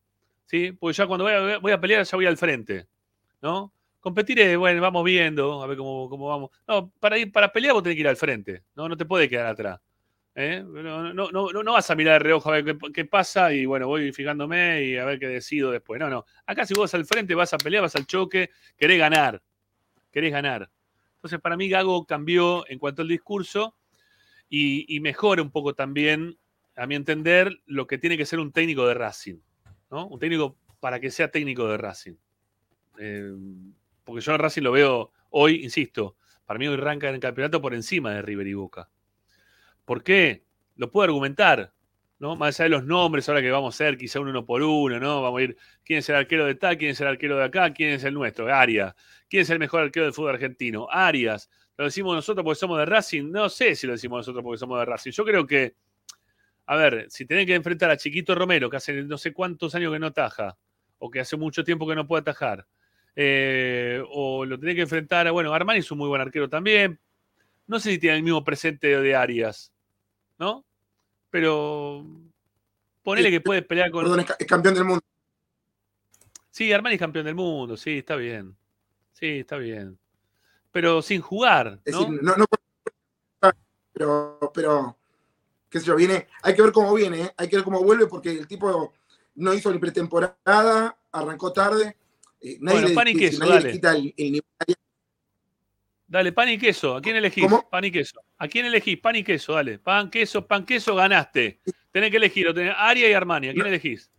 ¿Sí? 0.49 0.73
Porque 0.73 0.97
ya 0.97 1.07
cuando 1.07 1.25
voy 1.61 1.73
a, 1.73 1.81
pelear 1.81 2.05
ya 2.05 2.17
voy 2.17 2.27
al 2.27 2.37
frente. 2.37 2.87
¿no? 3.41 3.73
Competir 4.01 4.41
es, 4.41 4.57
bueno, 4.57 4.81
vamos 4.81 5.05
viendo, 5.05 5.63
a 5.63 5.67
ver 5.67 5.77
cómo, 5.77 6.09
cómo 6.09 6.29
vamos. 6.29 6.51
No, 6.67 6.91
para, 6.99 7.19
ir, 7.19 7.31
para 7.31 7.53
pelear 7.53 7.75
vos 7.75 7.83
tenés 7.83 7.97
que 7.97 8.01
ir 8.01 8.09
al 8.09 8.17
frente. 8.17 8.65
No, 8.75 8.89
no 8.89 8.97
te 8.97 9.05
puedes 9.05 9.29
quedar 9.29 9.47
atrás. 9.47 9.81
¿eh? 10.35 10.65
No, 10.67 11.13
no, 11.13 11.31
no, 11.31 11.51
no, 11.51 11.73
vas 11.73 11.91
a 11.91 11.95
mirar 11.95 12.15
de 12.15 12.29
reojo 12.29 12.49
a 12.49 12.61
ver 12.61 12.65
qué, 12.65 12.79
qué 12.93 13.05
pasa 13.05 13.53
y 13.53 13.67
bueno, 13.67 13.87
voy 13.87 14.13
fijándome 14.13 14.85
y 14.85 14.97
a 14.97 15.05
ver 15.05 15.19
qué 15.19 15.29
decido 15.29 15.71
después. 15.71 16.01
No, 16.01 16.09
no. 16.09 16.25
Acá 16.47 16.65
si 16.65 16.75
vos 16.75 16.85
vas 16.85 16.95
al 16.95 17.05
frente, 17.05 17.35
vas 17.35 17.53
a 17.53 17.59
pelear, 17.59 17.83
vas 17.83 17.97
al 17.97 18.07
choque, 18.07 18.51
querés 18.77 18.99
ganar. 18.99 19.43
Querés 20.11 20.33
ganar. 20.33 20.71
Entonces, 21.17 21.41
para 21.41 21.57
mí, 21.57 21.69
Gago 21.69 22.07
cambió 22.07 22.65
en 22.71 22.79
cuanto 22.79 23.03
al 23.03 23.09
discurso 23.09 23.77
y, 24.49 24.95
y 24.95 25.01
mejora 25.01 25.43
un 25.43 25.51
poco 25.51 25.75
también, 25.75 26.39
a 26.77 26.87
mi 26.87 26.95
entender, 26.95 27.61
lo 27.67 27.87
que 27.87 27.99
tiene 27.99 28.17
que 28.17 28.25
ser 28.25 28.39
un 28.39 28.53
técnico 28.53 28.87
de 28.87 28.95
Racing. 28.95 29.41
Un 29.91 30.19
técnico 30.19 30.57
para 30.81 31.01
que 31.01 31.11
sea 31.11 31.31
técnico 31.31 31.69
de 31.69 31.77
Racing. 31.77 32.15
Eh, 32.99 33.33
porque 34.05 34.21
yo 34.21 34.35
a 34.35 34.39
Racing 34.39 34.63
lo 34.63 34.73
veo 34.73 35.13
hoy, 35.31 35.63
insisto, 35.65 36.17
para 36.45 36.59
mí 36.59 36.67
hoy 36.67 36.75
arranca 36.75 37.09
en 37.09 37.17
el 37.17 37.21
campeonato 37.21 37.61
por 37.61 37.75
encima 37.75 38.13
de 38.13 38.23
River 38.23 38.47
y 38.47 38.55
Boca. 38.55 38.89
¿Por 39.85 40.03
qué? 40.03 40.45
Lo 40.77 40.91
puedo 40.91 41.05
argumentar, 41.05 41.73
¿no? 42.19 42.37
Más 42.37 42.59
allá 42.59 42.65
de 42.65 42.71
los 42.71 42.85
nombres, 42.85 43.29
ahora 43.29 43.41
que 43.41 43.51
vamos 43.51 43.75
a 43.75 43.77
hacer 43.77 43.97
quizá 43.99 44.21
uno 44.21 44.45
por 44.45 44.63
uno, 44.63 44.99
¿no? 44.99 45.23
Vamos 45.23 45.41
a 45.41 45.43
ir, 45.45 45.57
¿quién 45.85 46.01
es 46.01 46.09
el 46.09 46.17
arquero 46.17 46.45
de 46.47 46.55
tal? 46.55 46.79
¿Quién 46.79 46.93
es 46.93 47.01
el 47.01 47.07
arquero 47.07 47.37
de 47.37 47.45
acá? 47.45 47.73
¿Quién 47.73 47.91
es 47.91 48.05
el 48.05 48.15
nuestro? 48.15 48.53
Arias. 48.55 48.95
¿Quién 49.29 49.43
es 49.43 49.51
el 49.51 49.59
mejor 49.59 49.83
arquero 49.83 50.05
del 50.05 50.15
fútbol 50.15 50.31
argentino? 50.31 50.89
Arias. 50.91 51.51
¿Lo 51.77 51.85
decimos 51.85 52.15
nosotros 52.15 52.45
porque 52.45 52.59
somos 52.59 52.79
de 52.79 52.87
Racing? 52.87 53.31
No 53.31 53.49
sé 53.49 53.75
si 53.75 53.87
lo 53.87 53.93
decimos 53.93 54.19
nosotros 54.19 54.43
porque 54.43 54.59
somos 54.59 54.79
de 54.79 54.85
Racing. 54.85 55.11
Yo 55.13 55.25
creo 55.25 55.47
que, 55.47 55.75
a 56.71 56.77
ver, 56.77 57.07
si 57.09 57.25
tenés 57.25 57.47
que 57.47 57.55
enfrentar 57.55 57.91
a 57.91 57.97
Chiquito 57.97 58.35
Romero, 58.35 58.69
que 58.69 58.77
hace 58.77 59.03
no 59.03 59.17
sé 59.17 59.33
cuántos 59.33 59.75
años 59.75 59.91
que 59.93 59.99
no 59.99 60.13
taja, 60.13 60.57
o 60.99 61.11
que 61.11 61.21
hace 61.21 61.37
mucho 61.37 61.65
tiempo 61.65 61.89
que 61.89 61.95
no 61.95 62.07
puede 62.07 62.21
atajar, 62.21 62.67
eh, 63.17 64.03
o 64.11 64.45
lo 64.45 64.59
tenés 64.61 64.75
que 64.75 64.83
enfrentar 64.83 65.27
a, 65.27 65.31
bueno, 65.31 65.53
Armani 65.55 65.79
es 65.81 65.91
un 65.91 65.99
muy 65.99 66.09
buen 66.09 66.21
arquero 66.21 66.49
también. 66.49 67.01
No 67.67 67.81
sé 67.81 67.91
si 67.93 67.99
tiene 67.99 68.19
el 68.19 68.23
mismo 68.23 68.45
presente 68.45 69.01
de 69.01 69.15
Arias, 69.17 69.73
¿no? 70.39 70.65
Pero 71.31 72.05
ponele 73.03 73.31
que 73.31 73.41
puede 73.41 73.63
pelear 73.63 73.91
con. 73.91 74.05
Perdón, 74.05 74.21
es, 74.21 74.27
ca- 74.27 74.37
es 74.39 74.47
campeón 74.47 74.75
del 74.75 74.85
mundo. 74.85 75.03
Sí, 76.51 76.73
Armani 76.73 76.95
es 76.97 77.01
campeón 77.01 77.25
del 77.25 77.35
mundo, 77.35 77.77
sí, 77.77 77.99
está 77.99 78.17
bien. 78.17 78.57
Sí, 79.13 79.41
está 79.41 79.57
bien. 79.57 79.99
Pero 80.71 81.01
sin 81.03 81.21
jugar, 81.23 81.81
Es 81.85 81.95
¿no? 81.95 82.01
decir, 82.01 82.23
no, 82.23 82.37
no 82.37 82.47
pero, 83.93 84.39
pero, 84.55 84.97
qué 85.71 85.81
sé 85.81 85.87
yo, 85.87 85.97
viene, 85.97 86.27
hay 86.43 86.55
que 86.55 86.63
ver 86.63 86.73
cómo 86.73 86.95
viene, 86.95 87.23
¿eh? 87.23 87.35
hay 87.37 87.49
que 87.49 87.57
ver 87.57 87.65
cómo 87.65 87.83
vuelve, 87.83 88.07
porque 88.07 88.31
el 88.31 88.47
tipo 88.47 88.93
no 89.35 89.55
hizo 89.55 89.71
ni 89.73 89.79
pretemporada, 89.79 90.97
arrancó 91.13 91.53
tarde. 91.53 91.97
eh, 92.41 92.57
nadie 92.61 92.81
Bueno, 92.81 92.89
le, 92.89 92.95
pan 92.95 93.09
y 93.09 93.15
queso, 93.15 93.39
nadie 93.41 93.53
le 93.55 93.61
dale. 93.61 93.73
quita 93.73 93.93
el, 93.97 94.15
el. 94.17 94.43
Dale, 96.07 96.33
pan 96.33 96.49
y 96.49 96.59
queso. 96.59 96.97
¿A 96.97 97.03
quién 97.03 97.17
elegís? 97.17 97.45
Pan 97.71 97.85
y 97.85 97.91
queso. 97.91 98.21
¿A 98.39 98.49
quién 98.49 98.65
elegís? 98.65 98.99
Pan 98.99 99.17
y 99.17 99.23
queso, 99.25 99.53
dale. 99.53 99.79
Pan, 99.79 100.11
queso, 100.11 100.47
pan, 100.47 100.65
queso, 100.65 100.95
ganaste. 100.95 101.61
Tenés 101.93 102.11
que 102.11 102.17
elegir. 102.17 102.47
Lo 102.47 102.55
tenés, 102.55 102.75
Aria 102.77 103.11
y 103.11 103.13
Armani. 103.13 103.49
¿A 103.51 103.53
quién 103.53 103.67
elegís? 103.67 104.11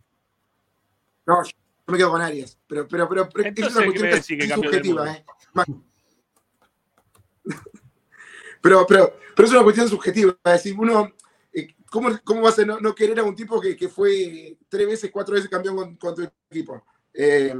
No, 1.26 1.42
yo 1.42 1.50
me 1.88 1.98
quedo 1.98 2.10
con 2.12 2.20
Arias, 2.22 2.56
pero, 2.68 2.86
pero, 2.86 3.08
pero, 3.08 3.28
pero 3.28 3.48
es 3.48 3.74
una 3.74 3.84
¿qué 3.92 3.98
cuestión 3.98 4.38
que 4.38 4.48
subjetiva? 4.48 5.12
¿eh? 5.12 5.24
Pero, 8.62 8.86
pero, 8.86 9.16
pero 9.34 9.46
es 9.48 9.52
una 9.54 9.62
cuestión 9.62 9.88
subjetiva. 9.88 10.36
Es 10.44 10.52
decir, 10.52 10.74
uno, 10.78 11.10
¿cómo, 11.90 12.08
cómo 12.24 12.40
vas 12.42 12.58
a 12.58 12.64
no, 12.64 12.80
no 12.80 12.94
querer 12.94 13.18
a 13.20 13.24
un 13.24 13.36
tipo 13.36 13.60
que, 13.60 13.76
que 13.76 13.88
fue 13.90 14.56
tres 14.68 14.86
veces, 14.86 15.10
cuatro 15.10 15.34
veces 15.34 15.50
campeón 15.50 15.76
con, 15.76 15.96
con 15.96 16.14
tu 16.14 16.22
equipo? 16.50 16.82
Eh, 17.12 17.52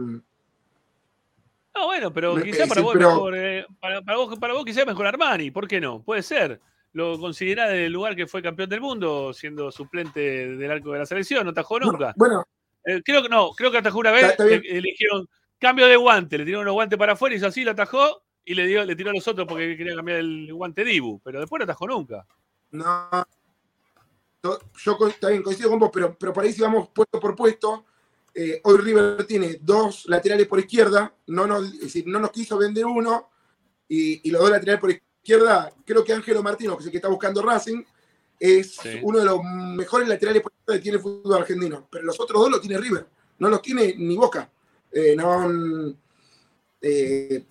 No, 1.74 1.86
bueno, 1.86 2.12
pero 2.12 2.36
No, 2.36 2.42
quizá 2.42 2.64
eh, 2.64 2.68
para 2.68 2.80
sí, 2.80 2.84
vos, 2.84 2.94
pero- 2.94 3.08
mejor, 3.10 3.36
eh, 3.36 3.66
para, 3.80 4.02
para 4.02 4.18
vos, 4.18 4.38
para 4.38 4.54
vos 4.54 4.64
quizá 4.64 4.84
mejor 4.84 5.06
Armani. 5.06 5.50
¿Por 5.50 5.68
qué 5.68 5.80
no? 5.80 6.02
Puede 6.02 6.22
ser. 6.22 6.60
Lo 6.92 7.18
considerás 7.20 7.70
del 7.70 7.92
lugar 7.92 8.16
que 8.16 8.26
fue 8.26 8.42
campeón 8.42 8.68
del 8.68 8.80
mundo, 8.80 9.32
siendo 9.32 9.70
suplente 9.70 10.20
del 10.56 10.70
arco 10.70 10.92
de 10.92 10.98
la 10.98 11.06
selección. 11.06 11.44
No 11.44 11.50
atajó 11.50 11.78
nunca. 11.78 12.12
bueno, 12.16 12.44
Eh, 12.84 13.00
creo 13.04 13.22
que 13.22 13.28
no, 13.28 13.50
creo 13.52 13.70
que 13.70 13.78
atajó 13.78 13.98
una 13.98 14.10
vez. 14.10 14.24
Está- 14.24 14.48
eh, 14.48 14.60
eligieron 14.64 15.28
cambio 15.58 15.86
de 15.86 15.96
guante, 15.96 16.38
le 16.38 16.44
tiraron 16.44 16.64
los 16.64 16.74
guantes 16.74 16.98
para 16.98 17.12
afuera, 17.12 17.36
hizo 17.36 17.46
así, 17.46 17.62
lo 17.62 17.70
atajó 17.72 18.22
y 18.44 18.54
le, 18.54 18.66
dio, 18.66 18.84
le 18.84 18.96
tiró 18.96 19.10
a 19.10 19.12
los 19.12 19.28
otros 19.28 19.46
porque 19.46 19.76
quería 19.76 19.94
cambiar 19.94 20.18
el 20.18 20.52
guante 20.52 20.82
Dibu. 20.84 21.20
Pero 21.22 21.38
después 21.40 21.60
no 21.60 21.64
atajó 21.64 21.86
nunca. 21.86 22.26
no. 22.72 23.08
Yo 24.42 24.96
también 25.20 25.42
coincido 25.42 25.68
con 25.70 25.78
vos, 25.78 25.90
pero, 25.92 26.16
pero 26.18 26.32
por 26.32 26.44
ahí 26.44 26.52
si 26.52 26.62
vamos 26.62 26.88
puesto 26.94 27.20
por 27.20 27.36
puesto, 27.36 27.84
eh, 28.34 28.60
hoy 28.64 28.78
River 28.78 29.24
tiene 29.26 29.58
dos 29.60 30.06
laterales 30.06 30.46
por 30.46 30.58
izquierda, 30.58 31.14
no 31.26 31.46
nos, 31.46 31.66
es 31.74 31.80
decir, 31.80 32.06
no 32.06 32.18
nos 32.18 32.30
quiso 32.30 32.56
vender 32.56 32.86
uno, 32.86 33.28
y, 33.88 34.26
y 34.26 34.30
los 34.30 34.40
dos 34.40 34.50
laterales 34.50 34.80
por 34.80 34.90
izquierda, 34.90 35.70
creo 35.84 36.02
que 36.04 36.14
Ángelo 36.14 36.42
Martino, 36.42 36.74
que 36.76 36.80
es 36.80 36.86
el 36.86 36.90
que 36.92 36.98
está 36.98 37.08
buscando 37.08 37.42
Racing, 37.42 37.82
es 38.38 38.76
Sí. 38.76 38.98
uno 39.02 39.18
de 39.18 39.24
los 39.26 39.42
mejores 39.44 40.08
laterales 40.08 40.40
por 40.42 40.52
izquierda 40.52 40.78
que 40.78 40.82
tiene 40.82 40.96
el 40.96 41.02
fútbol 41.02 41.34
argentino. 41.42 41.86
Pero 41.90 42.04
los 42.04 42.18
otros 42.18 42.40
dos 42.40 42.50
los 42.50 42.60
tiene 42.62 42.78
River, 42.78 43.06
no 43.38 43.50
los 43.50 43.60
tiene 43.60 43.94
ni 43.98 44.16
Boca. 44.16 44.50
Eh, 44.90 45.14
no, 45.14 45.46
mm, 45.48 45.94
eh, 46.80 47.44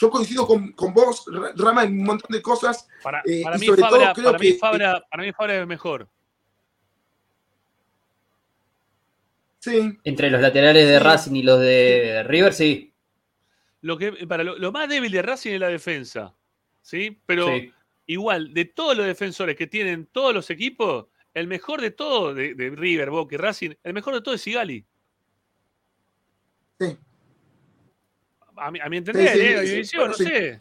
yo 0.00 0.10
coincido 0.10 0.46
con, 0.46 0.72
con 0.72 0.92
vos, 0.94 1.24
Ra- 1.32 1.52
Rama, 1.56 1.84
en 1.84 1.92
un 1.98 2.04
montón 2.04 2.30
de 2.30 2.40
cosas. 2.42 2.88
Para, 3.02 3.22
eh, 3.24 3.42
para 3.42 3.58
mí, 3.58 3.66
sobre 3.66 3.80
Fabra, 3.82 3.98
todo 3.98 4.14
creo 4.14 4.26
para, 4.32 4.38
mí 4.38 4.52
Fabra, 4.52 5.04
para 5.10 5.22
mí 5.22 5.32
Fabra 5.32 5.60
es 5.60 5.66
mejor. 5.66 6.08
sí, 9.60 9.98
Entre 10.04 10.30
los 10.30 10.40
laterales 10.40 10.86
de 10.88 10.98
Sí. 10.98 11.04
Racing 11.04 11.34
y 11.36 11.42
los 11.42 11.60
de 11.60 12.22
River, 12.24 12.52
sí. 12.54 12.92
Lo, 13.82 13.98
que, 13.98 14.12
para 14.26 14.44
lo, 14.44 14.56
lo 14.58 14.72
más 14.72 14.88
débil 14.88 15.10
de 15.12 15.22
Racing 15.22 15.52
es 15.52 15.60
la 15.60 15.68
defensa. 15.68 16.34
¿Sí? 16.82 17.20
Pero 17.26 17.48
Sí. 17.48 17.72
igual, 18.06 18.54
de 18.54 18.64
todos 18.64 18.96
los 18.96 19.06
defensores 19.06 19.56
que 19.56 19.66
tienen 19.66 20.06
todos 20.06 20.32
los 20.32 20.48
equipos, 20.50 21.06
el 21.34 21.46
mejor 21.48 21.80
de 21.80 21.90
todos, 21.90 22.34
de, 22.34 22.54
de 22.54 22.70
River, 22.70 23.10
Boca 23.10 23.34
y 23.34 23.38
Racing, 23.38 23.70
el 23.82 23.92
mejor 23.94 24.14
de 24.14 24.22
todos 24.22 24.36
es 24.36 24.42
Sigali. 24.42 24.84
Sí. 26.80 26.96
A 28.60 28.70
mi, 28.70 28.80
a 28.80 28.88
mi 28.88 28.96
entender, 28.98 29.28
Sí, 29.28 29.38
sí, 29.38 29.44
¿eh? 29.46 29.58
sí, 29.66 29.70
División, 29.72 30.08
no 30.08 30.14
sí. 30.14 30.24
sé. 30.24 30.60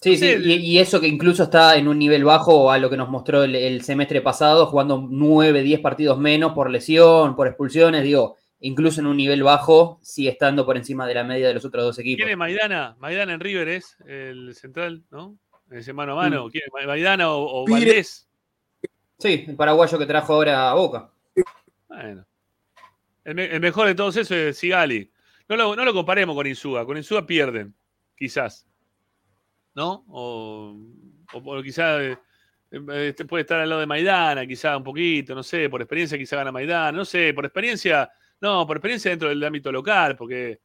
Sí, 0.00 0.16
sí, 0.16 0.26
y, 0.44 0.52
y 0.54 0.78
eso 0.78 1.00
que 1.00 1.08
incluso 1.08 1.42
está 1.42 1.74
en 1.76 1.88
un 1.88 1.98
nivel 1.98 2.22
bajo 2.24 2.70
a 2.70 2.78
lo 2.78 2.88
que 2.88 2.96
nos 2.96 3.08
mostró 3.08 3.42
el, 3.42 3.56
el 3.56 3.82
semestre 3.82 4.20
pasado, 4.20 4.66
jugando 4.66 5.04
9, 5.10 5.62
10 5.62 5.80
partidos 5.80 6.18
menos 6.18 6.52
por 6.52 6.70
lesión, 6.70 7.34
por 7.34 7.48
expulsiones, 7.48 8.04
digo, 8.04 8.36
incluso 8.60 9.00
en 9.00 9.08
un 9.08 9.16
nivel 9.16 9.42
bajo, 9.42 9.98
sigue 10.00 10.30
estando 10.30 10.64
por 10.64 10.76
encima 10.76 11.04
de 11.06 11.14
la 11.14 11.24
media 11.24 11.48
de 11.48 11.54
los 11.54 11.64
otros 11.64 11.82
dos 11.82 11.98
equipos. 11.98 12.18
¿Quién 12.18 12.28
es 12.30 12.36
Maidana? 12.36 12.94
Maidana 13.00 13.32
en 13.32 13.40
River 13.40 13.66
es 13.68 13.96
el 14.06 14.54
central, 14.54 15.02
¿no? 15.10 15.36
Ese 15.68 15.92
mano 15.92 16.12
a 16.12 16.16
mano. 16.22 16.46
Mm. 16.46 16.50
¿Quién 16.50 16.64
es? 16.80 16.86
Maidana 16.86 17.32
o, 17.32 17.62
o. 17.62 17.66
Valdés. 17.68 18.28
Sí, 19.18 19.46
el 19.48 19.56
paraguayo 19.56 19.98
que 19.98 20.06
trajo 20.06 20.32
ahora 20.34 20.70
a 20.70 20.74
Boca. 20.74 21.10
Bueno. 21.88 22.24
El, 23.24 23.34
me- 23.34 23.46
el 23.52 23.60
mejor 23.60 23.88
de 23.88 23.96
todos 23.96 24.16
esos 24.16 24.30
es 24.36 24.56
Sigali. 24.56 25.10
No 25.48 25.56
lo, 25.56 25.76
no 25.76 25.84
lo 25.84 25.92
comparemos 25.94 26.34
con 26.36 26.46
Insúa. 26.46 26.84
Con 26.84 26.96
Insúa 26.96 27.26
pierden, 27.26 27.74
quizás. 28.16 28.66
¿No? 29.74 30.04
O, 30.08 30.76
o, 31.32 31.38
o 31.58 31.62
quizás 31.62 32.00
eh, 32.02 32.18
eh, 32.70 33.14
puede 33.28 33.42
estar 33.42 33.60
al 33.60 33.68
lado 33.68 33.80
de 33.80 33.86
Maidana, 33.86 34.46
quizás 34.46 34.76
un 34.76 34.84
poquito, 34.84 35.34
no 35.34 35.42
sé. 35.42 35.68
Por 35.68 35.80
experiencia 35.80 36.18
quizás 36.18 36.38
gana 36.38 36.52
Maidana, 36.52 36.92
no 36.98 37.04
sé. 37.04 37.32
Por 37.32 37.44
experiencia, 37.44 38.10
no, 38.40 38.66
por 38.66 38.76
experiencia 38.76 39.10
dentro 39.10 39.28
del 39.28 39.42
ámbito 39.42 39.70
local, 39.72 40.16
porque 40.16 40.60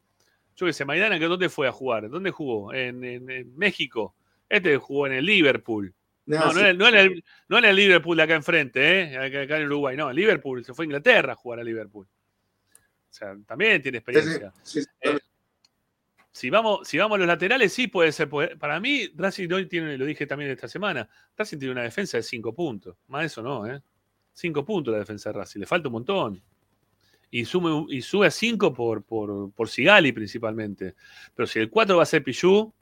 yo 0.55 0.65
qué 0.65 0.73
sé, 0.73 0.83
Maidana, 0.85 1.17
¿que 1.19 1.25
¿dónde 1.25 1.49
fue 1.49 1.67
a 1.67 1.71
jugar? 1.71 2.09
¿Dónde 2.09 2.31
jugó? 2.31 2.73
En, 2.73 3.03
en- 3.03 3.29
en 3.29 3.57
México. 3.57 4.15
Este 4.49 4.77
jugó 4.77 5.07
en 5.07 5.13
el 5.13 5.25
Liverpool. 5.25 5.93
no, 6.25 6.37
No, 6.39 6.53
no, 6.53 6.59
era, 6.59 6.73
no 6.73 6.87
era 6.87 7.01
el, 7.01 7.23
no 7.49 7.57
era 7.57 7.69
el 7.69 7.75
Liverpool 7.75 8.17
de 8.17 8.23
acá 8.23 8.35
enfrente, 8.35 9.01
¿eh? 9.13 9.17
acá, 9.17 9.41
acá 9.41 9.57
en 9.57 9.65
Uruguay. 9.65 9.95
No, 9.97 10.09
el 10.09 10.15
Liverpool 10.15 10.63
se 10.65 10.73
fue 10.73 10.83
a 10.83 10.87
Inglaterra 10.87 11.33
a 11.33 11.35
jugar 11.35 11.59
a 11.59 11.63
Liverpool. 11.63 12.07
O 13.13 13.15
sea, 13.15 13.37
también 13.45 13.79
tiene 13.79 13.99
experiencia. 13.99 14.51
Sí, 14.63 14.81
sí, 14.81 14.87
Eh, 15.01 15.19
si, 16.31 16.49
vamos, 16.49 16.87
si 16.87 16.97
vamos 16.97 17.17
a 17.17 17.19
los 17.19 17.27
laterales, 17.27 17.71
sí 17.71 17.85
puede 17.87 18.11
ser. 18.11 18.27
para 18.57 18.79
mí, 18.79 19.07
Racing 19.15 19.51
hoy 19.51 19.67
tiene, 19.67 19.99
lo 19.99 20.05
dije 20.05 20.25
también 20.25 20.49
esta 20.49 20.67
semana, 20.67 21.07
Racing 21.37 21.59
tiene 21.59 21.73
una 21.73 21.83
defensa 21.83 22.17
de 22.17 22.23
5 22.23 22.55
puntos. 22.55 22.97
Más 23.07 23.21
de 23.21 23.27
eso 23.27 23.43
no, 23.43 23.67
¿eh? 23.67 23.79
5 24.33 24.65
puntos 24.65 24.91
la 24.93 24.97
defensa 24.97 25.29
de 25.29 25.37
Racing. 25.37 25.59
Le 25.59 25.67
falta 25.67 25.89
un 25.89 25.93
montón. 25.93 26.41
Y, 27.29 27.45
sume, 27.45 27.85
y 27.89 28.01
sube 28.01 28.25
a 28.25 28.31
5 28.31 28.73
por, 28.73 29.03
por, 29.03 29.51
por 29.51 29.69
Sigali 29.69 30.11
principalmente. 30.11 30.95
Pero 31.35 31.45
si 31.45 31.59
el 31.59 31.69
4 31.69 31.97
va 31.97 32.01
a 32.03 32.07
ser 32.07 32.23
Pichu, 32.23 32.73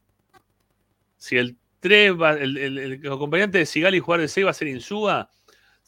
si 1.17 1.35
el 1.35 1.57
3 1.81 2.13
va, 2.13 2.33
el, 2.35 2.55
el- 2.57 2.77
el 2.77 3.11
acompañante 3.11 3.57
de 3.57 3.65
Sigali 3.65 3.99
jugar 3.99 4.21
de 4.21 4.29
6 4.29 4.45
va 4.45 4.51
a 4.51 4.53
ser 4.53 4.69
Insúa, 4.69 5.29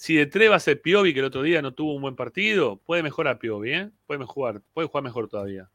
si 0.03 0.15
de 0.15 0.25
3 0.25 0.51
va 0.51 0.57
a 0.57 0.59
ser 0.59 0.81
Piovi, 0.81 1.13
que 1.13 1.21
el 1.21 1.25
otro 1.27 1.41
día 1.43 1.61
no 1.61 1.73
tuvo 1.73 1.95
un 1.95 2.01
buen 2.01 2.17
partido, 2.17 2.75
puede 2.75 3.01
mejorar 3.01 3.39
Piovi, 3.39 3.71
¿eh? 3.71 3.89
Puede 4.05 4.17
mejorar, 4.19 4.61
puede 4.73 4.89
jugar 4.89 5.01
mejor 5.01 5.29
todavía. 5.29 5.69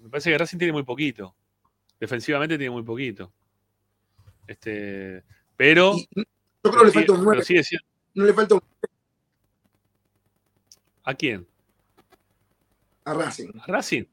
Me 0.00 0.08
parece 0.08 0.30
que 0.30 0.38
Racing 0.38 0.56
tiene 0.56 0.72
muy 0.72 0.84
poquito. 0.84 1.34
Defensivamente 2.00 2.56
tiene 2.56 2.70
muy 2.70 2.82
poquito. 2.82 3.30
Este, 4.46 5.22
pero. 5.54 5.92
Y- 5.98 6.08
yo 6.16 6.70
creo 6.70 6.78
que 6.78 6.84
le 6.86 6.92
falta 6.92 7.12
un 7.12 7.18
pero 7.18 7.24
9. 7.24 7.44
sigue 7.44 7.62
siendo- 7.62 7.86
No 8.14 8.24
le 8.24 8.32
falta 8.32 8.54
un 8.54 8.60
¿A 11.02 11.12
quién? 11.14 11.46
a 13.04 13.12
Racing. 13.12 13.50
¿A 13.60 13.66
Racing? 13.66 14.04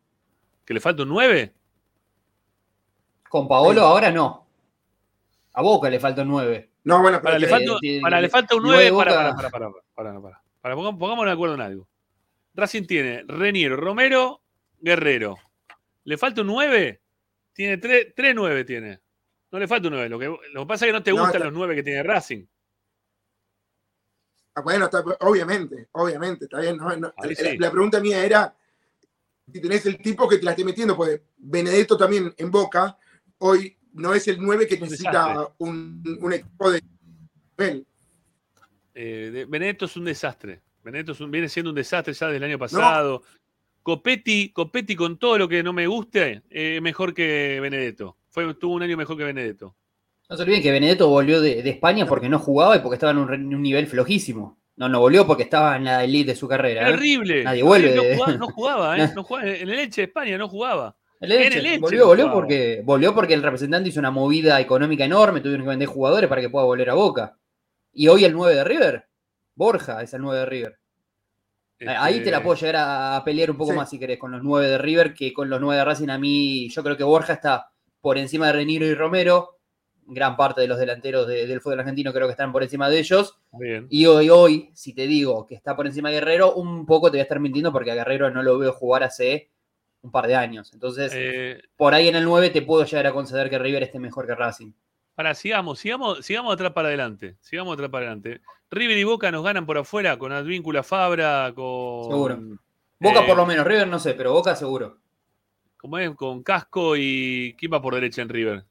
¿Que 0.66 0.74
le 0.74 0.82
falta 0.82 1.04
un 1.04 1.10
9? 1.10 1.54
Con 3.30 3.48
Paolo 3.48 3.80
ahora 3.84 4.12
no. 4.12 4.46
A 5.54 5.62
Boca 5.62 5.90
le 5.90 5.98
falta 5.98 6.24
un 6.24 6.28
9. 6.28 6.71
No, 6.84 7.02
bueno, 7.02 7.22
Para, 7.22 7.38
le, 7.38 7.48
falta, 7.48 7.78
tiene- 7.80 8.02
para, 8.02 8.20
le 8.22 8.30
falta 8.30 8.56
un 8.56 8.62
Igual 8.64 8.76
9. 8.78 8.92
Boca- 8.92 9.06
Para, 9.06 9.36
para, 9.36 9.50
para, 9.50 9.72
para, 9.94 10.22
para, 10.22 10.42
para, 10.62 10.76
Pongámonos 10.76 11.26
de 11.26 11.32
acuerdo 11.32 11.56
en 11.56 11.62
algo. 11.62 11.88
Racing 12.54 12.84
tiene 12.86 13.24
Reniero, 13.28 13.76
Romero, 13.78 14.42
Guerrero. 14.80 15.38
¿Le 16.04 16.18
falta 16.18 16.42
un 16.42 16.48
9? 16.48 17.00
Tiene 17.54 17.78
tres, 17.78 18.14
tres 18.16 18.34
nueve, 18.34 18.64
tiene. 18.66 19.00
No 19.52 19.60
le 19.60 19.68
falta 19.68 19.88
un 19.90 19.94
nueve. 19.94 20.10
Lo 20.10 20.18
que, 20.18 20.26
lo 20.26 20.62
que 20.62 20.66
pasa 20.68 20.86
es 20.86 20.90
que 20.90 20.94
no 20.94 21.04
te 21.04 21.12
No, 21.12 21.18
gustan 21.18 21.36
está- 21.36 21.46
los 21.46 21.54
nueve 21.54 21.76
que 21.76 21.84
tiene 21.84 22.02
Racing. 22.02 22.46
Ah, 24.56 24.62
Bueno, 24.62 24.86
está- 24.86 25.04
obviamente, 25.22 25.88
obviamente, 25.94 26.46
está 26.46 26.60
bien. 26.60 26.78
no, 26.78 26.96
no. 26.98 27.14
Ahí 27.18 27.30
La- 27.36 27.36
sí. 27.52 27.58
La 27.58 27.72
pregunta 27.72 28.00
mía 28.00 28.24
era 28.26 28.56
si 29.52 29.62
tenés 29.62 29.86
el 29.86 29.98
tipo 29.98 30.28
que 30.28 30.38
te 30.38 30.44
la 30.46 30.52
esté 30.52 30.64
metiendo, 30.66 30.96
porque 30.96 31.24
Benedetto 31.38 31.98
también 31.98 32.34
en 32.38 32.52
Boca, 32.52 32.98
hoy 33.40 33.78
no 33.94 34.14
es 34.14 34.28
el 34.28 34.38
9 34.42 34.68
que 34.68 34.80
necesita 34.80 35.48
un, 35.58 36.02
un 36.22 36.34
equipo 36.34 36.72
de 36.72 36.82
nivel. 37.58 37.86
Eh, 38.94 39.30
de- 39.34 39.46
Benedetto 39.46 39.86
es 39.86 39.96
un 39.98 40.06
desastre. 40.06 40.62
Benedetto 40.84 41.12
es 41.14 41.20
un- 41.22 41.32
viene 41.32 41.48
siendo 41.50 41.70
un 41.72 41.76
desastre 41.76 42.14
ya 42.14 42.28
desde 42.28 42.38
el 42.38 42.44
año 42.44 42.60
pasado. 42.60 43.24
Copetti, 43.84 44.52
Copetti 44.52 44.96
con 44.96 45.18
todo 45.18 45.38
lo 45.38 45.48
que 45.48 45.64
no 45.64 45.74
me 45.74 45.88
guste, 45.88 46.44
eh, 46.50 46.80
mejor 46.82 47.14
que 47.14 47.60
Benedetto. 47.62 48.18
Fue, 48.30 48.54
tuvo 48.54 48.76
un 48.76 48.84
año 48.84 48.96
mejor 48.98 49.18
que 49.18 49.24
Benedetto. 49.24 49.76
No 50.30 50.38
se 50.38 50.44
olviden 50.44 50.62
que 50.62 50.72
Benedetto 50.72 51.10
volvió 51.10 51.42
de, 51.42 51.62
de 51.64 51.70
España 51.72 52.06
porque 52.06 52.30
no 52.30 52.40
jugaba 52.40 52.76
y 52.76 52.80
porque 52.80 52.96
estaba 52.96 53.12
en 53.12 53.18
un, 53.18 53.28
re- 53.28 53.36
en 53.36 53.54
un 53.54 53.62
nivel 53.62 53.88
flojísimo. 53.88 54.58
No, 54.78 54.88
no 54.88 55.00
volvió 55.00 55.28
porque 55.28 55.44
estaba 55.44 55.76
en 55.76 55.84
la 55.84 56.04
elite 56.04 56.32
de 56.32 56.36
su 56.38 56.48
carrera. 56.48 56.88
¿eh? 56.88 56.92
Terrible. 56.92 57.44
Nadie 57.44 57.64
vuelve. 57.64 57.96
No 57.96 58.02
de- 58.04 58.16
jugaba, 58.16 58.38
no 58.38 58.48
jugaba, 58.48 58.98
¿eh? 58.98 59.12
No 59.16 59.24
jugaba. 59.24 59.48
En 59.50 59.70
el 59.70 59.80
Elche 59.80 60.02
de 60.02 60.06
España 60.08 60.38
no 60.38 60.48
jugaba. 60.48 60.96
El 61.22 61.32
Elche, 61.32 61.48
En 61.48 61.54
el 61.54 61.66
Elche 61.68 61.80
volvió, 61.80 62.08
volvió 62.08 62.32
porque, 62.34 62.82
volvió 62.84 63.14
porque 63.16 63.34
el 63.34 63.44
representante 63.44 63.90
hizo 63.90 64.00
una 64.00 64.12
movida 64.12 64.60
económica 64.60 65.06
enorme, 65.06 65.40
tuvieron 65.40 65.66
que 65.66 65.70
vender 65.70 65.88
jugadores 65.88 66.28
para 66.28 66.42
que 66.42 66.50
pueda 66.50 66.66
volver 66.66 66.90
a 66.90 66.96
Boca. 66.96 67.38
Y 67.94 68.08
hoy 68.10 68.26
el 68.26 68.34
9 68.34 68.56
de 68.56 68.64
River, 68.64 69.06
Borja 69.56 70.02
es 70.02 70.14
el 70.14 70.22
9 70.22 70.40
de 70.40 70.46
River. 70.46 70.78
Ahí 71.88 72.20
te 72.24 72.30
la 72.30 72.44
puedo 72.44 72.56
llegar 72.60 72.76
a, 72.76 73.16
a 73.18 73.24
pelear 73.24 73.50
un 73.50 73.58
poco 73.58 73.72
Sí. 73.72 73.78
más 73.78 73.90
si 73.90 73.98
querés 73.98 74.20
con 74.20 74.32
los 74.32 74.44
9 74.44 74.68
de 74.68 74.78
River 74.78 75.14
que 75.16 75.34
con 75.34 75.50
los 75.50 75.60
9 75.60 75.78
de 75.80 75.86
Racing. 75.86 76.10
A 76.10 76.18
mí, 76.20 76.70
yo 76.70 76.84
creo 76.84 76.96
que 76.96 77.04
Borja 77.04 77.34
está 77.34 77.72
por 78.02 78.18
encima 78.20 78.48
de 78.48 78.54
Reniro 78.54 78.86
y 78.86 78.94
Romero. 78.94 79.58
Gran 80.06 80.36
parte 80.38 80.62
de 80.62 80.68
los 80.68 80.78
delanteros 80.78 81.28
de- 81.28 81.48
del 81.48 81.60
fútbol 81.62 81.80
argentino 81.80 82.12
creo 82.14 82.28
que 82.28 82.32
están 82.32 82.52
por 82.52 82.62
encima 82.64 82.90
de 82.90 83.00
ellos. 83.00 83.36
Bien. 83.54 83.88
Y 83.90 84.06
hoy, 84.06 84.30
hoy, 84.30 84.70
si 84.74 84.94
te 84.94 85.08
digo 85.08 85.46
que 85.48 85.56
está 85.56 85.76
por 85.76 85.88
encima 85.88 86.10
de 86.10 86.16
Guerrero, 86.16 86.54
un 86.54 86.86
poco 86.86 87.08
te 87.10 87.14
voy 87.18 87.20
a 87.20 87.24
estar 87.24 87.40
mintiendo 87.40 87.72
porque 87.72 87.92
a 87.92 87.96
Guerrero 87.96 88.30
no 88.30 88.44
lo 88.44 88.58
veo 88.60 88.74
jugar 88.74 89.04
hace 89.04 89.51
un 90.02 90.12
par 90.12 90.28
de 90.28 90.36
años. 90.36 90.72
Entonces, 90.74 91.12
Eh, 91.16 91.62
por 91.76 91.94
ahí 91.94 92.08
en 92.08 92.16
el 92.16 92.24
9 92.24 92.50
te 92.50 92.62
puedo 92.62 92.84
llegar 92.86 93.08
a 93.08 93.14
conceder 93.14 93.50
que 93.50 93.60
River 93.60 93.84
esté 93.84 94.00
mejor 94.00 94.26
que 94.26 94.36
Racing. 94.36 94.72
Para, 95.16 95.34
sigamos, 95.36 95.80
sigamos, 95.80 96.26
sigamos 96.26 96.54
atrás 96.54 96.72
para 96.72 96.88
adelante. 96.88 97.38
Sigamos 97.42 97.74
atrás 97.74 97.90
para 97.90 98.06
adelante. 98.06 98.42
River 98.72 98.98
y 98.98 99.04
Boca 99.04 99.32
nos 99.32 99.44
ganan 99.44 99.66
por 99.66 99.78
afuera 99.78 100.18
con 100.18 100.32
Advíncula 100.32 100.84
Fabra, 100.84 101.52
con. 101.54 102.10
Seguro. 102.10 102.40
Boca 103.00 103.24
eh, 103.24 103.28
por 103.28 103.38
lo 103.38 103.46
menos, 103.46 103.68
River 103.68 103.88
no 103.88 104.00
sé, 104.00 104.14
pero 104.14 104.32
Boca 104.32 104.56
seguro. 104.56 104.98
¿Cómo 105.78 105.98
es? 105.98 106.12
Con 106.16 106.42
Casco 106.44 106.96
y. 106.96 107.56
¿Quién 107.58 107.74
va 107.74 107.82
por 107.82 107.96
derecha 107.96 108.22
en 108.22 108.30
River? 108.30 108.66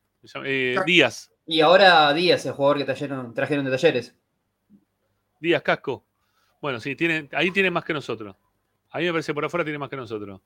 Eh, 0.44 0.76
Díaz. 0.86 1.30
Y 1.46 1.60
ahora 1.60 2.12
Díaz, 2.12 2.46
el 2.46 2.52
jugador 2.52 2.78
que 2.78 2.84
trajeron, 2.84 3.34
trajeron 3.34 3.64
de 3.64 3.70
talleres. 3.70 4.16
Díaz 5.38 5.62
Casco. 5.62 6.04
Bueno, 6.60 6.80
sí, 6.80 6.94
tiene, 6.94 7.28
ahí 7.32 7.50
tiene 7.50 7.70
más 7.70 7.84
que 7.84 7.92
nosotros. 7.92 8.36
A 8.90 8.98
mí 8.98 9.04
me 9.04 9.12
parece 9.12 9.32
por 9.32 9.44
afuera 9.44 9.64
tiene 9.64 9.78
más 9.78 9.88
que 9.88 9.96
nosotros. 9.96 10.40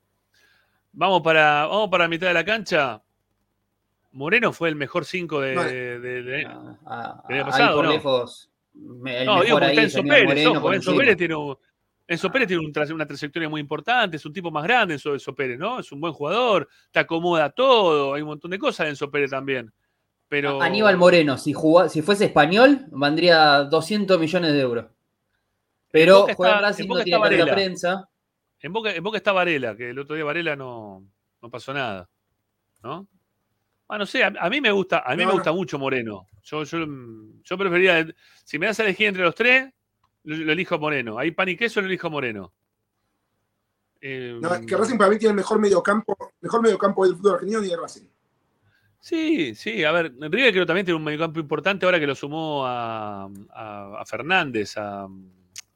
Vamos 0.96 1.22
para, 1.22 1.66
vamos 1.66 1.88
para 1.90 2.04
la 2.04 2.08
mitad 2.08 2.28
de 2.28 2.34
la 2.34 2.44
cancha. 2.44 3.02
Moreno 4.12 4.52
fue 4.52 4.68
el 4.68 4.76
mejor 4.76 5.04
5 5.04 5.40
de, 5.40 5.54
Vale. 5.56 5.72
de- 5.72 5.98
de- 5.98 6.22
de- 6.22 6.46
Ah, 6.86 7.22
del 7.28 7.38
año 7.38 7.44
ahí 7.46 7.50
pasado, 7.50 7.76
por 7.76 7.84
¿no? 7.86 7.92
lejos. 7.92 8.50
me- 8.74 9.20
el 9.20 9.26
No, 9.26 9.42
digo 9.42 9.58
ahí 9.58 9.78
Enzo 9.78 10.02
Pérez, 10.02 10.24
Moreno 10.24 10.50
ojo, 10.52 10.60
por 10.62 10.74
Enzo. 10.74 10.96
Pérez 10.96 11.16
tiene, 11.16 11.34
un- 11.36 11.56
Enzo 12.08 12.30
Pérez 12.30 12.48
tiene 12.48 12.64
un 12.66 12.92
una 12.94 13.06
trayectoria 13.06 13.48
muy 13.48 13.60
importante, 13.60 14.16
es 14.16 14.26
un 14.26 14.32
tipo 14.32 14.50
más 14.50 14.64
grande 14.64 14.94
Enzo, 14.94 15.12
Enzo 15.14 15.34
Pérez, 15.34 15.58
¿no? 15.58 15.78
Es 15.80 15.90
un 15.92 16.00
buen 16.00 16.12
jugador, 16.12 16.68
te 16.90 16.98
acomoda 17.00 17.50
todo, 17.50 18.14
hay 18.14 18.22
un 18.22 18.28
montón 18.28 18.50
de 18.50 18.58
cosas 18.58 18.86
de 18.86 18.90
Enzo 18.90 19.10
Pérez 19.10 19.30
también. 19.30 19.72
Pero 20.28 20.60
Aníbal 20.60 20.96
Moreno, 20.96 21.38
si, 21.38 21.52
jugá- 21.52 21.88
si 21.88 22.02
fuese 22.02 22.24
español, 22.26 22.86
vendría 22.90 23.62
200 23.64 24.18
millones 24.18 24.52
de 24.52 24.60
euros. 24.60 24.86
Pero 25.92 26.26
juega 26.34 26.56
en 26.56 26.62
Racing, 26.62 26.82
en 26.84 26.88
no 26.88 27.02
tiene 27.02 27.18
Varela. 27.18 27.52
prensa. 27.54 28.08
En 28.64 28.72
Boca, 28.72 28.90
en 28.94 29.02
Boca 29.04 29.18
está 29.18 29.30
Varela, 29.32 29.76
que 29.76 29.90
el 29.90 29.98
otro 29.98 30.14
día 30.14 30.24
Varela 30.24 30.56
no, 30.56 31.06
no 31.42 31.50
pasó 31.50 31.74
nada. 31.74 32.08
¿No? 32.82 33.06
Ah, 33.88 33.98
no 33.98 34.06
sé, 34.06 34.24
a, 34.24 34.32
a 34.40 34.48
mí 34.48 34.58
me 34.62 34.70
gusta, 34.72 35.00
a 35.04 35.14
mí 35.14 35.20
No, 35.22 35.28
me 35.28 35.32
gusta 35.34 35.52
mucho 35.52 35.78
Moreno. 35.78 36.26
Yo, 36.42 36.64
yo, 36.64 36.78
yo 37.42 37.58
preferiría, 37.58 38.06
si 38.42 38.58
me 38.58 38.64
das 38.64 38.80
a 38.80 38.84
elegir 38.84 39.08
entre 39.08 39.22
los 39.22 39.34
tres, 39.34 39.70
lo, 40.22 40.34
lo 40.38 40.52
elijo 40.52 40.76
a 40.76 40.78
Moreno. 40.78 41.18
Ahí 41.18 41.30
pan 41.32 41.50
y 41.50 41.56
queso 41.58 41.82
lo 41.82 41.88
elijo 41.88 42.06
a 42.06 42.10
Moreno. 42.10 42.54
Eh, 44.00 44.38
No, 44.40 44.54
es 44.54 44.64
que 44.64 44.74
Racing 44.78 44.96
para 44.96 45.10
mí 45.10 45.18
tiene 45.18 45.32
el 45.32 45.36
mejor 45.36 45.58
mediocampo, 45.58 46.16
mejor 46.40 46.62
mediocampo 46.62 47.04
del 47.04 47.16
fútbol 47.16 47.34
argentino 47.34 47.62
y 47.62 47.68
de 47.68 47.76
Racing. 47.76 48.06
Sí, 48.98 49.54
sí, 49.54 49.84
a 49.84 49.92
ver, 49.92 50.14
River 50.18 50.52
creo 50.54 50.64
también 50.64 50.86
tiene 50.86 50.96
un 50.96 51.04
mediocampo 51.04 51.38
importante 51.38 51.84
ahora 51.84 52.00
que 52.00 52.06
lo 52.06 52.14
sumó 52.14 52.64
a, 52.66 53.24
a- 53.50 54.00
a 54.00 54.04
Fernández, 54.06 54.78
a 54.78 55.06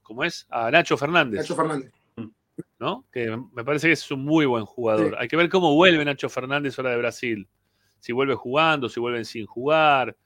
¿cómo 0.02 0.24
es? 0.24 0.47
A 0.48 0.70
Nacho 0.70 0.97
Fernández. 0.97 1.40
Nacho 1.43 1.55
Fernández. 1.55 1.93
¿No? 2.78 3.06
Que 3.12 3.36
me 3.52 3.64
parece 3.64 3.88
que 3.88 3.94
es 3.94 4.10
un 4.10 4.24
muy 4.24 4.46
buen 4.46 4.64
jugador. 4.64 5.10
Sí. 5.10 5.16
Hay 5.18 5.28
que 5.28 5.36
ver 5.36 5.48
cómo 5.48 5.74
vuelve 5.74 6.05
Nacho 6.05 6.28
Fernández 6.28 6.78
ahora 6.78 6.90
de 6.90 6.98
Brasil. 6.98 7.48
Si 8.00 8.12
vuelve 8.12 8.34
jugando, 8.34 8.88
si 8.88 9.00
vuelven 9.00 9.24
sin 9.24 9.46
jugar. 9.46 10.16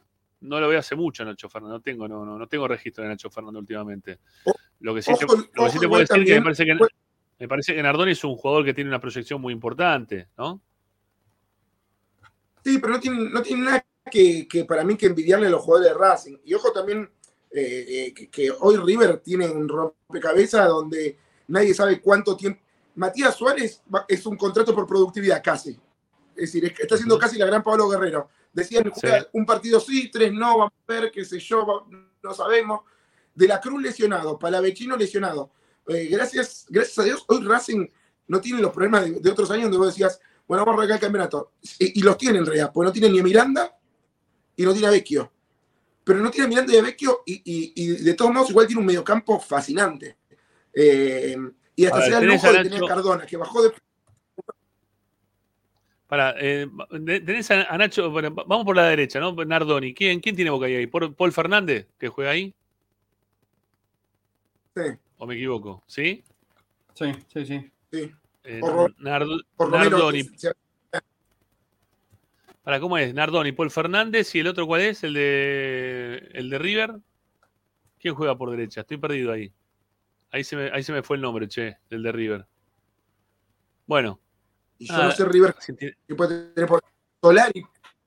No 0.40 0.60
lo 0.60 0.68
veo 0.68 0.78
hace 0.78 0.94
mucho 0.94 1.24
Nacho 1.24 1.48
Fernández. 1.48 1.74
No 1.74 1.80
tengo, 1.80 2.08
no, 2.08 2.24
no, 2.24 2.38
no 2.38 2.46
tengo 2.46 2.68
registro 2.68 3.04
de 3.04 3.10
Nacho 3.10 3.30
Fernández 3.30 3.60
últimamente. 3.60 4.18
Lo 4.80 4.94
que 4.94 5.02
sí 5.02 5.12
te, 5.18 5.26
lo 5.26 5.64
que 5.64 5.70
sí 5.70 5.78
te 5.78 5.88
puedo 5.88 6.00
decir 6.00 6.18
es 6.18 6.24
que 6.26 6.40
me 6.40 6.40
también, 6.40 6.42
parece 6.42 6.64
que, 6.64 6.74
me 7.38 7.48
parece 7.48 7.74
que 7.74 7.82
Nardoni 7.82 8.12
es 8.12 8.24
un 8.24 8.36
jugador 8.36 8.64
que 8.64 8.74
tiene 8.74 8.90
una 8.90 9.00
proyección 9.00 9.40
muy 9.40 9.52
importante, 9.52 10.28
¿no? 10.36 10.60
Sí, 12.64 12.78
pero 12.78 12.92
no 12.92 13.00
tiene, 13.00 13.30
no 13.30 13.42
tiene 13.42 13.62
nada 13.62 13.86
que, 14.10 14.46
que 14.46 14.64
para 14.64 14.84
mí 14.84 14.96
que 14.96 15.06
envidiarle 15.06 15.46
a 15.46 15.50
los 15.50 15.62
jugadores 15.62 15.92
de 15.92 15.98
Racing. 15.98 16.36
Y 16.44 16.54
ojo 16.54 16.72
también 16.72 17.08
eh, 17.50 17.84
eh, 17.88 18.14
que, 18.14 18.28
que 18.28 18.50
hoy 18.50 18.76
River 18.76 19.18
tiene 19.18 19.48
un 19.48 19.68
rompecabezas 19.68 20.68
donde 20.68 21.16
nadie 21.52 21.74
sabe 21.74 22.00
cuánto 22.00 22.36
tiempo. 22.36 22.60
Matías 22.94 23.34
Suárez 23.34 23.82
es 24.08 24.26
un 24.26 24.36
contrato 24.36 24.74
por 24.74 24.86
productividad 24.86 25.42
casi. 25.42 25.70
Es 26.34 26.52
decir, 26.52 26.74
está 26.78 26.94
haciendo 26.94 27.18
casi 27.18 27.38
la 27.38 27.46
gran 27.46 27.62
Pablo 27.62 27.88
Guerrero. 27.88 28.28
Decían, 28.52 28.90
un 29.32 29.46
partido 29.46 29.80
sí, 29.80 30.10
tres 30.10 30.32
no, 30.32 30.58
vamos 30.58 30.72
a 30.86 30.92
ver, 30.92 31.10
qué 31.10 31.24
sé 31.24 31.38
yo, 31.38 31.86
no 32.22 32.34
sabemos. 32.34 32.80
De 33.34 33.48
la 33.48 33.60
Cruz 33.60 33.80
lesionado, 33.82 34.38
Palavecino 34.38 34.94
lesionado. 34.96 35.50
Eh, 35.88 36.06
gracias, 36.10 36.66
gracias 36.68 36.98
a 36.98 37.02
Dios, 37.04 37.24
hoy 37.28 37.42
Racing 37.44 37.86
no 38.28 38.40
tiene 38.40 38.60
los 38.60 38.72
problemas 38.72 39.04
de, 39.04 39.20
de 39.20 39.30
otros 39.30 39.50
años 39.50 39.64
donde 39.64 39.78
vos 39.78 39.86
decías, 39.88 40.20
bueno, 40.46 40.64
vamos 40.64 40.78
a 40.78 40.82
arrancar 40.82 40.96
el 40.96 41.00
campeonato. 41.00 41.52
Y, 41.78 41.98
y 42.00 42.02
los 42.02 42.16
tiene 42.18 42.38
en 42.38 42.46
realidad, 42.46 42.70
porque 42.72 42.86
no 42.88 42.92
tiene 42.92 43.08
ni 43.08 43.20
a 43.20 43.22
Miranda 43.22 43.74
y 44.54 44.62
no 44.64 44.72
tiene 44.72 44.86
a 44.88 44.90
Vecchio. 44.90 45.32
Pero 46.04 46.18
no 46.18 46.30
tiene 46.30 46.46
a 46.46 46.48
Miranda 46.48 46.74
y 46.74 46.76
a 46.76 46.82
Vecchio 46.82 47.22
y, 47.24 47.34
y- 47.44 47.72
y 47.74 47.86
de 48.04 48.14
todos 48.14 48.32
modos 48.32 48.50
igual 48.50 48.66
tiene 48.66 48.80
un 48.80 48.86
mediocampo 48.86 49.40
fascinante. 49.40 50.16
Eh, 50.74 51.36
y 51.76 51.84
hasta 51.86 51.98
ver, 51.98 52.04
se 52.06 52.10
da 52.12 52.18
el 52.18 52.24
tenés 52.26 52.42
lujo 52.42 52.52
de 52.56 52.62
tener 52.64 52.88
Cardona, 52.88 53.26
que 53.26 53.36
bajó 53.36 53.62
de... 53.62 53.72
Para, 56.06 56.34
eh, 56.38 56.68
tenés 57.24 57.50
a, 57.50 57.62
a 57.72 57.78
Nacho, 57.78 58.10
bueno, 58.10 58.34
va- 58.34 58.44
vamos 58.46 58.66
por 58.66 58.76
la 58.76 58.86
derecha, 58.88 59.18
¿no? 59.18 59.32
Nardoni. 59.32 59.94
¿Quién, 59.94 60.20
quién 60.20 60.36
tiene 60.36 60.50
Boca 60.50 60.66
ahí? 60.66 60.86
¿Por- 60.86 61.14
¿Paul 61.14 61.32
Fernández, 61.32 61.86
que 61.98 62.08
juega 62.08 62.32
ahí? 62.32 62.54
Sí. 64.76 64.82
¿O 65.18 65.26
me 65.26 65.34
equivoco? 65.34 65.82
¿Sí? 65.86 66.22
Sí, 66.94 67.12
sí, 67.32 67.46
sí. 67.46 67.70
Sí. 67.90 68.12
Eh, 68.44 68.60
Por 68.60 68.94
Nard- 68.98 69.44
por 69.56 69.70
Nardoni. 69.70 70.22
se- 70.36 70.52
Para, 72.62 72.78
¿cómo 72.78 72.98
es? 72.98 73.12
Nardoni, 73.14 73.52
Paul 73.52 73.70
Fernández 73.70 74.34
y 74.34 74.40
el 74.40 74.46
otro 74.48 74.66
cuál 74.66 74.82
es? 74.82 75.02
El 75.04 75.14
de 75.14 76.28
el 76.34 76.50
de 76.50 76.58
River. 76.58 76.94
¿Quién 77.98 78.14
juega 78.14 78.36
por 78.36 78.50
derecha? 78.50 78.82
Estoy 78.82 78.98
perdido 78.98 79.32
ahí. 79.32 79.50
Ahí 80.32 80.44
se 80.44 80.56
me, 80.56 80.70
ahí 80.72 80.82
se 80.82 80.92
me 80.92 81.02
fue 81.02 81.16
el 81.16 81.22
nombre, 81.22 81.46
che, 81.46 81.76
del 81.90 82.02
de 82.02 82.10
River. 82.12 82.46
Bueno. 83.86 84.18
Y 84.78 84.86
yo 84.88 84.94
Ah, 84.96 85.04
no 85.04 85.10
sé 85.12 85.24
River 85.26 85.54
que 86.08 86.14
puede 86.14 86.52
tener 86.54 86.68
por 86.68 86.80
Solari 87.22 87.62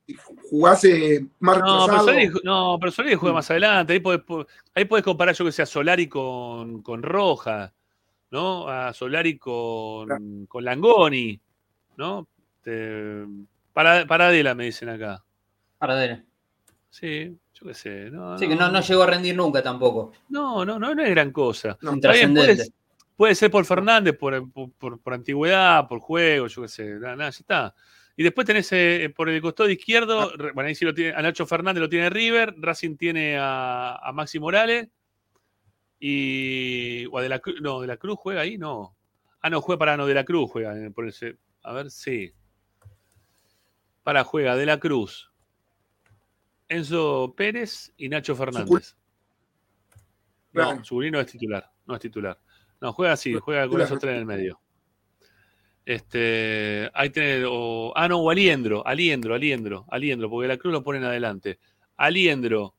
y 0.07 0.15
jugase 0.49 1.25
más 1.39 1.59
No, 1.59 1.85
pero. 1.85 1.99
Solari, 1.99 2.31
no, 2.43 2.77
pero 2.79 2.91
Solari 2.91 3.15
juega 3.15 3.35
más 3.35 3.49
adelante. 3.51 3.93
Ahí 3.93 3.99
podés, 3.99 4.21
po- 4.21 4.45
ahí 4.73 4.85
podés 4.85 5.05
comparar, 5.05 5.35
yo 5.35 5.45
que 5.45 5.51
sé, 5.51 5.61
a 5.61 5.65
Solari 5.65 6.09
con, 6.09 6.81
con 6.81 7.01
Roja, 7.03 7.73
¿no? 8.31 8.67
A 8.67 8.91
Solari 8.93 9.37
con, 9.37 10.47
con 10.47 10.65
Langoni, 10.65 11.39
¿no? 11.97 12.27
Te- 12.61 13.25
para, 13.71 14.05
Paradela, 14.05 14.55
me 14.55 14.65
dicen 14.65 14.89
acá. 14.89 15.23
Paradela. 15.77 16.23
Sí, 16.89 17.37
yo 17.55 17.65
qué 17.67 17.73
sé. 17.73 18.11
No, 18.11 18.37
Sí, 18.37 18.47
que 18.47 18.55
no, 18.55 18.69
no 18.69 18.81
llegó 18.81 19.03
a 19.03 19.07
rendir 19.07 19.35
nunca 19.35 19.63
tampoco. 19.63 20.11
No, 20.29 20.63
no, 20.65 20.77
no, 20.77 20.93
no 20.93 21.01
es 21.03 21.09
gran 21.09 21.31
cosa. 21.31 21.77
Intrascendente. 21.81 22.55
puede, 22.55 22.71
puede 23.15 23.35
ser 23.35 23.49
por 23.49 23.65
Fernández, 23.65 24.17
por, 24.17 24.51
por- 24.51 24.71
por- 24.73 24.99
por 25.01 25.13
antigüedad, 25.13 25.87
por 25.87 25.99
juego, 25.99 26.47
yo 26.47 26.61
qué 26.63 26.67
sé. 26.67 26.85
Nada, 26.99 27.15
ya 27.17 27.27
está. 27.29 27.75
Y 28.17 28.23
después 28.23 28.45
tenés 28.47 28.71
eh, 28.71 29.11
por 29.15 29.27
el 29.29 29.41
costado 29.41 29.69
izquierdo, 29.69 30.31
re- 30.37 30.51
bueno, 30.53 30.67
ahí 30.69 30.75
sí 30.75 30.85
lo 30.85 30.93
tiene, 30.93 31.13
a 31.17 31.21
Nacho 31.21 31.45
Fernández 31.45 31.81
lo 31.81 31.89
tiene 31.89 32.09
River, 32.09 32.55
Racing 32.57 32.95
tiene 32.97 33.37
a, 33.37 33.95
a 33.95 34.11
Maxi 34.13 34.39
Morales. 34.39 34.87
Y. 35.99 37.05
O 37.07 37.17
a 37.17 37.21
de 37.21 37.29
la 37.29 37.39
Cruz, 37.39 37.61
no, 37.61 37.81
de 37.81 37.87
la 37.87 37.97
Cruz 37.97 38.17
juega 38.19 38.41
ahí, 38.41 38.57
no. 38.57 38.95
Ah, 39.41 39.49
no, 39.49 39.61
juega 39.61 39.79
para 39.79 39.97
no, 39.97 40.05
de 40.07 40.13
la 40.13 40.23
Cruz 40.25 40.49
juega. 40.51 40.77
eh, 40.77 40.91
Por 40.91 41.07
ese, 41.07 41.37
a 41.63 41.73
ver, 41.73 41.89
sí. 41.91 42.31
Para 44.03 44.23
juega 44.23 44.55
De 44.55 44.65
la 44.65 44.79
Cruz, 44.79 45.31
Enzo 46.67 47.33
Pérez 47.35 47.93
y 47.97 48.09
Nacho 48.09 48.35
Fernández. 48.35 48.95
No, 50.77 50.85
Zubulín 50.85 51.11
no 51.11 51.19
es 51.19 51.27
titular, 51.27 51.69
no 51.85 51.95
es 51.95 52.01
titular. 52.01 52.39
No, 52.81 52.93
juega 52.93 53.13
así, 53.13 53.33
juega 53.33 53.67
con 53.67 53.79
esos 53.85 53.99
tres 53.99 54.13
en 54.13 54.19
el 54.19 54.25
medio. 54.25 54.59
Este, 55.85 56.89
ahí 56.93 57.09
tenés, 57.11 57.45
o- 57.47 57.93
ah, 57.95 58.07
no, 58.07 58.19
o 58.19 58.29
Aliendro, 58.31 58.85
Aliendro, 58.85 59.35
Aliendro, 59.35 59.85
Aliendro, 59.89 60.29
porque 60.29 60.47
la 60.47 60.57
cruz 60.57 60.73
lo 60.73 60.83
ponen 60.83 61.03
adelante. 61.03 61.59
Aliendro, 61.97 62.75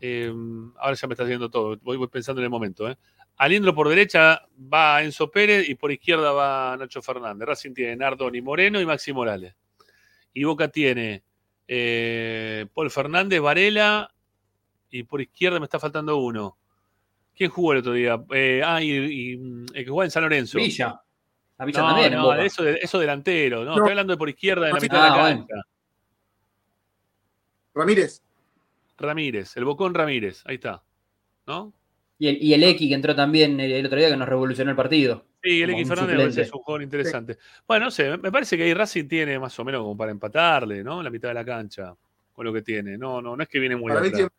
eh, 0.00 0.32
ahora 0.78 0.94
ya 0.96 1.06
me 1.08 1.14
está 1.14 1.24
haciendo 1.24 1.50
todo, 1.50 1.76
voy, 1.82 1.96
voy 1.98 2.08
pensando 2.08 2.40
en 2.40 2.44
el 2.44 2.50
momento. 2.50 2.88
¿eh? 2.88 2.96
Aliendro 3.36 3.74
por 3.74 3.88
derecha 3.88 4.40
va 4.72 5.02
Enzo 5.02 5.30
Pérez 5.30 5.68
y 5.68 5.74
por 5.74 5.92
izquierda 5.92 6.32
va 6.32 6.76
Nacho 6.78 7.02
Fernández. 7.02 7.46
Racing 7.46 7.74
tiene 7.74 7.96
Nardoni 7.96 8.40
Moreno 8.40 8.80
y 8.80 8.86
Maxi 8.86 9.12
Morales. 9.12 9.54
Y 10.32 10.44
Boca 10.44 10.68
tiene 10.68 11.22
eh, 11.68 12.66
Paul 12.74 12.90
Fernández, 12.90 13.40
Varela 13.40 14.12
y 14.90 15.02
por 15.04 15.20
izquierda 15.20 15.58
me 15.58 15.64
está 15.64 15.78
faltando 15.80 16.16
uno. 16.18 16.56
¿Quién 17.36 17.50
jugó 17.50 17.72
el 17.72 17.78
otro 17.80 17.92
día? 17.92 18.22
Eh, 18.32 18.62
ah, 18.64 18.80
y, 18.82 18.92
y, 19.32 19.36
mm, 19.36 19.66
el 19.74 19.84
que 19.84 19.90
jugaba 19.90 20.04
en 20.04 20.10
San 20.10 20.22
Lorenzo. 20.22 20.58
Villa. 20.58 21.00
Villa 21.58 21.80
no, 21.80 21.88
también. 21.88 22.12
No, 22.14 22.32
eso, 22.34 22.62
de- 22.62 22.78
eso 22.80 22.98
delantero. 22.98 23.60
No, 23.64 23.70
No. 23.72 23.76
estoy 23.76 23.90
hablando 23.90 24.12
de 24.12 24.16
por 24.18 24.28
izquierda, 24.28 24.66
en 24.68 24.72
la 24.72 24.78
Ah, 24.78 24.80
mitad 24.82 25.02
de 25.04 25.10
la 25.10 25.20
bueno. 25.20 25.46
cancha. 25.46 25.62
Ramírez. 27.74 28.22
Ramírez, 28.98 29.56
el 29.56 29.64
Bocón 29.64 29.94
Ramírez, 29.94 30.42
ahí 30.46 30.54
está. 30.56 30.82
¿No? 31.46 31.72
Y 32.18 32.28
el, 32.28 32.42
y 32.42 32.54
el 32.54 32.62
X 32.62 32.88
que 32.88 32.94
entró 32.94 33.14
también 33.14 33.58
el, 33.58 33.72
el 33.72 33.86
otro 33.86 33.98
día 33.98 34.08
que 34.08 34.16
nos 34.16 34.28
revolucionó 34.28 34.70
el 34.70 34.76
partido. 34.76 35.26
Sí, 35.42 35.60
el 35.62 35.70
X 35.70 35.88
Fernández 35.88 36.38
es 36.38 36.52
un 36.52 36.60
jugador 36.60 36.82
interesante. 36.82 37.38
Bueno, 37.66 37.86
no 37.86 37.90
sé, 37.90 38.16
me 38.16 38.30
parece 38.32 38.56
que 38.56 38.62
ahí 38.62 38.72
Racing 38.74 39.06
tiene 39.08 39.38
más 39.38 39.58
o 39.58 39.64
menos 39.64 39.80
como 39.82 39.96
para 39.96 40.10
empatarle, 40.12 40.82
¿no? 40.84 40.98
En 41.00 41.04
la 41.04 41.10
mitad 41.10 41.28
de 41.28 41.34
la 41.34 41.44
cancha, 41.44 41.94
con 42.32 42.44
lo 42.46 42.52
que 42.52 42.62
tiene. 42.62 42.96
No, 42.96 43.20
no, 43.20 43.36
no 43.36 43.42
es 43.42 43.48
que 43.48 43.58
viene 43.58 43.76
muy 43.76 43.88
Para 43.88 44.00
mí 44.00 44.06
atrás. 44.06 44.18
tiene- 44.18 44.30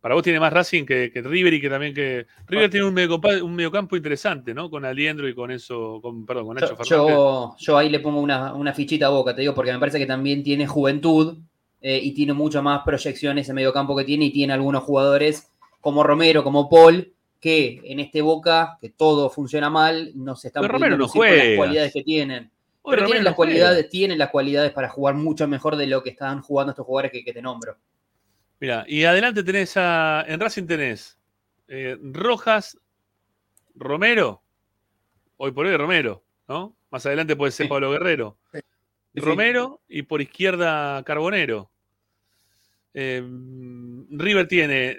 Para 0.00 0.14
vos 0.14 0.24
tiene 0.24 0.40
más 0.40 0.50
Racing 0.52 0.84
que, 0.86 1.10
que 1.12 1.20
River 1.20 1.52
y 1.52 1.60
que 1.60 1.68
también 1.68 1.92
que. 1.92 2.26
River 2.46 2.70
tiene 2.70 2.86
un, 2.86 2.94
mediocampo, 2.94 3.28
un 3.44 3.54
mediocampo 3.54 3.96
interesante, 3.96 4.54
¿no? 4.54 4.70
Con 4.70 4.84
Aliendro 4.86 5.28
y 5.28 5.34
con 5.34 5.50
eso, 5.50 5.98
con, 6.00 6.24
perdón, 6.24 6.46
con 6.46 6.54
Nacho 6.54 6.68
Yo, 6.68 6.76
Fernández. 6.84 7.14
yo, 7.16 7.56
yo 7.58 7.76
ahí 7.78 7.90
le 7.90 8.00
pongo 8.00 8.20
una, 8.20 8.54
una 8.54 8.72
fichita 8.72 9.06
a 9.06 9.10
Boca, 9.10 9.34
te 9.34 9.42
digo, 9.42 9.54
porque 9.54 9.72
me 9.72 9.78
parece 9.78 9.98
que 9.98 10.06
también 10.06 10.42
tiene 10.42 10.66
juventud 10.66 11.36
eh, 11.82 12.00
y 12.02 12.14
tiene 12.14 12.32
mucho 12.32 12.62
más 12.62 12.80
proyección 12.82 13.36
ese 13.36 13.52
mediocampo 13.52 13.94
que 13.94 14.04
tiene 14.04 14.26
y 14.26 14.30
tiene 14.32 14.54
algunos 14.54 14.84
jugadores 14.84 15.49
como 15.80 16.02
Romero, 16.02 16.42
como 16.44 16.68
Paul, 16.68 17.12
que 17.40 17.80
en 17.84 18.00
este 18.00 18.22
Boca, 18.22 18.78
que 18.80 18.90
todo 18.90 19.30
funciona 19.30 19.70
mal, 19.70 20.12
no 20.14 20.36
se 20.36 20.48
están 20.48 20.62
Pero 20.62 20.74
pudiendo 20.74 20.96
Romero 20.96 21.06
no 21.06 21.12
con 21.12 21.48
las 21.48 21.56
cualidades 21.56 21.92
que 21.92 22.02
tienen. 22.02 22.50
Hoy 22.82 22.92
Pero 22.92 23.02
Romero 23.02 23.06
tienen 23.06 23.24
no 23.24 23.30
las, 23.30 23.36
cualidades, 23.36 23.88
tienen 23.88 24.18
las 24.18 24.30
cualidades 24.30 24.72
para 24.72 24.88
jugar 24.88 25.14
mucho 25.14 25.46
mejor 25.48 25.76
de 25.76 25.86
lo 25.86 26.02
que 26.02 26.10
están 26.10 26.40
jugando 26.42 26.70
estos 26.72 26.86
jugadores 26.86 27.12
que, 27.12 27.24
que 27.24 27.32
te 27.32 27.42
nombro. 27.42 27.76
Mira, 28.60 28.84
y 28.86 29.04
adelante 29.04 29.42
tenés 29.42 29.74
a. 29.76 30.22
En 30.28 30.38
Racing 30.38 30.66
tenés 30.66 31.18
eh, 31.66 31.96
Rojas, 32.02 32.78
Romero. 33.74 34.42
Hoy 35.38 35.52
por 35.52 35.64
hoy 35.64 35.76
Romero, 35.76 36.22
¿no? 36.46 36.76
Más 36.90 37.06
adelante 37.06 37.36
puede 37.36 37.52
ser 37.52 37.68
Pablo 37.68 37.90
Guerrero. 37.90 38.36
Romero 39.14 39.80
y 39.88 40.02
por 40.02 40.20
izquierda 40.20 41.02
Carbonero. 41.04 41.70
Eh, 42.92 43.22
River 44.10 44.46
tiene. 44.48 44.98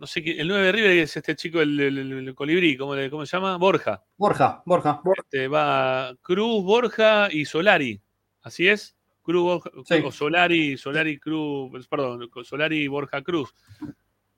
No 0.00 0.06
sé 0.06 0.22
qué. 0.22 0.40
El 0.40 0.48
9 0.48 0.64
de 0.64 0.72
River 0.72 0.90
es 0.92 1.14
este 1.14 1.36
chico, 1.36 1.60
el, 1.60 1.78
el- 1.78 1.98
el- 1.98 2.28
el 2.28 2.34
colibrí, 2.34 2.74
¿cómo, 2.74 2.96
le- 2.96 3.10
cómo 3.10 3.26
se 3.26 3.36
llama? 3.36 3.58
Borja. 3.58 4.02
Borja, 4.16 4.62
Borja. 4.64 5.02
Este, 5.18 5.46
va 5.46 6.14
Cruz, 6.22 6.64
Borja 6.64 7.28
y 7.30 7.44
Solari. 7.44 8.00
¿Así 8.40 8.66
es? 8.66 8.96
Cruz, 9.20 9.42
Borja, 9.42 9.70
Sí. 9.84 10.02
o 10.02 10.10
Solari, 10.10 10.78
Solari, 10.78 11.18
Cruz, 11.18 11.86
perdón, 11.86 12.30
Solari, 12.44 12.88
Borja, 12.88 13.20
Cruz. 13.20 13.54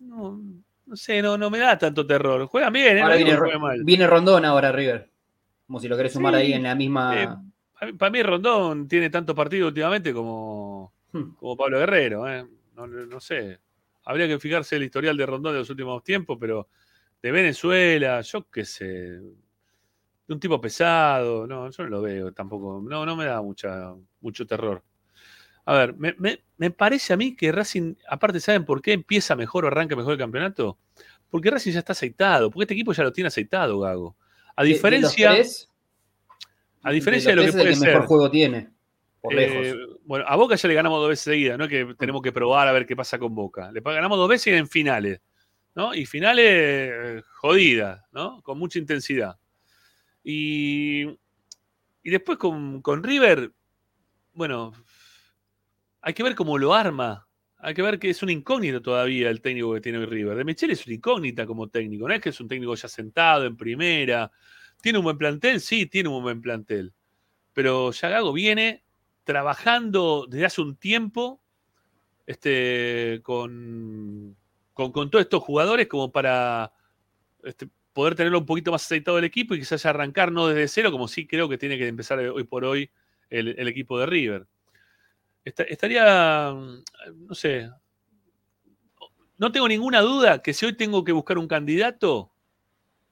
No, 0.01 0.41
no 0.85 0.97
sé, 0.97 1.23
no, 1.23 1.39
no 1.39 1.49
me 1.49 1.59
da 1.61 1.79
tanto 1.79 2.05
terror. 2.05 2.45
Juega 2.47 2.69
bien, 2.71 2.99
¿eh? 2.99 3.03
Ahora 3.03 3.17
No 3.21 3.25
viene, 3.25 3.59
mal. 3.59 3.85
viene 3.85 4.07
Rondón 4.09 4.45
ahora 4.45 4.73
River. 4.73 5.09
Como 5.69 5.79
si 5.79 5.87
lo 5.87 5.97
querés 5.97 6.13
sumar 6.13 6.35
Sí. 6.35 6.41
ahí 6.41 6.53
en 6.55 6.65
la 6.65 6.75
misma. 6.75 7.23
Eh, 7.23 7.93
para, 7.97 8.11
mí, 8.11 8.21
Rondón 8.21 8.89
tiene 8.89 9.11
tantos 9.11 9.37
partidos 9.37 9.69
últimamente 9.69 10.13
como, 10.13 10.93
Hmm. 11.13 11.35
como 11.37 11.57
Pablo 11.57 11.79
Guerrero. 11.79 12.29
¿eh? 12.29 12.45
No 12.75 13.21
sé. 13.21 13.61
Habría 14.05 14.27
que 14.27 14.39
fijarse 14.39 14.77
el 14.77 14.83
historial 14.85 15.17
de 15.17 15.27
Rondón 15.27 15.53
de 15.53 15.61
los 15.61 15.71
últimos 15.71 16.03
tiempos, 16.03 16.37
pero 16.41 16.69
de 17.23 17.31
Venezuela, 17.33 18.21
yo 18.23 18.49
qué 18.51 18.65
sé. 18.65 18.85
De 18.85 20.35
un 20.35 20.41
tipo 20.41 20.61
pesado, 20.61 21.47
no, 21.47 21.71
yo 21.71 21.83
no 21.85 21.89
lo 21.91 22.03
veo 22.03 22.33
tampoco. 22.33 22.83
No, 22.89 23.05
no 23.07 23.17
me 23.17 23.25
da 23.27 23.41
mucha, 23.43 23.95
mucho 24.21 24.47
terror. 24.47 24.83
A 25.65 25.75
ver, 25.75 25.95
me, 25.97 26.15
me- 26.19 26.41
me 26.57 26.71
parece 26.73 27.13
a 27.13 27.17
mí 27.17 27.37
que 27.37 27.53
Racing, 27.53 27.95
aparte, 28.09 28.41
¿saben 28.41 28.65
por 28.65 28.83
qué 28.83 28.93
empieza 28.93 29.37
mejor 29.37 29.65
o 29.65 29.69
arranca 29.69 29.95
mejor 29.95 30.13
el 30.15 30.19
campeonato? 30.19 30.79
Porque 31.31 31.51
Racing 31.51 31.73
ya 31.73 31.79
está 31.81 31.93
aceitado, 31.93 32.51
porque 32.51 32.65
este 32.65 32.75
equipo 32.75 32.93
ya 32.93 33.05
lo 33.05 33.13
tiene 33.13 33.29
aceitado, 33.29 33.79
Gago. 33.81 34.17
A 34.57 34.63
De- 34.63 34.69
de 34.69 34.75
los 34.75 34.77
diferencia, 34.77 35.31
tres, 35.35 35.69
a 36.83 36.91
diferencia 36.91 37.31
de, 37.31 37.37
los 37.37 37.47
lo 37.47 37.53
que 37.53 37.53
tres 37.53 37.55
es 37.55 37.61
puede 37.63 37.75
el 37.75 37.81
que 37.81 37.87
mejor 37.87 38.03
ser. 38.03 38.09
juego 38.09 38.31
tiene. 38.31 38.71
Eh, 39.31 39.77
bueno, 40.05 40.25
a 40.27 40.35
Boca 40.35 40.57
ya 40.57 40.69
le 40.69 40.75
ganamos 40.75 41.01
dos 41.01 41.09
veces 41.09 41.25
seguidas, 41.25 41.57
no 41.57 41.69
que 41.69 41.95
tenemos 41.97 42.23
que 42.23 42.33
probar 42.33 42.67
a 42.67 42.73
ver 42.73 42.87
qué 42.87 42.97
pasa 42.97 43.19
con 43.19 43.35
Boca. 43.35 43.71
Le 43.71 43.81
ganamos 43.81 44.19
dos 44.19 44.29
veces 44.29 44.55
en 44.55 44.67
finales, 44.67 45.21
¿no? 45.75 45.95
Y 45.95 46.07
finales 46.07 46.47
eh, 46.47 47.23
jodidas, 47.35 48.03
¿no? 48.11 48.43
Con 48.43 48.59
mucha 48.59 48.79
intensidad. 48.79 49.39
Y, 50.25 51.03
y 52.03 52.11
después 52.11 52.37
con, 52.39 52.83
con 52.83 53.03
River, 53.03 53.53
bueno, 54.35 54.73
hay 56.01 56.15
que 56.15 56.23
ver 56.23 56.35
cómo 56.35 56.59
lo 56.59 56.75
arma. 56.75 57.27
Hay 57.59 57.75
que 57.75 57.83
ver 57.83 58.01
que 58.01 58.11
es 58.11 58.21
una 58.25 58.33
incógnita 58.33 58.83
todavía 58.83 59.31
el 59.31 59.41
técnico 59.41 59.73
que 59.73 59.81
tiene 59.81 59.99
hoy 59.99 60.07
River. 60.07 60.37
De 60.37 60.45
Michel 60.45 60.73
es 60.73 60.85
una 60.85 60.97
incógnita 60.97 61.47
como 61.47 61.69
técnico, 61.69 62.09
no 62.09 62.15
es 62.15 62.21
que 62.21 62.31
es 62.31 62.41
un 62.41 62.49
técnico 62.49 62.75
ya 62.75 62.89
sentado 62.89 63.45
en 63.45 63.57
primera. 63.57 64.33
¿Tiene 64.81 64.99
un 64.99 65.05
buen 65.05 65.17
plantel? 65.17 65.61
Sí, 65.61 65.87
tiene 65.87 66.09
un 66.09 66.25
buen 66.25 66.41
plantel. 66.41 66.93
Pero 67.53 67.93
ya 67.93 68.09
Gago 68.09 68.33
viene 68.33 68.83
trabajando 69.25 70.27
desde 70.29 70.47
hace 70.47 70.61
un 70.61 70.77
tiempo 70.77 71.41
este, 72.27 73.21
con, 73.23 74.37
con, 74.75 74.93
con 74.93 75.11
todos 75.11 75.23
estos 75.23 75.43
jugadores 75.43 75.87
como 75.89 76.13
para 76.13 76.73
este, 77.43 77.69
poder 77.93 78.15
tenerlo 78.15 78.39
un 78.39 78.47
poquito 78.47 78.73
más 78.73 78.85
aceitado 78.85 79.19
el 79.19 79.25
equipo 79.25 79.55
y 79.55 79.59
quizás 79.59 79.85
arrancar 79.87 80.33
no 80.33 80.49
desde 80.49 80.69
cero, 80.69 80.93
como 80.93 81.09
sí 81.09 81.27
creo 81.27 81.49
que 81.49 81.59
tiene 81.59 81.79
que 81.79 81.89
empezar 81.89 82.19
hoy 82.19 82.45
por 82.45 82.65
hoy 82.65 82.91
el, 83.31 83.69
equipo 83.69 83.99
de 83.99 84.07
River. 84.07 84.47
Esta- 85.45 85.65
estaría, 85.65 86.53
no 86.53 87.35
sé, 87.35 87.69
no 89.39 89.51
tengo 89.51 89.69
ninguna 89.69 90.01
duda 90.01 90.41
que 90.41 90.53
si 90.55 90.67
hoy 90.67 90.75
tengo 90.75 91.03
que 91.05 91.13
buscar 91.13 91.39
un 91.39 91.49
candidato, 91.49 92.31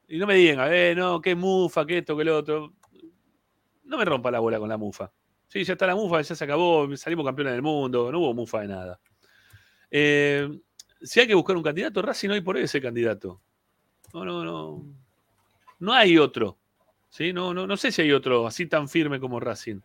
y 0.09 0.19
no 0.19 0.27
me 0.27 0.35
digan, 0.35 0.73
eh, 0.73 0.95
no, 0.97 1.21
qué 1.21 1.35
mufa, 1.35 1.87
qué 1.87 1.99
esto, 1.99 2.17
qué 2.17 2.25
lo 2.25 2.37
otro, 2.37 2.75
no 3.85 3.99
me 3.99 4.05
rompa 4.05 4.31
la 4.31 4.41
bola 4.41 4.59
con 4.59 4.69
la 4.69 4.77
mufa. 4.77 5.13
Sí, 5.51 5.65
ya 5.65 5.73
está 5.73 5.85
la 5.85 5.97
mufa, 5.97 6.21
ya 6.21 6.37
se 6.37 6.45
acabó, 6.45 6.97
salimos 6.97 7.27
campeones 7.27 7.55
del 7.55 7.63
mundo, 7.63 8.13
no 8.13 8.21
hubo 8.21 8.33
mufa 8.33 8.61
de 8.61 8.69
nada. 8.69 9.01
Eh, 9.91 10.49
si 11.03 11.19
hay 11.19 11.27
que 11.27 11.35
buscar 11.35 11.57
un 11.57 11.63
candidato, 11.65 12.01
Racing 12.01 12.29
hoy 12.29 12.41
por 12.41 12.55
hoy 12.55 12.63
es 12.63 12.75
el 12.77 12.83
candidato. 12.83 13.41
No, 14.15 14.25
no, 14.25 14.45
no. 14.45 14.85
No 15.81 15.93
hay 15.93 16.19
otro. 16.19 16.57
¿sí? 17.09 17.33
No, 17.33 17.53
no, 17.53 17.67
no 17.67 17.77
sé 17.77 17.91
si 17.91 18.03
hay 18.03 18.13
otro 18.13 18.47
así 18.47 18.67
tan 18.67 18.89
firme 18.89 19.19
como 19.19 19.41
Racing. 19.41 19.81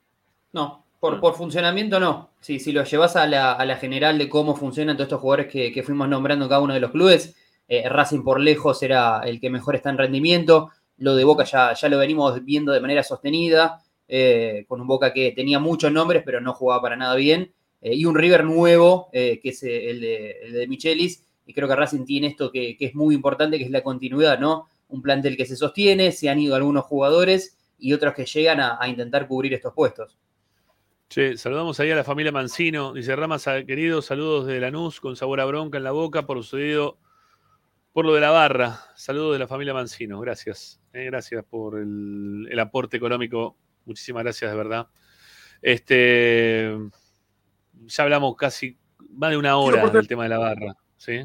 No, 0.53 0.85
por, 0.99 1.19
por 1.19 1.33
funcionamiento 1.33 1.99
no. 1.99 2.29
Sí, 2.39 2.59
si 2.59 2.71
lo 2.71 2.83
llevas 2.83 3.15
a 3.15 3.25
la, 3.25 3.53
a 3.53 3.65
la 3.65 3.77
general 3.77 4.19
de 4.19 4.29
cómo 4.29 4.55
funcionan 4.55 4.95
todos 4.95 5.07
estos 5.07 5.21
jugadores 5.21 5.51
que, 5.51 5.71
que 5.71 5.81
fuimos 5.81 6.07
nombrando 6.07 6.45
en 6.45 6.49
cada 6.49 6.61
uno 6.61 6.75
de 6.75 6.79
los 6.79 6.91
clubes, 6.91 7.35
eh, 7.67 7.89
Racing 7.89 8.21
por 8.21 8.39
lejos 8.39 8.83
era 8.83 9.21
el 9.21 9.41
que 9.41 9.49
mejor 9.49 9.75
está 9.75 9.89
en 9.89 9.97
rendimiento. 9.97 10.69
Lo 10.99 11.15
de 11.15 11.23
Boca 11.23 11.43
ya, 11.43 11.73
ya 11.73 11.89
lo 11.89 11.97
venimos 11.97 12.45
viendo 12.45 12.71
de 12.71 12.81
manera 12.81 13.01
sostenida, 13.01 13.81
eh, 14.07 14.65
con 14.67 14.81
un 14.81 14.87
Boca 14.87 15.11
que 15.13 15.31
tenía 15.31 15.59
muchos 15.59 15.91
nombres, 15.91 16.23
pero 16.25 16.39
no 16.41 16.53
jugaba 16.53 16.81
para 16.81 16.95
nada 16.95 17.15
bien. 17.15 17.51
eh, 17.81 17.93
y 17.95 18.05
un 18.05 18.15
River 18.15 18.43
nuevo, 18.43 19.09
eh, 19.13 19.39
que 19.41 19.49
es 19.49 19.61
el 19.63 20.01
de, 20.01 20.31
el 20.43 20.53
de 20.53 20.67
Michelis. 20.67 21.23
Y 21.45 21.53
creo 21.53 21.67
que 21.67 21.75
Racing 21.75 22.05
tiene 22.05 22.27
esto 22.27 22.51
que, 22.51 22.75
es 22.79 22.95
muy 22.95 23.13
importante, 23.13 23.57
que 23.59 23.65
es 23.65 23.69
la 23.71 23.83
continuidad, 23.83 24.39
¿no? 24.39 24.67
Un 24.87 25.01
plantel 25.03 25.37
que 25.37 25.45
se 25.45 25.55
sostiene, 25.55 26.11
se 26.11 26.27
han 26.29 26.39
ido 26.39 26.55
algunos 26.55 26.85
jugadores 26.85 27.57
y 27.77 27.93
otros 27.93 28.13
que 28.15 28.25
llegan 28.25 28.59
a- 28.59 28.79
intentar 28.87 29.27
cubrir 29.27 29.53
estos 29.53 29.73
puestos. 29.73 30.17
Che, 31.07 31.37
saludamos 31.37 31.79
ahí 31.79 31.91
a 31.91 31.95
la 31.95 32.03
familia 32.03 32.31
Mancino. 32.31 32.93
Dice 32.93 33.15
Ramas, 33.15 33.47
ah, 33.47 33.63
queridos, 33.63 34.05
saludos 34.05 34.47
de 34.47 34.59
Lanús 34.59 34.99
con 34.99 35.15
sabor 35.15 35.39
a 35.39 35.45
bronca 35.45 35.77
en 35.77 35.83
la 35.83 35.91
boca 35.91 36.25
por 36.25 36.37
sucedido 36.37 36.97
por 37.93 38.05
lo 38.05 38.13
de 38.15 38.21
la 38.21 38.31
barra. 38.31 38.79
Saludos 38.95 39.33
de 39.33 39.39
la 39.39 39.47
familia 39.47 39.73
Mancino. 39.75 40.19
Gracias. 40.19 40.81
gracias 40.91 41.45
por 41.45 41.77
el 41.79 42.59
aporte 42.59 42.97
económico. 42.97 43.55
Muchísimas 43.85 44.23
gracias, 44.23 44.51
de 44.51 44.57
verdad. 44.57 44.87
Este, 45.61 46.75
ya 47.85 48.03
hablamos 48.03 48.35
casi 48.35 48.77
más 49.11 49.31
de 49.31 49.37
una 49.37 49.57
hora 49.57 49.89
del 49.89 50.07
tema 50.07 50.23
de 50.23 50.29
la 50.29 50.37
barra. 50.37 50.75
¿sí? 50.97 51.19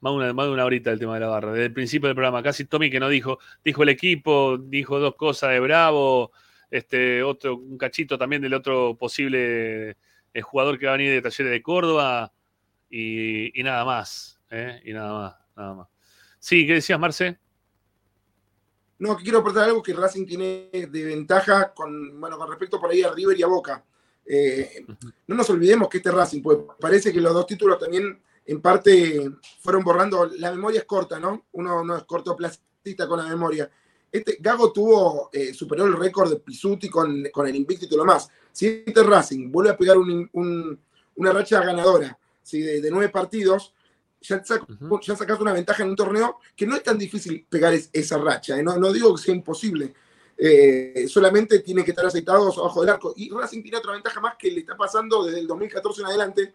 Más 0.00 0.12
de, 0.12 0.16
una, 0.16 0.32
más 0.32 0.46
de 0.46 0.52
una 0.52 0.64
horita 0.64 0.90
del 0.90 0.98
tema 0.98 1.14
de 1.14 1.20
la 1.20 1.28
barra. 1.28 1.52
Desde 1.52 1.66
el 1.66 1.72
principio 1.72 2.08
del 2.08 2.16
programa. 2.16 2.42
Casi 2.42 2.64
Tommy 2.64 2.90
que 2.90 3.00
no 3.00 3.08
dijo, 3.08 3.38
dijo 3.64 3.82
el 3.82 3.90
equipo, 3.90 4.58
dijo 4.58 4.98
dos 4.98 5.14
cosas 5.14 5.50
de 5.50 5.60
Bravo. 5.60 6.32
este, 6.70 7.22
otro, 7.22 7.56
un 7.56 7.78
cachito 7.78 8.18
también 8.18 8.42
del 8.42 8.54
otro 8.54 8.96
posible 8.96 9.96
eh, 10.32 10.40
jugador 10.42 10.78
que 10.78 10.86
va 10.86 10.94
a 10.94 10.96
venir 10.96 11.12
de 11.12 11.22
Talleres 11.22 11.52
de 11.52 11.62
Córdoba 11.62 12.32
y, 12.88 13.58
y 13.58 13.62
nada 13.62 13.84
más. 13.84 14.40
¿eh? 14.50 14.80
Y 14.84 14.92
nada 14.92 15.12
más, 15.12 15.34
nada 15.56 15.74
más. 15.74 15.88
Sí, 16.38 16.66
¿qué 16.66 16.74
decías, 16.74 16.98
Marce? 16.98 17.38
No, 19.00 19.16
quiero 19.16 19.38
aportar 19.38 19.64
algo 19.64 19.82
que 19.82 19.92
Racing 19.94 20.26
tiene 20.26 20.68
de 20.72 21.04
ventaja 21.04 21.72
con, 21.74 22.20
bueno, 22.20 22.36
con 22.38 22.48
respecto 22.48 22.78
por 22.80 22.90
ahí 22.90 23.02
a 23.02 23.10
River 23.12 23.38
y 23.38 23.42
a 23.42 23.46
Boca. 23.46 23.84
Eh, 24.26 24.84
no 25.26 25.34
nos 25.34 25.48
olvidemos 25.50 25.88
que 25.88 25.96
este 25.98 26.10
Racing, 26.10 26.42
pues 26.42 26.58
parece 26.78 27.12
que 27.12 27.20
los 27.20 27.32
dos 27.34 27.46
títulos 27.46 27.78
también 27.78 28.20
en 28.46 28.60
parte 28.60 29.30
fueron 29.60 29.82
borrando. 29.82 30.26
La 30.38 30.50
memoria 30.52 30.80
es 30.80 30.84
corta, 30.86 31.18
¿no? 31.18 31.46
Uno 31.52 31.82
no 31.82 31.96
es 31.96 32.04
cortoplacista 32.04 33.08
con 33.08 33.18
la 33.18 33.28
memoria. 33.28 33.70
Este 34.12 34.36
Gago 34.40 34.72
tuvo, 34.72 35.30
eh, 35.32 35.54
superó 35.54 35.86
el 35.86 35.96
récord 35.96 36.30
de 36.30 36.36
Pisuti 36.40 36.88
con, 36.90 37.24
con 37.32 37.46
el 37.46 37.56
invicto 37.56 37.86
y 37.86 37.88
todo 37.88 38.00
lo 38.00 38.04
más. 38.04 38.28
Si 38.52 38.82
este 38.86 39.02
Racing 39.02 39.50
vuelve 39.50 39.70
a 39.70 39.76
pegar 39.76 39.96
un- 39.96 40.28
un- 40.32 40.78
una 41.16 41.32
racha 41.32 41.62
ganadora 41.64 42.18
¿sí? 42.42 42.60
de 42.60 42.90
nueve 42.90 43.08
partidos, 43.08 43.72
ya, 44.20 44.42
sac- 44.42 44.66
ya 45.02 45.16
sacas 45.16 45.40
una 45.40 45.52
ventaja 45.52 45.82
en 45.82 45.90
un 45.90 45.96
torneo 45.96 46.38
que 46.56 46.66
no 46.66 46.76
es 46.76 46.82
tan 46.82 46.98
difícil 46.98 47.46
pegar 47.48 47.72
es- 47.74 47.90
esa 47.92 48.18
racha. 48.18 48.58
¿eh? 48.58 48.62
No, 48.62 48.76
no 48.76 48.92
digo 48.92 49.14
que 49.14 49.22
sea 49.22 49.34
imposible. 49.34 49.94
Eh, 50.36 51.06
solamente 51.08 51.58
tiene 51.60 51.84
que 51.84 51.90
estar 51.90 52.06
aceitados 52.06 52.56
abajo 52.58 52.80
del 52.80 52.90
arco. 52.90 53.12
Y 53.16 53.30
Racing 53.30 53.62
tiene 53.62 53.76
otra 53.78 53.92
ventaja 53.92 54.20
más 54.20 54.36
que 54.38 54.50
le 54.50 54.60
está 54.60 54.76
pasando 54.76 55.24
desde 55.24 55.40
el 55.40 55.46
2014 55.46 56.00
en 56.00 56.06
adelante, 56.06 56.54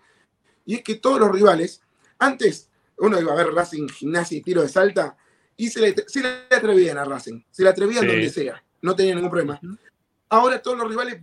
y 0.66 0.76
es 0.76 0.82
que 0.84 0.96
todos 0.96 1.20
los 1.20 1.32
rivales, 1.32 1.82
antes 2.18 2.70
uno 2.98 3.20
iba 3.20 3.34
a 3.34 3.36
ver 3.36 3.54
Racing, 3.54 3.88
gimnasia 3.90 4.38
y 4.38 4.42
tiro 4.42 4.62
de 4.64 4.70
salta, 4.70 5.16
y 5.58 5.70
se 5.70 5.80
le, 5.82 5.96
se 6.08 6.22
le 6.22 6.30
atrevían 6.50 6.98
a 6.98 7.06
Racing, 7.06 7.42
se 7.52 7.62
le 7.64 7.70
atrevían 7.70 8.02
Sí. 8.02 8.08
donde 8.08 8.30
sea, 8.30 8.64
no 8.82 8.96
tenía 8.96 9.14
ningún 9.14 9.30
problema. 9.30 9.60
Ahora 10.30 10.60
todos 10.62 10.78
los 10.80 10.90
rivales, 10.90 11.22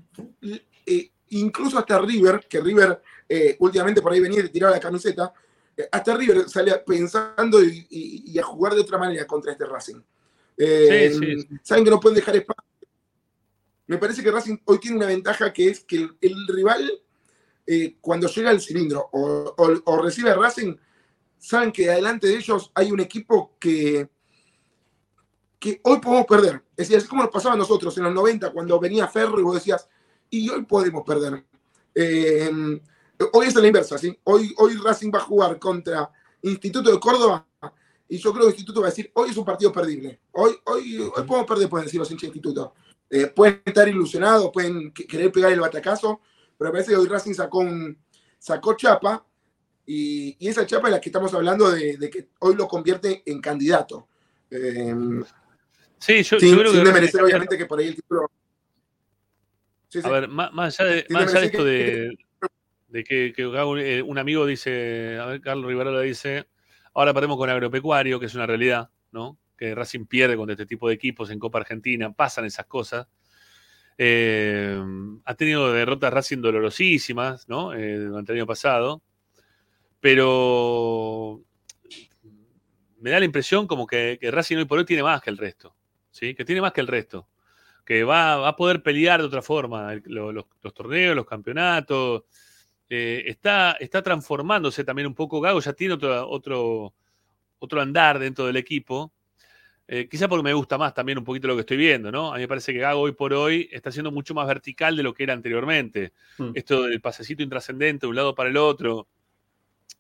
eh, 0.87 1.11
incluso 1.31 1.79
hasta 1.79 1.99
River, 1.99 2.47
que 2.49 2.61
River 2.61 3.03
eh, 3.29 3.57
últimamente 3.59 4.01
por 4.03 4.13
ahí 4.13 4.21
venía 4.21 4.41
y 4.41 4.49
tiraba 4.51 4.75
la 4.75 4.81
camiseta, 4.81 5.33
hasta 5.91 6.17
River 6.17 6.49
sale 6.49 6.73
pensando 6.87 7.63
y, 7.63 7.87
y- 7.91 8.23
y 8.33 8.39
a 8.39 8.43
jugar 8.43 8.75
de 8.75 8.81
otra 8.83 8.99
manera 8.99 9.27
contra 9.27 9.53
este 9.53 9.65
Racing. 9.67 10.01
Eh, 10.57 11.11
Sí, 11.19 11.41
sí. 11.43 11.49
Saben 11.63 11.85
que 11.85 11.91
no 11.91 11.99
pueden 12.01 12.17
dejar 12.17 12.37
espacio. 12.37 12.63
Me 13.87 13.99
parece 13.99 14.23
que 14.23 14.31
Racing 14.31 14.59
hoy 14.65 14.79
tiene 14.79 14.97
una 14.99 15.07
ventaja 15.07 15.53
que 15.53 15.69
es 15.69 15.81
que 15.81 15.97
el, 15.97 16.17
el 16.21 16.47
rival, 16.49 16.91
eh, 17.67 17.97
cuando 18.01 18.29
llega 18.29 18.51
al 18.51 18.61
cilindro 18.61 19.09
o, 19.13 19.55
o- 19.57 19.83
o 19.85 20.03
recibe 20.03 20.31
a 20.31 20.35
Racing, 20.35 20.77
saben 21.39 21.73
que 21.73 21.91
adelante 21.91 22.27
de 22.29 22.37
ellos 22.37 22.71
hay 22.75 22.93
un 22.93 23.01
equipo 23.01 23.57
que, 23.59 24.09
que 25.59 25.81
hoy 25.85 25.99
podemos 26.01 26.27
perder. 26.27 26.57
Es 26.77 26.89
decir, 26.89 26.97
así 26.99 27.07
como 27.09 27.23
nos 27.23 27.33
pasaba 27.33 27.55
a 27.55 27.59
nosotros 27.59 27.97
en 27.99 28.05
los 28.05 28.15
90, 28.15 28.53
cuando 28.53 28.79
venía 28.81 29.09
Ferro 29.09 29.39
y 29.41 29.43
vos 29.43 29.55
decías, 29.55 29.89
y 30.31 30.49
hoy 30.49 30.65
podemos 30.65 31.03
perder. 31.05 31.45
Eh, 31.95 32.51
hoy 33.33 33.47
es 33.47 33.55
la 33.55 33.67
inversa, 33.67 33.99
¿sí? 33.99 34.17
Hoy, 34.25 34.55
hoy 34.59 34.77
Racing 34.77 35.11
va 35.15 35.19
a 35.19 35.23
jugar 35.23 35.59
contra 35.59 36.11
Instituto 36.43 36.91
de 36.91 36.99
Córdoba 37.01 37.47
y 38.09 38.19
yo 38.19 38.33
creo 38.33 38.45
que 38.47 38.51
Instituto 38.53 38.81
va 38.81 38.89
a 38.89 38.91
decir, 38.91 39.11
hoy 39.15 39.31
es 39.31 39.37
un 39.37 39.45
partido 39.45 39.73
perdible. 39.73 40.21
Hoy, 40.33 40.53
hoy, 40.65 40.99
hoy 40.99 41.25
podemos 41.27 41.47
perder, 41.47 41.69
pueden 41.69 41.87
decir 41.87 41.99
los 42.01 42.11
hinchas 42.11 42.23
de 42.23 42.27
Instituto. 42.29 42.75
Eh, 43.09 43.27
pueden 43.29 43.63
estar 43.65 43.87
ilusionados, 43.89 44.51
pueden 44.53 44.93
que- 44.93 45.07
querer 45.07 45.31
pegar 45.31 45.53
el 45.53 45.61
batacazo, 45.61 46.21
pero 46.59 46.71
me 46.71 46.73
parece 46.73 46.91
que 46.93 46.97
hoy 46.97 47.07
Racing 47.09 47.35
sacó, 47.35 47.59
un, 47.59 47.99
sacó 48.39 48.75
chapa 48.75 49.25
y, 49.87 50.37
y 50.39 50.49
esa 50.49 50.65
chapa 50.67 50.89
es 50.89 50.93
la 50.93 51.01
que 51.01 51.09
estamos 51.09 51.33
hablando 51.35 51.71
de, 51.71 51.97
de 51.97 52.11
que 52.11 52.29
hoy 52.41 52.55
lo 52.55 52.67
convierte 52.69 53.23
en 53.27 53.41
candidato. 53.41 54.09
Eh, 54.51 54.95
Sí, 55.99 56.23
yo, 56.25 56.41
sin, 56.41 56.51
yo 56.51 56.59
creo 56.59 56.73
sin 56.73 56.83
que 56.83 57.21
obviamente, 57.23 57.57
que 57.57 57.67
por 57.67 57.79
ahí 57.79 57.87
el 57.87 57.95
título. 57.95 58.29
Sí, 59.89 60.01
sí. 60.03 60.07
A 60.09 60.11
ver, 60.11 60.29
má- 60.29 60.51
más, 60.51 60.81
allá 60.81 60.91
de, 60.91 61.07
más 61.11 61.29
allá 61.31 61.41
de 61.41 61.47
esto 61.47 61.59
que- 61.59 61.65
de, 61.65 62.19
de 62.93 63.05
que, 63.05 63.33
eh, 63.39 64.03
un 64.03 64.19
amigo 64.19 64.45
dice, 64.45 65.19
a 65.19 65.25
ver, 65.25 65.41
Carlos 65.41 65.67
Rivera 65.67 65.99
dice, 66.03 66.47
ahora 66.93 67.15
perdemos 67.15 67.39
con 67.39 67.49
Agropecuario, 67.49 68.21
que 68.21 68.27
es 68.27 68.35
una 68.35 68.47
realidad, 68.47 68.91
¿no? 69.13 69.39
Que 69.57 69.75
Racing 69.75 70.05
pierde 70.05 70.37
contra 70.37 70.53
este 70.53 70.67
tipo 70.67 70.89
de 70.89 70.95
equipos 70.95 71.31
en 71.31 71.39
Copa 71.39 71.59
Argentina, 71.59 72.13
pasan 72.13 72.45
esas 72.45 72.67
cosas. 72.67 73.09
Eh, 73.97 74.79
ha 75.25 75.35
tenido 75.35 75.73
derrotas 75.73 76.13
Racing 76.13 76.43
dolorosísimas, 76.43 77.49
¿no? 77.49 77.73
Eh, 77.73 77.97
durante 77.99 78.33
el 78.33 78.41
año 78.41 78.47
pasado. 78.47 79.03
Pero 79.99 81.43
me 83.01 83.11
da 83.11 83.21
la 83.21 83.25
impresión 83.25 83.67
como 83.67 83.87
que, 83.87 84.19
Racing 84.21 84.59
hoy 84.59 84.65
por 84.67 84.79
hoy 84.79 84.85
tiene 84.85 85.03
más 85.03 85.23
que 85.23 85.31
el 85.31 85.39
resto, 85.39 85.75
¿sí? 86.11 86.35
Que 86.35 86.45
tiene 86.45 86.61
más 86.61 86.73
que 86.73 86.83
el 86.83 86.89
resto 86.89 87.27
que 87.87 88.05
va, 88.05 88.37
va 88.37 88.49
a 88.49 88.57
poder 88.57 88.83
pelear 88.83 89.21
de 89.21 89.27
otra 89.27 89.43
forma 89.43 89.95
los 90.05 90.75
torneos, 90.75 91.17
los 91.17 91.27
campeonatos. 91.27 92.25
Eh, 92.95 93.31
está, 93.31 93.73
está 93.81 94.03
transformándose 94.03 94.85
también 94.85 95.07
un 95.07 95.15
poco. 95.15 95.41
Gago 95.41 95.61
ya 95.61 95.73
tiene 95.73 95.95
otro, 95.95 96.29
otro, 96.29 96.93
otro 97.59 97.81
andar 97.81 98.19
dentro 98.19 98.45
del 98.45 98.57
equipo. 98.59 99.15
Eh, 99.89 100.09
quizá 100.11 100.29
porque 100.29 100.43
me 100.43 100.53
gusta 100.53 100.77
más 100.77 100.93
también 100.93 101.17
un 101.17 101.25
poquito 101.25 101.49
lo 101.49 101.55
que 101.55 101.61
estoy 101.61 101.79
viendo, 101.79 102.13
¿no? 102.13 102.35
A 102.35 102.37
mí 102.37 102.43
me 102.43 102.49
parece 102.49 102.75
que 102.75 102.81
Gago 102.81 103.01
hoy 103.01 103.13
por 103.13 103.33
hoy 103.33 103.67
está 103.73 103.91
siendo 103.91 104.13
mucho 104.13 104.35
más 104.35 104.47
vertical 104.47 104.95
de 104.95 105.03
lo 105.03 105.15
que 105.15 105.23
era 105.23 105.33
anteriormente. 105.33 106.13
Mm. 106.37 106.51
Esto 106.53 106.83
del 106.83 107.01
pasecito 107.01 107.43
intrascendente 107.43 108.05
de 108.05 108.11
un 108.11 108.17
lado 108.17 108.35
para 108.35 108.51
el 108.51 108.59
otro 108.59 109.09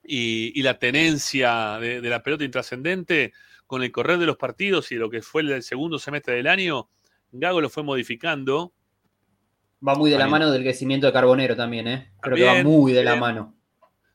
y, 0.05 0.53
y 0.55 0.63
la 0.63 0.79
tenencia 0.79 1.79
de, 1.81 2.03
de 2.03 2.11
la 2.11 2.23
pelota 2.23 2.45
intrascendente 2.45 3.33
con 3.67 3.83
el 3.83 3.91
correr 3.91 4.19
de 4.19 4.27
los 4.27 4.37
partidos 4.37 4.93
y 4.93 4.97
lo 4.97 5.09
que 5.09 5.23
fue 5.23 5.41
el 5.41 5.63
segundo 5.63 5.99
semestre 5.99 6.35
del 6.35 6.47
año, 6.47 6.91
Gago 7.31 7.63
lo 7.63 7.71
fue 7.71 7.85
modificando. 7.85 8.75
Va 9.87 9.95
muy 9.95 10.11
de 10.11 10.19
la 10.19 10.29
mano 10.29 10.51
del 10.51 10.63
crecimiento 10.63 11.07
de 11.07 11.13
Carbonero 11.13 11.57
también, 11.57 11.89
¿eh? 11.89 12.13
Creo 12.21 12.37
que 12.37 12.45
va 12.45 12.63
muy 12.63 12.93
de 12.93 13.05
la 13.05 13.17
mano. 13.17 13.55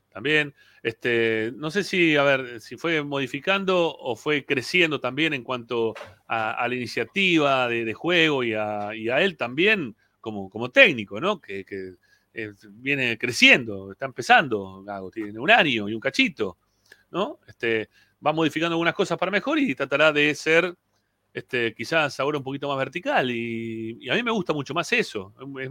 También, 0.10 0.56
este, 0.82 1.52
no 1.56 1.70
sé 1.70 1.84
si, 1.84 2.16
a 2.16 2.24
ver, 2.24 2.60
si 2.62 2.78
fue 2.78 3.04
modificando 3.04 3.96
o 3.96 4.16
fue 4.16 4.46
creciendo 4.46 5.00
también 5.00 5.34
en 5.34 5.44
cuanto 5.44 5.94
a, 6.28 6.52
a 6.52 6.68
la 6.68 6.76
iniciativa 6.76 7.68
de, 7.68 7.86
de 7.86 7.94
juego 7.94 8.44
y 8.44 8.54
a, 8.54 8.96
y 8.96 9.10
a 9.10 9.22
él 9.22 9.38
también 9.38 9.96
como, 10.22 10.50
como 10.50 10.72
técnico, 10.72 11.22
¿no? 11.22 11.40
Que, 11.40 11.64
que, 11.64 11.96
eh, 12.34 12.54
viene 12.70 13.18
creciendo, 13.18 13.92
está 13.92 14.06
empezando, 14.06 14.84
Gago, 14.84 15.10
tiene 15.10 15.40
un 15.40 15.50
año 15.50 15.90
y 15.90 15.94
un 15.94 16.00
cachito, 16.00 16.58
¿no? 17.10 17.40
Este, 17.48 17.90
va 18.26 18.32
modificando 18.32 18.74
algunas 18.74 18.94
cosas 18.94 19.18
para 19.18 19.32
mejor 19.32 19.58
y 19.58 19.74
tratará 19.74 20.12
de 20.12 20.36
ser 20.36 20.76
este, 21.38 21.74
quizás 21.76 22.20
ahora 22.20 22.38
un 22.40 22.44
poquito 22.44 22.68
más 22.68 22.78
vertical. 22.78 23.30
Y, 23.32 23.98
y 24.02 24.10
a 24.10 24.16
mí 24.16 24.24
me 24.24 24.32
gusta 24.32 24.54
mucho 24.54 24.74
más 24.74 24.92
eso. 24.94 25.34
Es- 25.62 25.70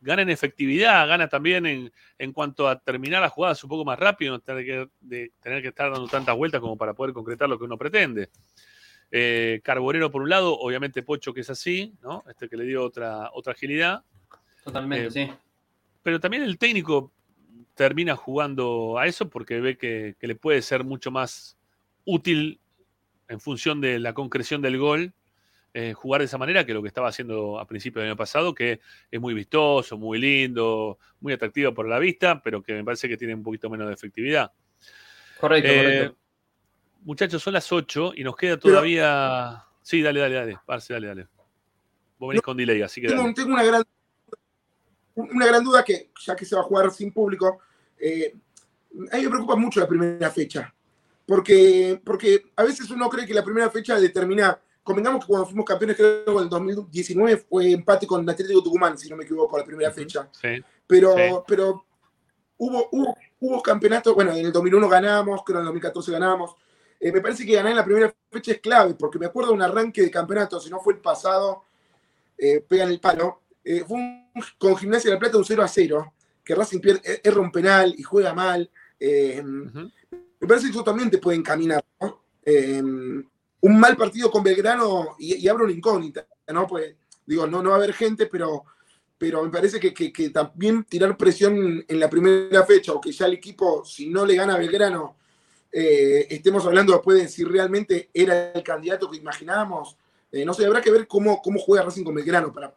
gana 0.00 0.20
en 0.20 0.28
efectividad, 0.28 1.08
gana 1.08 1.28
también 1.28 1.64
en, 1.64 1.90
en 2.18 2.32
cuanto 2.34 2.68
a 2.68 2.78
terminar 2.78 3.22
las 3.22 3.32
jugadas 3.32 3.64
un 3.64 3.70
poco 3.70 3.86
más 3.86 3.98
rápido, 3.98 4.32
no 4.32 4.38
tener 4.38 4.64
que, 4.66 4.88
de 5.00 5.32
tener 5.40 5.62
que 5.62 5.68
estar 5.68 5.90
dando 5.90 6.06
tantas 6.08 6.36
vueltas 6.36 6.60
como 6.60 6.76
para 6.76 6.92
poder 6.92 7.14
concretar 7.14 7.48
lo 7.48 7.58
que 7.58 7.64
uno 7.64 7.78
pretende. 7.78 8.28
Eh, 9.10 9.60
Carbonero 9.64 10.10
por 10.10 10.20
un 10.20 10.28
lado, 10.28 10.58
obviamente 10.58 11.02
Pocho 11.02 11.32
que 11.32 11.40
es 11.40 11.48
así, 11.48 11.94
¿no? 12.02 12.22
Este 12.28 12.48
que 12.50 12.56
le 12.58 12.64
dio 12.64 12.84
otra, 12.84 13.30
otra 13.32 13.54
agilidad. 13.54 14.04
Totalmente, 14.62 15.06
Eh, 15.06 15.10
sí. 15.10 15.32
Pero 16.02 16.20
también 16.20 16.42
el 16.42 16.58
técnico 16.58 17.10
termina 17.74 18.14
jugando 18.14 18.98
a 18.98 19.06
eso 19.06 19.30
porque 19.30 19.58
ve 19.60 19.78
que, 19.78 20.16
que 20.20 20.26
le 20.26 20.34
puede 20.34 20.60
ser 20.60 20.84
mucho 20.84 21.10
más 21.10 21.56
útil 22.04 22.60
en 23.28 23.40
función 23.40 23.80
de 23.80 23.98
la 23.98 24.12
concreción 24.14 24.62
del 24.62 24.78
gol, 24.78 25.12
eh, 25.72 25.92
jugar 25.92 26.20
de 26.20 26.26
esa 26.26 26.38
manera 26.38 26.64
que 26.64 26.72
lo 26.72 26.82
que 26.82 26.88
estaba 26.88 27.08
haciendo 27.08 27.58
a 27.58 27.66
principios 27.66 28.02
del 28.02 28.10
año 28.10 28.16
pasado, 28.16 28.54
que 28.54 28.80
es 29.10 29.20
muy 29.20 29.34
vistoso, 29.34 29.98
muy 29.98 30.18
lindo, 30.18 30.98
muy 31.20 31.32
atractivo 31.32 31.74
por 31.74 31.88
la 31.88 31.98
vista, 31.98 32.40
pero 32.42 32.62
que 32.62 32.74
me 32.74 32.84
parece 32.84 33.08
que 33.08 33.16
tiene 33.16 33.34
un 33.34 33.42
poquito 33.42 33.68
menos 33.68 33.88
de 33.88 33.94
efectividad. 33.94 34.52
Correcto, 35.40 35.70
Eh, 35.70 35.82
correcto. 35.82 36.16
Muchachos, 37.02 37.42
son 37.42 37.52
las 37.52 37.70
8 37.70 38.12
y 38.16 38.24
nos 38.24 38.34
queda 38.36 38.56
todavía. 38.56 39.64
Sí, 39.82 40.00
dale, 40.00 40.20
dale, 40.20 40.34
dale. 40.36 40.58
Parce, 40.64 40.94
dale, 40.94 41.08
dale. 41.08 41.26
Vos 42.18 42.28
venís 42.28 42.40
con 42.40 42.56
delay, 42.56 42.80
así 42.80 43.00
que 43.00 43.08
tengo, 43.08 43.22
dale. 43.22 43.34
tengo 43.34 43.52
una 43.52 43.62
gran 43.62 43.82
una 45.16 45.46
gran 45.46 45.62
duda 45.62 45.84
que 45.84 46.10
ya 46.24 46.34
que 46.34 46.44
se 46.44 46.56
va 46.56 46.62
a 46.62 46.64
jugar 46.64 46.90
sin 46.90 47.12
público 47.12 47.60
eh, 47.98 48.34
a 49.12 49.16
mí 49.16 49.22
me 49.22 49.28
preocupa 49.28 49.54
mucho 49.54 49.78
la 49.80 49.86
primera 49.86 50.30
fecha 50.30 50.73
porque 51.26 52.00
porque 52.04 52.42
a 52.56 52.64
veces 52.64 52.90
uno 52.90 53.08
cree 53.08 53.26
que 53.26 53.34
la 53.34 53.44
primera 53.44 53.70
fecha 53.70 53.98
determina 53.98 54.58
convengamos 54.82 55.20
que 55.22 55.28
cuando 55.28 55.46
fuimos 55.46 55.64
campeones 55.64 55.96
creo 55.96 56.24
que 56.24 56.30
en 56.32 56.38
el 56.38 56.48
2019 56.48 57.36
fue 57.48 57.70
empate 57.72 58.06
con 58.06 58.22
el 58.22 58.28
Atlético 58.28 58.62
Tucumán 58.62 58.98
si 58.98 59.08
no 59.08 59.16
me 59.16 59.24
equivoco 59.24 59.56
la 59.58 59.64
primera 59.64 59.90
fecha 59.90 60.28
Sí. 60.32 60.62
pero 60.86 61.14
Sí. 61.16 61.22
pero 61.46 61.84
hubo, 62.58 62.88
hubo 62.92 63.16
hubo 63.40 63.62
campeonatos 63.62 64.14
bueno 64.14 64.32
en 64.32 64.46
el 64.46 64.52
2001 64.52 64.88
ganamos 64.88 65.42
creo 65.44 65.58
en 65.58 65.62
el 65.62 65.66
2014 65.66 66.12
ganamos 66.12 66.54
Eh, 67.00 67.12
me 67.12 67.20
parece 67.20 67.44
que 67.44 67.52
ganar 67.54 67.72
en 67.72 67.76
la 67.76 67.84
primera 67.84 68.14
fecha 68.30 68.52
es 68.52 68.60
clave 68.60 68.94
porque 68.94 69.18
me 69.18 69.26
acuerdo 69.26 69.50
de 69.50 69.56
un 69.56 69.62
arranque 69.62 70.00
de 70.02 70.10
campeonato 70.10 70.58
si 70.60 70.70
no 70.70 70.80
fue 70.80 70.94
el 70.94 71.00
pasado 71.00 71.64
eh, 72.38 72.60
pegan 72.66 72.88
el 72.90 72.98
palo. 73.00 73.40
Eh, 73.62 73.84
fue 73.86 73.96
un- 73.98 74.30
con 74.58 74.76
Gimnasia 74.76 75.10
de 75.10 75.14
la 75.16 75.20
Plata 75.20 75.36
un 75.38 75.44
0 75.44 75.62
a 75.62 75.68
0, 75.68 76.12
que 76.44 76.54
Racing 76.54 76.80
pierde, 76.80 77.00
eh, 77.04 77.20
erra 77.24 77.40
un 77.40 77.52
penal 77.52 77.94
y 77.96 78.02
juega 78.02 78.32
mal. 78.34 78.70
Eh, 78.98 79.42
Me 80.44 80.48
parece 80.48 80.66
que 80.66 80.72
eso 80.72 80.84
también 80.84 81.10
te 81.10 81.16
puede 81.16 81.38
encaminar. 81.38 81.82
¿no? 82.02 82.20
Un 83.62 83.80
mal 83.80 83.96
partido 83.96 84.30
con 84.30 84.42
Belgrano 84.42 85.16
y, 85.18 85.36
y 85.36 85.48
abre 85.48 85.64
una 85.64 85.72
incógnita, 85.72 86.26
¿no? 86.52 86.66
Pues 86.66 86.94
digo, 87.24 87.46
no, 87.46 87.62
no 87.62 87.70
va 87.70 87.76
a 87.76 87.78
haber 87.78 87.94
gente, 87.94 88.26
pero, 88.26 88.62
pero 89.16 89.42
me 89.42 89.48
parece 89.48 89.80
que, 89.80 89.94
que- 89.94 90.12
que 90.12 90.28
también 90.28 90.84
tirar 90.84 91.16
presión 91.16 91.82
en 91.88 91.98
la 91.98 92.10
primera 92.10 92.62
fecha 92.66 92.92
o 92.92 93.00
que 93.00 93.10
ya 93.10 93.24
el 93.24 93.32
equipo, 93.32 93.82
si 93.86 94.10
no 94.10 94.26
le 94.26 94.34
gana 94.34 94.56
a 94.56 94.58
Belgrano, 94.58 95.16
eh, 95.72 96.26
estemos 96.28 96.66
hablando 96.66 96.92
después 96.92 97.16
de 97.22 97.26
si 97.28 97.42
realmente 97.42 98.10
era 98.12 98.52
el 98.52 98.62
candidato 98.62 99.10
que 99.10 99.16
imaginábamos. 99.16 99.96
Eh, 100.30 100.44
no 100.44 100.52
sé, 100.52 100.66
habrá 100.66 100.82
que 100.82 100.90
ver 100.90 101.06
cómo, 101.08 101.40
cómo 101.40 101.58
juega 101.58 101.84
Racing 101.84 102.04
con 102.04 102.14
Belgrano. 102.16 102.52
Para, 102.52 102.74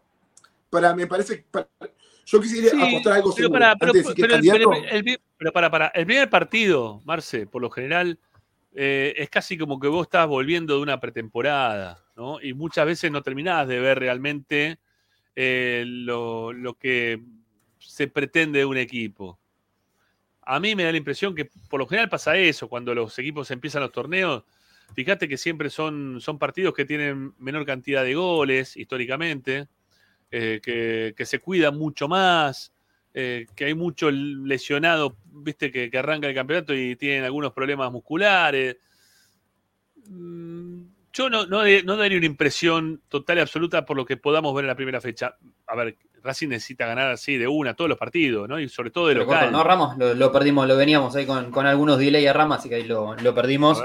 para, 0.69 0.95
me 0.95 1.05
parece, 1.05 1.43
para- 1.51 1.67
yo 2.29 2.41
quisiera 2.41 2.69
Sí, 2.69 2.77
apostar 2.81 3.13
algo 3.13 3.33
pero 3.35 3.55
antes 3.55 3.77
pero- 3.79 3.93
de 3.93 3.99
decir 3.99 4.15
que 4.15 4.21
es 4.35 4.51
pero 4.51 4.73
el- 4.73 5.19
pero 5.37 5.51
para, 5.53 5.71
para, 5.71 5.87
el 5.87 6.05
primer 6.05 6.29
partido, 6.29 7.01
Marce, 7.05 7.47
por 7.47 7.61
lo 7.61 7.69
general, 7.69 8.19
eh, 8.75 9.13
es 9.17 9.29
casi 9.29 9.57
como 9.57 9.79
que 9.79 9.87
vos 9.87 10.05
estás 10.07 10.27
volviendo 10.27 10.75
de 10.75 10.81
una 10.81 10.99
pretemporada, 10.99 12.03
¿no? 12.15 12.41
Y 12.41 12.53
muchas 12.53 12.85
veces 12.85 13.11
no 13.11 13.21
terminás 13.23 13.67
de 13.67 13.79
ver 13.79 13.99
realmente 13.99 14.77
eh, 15.35 15.83
lo, 15.87 16.51
lo 16.53 16.73
que 16.75 17.21
se 17.79 18.07
pretende 18.07 18.59
de 18.59 18.65
un 18.65 18.77
equipo. 18.77 19.39
A 20.41 20.59
mí 20.59 20.75
me 20.75 20.83
da 20.83 20.91
la 20.91 20.97
impresión 20.97 21.35
que 21.35 21.49
por 21.69 21.79
lo 21.79 21.87
general 21.87 22.09
pasa 22.09 22.35
eso, 22.37 22.67
cuando 22.67 22.93
los 22.95 23.17
equipos 23.19 23.51
empiezan 23.51 23.81
los 23.83 23.91
torneos, 23.91 24.43
fíjate 24.95 25.27
que 25.27 25.37
siempre 25.37 25.69
son, 25.69 26.19
son 26.21 26.39
partidos 26.39 26.73
que 26.73 26.85
tienen 26.85 27.33
menor 27.37 27.65
cantidad 27.65 28.03
de 28.03 28.15
goles 28.15 28.75
históricamente, 28.77 29.67
eh, 30.31 30.59
que, 30.63 31.13
que 31.15 31.25
se 31.25 31.39
cuidan 31.39 31.77
mucho 31.77 32.07
más, 32.07 32.73
eh, 33.13 33.45
que 33.55 33.65
hay 33.65 33.73
mucho 33.73 34.11
lesionado, 34.11 35.17
viste, 35.31 35.71
que, 35.71 35.89
que 35.89 35.97
arranca 35.97 36.27
el 36.27 36.35
campeonato 36.35 36.73
y 36.73 36.95
tienen 36.95 37.23
algunos 37.23 37.53
problemas 37.53 37.91
musculares. 37.91 38.77
Mm, 40.07 40.83
Yo 41.13 41.29
no, 41.29 41.45
no, 41.45 41.63
no 41.83 41.97
daría 41.97 42.17
una 42.17 42.27
impresión 42.27 43.01
total 43.09 43.37
y 43.37 43.41
absoluta 43.41 43.85
por 43.85 43.97
lo 43.97 44.05
que 44.05 44.17
podamos 44.17 44.53
ver 44.53 44.65
en 44.65 44.67
la 44.69 44.75
primera 44.75 45.01
fecha. 45.01 45.35
A 45.65 45.75
ver, 45.75 45.95
Racing 46.23 46.49
necesita 46.49 46.85
ganar 46.85 47.11
así 47.11 47.37
de 47.37 47.47
una 47.47 47.73
todos 47.73 47.89
los 47.89 47.97
partidos, 47.97 48.47
¿no? 48.49 48.59
Y 48.59 48.67
sobre 48.69 48.91
todo 48.91 49.07
de 49.07 49.13
Pero 49.15 49.25
local. 49.25 49.39
corto, 49.45 49.57
no, 49.57 49.63
Ramos, 49.63 49.97
lo, 49.97 50.13
lo 50.13 50.31
perdimos, 50.31 50.67
lo 50.67 50.75
veníamos 50.75 51.15
ahí 51.15 51.25
con, 51.25 51.51
con 51.51 51.65
algunos 51.65 51.97
delay 51.97 52.25
a 52.27 52.33
Ramos, 52.33 52.57
así 52.59 52.69
que 52.69 52.75
ahí 52.75 52.83
lo, 52.83 53.15
lo 53.15 53.33
perdimos. 53.33 53.81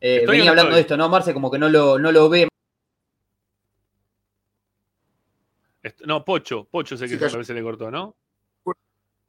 Eh, 0.00 0.20
¿Estoy 0.20 0.26
o 0.26 0.30
venía 0.38 0.50
hablando 0.50 0.74
de 0.74 0.80
esto, 0.80 0.96
¿no, 0.96 1.08
Marce? 1.08 1.34
Como 1.34 1.50
que 1.50 1.58
no 1.58 1.68
lo, 1.68 1.98
no 1.98 2.10
lo 2.12 2.28
ve. 2.28 2.48
No, 6.06 6.24
Pocho, 6.24 6.64
Pocho 6.70 6.96
sé 6.96 7.06
que 7.08 7.16
Sí, 7.18 7.24
a 7.24 7.36
veces 7.38 7.54
le 7.54 7.62
cortó, 7.62 7.90
¿no? 7.90 8.16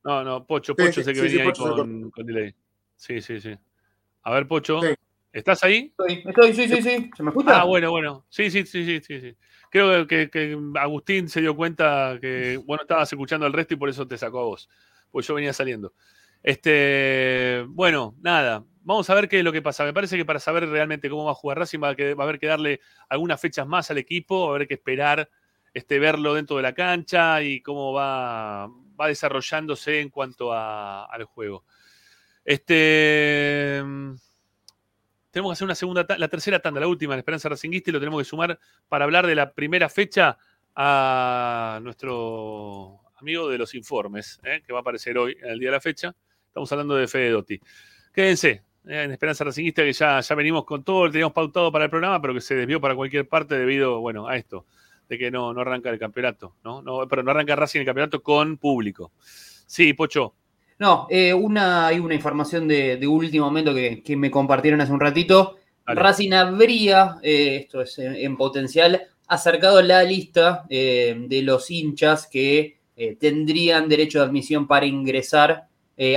No, 0.04 0.24
no, 0.24 0.46
Pocho, 0.48 0.74
Sí, 0.78 0.84
Pocho 0.84 1.04
sé 1.04 1.14
que 1.14 1.20
sí, 1.22 1.30
sí, 1.30 1.36
venía 1.38 1.44
ahí 1.44 1.50
Pocho 1.50 1.64
se 1.64 1.76
con, 1.76 2.12
con 2.12 2.26
delay. 2.26 2.56
Sí, 2.96 3.22
sí, 3.22 3.40
sí. 3.40 3.56
A 4.24 4.34
ver, 4.34 4.48
Pocho, 4.48 4.82
Sí. 4.82 4.88
¿estás 5.32 5.64
ahí? 5.64 5.94
Estoy, 5.98 6.24
estoy, 6.26 6.54
sí, 6.54 6.68
sí, 6.68 6.82
sí. 6.82 7.12
¿Se 7.16 7.24
me 7.24 7.30
escucha? 7.30 7.62
Ah, 7.62 7.64
bueno, 7.66 7.92
bueno. 7.92 8.26
Sí, 8.30 8.50
sí, 8.50 8.66
sí, 8.66 8.84
sí, 8.84 9.00
sí. 9.02 9.22
sí. 9.22 9.38
Creo 9.70 10.06
que, 10.08 10.30
que 10.30 10.58
Agustín 10.80 11.30
se 11.30 11.40
dio 11.42 11.56
cuenta 11.56 12.18
que, 12.20 12.58
bueno, 12.66 12.82
estabas 12.82 13.12
escuchando 13.14 13.46
al 13.46 13.54
resto 13.54 13.76
y 13.76 13.78
por 13.78 13.90
eso 13.90 14.08
te 14.08 14.18
sacó 14.18 14.40
a 14.40 14.44
vos. 14.46 14.70
Pues 15.12 15.28
yo 15.28 15.36
venía 15.36 15.54
saliendo. 15.54 15.94
Este, 16.44 17.64
bueno, 17.70 18.16
nada. 18.22 18.66
Vamos 18.84 19.08
a 19.10 19.14
ver 19.16 19.30
qué 19.30 19.38
es 19.40 19.44
lo 19.46 19.52
que 19.54 19.62
pasa. 19.62 19.86
Me 19.86 19.94
parece 19.94 20.18
que 20.18 20.26
para 20.26 20.40
saber 20.40 20.68
realmente 20.68 21.10
cómo 21.10 21.26
va 21.26 21.32
a 21.32 21.36
jugar 21.36 21.60
Racing 21.60 21.80
va 21.82 21.90
a, 21.90 21.96
que- 21.96 22.16
va 22.16 22.24
a 22.24 22.28
haber 22.28 22.40
que 22.40 22.48
darle 22.48 22.82
algunas 23.08 23.40
fechas 23.40 23.68
más 23.68 23.92
al 23.92 24.00
equipo, 24.00 24.48
va 24.48 24.54
a 24.54 24.56
haber 24.56 24.68
que 24.68 24.74
esperar 24.74 25.30
este, 25.74 26.00
verlo 26.00 26.34
dentro 26.34 26.58
de 26.58 26.64
la 26.64 26.74
cancha 26.74 27.42
y 27.42 27.62
cómo 27.62 27.94
va, 27.94 28.68
va 29.00 29.08
desarrollándose 29.08 30.00
en 30.02 30.10
cuanto 30.10 30.52
a- 30.54 31.06
al 31.06 31.24
juego. 31.26 31.64
Este, 32.44 33.82
tenemos 35.32 35.52
que 35.52 35.54
hacer 35.54 35.66
una 35.66 35.76
segunda, 35.76 36.06
la 36.18 36.28
tercera 36.28 36.60
tanda, 36.60 36.80
la 36.82 36.88
última, 36.88 37.14
en 37.14 37.20
Esperanza 37.20 37.50
Racinguista, 37.50 37.90
y 37.90 37.94
lo 37.94 38.00
tenemos 38.00 38.20
que 38.22 38.26
sumar 38.26 38.60
para 38.90 39.06
hablar 39.06 39.28
de 39.28 39.36
la 39.36 39.52
primera 39.54 39.88
fecha 39.90 40.38
a 40.76 41.80
nuestro 41.84 43.00
amigo 43.16 43.48
de 43.50 43.58
los 43.58 43.74
informes, 43.76 44.40
¿eh? 44.44 44.62
que 44.66 44.74
va 44.74 44.80
a 44.80 44.82
aparecer 44.82 45.18
hoy, 45.18 45.38
en 45.42 45.50
el 45.52 45.60
día 45.60 45.70
de 45.70 45.76
la 45.76 45.82
fecha. 45.82 46.16
Estamos 46.48 46.72
hablando 46.72 46.96
de 46.96 47.08
Fede. 47.08 47.62
Quédense 48.14 48.50
¿eh? 48.50 49.04
en 49.04 49.12
Esperanza 49.12 49.44
Racinguista, 49.44 49.84
que 49.84 49.94
ya, 49.94 50.20
ya 50.20 50.36
venimos 50.36 50.66
con 50.66 50.84
todo, 50.84 51.06
lo 51.06 51.12
teníamos 51.12 51.34
pautado 51.34 51.72
para 51.72 51.86
el 51.86 51.90
programa, 51.90 52.20
pero 52.22 52.34
que 52.34 52.42
se 52.42 52.56
desvió 52.56 52.82
para 52.82 52.96
cualquier 52.96 53.28
parte 53.28 53.58
debido, 53.58 54.00
bueno, 54.00 54.28
a 54.28 54.36
esto, 54.36 54.66
de 55.12 55.18
que 55.18 55.30
no, 55.30 55.54
no 55.54 55.60
arranca 55.60 55.90
el 55.90 56.00
campeonato, 56.00 56.56
¿no? 56.64 56.82
no 56.82 57.06
pero 57.06 57.22
no 57.22 57.32
arranca 57.32 57.54
Racing 57.54 57.82
el 57.82 57.86
campeonato 57.86 58.24
con 58.24 58.56
público. 58.56 59.12
Sí, 59.68 59.92
Pocho. 59.92 60.36
No, 60.80 61.06
eh, 61.10 61.34
una, 61.34 61.88
hay 61.88 62.00
una 62.00 62.16
información 62.16 62.66
de, 62.66 62.96
de 62.96 63.08
último 63.08 63.46
momento 63.46 63.76
que, 63.76 64.02
que 64.02 64.16
me 64.16 64.32
compartieron 64.32 64.80
hace 64.80 64.94
un 64.94 65.02
ratito. 65.02 65.58
Dale. 65.86 66.00
Racing 66.00 66.32
habría, 66.32 67.18
eh, 67.24 67.58
esto 67.58 67.82
es 67.82 68.00
en, 68.00 68.16
en 68.16 68.38
potencial, 68.38 69.02
acercado 69.28 69.82
la 69.82 70.02
lista 70.04 70.64
eh, 70.70 71.14
de 71.28 71.42
los 71.42 71.70
hinchas 71.70 72.28
que 72.28 72.80
tendrían 73.20 73.90
derecho 73.90 74.20
de 74.20 74.26
admisión 74.26 74.68
para 74.68 74.86
ingresar 74.86 75.68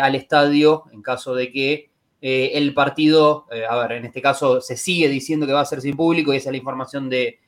al 0.02 0.14
estadio 0.14 0.84
en 0.92 1.00
caso 1.00 1.34
de 1.34 1.50
que 1.50 1.88
el 2.20 2.74
partido, 2.74 3.46
a 3.70 3.76
ver, 3.78 3.92
en 3.92 4.04
este 4.04 4.20
caso 4.20 4.60
se 4.60 4.76
sigue 4.76 5.08
diciendo 5.08 5.46
que 5.46 5.54
va 5.54 5.62
a 5.62 5.64
ser 5.64 5.80
sin 5.80 5.96
público 5.96 6.34
y 6.34 6.36
esa 6.36 6.50
es 6.50 6.52
la 6.52 6.58
información 6.58 7.08
de, 7.08 7.38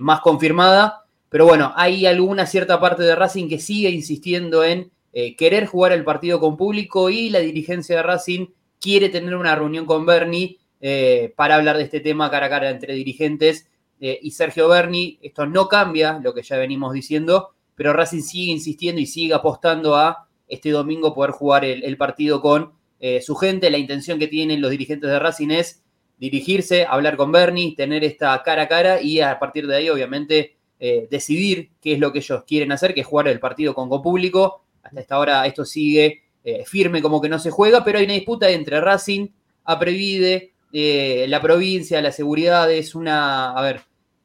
más 0.00 0.20
confirmada. 0.20 1.02
Pero 1.28 1.46
bueno, 1.46 1.72
hay 1.76 2.04
alguna 2.04 2.46
cierta 2.46 2.78
parte 2.78 3.02
de 3.02 3.14
Racing 3.14 3.48
que 3.48 3.58
sigue 3.58 3.90
insistiendo 3.90 4.64
en 4.64 4.90
eh, 5.14 5.36
querer 5.36 5.66
jugar 5.66 5.92
el 5.92 6.04
partido 6.04 6.40
con 6.40 6.56
público 6.56 7.10
y 7.10 7.28
la 7.28 7.40
dirigencia 7.40 7.96
de 7.96 8.02
Racing 8.02 8.46
quiere 8.80 9.10
tener 9.10 9.36
una 9.36 9.54
reunión 9.54 9.84
con 9.84 10.06
Bernie 10.06 10.58
eh, 10.80 11.32
para 11.36 11.56
hablar 11.56 11.76
de 11.76 11.84
este 11.84 12.00
tema 12.00 12.30
cara 12.30 12.46
a 12.46 12.48
cara 12.48 12.70
entre 12.70 12.94
dirigentes 12.94 13.68
eh, 14.00 14.18
y 14.22 14.30
Sergio 14.30 14.68
Berni. 14.68 15.18
Esto 15.22 15.46
no 15.46 15.68
cambia 15.68 16.18
lo 16.22 16.32
que 16.32 16.42
ya 16.42 16.56
venimos 16.56 16.94
diciendo, 16.94 17.50
pero 17.74 17.92
Racing 17.92 18.22
sigue 18.22 18.52
insistiendo 18.52 19.00
y 19.00 19.06
sigue 19.06 19.34
apostando 19.34 19.96
a 19.96 20.28
este 20.48 20.70
domingo 20.70 21.14
poder 21.14 21.30
jugar 21.30 21.64
el, 21.64 21.96
partido 21.96 22.42
con 22.42 22.72
su 23.22 23.34
gente. 23.36 23.70
La 23.70 23.78
intención 23.78 24.18
que 24.18 24.28
tienen 24.28 24.60
los 24.60 24.70
dirigentes 24.70 25.08
de 25.08 25.18
Racing 25.18 25.48
es 25.48 25.81
dirigirse, 26.22 26.86
hablar 26.88 27.16
con 27.16 27.32
Bernie, 27.32 27.74
tener 27.74 28.04
esta 28.04 28.40
cara 28.44 28.62
a 28.62 28.68
cara 28.68 29.02
y 29.02 29.18
a 29.18 29.40
partir 29.40 29.66
de 29.66 29.74
ahí, 29.74 29.90
obviamente, 29.90 30.54
eh, 30.78 31.08
decidir 31.10 31.70
qué 31.80 31.94
es 31.94 31.98
lo 31.98 32.12
que 32.12 32.20
ellos 32.20 32.44
quieren 32.46 32.70
hacer, 32.70 32.94
que 32.94 33.00
es 33.00 33.06
jugar 33.08 33.26
el 33.26 33.40
partido 33.40 33.74
con 33.74 33.88
público. 34.00 34.62
Hasta 34.84 35.00
esta 35.00 35.18
hora 35.18 35.44
esto 35.46 35.64
sigue 35.64 36.22
eh, 36.44 36.62
firme 36.64 37.02
como 37.02 37.20
que 37.20 37.28
no 37.28 37.40
se 37.40 37.50
juega, 37.50 37.82
pero 37.82 37.98
hay 37.98 38.04
una 38.04 38.14
disputa 38.14 38.48
entre 38.48 38.80
Racing, 38.80 39.26
Aprevide, 39.64 40.52
eh, 40.72 41.26
la 41.28 41.40
provincia, 41.42 42.00
la 42.00 42.12
seguridad, 42.12 42.70
es 42.70 42.94
una, 42.94 43.50
a 43.50 43.60
ver, 43.60 43.80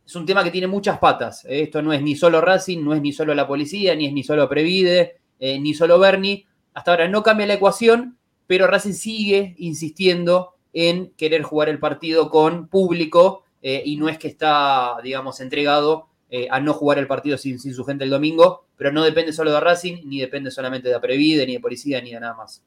es 0.06 0.16
un 0.16 0.28
tema 0.28 0.44
que 0.44 0.52
tiene 0.52 0.68
muchas 0.68 1.00
patas. 1.00 1.46
eh. 1.46 1.62
Esto 1.64 1.82
no 1.82 1.94
es 1.94 2.04
ni 2.04 2.16
solo 2.16 2.42
Racing, 2.42 2.84
no 2.84 2.94
es 2.94 3.02
ni 3.02 3.12
solo 3.12 3.34
la 3.34 3.48
policía, 3.48 3.96
ni 3.96 4.06
es 4.06 4.14
ni 4.14 4.24
solo 4.24 4.44
Aprevide, 4.44 5.18
ni 5.40 5.74
solo 5.74 5.98
Bernie. 5.98 6.46
Hasta 6.76 6.92
ahora 6.92 7.08
no 7.08 7.24
cambia 7.24 7.48
la 7.48 7.56
ecuación, 7.56 8.20
pero 8.46 8.68
Racing 8.68 8.94
sigue 8.94 9.56
insistiendo 9.58 10.57
en 10.80 11.12
querer 11.18 11.42
jugar 11.42 11.70
el 11.70 11.80
partido 11.80 12.30
con 12.30 12.68
público 12.68 13.44
eh, 13.64 13.82
y 13.84 13.98
no 13.98 14.10
es 14.10 14.20
que 14.20 14.28
está, 14.28 14.98
digamos, 15.04 15.40
entregado 15.40 16.06
eh, 16.30 16.48
a 16.52 16.60
no 16.60 16.74
jugar 16.74 17.00
el 17.00 17.08
partido 17.08 17.36
sin, 17.38 17.58
sin 17.60 17.74
su 17.74 17.84
gente 17.84 18.04
el 18.04 18.12
domingo, 18.12 18.66
pero 18.78 18.92
no 18.92 19.04
depende 19.04 19.34
solo 19.34 19.52
de 19.52 19.60
Racing, 19.60 20.04
ni 20.06 20.20
depende 20.20 20.52
solamente 20.52 20.88
de 20.90 20.94
Aprevide, 20.96 21.48
ni 21.48 21.54
de 21.54 21.60
policía, 21.60 22.00
ni 22.02 22.12
de 22.12 22.20
nada 22.20 22.36
más. 22.36 22.62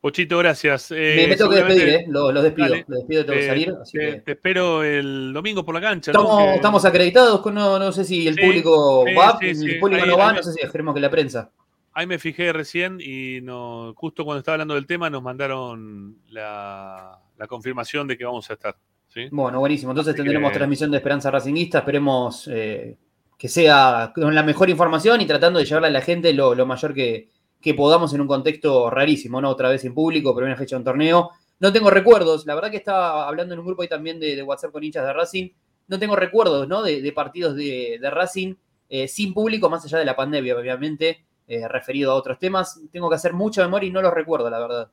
Pochito, 0.00 0.38
gracias. 0.38 0.90
Eh, 0.92 1.14
me, 1.16 1.28
me 1.28 1.36
tengo 1.36 1.50
que 1.50 1.56
despedir, 1.56 1.88
¿eh? 1.88 2.04
Los, 2.08 2.32
los 2.32 2.42
despido. 2.42 2.68
Dale. 2.68 2.84
Los 2.86 2.98
despido, 3.00 3.24
tengo 3.24 3.38
que 3.38 3.44
Eh, 3.44 3.48
salir. 3.48 3.74
Así 3.82 3.98
te, 3.98 4.04
que... 4.12 4.20
te 4.20 4.32
espero 4.32 4.84
el 4.84 5.32
domingo 5.32 5.64
por 5.64 5.74
la 5.74 5.80
cancha. 5.80 6.12
Estamos, 6.12 6.84
acreditados, 6.84 7.44
no, 7.46 7.78
no 7.78 7.90
sé 7.92 8.04
si 8.04 8.28
el 8.28 8.34
Sí, 8.36 8.40
público 8.42 9.04
sí, 9.08 9.14
va, 9.14 9.38
sí, 9.40 9.46
el 9.48 9.80
público 9.80 10.02
Ahí- 10.04 10.08
no 10.10 10.18
va, 10.18 10.30
ahí 10.30 10.36
no 10.36 10.42
sé 10.42 10.52
si 10.52 10.60
esperemos 10.60 10.94
que 10.94 11.00
la 11.00 11.10
prensa. 11.10 11.50
Ahí 11.98 12.06
me 12.06 12.20
fijé 12.20 12.52
recién 12.52 12.98
y 13.00 13.40
no, 13.42 13.92
justo 13.96 14.24
cuando 14.24 14.38
estaba 14.38 14.54
hablando 14.54 14.74
del 14.74 14.86
tema 14.86 15.10
nos 15.10 15.20
mandaron 15.20 16.18
la, 16.28 17.18
la 17.36 17.46
confirmación 17.48 18.06
de 18.06 18.16
que 18.16 18.24
vamos 18.24 18.48
a 18.50 18.52
estar. 18.52 18.76
¿sí? 19.08 19.26
Bueno, 19.32 19.58
buenísimo. 19.58 19.90
Entonces 19.90 20.14
Así 20.14 20.22
tendremos 20.22 20.52
que- 20.52 20.58
transmisión 20.58 20.92
de 20.92 20.98
Esperanza 20.98 21.28
Racinguista. 21.32 21.78
Esperemos 21.78 22.48
eh, 22.52 22.96
que 23.36 23.48
sea 23.48 24.12
con 24.14 24.32
la 24.32 24.44
mejor 24.44 24.70
información 24.70 25.20
y 25.20 25.26
tratando 25.26 25.58
de 25.58 25.64
llevarle 25.64 25.88
a 25.88 25.90
la 25.90 26.00
gente 26.00 26.32
lo, 26.32 26.54
lo 26.54 26.66
mayor 26.66 26.94
que, 26.94 27.30
que 27.60 27.74
podamos 27.74 28.14
en 28.14 28.20
un 28.20 28.28
contexto 28.28 28.90
rarísimo, 28.90 29.40
¿no? 29.40 29.50
Otra 29.50 29.68
vez 29.68 29.84
en 29.84 29.92
público, 29.92 30.36
primera 30.36 30.56
fecha 30.56 30.76
de 30.76 30.80
un 30.80 30.84
torneo. 30.84 31.30
No 31.58 31.72
tengo 31.72 31.90
recuerdos. 31.90 32.46
La 32.46 32.54
verdad 32.54 32.70
que 32.70 32.76
estaba 32.76 33.26
hablando 33.26 33.54
en 33.54 33.58
un 33.58 33.66
grupo 33.66 33.82
ahí 33.82 33.88
también 33.88 34.20
de, 34.20 34.36
de 34.36 34.42
WhatsApp 34.44 34.70
con 34.70 34.84
hinchas 34.84 35.04
de 35.04 35.12
Racing. 35.12 35.48
No 35.88 35.98
tengo 35.98 36.14
recuerdos, 36.14 36.68
¿no? 36.68 36.80
De, 36.84 37.02
de 37.02 37.12
partidos 37.12 37.56
de, 37.56 37.98
de 38.00 38.08
Racing 38.08 38.54
eh, 38.88 39.08
sin 39.08 39.34
público, 39.34 39.68
más 39.68 39.84
allá 39.84 39.98
de 39.98 40.04
la 40.04 40.14
pandemia, 40.14 40.56
obviamente, 40.56 41.24
eh, 41.48 41.66
referido 41.66 42.12
a 42.12 42.14
otros 42.14 42.38
temas. 42.38 42.80
Tengo 42.92 43.08
que 43.08 43.16
hacer 43.16 43.32
mucha 43.32 43.62
memoria 43.62 43.88
y 43.88 43.90
no 43.90 44.00
los 44.02 44.14
recuerdo, 44.14 44.48
la 44.50 44.60
verdad. 44.60 44.90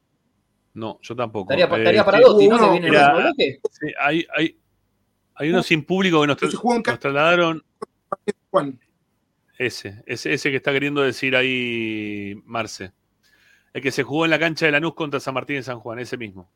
No, 0.73 0.98
yo 1.02 1.15
tampoco. 1.15 1.53
Estaría, 1.53 1.65
Eh, 1.76 1.80
estaría 1.80 2.03
para. 2.03 2.19
Dotti, 2.22 2.48
¿no? 2.48 2.57
Que 2.57 2.64
viene 2.72 2.77
en 2.77 2.84
el 2.86 2.90
Mira, 2.91 3.06
próximo 3.11 3.23
bloque. 3.30 3.60
sí, 3.72 3.88
hay, 3.99 4.26
hay, 4.36 4.57
hay 5.36 5.49
uno 5.49 5.61
sin 5.64 5.86
público 5.86 6.22
que 6.22 6.27
nos, 6.27 6.38
tra- 6.38 6.84
nos 6.88 6.99
trasladaron. 6.99 7.64
Ese, 9.57 10.03
ese, 10.06 10.34
ese 10.34 10.52
que 10.52 10.57
está 10.57 10.72
queriendo 10.73 11.02
decir 11.02 11.36
ahí 11.36 12.41
Marce. 12.45 12.91
El 13.73 13.82
que 13.82 13.91
se 13.91 14.03
jugó 14.03 14.26
en 14.26 14.32
la 14.32 14.40
cancha 14.40 14.65
de 14.65 14.72
Lanús 14.73 14.94
contra 14.95 15.19
San 15.19 15.34
Martín 15.34 15.57
de 15.57 15.64
San 15.64 15.80
Juan, 15.80 15.99
ese 15.99 16.18
mismo. 16.18 16.49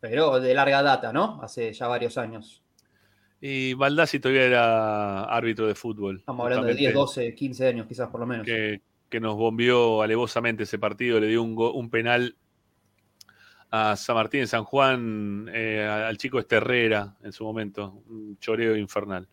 Pero 0.00 0.38
de 0.40 0.54
larga 0.54 0.82
data, 0.82 1.12
¿no? 1.12 1.40
Hace 1.42 1.72
ya 1.72 1.86
varios 1.88 2.18
años. 2.18 2.62
Y 3.40 3.74
Baldassi 3.74 4.18
todavía 4.20 4.44
era 4.44 5.24
árbitro 5.24 5.66
de 5.66 5.74
fútbol. 5.74 6.18
Estamos 6.18 6.44
hablando 6.44 6.66
de 6.66 6.74
10, 6.74 6.94
12, 6.94 7.34
15 7.34 7.66
años 7.68 7.86
quizás 7.86 8.08
por 8.08 8.20
lo 8.20 8.26
menos. 8.26 8.46
Que, 8.46 8.80
que 9.08 9.20
nos 9.20 9.36
bombió 9.36 10.02
alevosamente 10.02 10.64
ese 10.64 10.78
partido, 10.78 11.20
le 11.20 11.28
dio 11.28 11.42
un, 11.42 11.54
go- 11.54 11.72
un 11.72 11.90
penal 11.90 12.36
a 13.70 13.96
San 13.96 14.14
Martín 14.16 14.40
en 14.40 14.48
San 14.48 14.64
Juan, 14.64 15.50
eh, 15.52 15.84
al 15.84 16.16
chico 16.18 16.38
este 16.38 16.56
Herrera 16.56 17.16
en 17.22 17.32
su 17.32 17.44
momento, 17.44 18.02
un 18.08 18.38
choreo 18.38 18.76
infernal. 18.76 19.28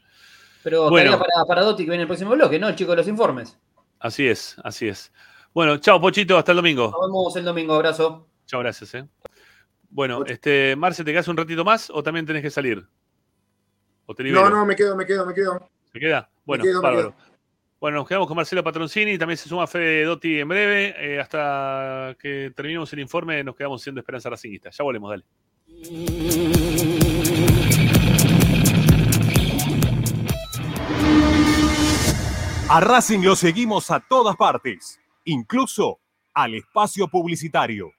Pero 0.63 0.89
Bueno. 0.89 1.11
para, 1.19 1.45
para 1.47 1.61
Dotti 1.61 1.83
que 1.83 1.89
viene 1.91 2.03
el 2.03 2.07
próximo 2.07 2.31
bloque, 2.31 2.57
¿no? 2.59 2.67
El 2.69 2.75
chico 2.75 2.91
de 2.91 2.97
los 2.97 3.07
informes. 3.07 3.59
Así 3.99 4.27
es, 4.27 4.55
así 4.63 4.87
es. 4.87 5.11
Bueno, 5.53 5.77
chao 5.77 6.01
Pochito, 6.01 6.37
hasta 6.37 6.51
el 6.51 6.57
domingo. 6.57 6.89
Nos 6.91 7.01
vemos 7.07 7.35
el 7.35 7.45
domingo, 7.45 7.73
abrazo. 7.75 8.27
Chao, 8.45 8.59
gracias. 8.61 8.93
eh. 8.95 9.07
Bueno, 9.89 10.25
este, 10.25 10.75
Marce, 10.75 11.03
¿te 11.03 11.11
quedas 11.11 11.27
un 11.27 11.37
ratito 11.37 11.63
más 11.63 11.89
o 11.91 12.01
también 12.01 12.25
tenés 12.25 12.41
que 12.41 12.49
salir? 12.49 12.83
¿O 14.07 14.15
te 14.15 14.23
libero? 14.23 14.49
No, 14.49 14.57
no, 14.57 14.65
me 14.65 14.75
quedo, 14.75 14.95
me 14.95 15.05
quedo, 15.05 15.25
me 15.25 15.33
quedo. 15.33 15.69
¿Se 15.91 15.99
queda? 15.99 16.29
Bueno, 16.43 16.63
quedo, 16.63 16.81
me 16.81 16.87
bárbaro. 16.89 17.15
Bueno, 17.83 17.97
nos 17.97 18.07
quedamos 18.07 18.29
con 18.29 18.37
Marcelo 18.37 18.63
Patroncini, 18.63 19.17
también 19.17 19.37
se 19.37 19.49
suma 19.49 19.67
Fede 19.67 20.05
Dotti 20.05 20.39
en 20.39 20.47
breve. 20.47 20.95
eh, 20.97 21.19
hasta 21.19 22.15
que 22.17 22.53
terminemos 22.55 22.93
el 22.93 22.99
informe, 22.99 23.43
nos 23.43 23.57
quedamos 23.57 23.81
siendo 23.81 23.99
Esperanza 23.99 24.29
Racingista. 24.29 24.69
Ya 24.69 24.85
volvemos, 24.85 25.09
dale. 25.09 25.25
A 32.69 32.79
Racing 32.79 33.19
lo 33.19 33.35
seguimos 33.35 33.91
a 33.91 33.99
todas 33.99 34.37
partes, 34.37 35.01
incluso 35.25 35.99
al 36.33 36.53
espacio 36.53 37.09
publicitario. 37.09 37.91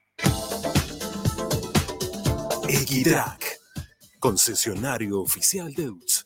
Equitrack, 2.67 3.59
concesionario 4.17 5.21
oficial 5.21 5.71
de 5.75 5.91
UTS. 5.91 6.25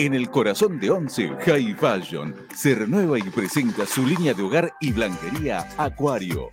En 0.00 0.14
el 0.14 0.30
corazón 0.30 0.80
de 0.80 0.90
Once, 0.90 1.30
High 1.44 1.74
Fashion 1.74 2.34
se 2.56 2.74
renueva 2.74 3.18
y 3.18 3.22
presenta 3.24 3.84
su 3.84 4.06
línea 4.06 4.32
de 4.32 4.42
hogar 4.42 4.72
y 4.80 4.92
blanquería 4.92 5.68
Acuario. 5.76 6.48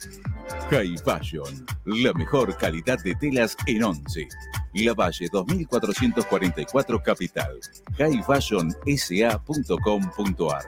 High 0.69 0.97
Fashion, 0.97 1.65
la 1.85 2.11
mejor 2.11 2.57
calidad 2.57 3.01
de 3.01 3.15
telas 3.15 3.55
en 3.65 3.85
Once. 3.85 4.27
La 4.73 4.93
Valle 4.93 5.29
2444 5.31 7.01
Capital. 7.01 7.57
highfashionsa.com.ar 7.97 10.63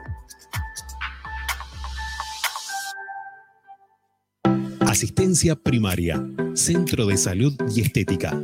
Asistencia 4.80 5.54
primaria, 5.54 6.26
Centro 6.54 7.04
de 7.04 7.18
Salud 7.18 7.54
y 7.76 7.82
Estética, 7.82 8.42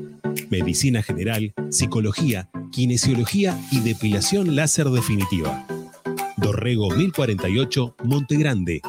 Medicina 0.50 1.02
General, 1.02 1.54
Psicología, 1.70 2.50
Kinesiología 2.72 3.58
y 3.70 3.80
Depilación 3.80 4.56
Láser 4.56 4.90
Definitiva. 4.90 5.66
Dorrego 6.36 6.90
1048, 6.90 7.96
Monte 8.04 8.36
Grande. 8.36 8.82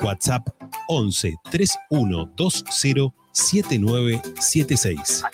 WhatsApp 0.00 0.48
11 0.88 1.34
3120 1.50 3.14
7976 3.32 5.24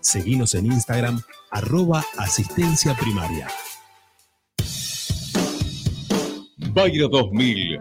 Seguinos 0.01 0.55
en 0.55 0.66
Instagram 0.66 1.20
arroba 1.51 2.05
asistencia 2.19 2.94
primaria. 2.94 3.48
Bayro 6.73 7.09
2000, 7.09 7.81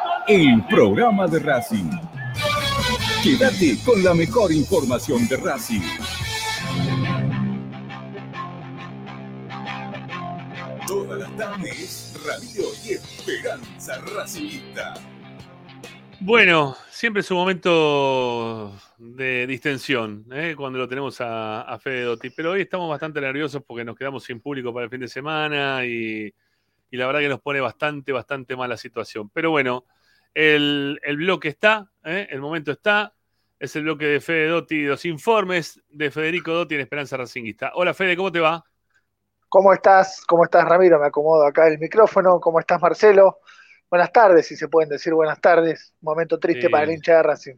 el 0.27 0.63
programa 0.67 1.27
de 1.27 1.39
Racing. 1.39 1.89
Quédate 3.23 3.77
con 3.85 4.03
la 4.03 4.13
mejor 4.13 4.51
información 4.51 5.27
de 5.27 5.37
Racing. 5.37 5.81
Todas 10.87 11.19
las 11.19 11.37
tardes, 11.37 12.19
Radio 12.25 12.63
y 12.85 12.93
Esperanza 12.93 13.99
Racingista. 14.15 14.93
Bueno, 16.19 16.75
siempre 16.89 17.21
es 17.21 17.31
un 17.31 17.37
momento 17.37 18.73
de 18.97 19.47
distensión 19.47 20.25
¿eh? 20.31 20.53
cuando 20.55 20.77
lo 20.77 20.87
tenemos 20.87 21.19
a, 21.21 21.61
a 21.61 21.79
Fede 21.79 22.03
Dotti, 22.03 22.29
pero 22.29 22.51
hoy 22.51 22.61
estamos 22.61 22.89
bastante 22.89 23.19
nerviosos 23.21 23.63
porque 23.65 23.83
nos 23.83 23.95
quedamos 23.95 24.23
sin 24.23 24.39
público 24.39 24.71
para 24.73 24.83
el 24.83 24.91
fin 24.91 25.01
de 25.01 25.07
semana 25.07 25.83
y, 25.85 26.31
y 26.91 26.97
la 26.97 27.07
verdad 27.07 27.21
que 27.21 27.29
nos 27.29 27.41
pone 27.41 27.59
bastante, 27.59 28.11
bastante 28.11 28.55
mala 28.55 28.77
situación. 28.77 29.29
Pero 29.29 29.49
bueno, 29.49 29.85
el, 30.33 30.99
el 31.03 31.17
bloque 31.17 31.49
está, 31.49 31.91
¿eh? 32.03 32.27
el 32.29 32.41
momento 32.41 32.71
está, 32.71 33.13
Es 33.59 33.75
el 33.75 33.83
bloque 33.83 34.05
de 34.05 34.21
Fede 34.21 34.47
Dotti, 34.47 34.83
los 34.85 35.05
informes 35.05 35.81
de 35.89 36.11
Federico 36.11 36.51
Dotti 36.53 36.75
en 36.75 36.81
Esperanza 36.81 37.17
Racinguista. 37.17 37.71
Hola 37.75 37.93
Fede, 37.93 38.17
¿cómo 38.17 38.31
te 38.31 38.39
va? 38.39 38.63
¿Cómo 39.49 39.73
estás? 39.73 40.23
¿Cómo 40.27 40.43
estás, 40.45 40.65
Ramiro? 40.67 40.99
Me 40.99 41.07
acomodo 41.07 41.45
acá 41.45 41.67
el 41.67 41.77
micrófono. 41.79 42.39
¿Cómo 42.39 42.59
estás, 42.59 42.81
Marcelo? 42.81 43.39
Buenas 43.89 44.11
tardes, 44.11 44.47
si 44.47 44.55
se 44.55 44.67
pueden 44.69 44.89
decir 44.89 45.13
buenas 45.13 45.39
tardes. 45.41 45.93
Momento 46.01 46.39
triste 46.39 46.69
Sí. 46.69 46.71
para 46.71 46.85
el 46.85 46.91
hincha 46.91 47.17
de 47.17 47.23
Racing. 47.23 47.55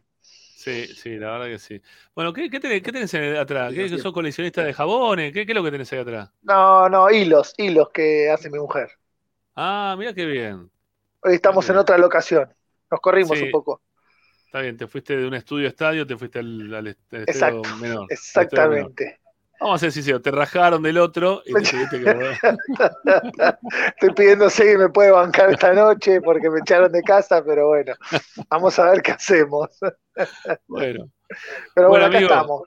Sí, 0.56 0.94
sí, 0.96 1.18
la 1.18 1.32
verdad 1.32 1.48
que 1.48 1.60
sí. 1.60 1.82
Bueno, 2.16 2.32
¿qué, 2.32 2.50
qué 2.50 2.60
tenés, 2.60 2.82
qué 2.82 2.92
tenés 2.92 3.14
ahí 3.16 3.36
atrás? 3.36 3.74
¿Qué, 3.74 3.90
¿Sos 3.98 4.14
coleccionista 4.14 4.64
de 4.64 4.74
jabones? 4.74 5.34
¿Qué, 5.34 5.46
qué 5.46 5.52
es 5.52 5.56
lo 5.56 5.64
que 5.64 5.72
tenés 5.72 5.92
ahí 5.94 6.00
atrás? 6.00 6.30
No, 6.42 6.88
no, 6.90 7.10
hilos, 7.10 7.54
hilos 7.58 7.90
que 7.94 8.30
hace 8.32 8.50
mi 8.50 8.58
mujer. 8.60 8.90
Ah, 9.56 9.96
mira 9.98 10.14
qué 10.14 10.26
bien. 10.26 10.72
Hoy 11.22 11.34
estamos 11.36 11.68
en 11.70 11.78
otra 11.78 11.98
locación. 11.98 12.54
Nos 12.94 13.02
corrimos 13.02 13.36
Sí. 13.40 13.46
un 13.46 13.52
poco. 13.52 13.82
Está 14.46 14.62
bien, 14.62 14.78
te 14.78 14.86
fuiste 14.86 15.18
de 15.18 15.26
un 15.28 15.34
estudio 15.34 15.66
a 15.66 15.70
estadio, 15.70 16.06
te 16.06 16.16
fuiste 16.16 16.38
al, 16.38 16.72
al 16.76 16.88
est- 16.88 17.12
al 17.14 17.24
Exacto, 17.24 17.62
estadio 17.64 17.78
menor. 17.82 18.06
estadio. 18.12 18.46
Exactamente. 18.48 19.20
Vamos 19.60 19.76
a 19.76 19.80
ser 19.80 19.92
sinceros, 19.92 20.22
te 20.22 20.30
rajaron 20.30 20.84
del 20.84 20.98
otro 21.00 21.42
y 21.44 21.54
te 21.54 21.62
tuviste 21.62 22.00
que. 22.04 22.06
Estoy 23.96 24.14
pidiendo 24.14 24.48
si 24.52 24.64
me 24.78 24.90
puede 24.90 25.10
bancar 25.10 25.52
esta 25.52 25.74
noche 25.74 26.22
porque 26.22 26.52
me 26.52 26.60
echaron 26.60 26.92
de 26.92 27.02
casa, 27.02 27.44
pero 27.44 27.70
bueno, 27.70 27.94
vamos 28.50 28.78
a 28.78 28.92
ver 28.92 29.02
qué 29.02 29.14
hacemos. 29.14 29.70
Bueno, 30.68 31.10
Pero 31.74 31.90
bueno, 31.90 31.90
Bueno, 31.90 32.06
acá 32.06 32.18
amigo, 32.18 32.30
estamos. 32.32 32.62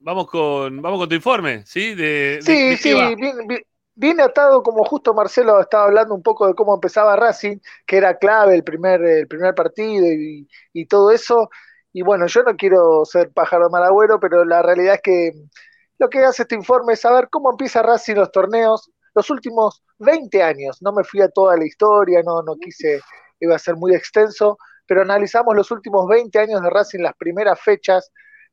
vamos 0.00 0.26
con, 0.26 0.82
vamos 0.82 0.98
con 0.98 1.08
tu 1.08 1.14
informe, 1.14 1.64
¿sí? 1.66 1.94
De, 1.94 2.04
de- 2.04 2.36
de 2.36 2.42
Sí, 2.42 2.76
sí, 2.78 2.94
bien, 2.94 3.46
bien- 3.46 3.62
bien 3.94 4.20
atado 4.20 4.62
como 4.62 4.84
justo 4.84 5.14
Marcelo 5.14 5.60
estaba 5.60 5.84
hablando 5.84 6.14
un 6.14 6.22
poco 6.22 6.46
de 6.46 6.54
cómo 6.54 6.74
empezaba 6.74 7.16
Racing, 7.16 7.58
que 7.86 7.96
era 7.96 8.18
clave 8.18 8.54
el 8.54 8.64
primer, 8.64 9.02
el 9.04 9.28
primer 9.28 9.54
partido 9.54 10.06
y, 10.06 10.86
todo 10.86 11.10
eso. 11.10 11.50
Y 11.92 12.02
bueno, 12.02 12.26
yo 12.26 12.42
no 12.42 12.56
quiero 12.56 13.04
ser 13.04 13.32
pájaro 13.32 13.70
malagüero, 13.70 14.18
pero 14.20 14.44
la 14.44 14.62
realidad 14.62 14.94
es 14.96 15.02
que 15.02 15.32
lo 15.98 16.08
que 16.10 16.20
hace 16.20 16.42
este 16.42 16.54
informe 16.54 16.94
es 16.94 17.00
saber 17.00 17.28
cómo 17.30 17.50
empieza 17.50 17.82
Racing 17.82 18.16
los 18.16 18.32
torneos 18.32 18.90
los 19.14 19.30
últimos 19.30 19.82
20 19.98 20.42
años. 20.42 20.80
No 20.82 20.92
me 20.92 21.04
fui 21.04 21.20
a 21.20 21.28
toda 21.28 21.56
la 21.56 21.66
historia, 21.66 22.22
no, 22.24 22.42
no 22.42 22.56
quise, 22.56 23.00
iba 23.40 23.56
a 23.56 23.58
ser 23.58 23.76
muy 23.76 23.94
extenso, 23.94 24.58
pero 24.86 25.02
analizamos 25.02 25.54
los 25.54 25.70
últimos 25.70 26.08
20 26.08 26.38
años 26.38 26.62
de 26.62 26.70
Racing, 26.70 27.00
las 27.00 27.14
primeras 27.16 27.60
fechas 27.60 28.10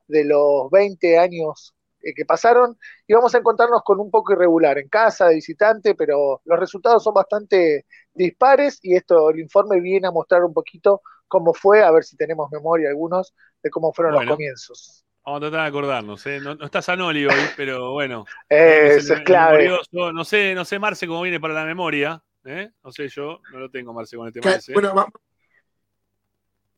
de 0.08 0.26
los 0.26 0.70
20 0.72 1.18
años 1.18 1.74
que 2.16 2.26
pasaron 2.26 2.78
y 3.08 3.14
vamos 3.14 3.34
a 3.36 3.40
encontrarnos 3.40 3.82
con 3.84 4.00
un 4.00 4.10
poco 4.10 4.34
irregular 4.34 4.78
en 4.78 4.88
casa, 4.90 5.28
de 5.28 5.36
visitante, 5.36 5.96
pero 5.96 6.42
los 6.46 6.60
resultados 6.60 7.04
son 7.04 7.14
bastante 7.14 7.86
dispares 8.14 8.80
y 8.82 8.96
esto, 8.96 9.30
el 9.30 9.40
informe 9.40 9.80
viene 9.82 10.08
a 10.08 10.12
mostrar 10.12 10.44
un 10.44 10.54
poquito 10.54 11.02
cómo 11.28 11.54
fue, 11.54 11.84
a 11.84 11.92
ver 11.92 12.04
si 12.04 12.16
tenemos 12.18 12.50
memoria 12.52 12.90
algunos 12.90 13.34
de 13.62 13.70
cómo 13.70 13.94
fueron 13.94 14.14
Bueno. 14.16 14.32
los 14.32 14.36
comienzos. 14.38 15.06
Vamos 15.26 15.38
a 15.38 15.42
tratar 15.42 15.62
de 15.62 15.68
acordarnos, 15.68 16.26
¿eh? 16.26 16.40
No, 16.42 16.56
no 16.56 16.66
está 16.66 16.82
Sanoli 16.82 17.26
hoy, 17.26 17.34
pero 17.58 17.92
bueno. 17.92 18.26
Eh, 18.50 18.88
eso 18.88 19.00
es 19.14 19.20
el 19.20 19.24
clave. 19.24 19.58
memorioso. 19.60 20.12
No 20.12 20.24
sé, 20.24 20.56
no 20.56 20.66
sé 20.66 20.80
Marce 20.80 21.06
cómo 21.06 21.22
viene 21.22 21.40
para 21.40 21.54
la 21.54 21.66
memoria, 21.66 22.24
¿eh? 22.46 22.72
No 22.84 22.92
sé 22.92 23.08
yo, 23.10 23.40
no 23.52 23.60
lo 23.60 23.70
tengo 23.70 23.94
Marce 23.94 24.18
con 24.18 24.32
Ca- 24.32 24.56
ese. 24.56 24.74
Bueno, 24.74 24.96
va- 24.96 25.08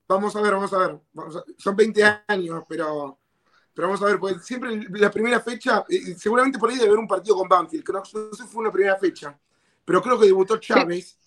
vamos 0.07 0.35
a 0.35 0.41
ver, 0.41 0.53
vamos 0.53 0.73
a 0.73 0.77
ver. 0.79 0.99
Vamos 1.13 1.35
a- 1.37 1.43
son 1.57 1.75
20 1.75 2.03
años, 2.27 2.63
pero, 2.67 3.19
pero 3.73 3.87
vamos 3.87 4.01
a 4.01 4.05
ver, 4.05 4.19
porque 4.19 4.39
siempre 4.39 4.75
la 4.89 5.09
primera 5.11 5.39
fecha, 5.39 5.85
eh, 5.89 6.13
seguramente 6.17 6.59
por 6.59 6.69
ahí 6.69 6.75
debe 6.75 6.87
haber 6.89 6.99
un 6.99 7.07
partido 7.07 7.35
con 7.37 7.47
Banfield, 7.47 7.83
que 7.85 7.93
no, 7.93 7.99
no 7.99 8.05
sé 8.05 8.43
si 8.43 8.47
fue 8.49 8.61
una 8.61 8.71
primera 8.71 8.97
fecha, 8.97 9.37
pero 9.85 10.01
creo 10.01 10.19
que 10.19 10.25
debutó 10.25 10.57
Chávez 10.57 11.17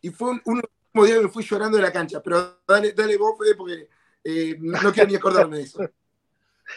y 0.00 0.10
fue 0.10 0.30
un, 0.30 0.42
un 0.44 0.56
último 0.56 1.04
día 1.04 1.14
que 1.16 1.22
me 1.22 1.28
fui 1.28 1.42
llorando 1.44 1.76
de 1.76 1.82
la 1.82 1.92
cancha. 1.92 2.22
Pero 2.22 2.58
dale, 2.66 2.92
dale 2.92 3.16
vos, 3.16 3.36
Fede, 3.38 3.54
porque 3.54 3.88
eh, 4.24 4.56
no, 4.60 4.92
quiero 4.92 5.08
ni 5.08 5.16
acordarme 5.16 5.58
de 5.58 5.62
eso. 5.64 5.80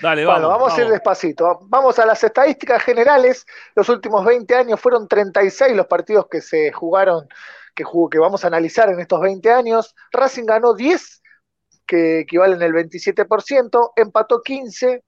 Dale, 0.01 0.23
Bueno, 0.23 0.49
vamos, 0.49 0.77
a 0.77 0.81
ir 0.83 0.87
despacito. 0.87 1.61
Vamos 1.63 1.97
a 1.97 2.05
las 2.05 2.23
estadísticas 2.23 2.83
generales. 2.83 3.43
Los 3.75 3.89
últimos 3.89 4.23
20 4.23 4.53
años 4.53 4.79
fueron 4.79 5.07
36 5.07 5.75
los 5.75 5.87
partidos 5.87 6.27
que 6.29 6.41
se 6.41 6.71
jugaron, 6.71 7.27
que, 7.73 7.83
jugó- 7.83 8.07
que 8.07 8.19
vamos 8.19 8.43
a 8.43 8.47
analizar 8.47 8.87
en 8.89 8.99
estos 8.99 9.19
20 9.19 9.51
años. 9.51 9.95
Racing 10.11 10.45
ganó 10.45 10.75
10, 10.75 11.23
que 11.87 12.19
equivalen 12.19 12.61
el 12.61 12.71
27%, 12.71 13.93
empató 13.95 14.41
15, 14.43 15.03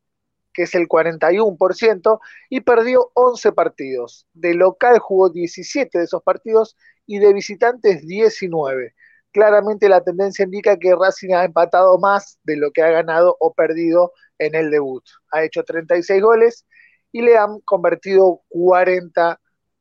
que 0.54 0.64
es 0.64 0.76
el 0.76 0.88
41%, 0.88 2.20
y 2.50 2.62
perdió 2.62 3.12
11 3.14 3.52
partidos. 3.54 4.28
De 4.34 4.54
local 4.54 5.00
jugó 5.00 5.30
17 5.30 5.98
de 5.98 6.04
esos 6.04 6.24
partidos 6.24 6.76
y 7.06 7.20
de 7.20 7.34
visitantes 7.34 8.06
19. 8.06 8.94
Claramente 9.32 9.88
la 9.88 10.04
tendencia 10.04 10.44
indica 10.44 10.78
que 10.78 10.94
Racing 10.94 11.34
ha 11.34 11.46
empatado 11.46 11.98
más 12.00 12.40
de 12.44 12.58
lo 12.58 12.72
que 12.72 12.82
ha 12.82 12.90
ganado 12.90 13.38
o 13.40 13.54
perdido 13.54 14.12
en 14.38 14.56
el 14.56 14.72
debut. 14.72 15.04
Ha 15.32 15.44
hecho 15.44 15.64
36 15.64 16.22
goles 16.22 16.66
y 17.12 17.22
le 17.22 17.38
han 17.38 17.60
convertido 17.62 18.42
40 18.50 19.40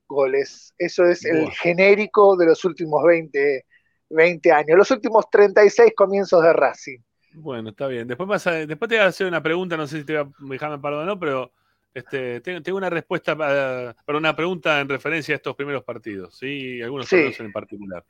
goles. 0.09 0.75
Eso 0.79 1.05
es 1.05 1.25
el 1.25 1.51
genérico 1.51 2.37
de 2.37 2.47
los 2.47 2.65
últimos 2.65 3.03
20, 3.05 3.67
20 4.11 4.53
años, 4.53 4.79
los 4.79 4.91
últimos 4.91 5.29
36 5.31 5.93
comienzos 5.97 6.43
de 6.43 6.53
Racing. 6.53 6.99
Bueno, 7.33 7.71
está 7.71 7.87
bien. 7.87 8.09
Después, 8.09 8.29
vas 8.29 8.47
a- 8.47 8.67
después 8.67 8.89
te 8.89 8.97
voy 8.97 9.05
a 9.05 9.09
hacer 9.09 9.27
una 9.27 9.43
pregunta, 9.43 9.77
no 9.77 9.87
sé 9.87 9.99
si 9.99 10.05
te 10.05 10.19
voy 10.19 10.33
a 10.49 10.53
dejarme 10.53 10.79
parado 10.79 11.03
o 11.03 11.05
no, 11.07 11.19
pero 11.19 11.53
este, 11.95 12.41
tengo, 12.41 12.77
una 12.77 12.91
respuesta 12.91 13.37
para, 13.37 13.95
para 14.05 14.19
una 14.19 14.35
pregunta 14.35 14.81
en 14.81 14.89
referencia 14.89 15.35
a 15.35 15.37
estos 15.37 15.57
primeros 15.57 15.85
partidos, 15.85 16.37
¿sí? 16.39 16.47
Y 16.79 16.83
algunos 16.83 17.07
Sí. 17.07 17.17
torneos 17.17 17.41
en 17.41 17.53
particular. 17.53 18.05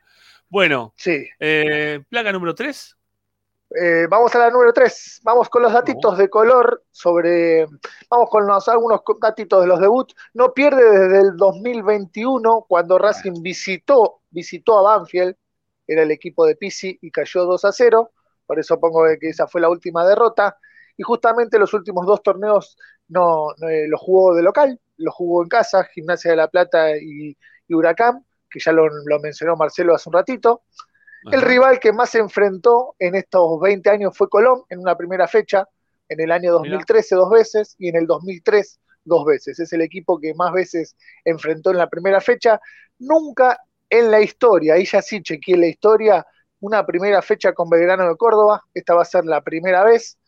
Bueno, 0.49 0.95
Sí. 0.97 1.27
eh, 1.39 2.03
placa 2.09 2.33
número 2.33 2.55
3. 2.55 2.97
Eh, 3.81 4.07
vamos 4.09 4.35
a 4.35 4.39
la 4.41 4.51
número 4.51 4.73
3. 4.73 5.21
Vamos 5.23 5.49
con 5.49 5.63
los 5.63 5.73
datitos 5.73 6.19
de 6.19 6.29
color 6.29 6.83
sobre. 6.91 7.67
Vamos 8.11 8.29
con 8.29 8.45
los, 8.47 8.69
algunos 8.69 9.01
datitos 9.21 9.61
de 9.61 9.67
los 9.69 9.79
debuts. 9.81 10.15
No 10.35 10.53
pierde 10.53 10.83
desde 10.99 11.21
el 11.21 11.37
2021, 11.37 12.65
cuando 12.69 12.99
Racing 12.99 13.41
visitó, 13.43 14.23
visitó 14.31 14.79
a 14.79 14.99
Banfield, 14.99 15.37
era 15.87 16.03
el 16.03 16.11
equipo 16.11 16.45
de 16.47 16.57
Pisi 16.57 16.99
y 17.01 17.11
cayó 17.13 17.45
2 17.45 17.65
a 17.65 17.71
0. 17.71 18.11
Por 18.51 18.59
eso 18.59 18.81
pongo 18.81 19.05
que 19.21 19.29
esa 19.29 19.47
fue 19.47 19.61
la 19.61 19.69
última 19.69 20.05
derrota. 20.05 20.57
Y 20.97 21.05
justamente 21.05 21.57
los 21.57 21.73
últimos 21.73 22.05
dos 22.05 22.21
torneos 22.21 22.77
no, 23.07 23.55
no, 23.57 23.69
eh, 23.69 23.87
los 23.87 24.01
jugó 24.01 24.35
de 24.35 24.43
local, 24.43 24.81
los 24.97 25.15
jugó 25.15 25.45
en 25.45 25.49
casa, 25.49 25.85
Gimnasia 25.85 26.33
de 26.33 26.37
la 26.37 26.49
Plata 26.49 26.97
y, 26.97 27.39
y 27.69 27.75
Huracán, 27.75 28.27
que 28.51 28.59
ya 28.59 28.73
lo, 28.73 28.89
lo 28.89 29.21
mencionó 29.21 29.55
Marcelo 29.55 29.95
hace 29.95 30.09
un 30.09 30.15
ratito. 30.15 30.65
El 31.31 31.43
rival 31.43 31.79
que 31.79 31.93
más 31.93 32.11
se 32.11 32.19
enfrentó 32.19 32.97
en 32.99 33.15
estos 33.15 33.61
20 33.61 33.89
años 33.89 34.19
fue 34.19 34.29
Colón 34.29 34.65
en 34.69 34.81
una 34.81 34.97
primera 34.97 35.29
fecha, 35.29 35.69
en 36.09 36.21
el 36.21 36.33
año 36.33 36.51
2013 36.51 37.15
dos 37.15 37.31
veces 37.31 37.77
y 37.79 37.89
en 37.91 37.95
el 37.95 38.09
2003 38.09 38.81
dos 39.05 39.27
veces. 39.27 39.61
Es 39.61 39.73
el 39.73 39.83
equipo 39.83 40.19
que 40.19 40.35
más 40.35 40.53
veces 40.53 40.97
enfrentó 41.25 41.71
en 41.71 41.77
la 41.77 41.89
primera 41.89 42.21
fecha. 42.21 42.61
Nunca 42.99 43.61
en 43.89 44.11
la 44.11 44.21
historia, 44.21 44.75
ahí 44.75 44.87
ya 44.87 45.01
sí 45.01 45.23
chequeé 45.23 45.57
la 45.57 45.69
historia, 45.69 46.27
una 46.61 46.85
primera 46.87 47.23
fecha 47.23 47.53
con 47.53 47.69
Belgrano 47.69 48.09
de 48.09 48.17
Córdoba. 48.17 48.65
Esta 48.75 48.95
va 48.95 49.03
a 49.03 49.07
ser 49.07 49.25
la 49.25 49.41
primera 49.41 49.85
vez 49.85 50.19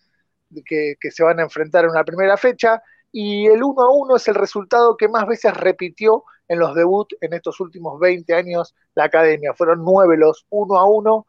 que, 0.65 0.97
que 1.01 1.11
se 1.11 1.23
van 1.23 1.41
a 1.41 1.43
enfrentar 1.43 1.85
en 1.85 1.91
una 1.91 2.05
primera 2.05 2.37
fecha. 2.37 2.83
Y 3.11 3.47
el 3.47 3.63
1 3.63 3.83
a 3.83 3.91
1 3.93 4.17
es 4.17 4.29
el 4.29 4.35
resultado 4.35 4.97
que 4.97 5.09
más 5.09 5.27
veces 5.27 5.55
repitió 5.55 6.25
en 6.49 6.59
los 6.59 6.75
debuts 6.75 7.17
en 7.21 7.33
estos 7.35 7.61
últimos 7.61 7.99
20 8.01 8.35
años 8.35 8.75
la 8.95 9.05
academia. 9.05 9.55
Fueron 9.55 9.85
nueve 9.85 10.17
los 10.17 10.47
1 10.51 10.79
a 10.79 10.87
1, 10.87 11.27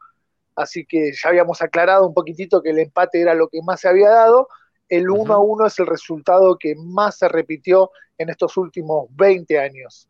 así 0.56 0.84
que 0.86 1.12
ya 1.12 1.28
habíamos 1.28 1.62
aclarado 1.62 2.06
un 2.06 2.14
poquitito 2.14 2.62
que 2.62 2.70
el 2.70 2.78
empate 2.78 3.20
era 3.20 3.34
lo 3.34 3.48
que 3.48 3.60
más 3.62 3.80
se 3.80 3.88
había 3.88 4.10
dado. 4.10 4.48
El 4.88 5.10
1 5.10 5.32
a 5.32 5.38
1 5.38 5.66
es 5.66 5.78
el 5.78 5.86
resultado 5.86 6.58
que 6.58 6.74
más 6.76 7.18
se 7.18 7.28
repitió 7.28 7.90
en 8.18 8.30
estos 8.30 8.56
últimos 8.56 9.06
20 9.10 9.58
años. 9.58 10.08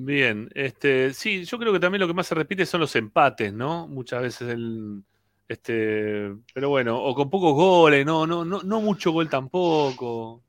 Bien, 0.00 0.48
este, 0.54 1.12
sí, 1.12 1.44
yo 1.44 1.58
creo 1.58 1.72
que 1.72 1.80
también 1.80 2.00
lo 2.00 2.06
que 2.06 2.14
más 2.14 2.28
se 2.28 2.36
repite 2.36 2.64
son 2.64 2.82
los 2.82 2.94
empates, 2.94 3.52
¿no? 3.52 3.88
Muchas 3.88 4.22
veces 4.22 4.48
el, 4.48 5.02
este, 5.48 6.32
pero 6.54 6.68
bueno, 6.68 7.02
o 7.02 7.16
con 7.16 7.28
pocos 7.28 7.52
goles, 7.54 8.06
no, 8.06 8.24
no, 8.24 8.44
no, 8.44 8.62
no 8.62 8.80
mucho 8.80 9.10
gol 9.10 9.28
tampoco. 9.28 10.40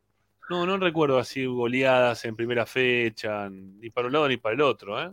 No, 0.51 0.67
no 0.67 0.77
recuerdo 0.77 1.17
así 1.17 1.47
goleadas 1.47 2.25
en 2.25 2.35
primera 2.35 2.67
fecha, 2.67 3.49
ni 3.49 3.89
para 3.89 4.05
un 4.05 4.13
lado 4.13 4.27
ni 4.27 4.37
para 4.37 4.53
el 4.53 4.61
otro, 4.61 5.01
¿eh? 5.01 5.11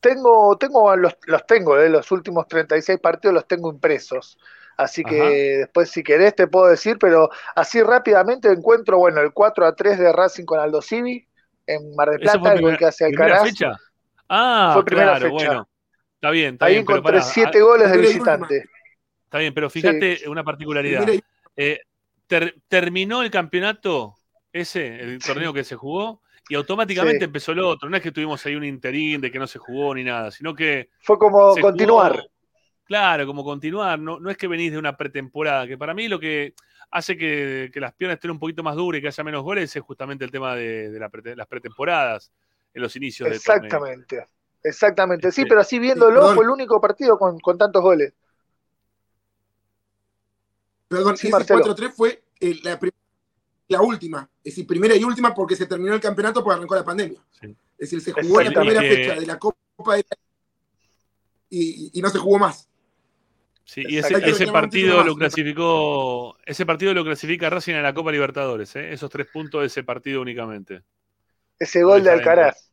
Tengo, 0.00 0.56
tengo 0.56 0.96
los, 0.96 1.18
los 1.26 1.46
tengo, 1.46 1.78
eh, 1.78 1.90
los 1.90 2.10
últimos 2.10 2.48
36 2.48 2.98
partidos 3.00 3.34
los 3.34 3.46
tengo 3.46 3.70
impresos. 3.70 4.38
Así 4.78 5.04
que 5.04 5.20
Ajá. 5.20 5.58
después, 5.58 5.90
si 5.90 6.02
querés, 6.02 6.34
te 6.34 6.46
puedo 6.46 6.68
decir, 6.68 6.96
pero 6.98 7.28
así 7.54 7.82
rápidamente 7.82 8.50
encuentro, 8.50 8.96
bueno, 8.96 9.20
el 9.20 9.34
4 9.34 9.66
a 9.66 9.74
3 9.76 9.98
de 9.98 10.10
Racing 10.10 10.46
con 10.46 10.58
Aldo 10.58 10.80
Civi 10.80 11.27
en 11.68 11.94
Mar 11.94 12.10
del 12.10 12.22
¿Eso 12.22 12.40
Plata, 12.40 12.54
el 12.56 12.62
gol 12.62 12.76
que 12.78 12.84
hace 12.86 13.04
Alcaraz. 13.04 13.42
fecha? 13.44 13.72
Ah, 14.28 14.70
Fue 14.74 14.84
primera 14.84 15.16
claro, 15.18 15.24
fecha. 15.36 15.48
bueno. 15.48 15.68
Está 16.14 16.30
bien, 16.30 16.54
está 16.54 16.66
Ahí 16.66 16.74
bien, 16.74 16.86
pero 16.86 16.98
encontré 16.98 17.20
pará, 17.20 17.32
7 17.32 17.50
ah, 17.54 17.62
goles 17.62 17.90
de 17.92 17.98
visitante. 17.98 18.64
Está 19.24 19.38
bien, 19.38 19.54
pero 19.54 19.70
fíjate 19.70 20.28
una 20.28 20.42
particularidad. 20.42 21.06
Eh, 21.56 21.80
ter- 22.26 22.56
terminó 22.66 23.22
el 23.22 23.30
campeonato 23.30 24.14
ese, 24.52 25.00
el 25.00 25.18
torneo 25.22 25.52
que 25.52 25.62
se 25.64 25.76
jugó, 25.76 26.22
y 26.48 26.54
automáticamente 26.54 27.18
Sí. 27.18 27.24
empezó 27.24 27.52
el 27.52 27.60
otro. 27.60 27.88
No 27.90 27.96
es 27.96 28.02
que 28.02 28.10
tuvimos 28.10 28.44
ahí 28.46 28.54
un 28.56 28.64
interín 28.64 29.20
de 29.20 29.30
que 29.30 29.38
no 29.38 29.46
se 29.46 29.58
jugó 29.58 29.94
ni 29.94 30.02
nada, 30.02 30.30
sino 30.30 30.54
que 30.54 30.88
Fue 31.02 31.18
como 31.18 31.54
continuar. 31.56 32.12
jugó- 32.16 32.28
Claro, 32.84 33.26
como 33.26 33.44
continuar. 33.44 33.98
No, 33.98 34.18
no 34.18 34.30
es 34.30 34.38
que 34.38 34.48
venís 34.48 34.72
de 34.72 34.78
una 34.78 34.96
pretemporada, 34.96 35.66
que 35.66 35.76
para 35.76 35.92
mí 35.92 36.08
lo 36.08 36.18
que 36.18 36.54
hace 36.90 37.16
que, 37.16 37.70
que 37.72 37.80
las 37.80 37.92
piernas 37.94 38.16
estén 38.16 38.30
un 38.30 38.38
poquito 38.38 38.62
más 38.62 38.74
duras 38.76 38.98
y 38.98 39.02
que 39.02 39.08
haya 39.08 39.24
menos 39.24 39.42
goles 39.42 39.74
es 39.74 39.82
justamente 39.82 40.24
el 40.24 40.30
tema 40.30 40.54
de, 40.54 40.90
de 40.90 40.98
la 40.98 41.10
prete- 41.10 41.36
las 41.36 41.46
pretemporadas 41.46 42.32
en 42.74 42.82
los 42.82 42.94
inicios. 42.96 43.28
Exactamente. 43.30 44.26
Exactamente. 44.62 45.30
Sí, 45.30 45.42
Este, 45.42 45.48
pero 45.48 45.60
así 45.60 45.78
viéndolo, 45.78 46.34
fue 46.34 46.44
el 46.44 46.50
único 46.50 46.80
partido 46.80 47.18
con, 47.18 47.38
con 47.40 47.56
tantos 47.58 47.82
goles. 47.82 48.12
Perdón, 50.88 51.16
Sí, 51.16 51.26
ese 51.28 51.36
Marcelo. 51.36 51.64
4-3 51.64 51.92
fue 51.92 52.22
eh, 52.40 52.58
la, 53.68 53.80
última. 53.82 54.28
Es 54.42 54.54
decir, 54.54 54.66
primera 54.66 54.96
y 54.96 55.04
última 55.04 55.34
porque 55.34 55.54
se 55.54 55.66
terminó 55.66 55.94
el 55.94 56.00
campeonato 56.00 56.42
porque 56.42 56.56
arrancó 56.56 56.74
la 56.74 56.84
pandemia. 56.84 57.20
Es 57.42 57.90
decir, 57.90 58.00
se 58.00 58.12
jugó 58.12 58.40
la 58.40 58.50
primera 58.50 58.80
que- 58.80 58.88
fecha 58.88 59.14
de 59.14 59.26
la 59.26 59.38
Copa 59.38 59.96
de 59.96 60.04
y, 61.50 61.90
y 61.98 62.02
no 62.02 62.08
se 62.10 62.18
jugó 62.18 62.38
más. 62.38 62.68
Sí, 63.68 63.84
y 63.86 63.98
ese, 63.98 64.46
partido 64.46 65.04
lo 65.04 65.14
clasificó, 65.14 66.38
ese 66.46 66.64
partido 66.64 66.94
lo 66.94 67.04
clasifica 67.04 67.50
Racing 67.50 67.74
en 67.74 67.82
la 67.82 67.92
Copa 67.92 68.10
Libertadores, 68.10 68.74
¿eh? 68.76 68.94
esos 68.94 69.10
tres 69.10 69.26
puntos 69.30 69.60
de 69.60 69.66
ese 69.66 69.84
partido 69.84 70.22
únicamente. 70.22 70.80
Ese 71.58 71.82
gol 71.82 72.02
de. 72.02 72.12
Alcaraz. 72.12 72.72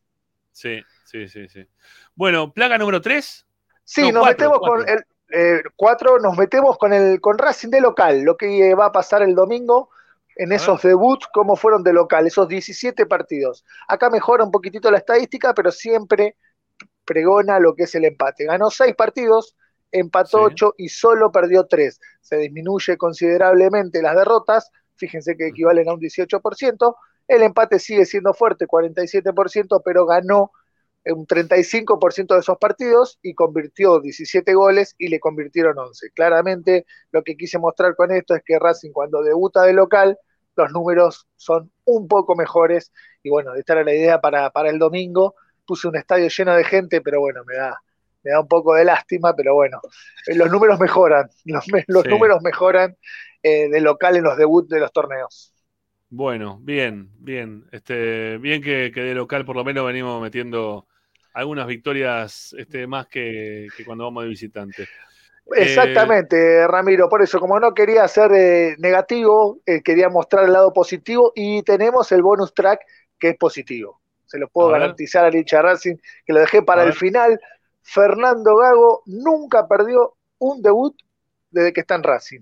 Sí, 0.52 0.82
sí, 1.04 1.28
sí, 1.28 1.48
sí. 1.48 1.68
Bueno, 2.14 2.50
plaga 2.50 2.78
número 2.78 3.02
3. 3.02 3.46
Sí, 3.84 4.00
No, 4.00 4.12
nos 4.12 4.22
cuatro, 4.22 4.30
metemos 4.30 4.58
cuatro. 4.58 4.86
con 4.86 4.88
el 4.88 5.04
eh, 5.38 5.62
cuatro, 5.76 6.18
nos 6.18 6.38
metemos 6.38 6.78
con 6.78 6.94
el 6.94 7.20
con 7.20 7.36
Racing 7.36 7.68
de 7.68 7.82
local, 7.82 8.22
lo 8.22 8.38
que 8.38 8.70
eh, 8.70 8.74
va 8.74 8.86
a 8.86 8.92
pasar 8.92 9.20
el 9.20 9.34
domingo 9.34 9.90
en 10.34 10.52
esos 10.52 10.80
debuts, 10.80 11.26
cómo 11.30 11.56
fueron 11.56 11.82
de 11.82 11.92
local, 11.92 12.26
esos 12.26 12.48
17 12.48 13.04
partidos. 13.04 13.66
Acá 13.86 14.08
mejora 14.08 14.44
un 14.44 14.50
poquitito 14.50 14.90
la 14.90 14.96
estadística, 14.96 15.52
pero 15.52 15.70
siempre 15.70 16.36
pregona 17.04 17.60
lo 17.60 17.74
que 17.74 17.82
es 17.82 17.94
el 17.94 18.06
empate. 18.06 18.46
Ganó 18.46 18.70
seis 18.70 18.94
partidos, 18.94 19.56
empató 19.98 20.42
ocho 20.42 20.74
y 20.76 20.88
solo 20.88 21.30
perdió 21.30 21.66
tres. 21.66 22.00
Se 22.20 22.36
disminuye 22.36 22.96
considerablemente 22.96 24.02
las 24.02 24.16
derrotas, 24.16 24.70
fíjense 24.96 25.36
que 25.36 25.48
equivalen 25.48 25.88
a 25.88 25.94
un 25.94 26.00
18%. 26.00 26.96
El 27.28 27.42
empate 27.42 27.78
sigue 27.78 28.04
siendo 28.06 28.34
fuerte, 28.34 28.66
47%, 28.66 29.82
pero 29.84 30.06
ganó 30.06 30.52
un 31.14 31.26
35% 31.26 32.34
de 32.34 32.40
esos 32.40 32.58
partidos 32.58 33.18
y 33.22 33.34
convirtió 33.34 34.00
17 34.00 34.54
goles 34.54 34.94
y 34.98 35.08
le 35.08 35.20
convirtieron 35.20 35.78
11. 35.78 36.10
Claramente 36.10 36.86
lo 37.12 37.22
que 37.22 37.36
quise 37.36 37.58
mostrar 37.58 37.94
con 37.94 38.10
esto 38.10 38.34
es 38.34 38.42
que 38.44 38.58
Racing 38.58 38.90
cuando 38.92 39.22
debuta 39.22 39.62
de 39.62 39.72
local, 39.72 40.18
los 40.56 40.72
números 40.72 41.28
son 41.36 41.70
un 41.84 42.08
poco 42.08 42.34
mejores 42.34 42.92
y 43.22 43.30
bueno, 43.30 43.54
esta 43.54 43.74
era 43.74 43.84
la 43.84 43.94
idea 43.94 44.20
para, 44.20 44.50
para 44.50 44.70
el 44.70 44.78
domingo. 44.78 45.34
Puse 45.66 45.88
un 45.88 45.96
estadio 45.96 46.28
lleno 46.28 46.54
de 46.54 46.64
gente, 46.64 47.00
pero 47.00 47.20
bueno, 47.20 47.44
me 47.44 47.56
da, 47.56 47.80
me 48.26 48.32
da 48.32 48.40
un 48.40 48.48
poco 48.48 48.74
de 48.74 48.84
lástima, 48.84 49.34
pero 49.36 49.54
bueno, 49.54 49.80
los 50.28 50.50
números 50.50 50.80
mejoran, 50.80 51.28
los, 51.46 51.68
me- 51.68 51.84
los 51.88 52.04
Sí. 52.04 52.10
números 52.10 52.42
mejoran 52.42 52.96
eh, 53.42 53.68
de 53.70 53.80
local 53.80 54.16
en 54.16 54.24
los 54.24 54.36
debuts 54.36 54.68
de 54.68 54.80
los 54.80 54.92
torneos. 54.92 55.54
Bueno, 56.08 56.58
bien, 56.62 57.10
bien. 57.18 57.64
Este, 57.72 58.38
bien 58.38 58.62
que, 58.62 58.90
que 58.94 59.00
de 59.02 59.14
local 59.14 59.44
por 59.44 59.56
lo 59.56 59.64
menos 59.64 59.84
venimos 59.86 60.22
metiendo 60.22 60.86
algunas 61.32 61.66
victorias 61.66 62.54
este, 62.58 62.86
más 62.86 63.08
que, 63.08 63.72
que 63.74 63.84
cuando 63.84 64.04
vamos 64.04 64.22
de 64.24 64.28
visitante. 64.30 64.88
Eh, 65.54 66.14
Exactamente, 66.18 66.66
Ramiro. 66.66 67.08
Por 67.08 67.22
eso, 67.22 67.38
como 67.38 67.60
no 67.60 67.72
quería 67.72 68.06
ser 68.08 68.32
eh, 68.32 68.74
negativo, 68.78 69.60
eh, 69.64 69.80
quería 69.82 70.08
mostrar 70.08 70.44
el 70.44 70.52
lado 70.52 70.72
positivo 70.72 71.32
y 71.36 71.62
tenemos 71.62 72.10
el 72.12 72.22
bonus 72.22 72.52
track 72.52 72.80
que 73.18 73.30
es 73.30 73.36
positivo. 73.36 74.00
Se 74.26 74.38
lo 74.38 74.48
puedo 74.48 74.70
ver. 74.70 74.70
garantizar 74.70 75.24
a 75.24 75.30
Licha 75.30 75.62
Racing, 75.62 75.96
que 76.26 76.32
lo 76.32 76.40
dejé 76.40 76.62
para 76.62 76.82
el 76.82 76.92
final. 76.92 77.40
Fernando 77.86 78.56
Gago 78.56 79.02
nunca 79.06 79.68
perdió 79.68 80.16
un 80.38 80.60
debut 80.60 80.94
desde 81.50 81.72
que 81.72 81.80
está 81.80 81.94
en 81.94 82.02
Racing. 82.02 82.40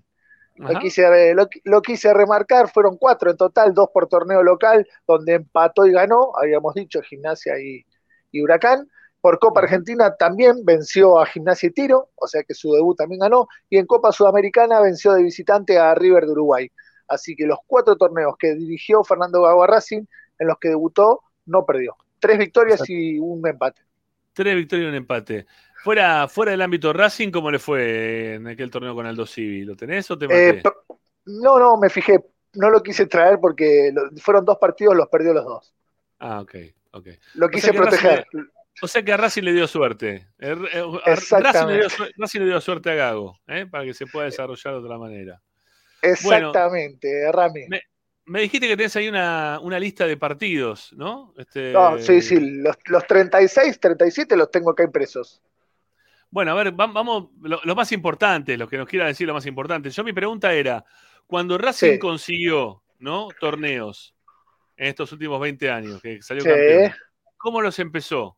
Lo 0.56 0.68
Ajá. 0.68 0.78
quise, 0.78 1.02
eh, 1.02 1.34
lo, 1.34 1.48
lo 1.64 1.82
quise 1.82 2.14
remarcar, 2.14 2.70
fueron 2.70 2.96
cuatro 2.96 3.30
en 3.30 3.36
total, 3.36 3.74
dos 3.74 3.90
por 3.92 4.08
torneo 4.08 4.42
local, 4.42 4.86
donde 5.06 5.34
empató 5.34 5.84
y 5.84 5.92
ganó, 5.92 6.32
habíamos 6.40 6.74
dicho, 6.74 7.02
Gimnasia 7.02 7.58
y, 7.60 7.84
y 8.32 8.42
Huracán. 8.42 8.88
Por 9.20 9.38
Copa 9.38 9.60
Argentina 9.60 10.14
también 10.16 10.64
venció 10.64 11.18
a 11.18 11.26
Gimnasia 11.26 11.68
y 11.68 11.72
Tiro, 11.72 12.10
o 12.14 12.26
sea 12.26 12.42
que 12.42 12.54
su 12.54 12.72
debut 12.72 12.96
también 12.96 13.20
ganó. 13.20 13.48
Y 13.68 13.78
en 13.78 13.86
Copa 13.86 14.12
Sudamericana 14.12 14.80
venció 14.80 15.12
de 15.12 15.22
visitante 15.22 15.78
a 15.78 15.94
River 15.94 16.24
de 16.24 16.32
Uruguay. 16.32 16.70
Así 17.08 17.36
que 17.36 17.46
los 17.46 17.58
cuatro 17.66 17.96
torneos 17.96 18.34
que 18.38 18.54
dirigió 18.54 19.04
Fernando 19.04 19.42
Gago 19.42 19.62
a 19.62 19.66
Racing, 19.66 20.04
en 20.38 20.46
los 20.48 20.58
que 20.58 20.68
debutó, 20.68 21.20
no 21.46 21.66
perdió. 21.66 21.96
Tres 22.18 22.38
victorias 22.38 22.88
y 22.88 23.18
un 23.18 23.46
empate. 23.46 23.82
Tres 24.34 24.54
victorias 24.56 24.86
y 24.86 24.88
un 24.90 24.94
empate. 24.96 25.46
Fuera, 25.82 26.28
fuera 26.28 26.50
del 26.52 26.60
ámbito 26.62 26.92
Racing, 26.92 27.30
¿cómo 27.30 27.50
le 27.50 27.58
fue 27.58 28.34
en 28.34 28.46
aquel 28.48 28.70
torneo 28.70 28.94
con 28.94 29.06
Aldo 29.06 29.24
Civi? 29.26 29.64
¿Lo 29.64 29.76
tenés 29.76 30.10
o 30.10 30.18
te 30.18 30.26
maté? 30.26 30.48
Eh, 30.48 30.54
per- 30.62 30.72
no, 31.26 31.58
no, 31.58 31.76
me 31.78 31.88
fijé. 31.88 32.18
No 32.54 32.70
lo 32.70 32.82
quise 32.82 33.06
traer 33.06 33.38
porque 33.40 33.90
lo- 33.92 34.10
fueron 34.20 34.44
dos 34.44 34.58
partidos, 34.58 34.94
los 34.96 35.08
perdió 35.08 35.32
los 35.34 35.44
dos. 35.44 35.74
Ah, 36.20 36.40
ok, 36.40 36.54
ok. 36.92 37.08
Lo 37.34 37.46
O 37.46 37.48
quise 37.48 37.66
sea 37.66 37.72
que 37.72 37.78
Racing 37.78 37.98
proteger. 38.00 38.26
o 38.82 38.88
sea 38.88 39.02
que 39.02 39.12
a 39.12 39.16
Racing 39.16 39.42
le 39.42 39.52
dio 39.52 39.66
suerte. 39.66 40.28
Eh, 40.38 40.56
eh. 40.72 40.82
Racing, 41.06 41.66
le 41.66 41.78
dio, 41.78 41.88
Racing 42.16 42.40
le 42.40 42.46
dio 42.46 42.60
suerte 42.60 42.90
a 42.90 42.94
Gago, 42.94 43.38
¿eh? 43.46 43.66
para 43.66 43.84
que 43.84 43.94
se 43.94 44.06
pueda 44.06 44.26
desarrollar 44.26 44.74
de 44.74 44.80
otra 44.80 44.98
manera. 44.98 45.40
Exactamente, 46.00 47.30
Rami. 47.32 47.66
Me, 47.68 47.82
me 48.26 48.40
dijiste 48.40 48.66
que 48.68 48.76
tenés 48.76 48.96
ahí 48.96 49.08
una, 49.08 49.58
una 49.60 49.78
lista 49.78 50.06
de 50.06 50.16
partidos, 50.16 50.92
¿no? 50.94 51.34
Este, 51.36 51.72
No, 51.72 51.98
sí, 51.98 52.22
sí, 52.22 52.38
los, 52.40 52.76
los 52.86 53.06
36, 53.06 53.78
37 53.80 54.36
los 54.36 54.50
tengo 54.50 54.70
acá 54.70 54.82
impresos. 54.84 55.42
Bueno, 56.30 56.52
a 56.52 56.54
ver, 56.54 56.78
va- 56.78 56.86
vamos, 56.86 57.28
lo, 57.42 57.60
lo 57.62 57.74
más 57.74 57.92
importante, 57.92 58.56
lo 58.56 58.66
que 58.68 58.76
nos 58.78 58.88
quiera 58.88 59.06
decir 59.06 59.26
lo 59.26 59.34
más 59.34 59.46
importante. 59.46 59.90
Yo 59.90 60.02
mi 60.02 60.12
pregunta 60.12 60.52
era, 60.52 60.84
cuando 61.26 61.56
Racing 61.58 61.92
Sí. 61.92 61.98
consiguió, 61.98 62.82
¿no? 62.98 63.28
Torneos 63.38 64.14
en 64.76 64.88
estos 64.88 65.12
últimos 65.12 65.40
20 65.40 65.70
años, 65.70 66.00
que 66.02 66.20
salió 66.22 66.42
Sí. 66.42 66.48
campeón, 66.48 66.92
¿cómo 67.36 67.60
los 67.62 67.78
empezó? 67.78 68.36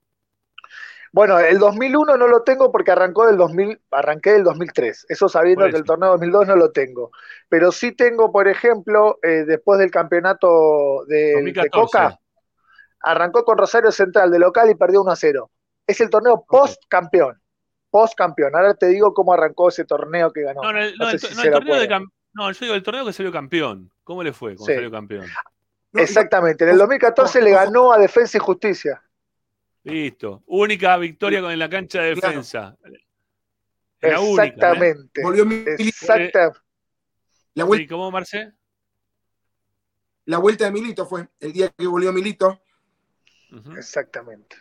Bueno, 1.17 1.39
el 1.39 1.59
2001 1.59 2.19
no 2.19 2.29
lo 2.29 2.43
tengo 2.43 2.71
porque 2.71 2.91
arrancó 2.91 3.27
del 3.27 3.39
2000, 3.39 3.81
arranqué 3.91 4.33
del 4.33 4.45
2003. 4.45 5.07
Eso 5.09 5.31
sabiendo 5.31 5.65
que 5.71 5.77
el 5.79 5.85
torneo 5.85 6.11
2002 6.11 6.49
no 6.49 6.57
lo 6.57 6.73
tengo. 6.73 7.11
Pero 7.49 7.73
sí 7.73 7.93
tengo, 7.93 8.31
por 8.31 8.49
ejemplo, 8.49 9.19
eh, 9.23 9.45
después 9.47 9.79
del 9.79 9.91
campeonato 9.91 11.07
de, 11.09 11.17
de 11.17 11.33
2014. 11.33 11.71
Coca, 11.71 12.21
arrancó 13.01 13.47
con 13.47 13.57
Rosario 13.57 13.91
Central 13.93 14.31
de 14.31 14.39
local 14.39 14.69
y 14.69 14.75
perdió 14.75 15.01
1 15.01 15.11
a 15.11 15.17
0. 15.17 15.51
Es 15.87 16.03
el 16.03 16.11
torneo 16.11 16.45
post 16.47 16.83
campeón. 16.87 17.41
Post 17.89 18.13
campeón. 18.15 18.55
Ahora 18.55 18.75
te 18.75 18.89
digo 18.89 19.15
cómo 19.15 19.33
arrancó 19.33 19.71
ese 19.71 19.87
torneo 19.87 20.31
que 20.31 20.43
ganó. 20.43 20.61
No, 20.65 20.73
no, 20.75 20.81
el, 20.81 20.99
No 20.99 21.07
no, 21.07 21.11
sé 21.13 21.17
el, 21.17 21.21
si 21.21 21.35
no, 21.35 21.41
se 21.41 21.47
el 21.47 21.53
lo 21.55 21.59
torneo 21.61 21.81
de 21.81 22.07
no, 22.35 22.53
yo 22.53 22.59
digo 22.61 22.75
el 22.75 22.83
torneo 22.83 23.07
que 23.07 23.15
salió 23.15 23.33
campeón. 23.33 23.91
¿Cómo 24.05 24.23
le 24.23 24.35
fue 24.35 24.51
cuando 24.55 24.67
Sí. 24.67 24.75
salió 24.75 24.91
campeón? 24.91 25.25
Exactamente. 25.95 26.65
En 26.65 26.71
el 26.73 26.77
2014 26.77 27.41
le 27.41 27.53
ganó 27.53 27.91
a 27.91 27.97
Defensa 27.97 28.37
y 28.37 28.41
Justicia. 28.41 29.03
Listo. 29.87 30.43
Única 30.47 30.97
victoria 30.97 31.41
con 31.41 31.53
en 31.53 31.59
la 31.59 31.69
cancha 31.71 32.03
de 32.03 32.15
Claro. 32.15 32.29
defensa. 32.29 32.77
La 34.01 34.21
única. 34.21 34.43
¿eh? 34.43 34.47
Exactamente. 34.49 35.23
Volvió 35.23 35.47
Milito. 35.47 35.71
Exacta. 35.79 36.53
La, 37.55 37.65
vuelta, 37.65 37.95
¿Cómo, 37.95 38.11
Marce? 38.11 38.53
la 40.27 40.39
vuelta 40.39 40.65
de 40.65 40.73
Milito 40.73 41.07
fue 41.07 41.29
el 41.41 41.53
día 41.53 41.69
que 41.71 41.87
volvió 41.87 42.13
Milito. 42.13 42.61
Exactamente. 43.77 44.57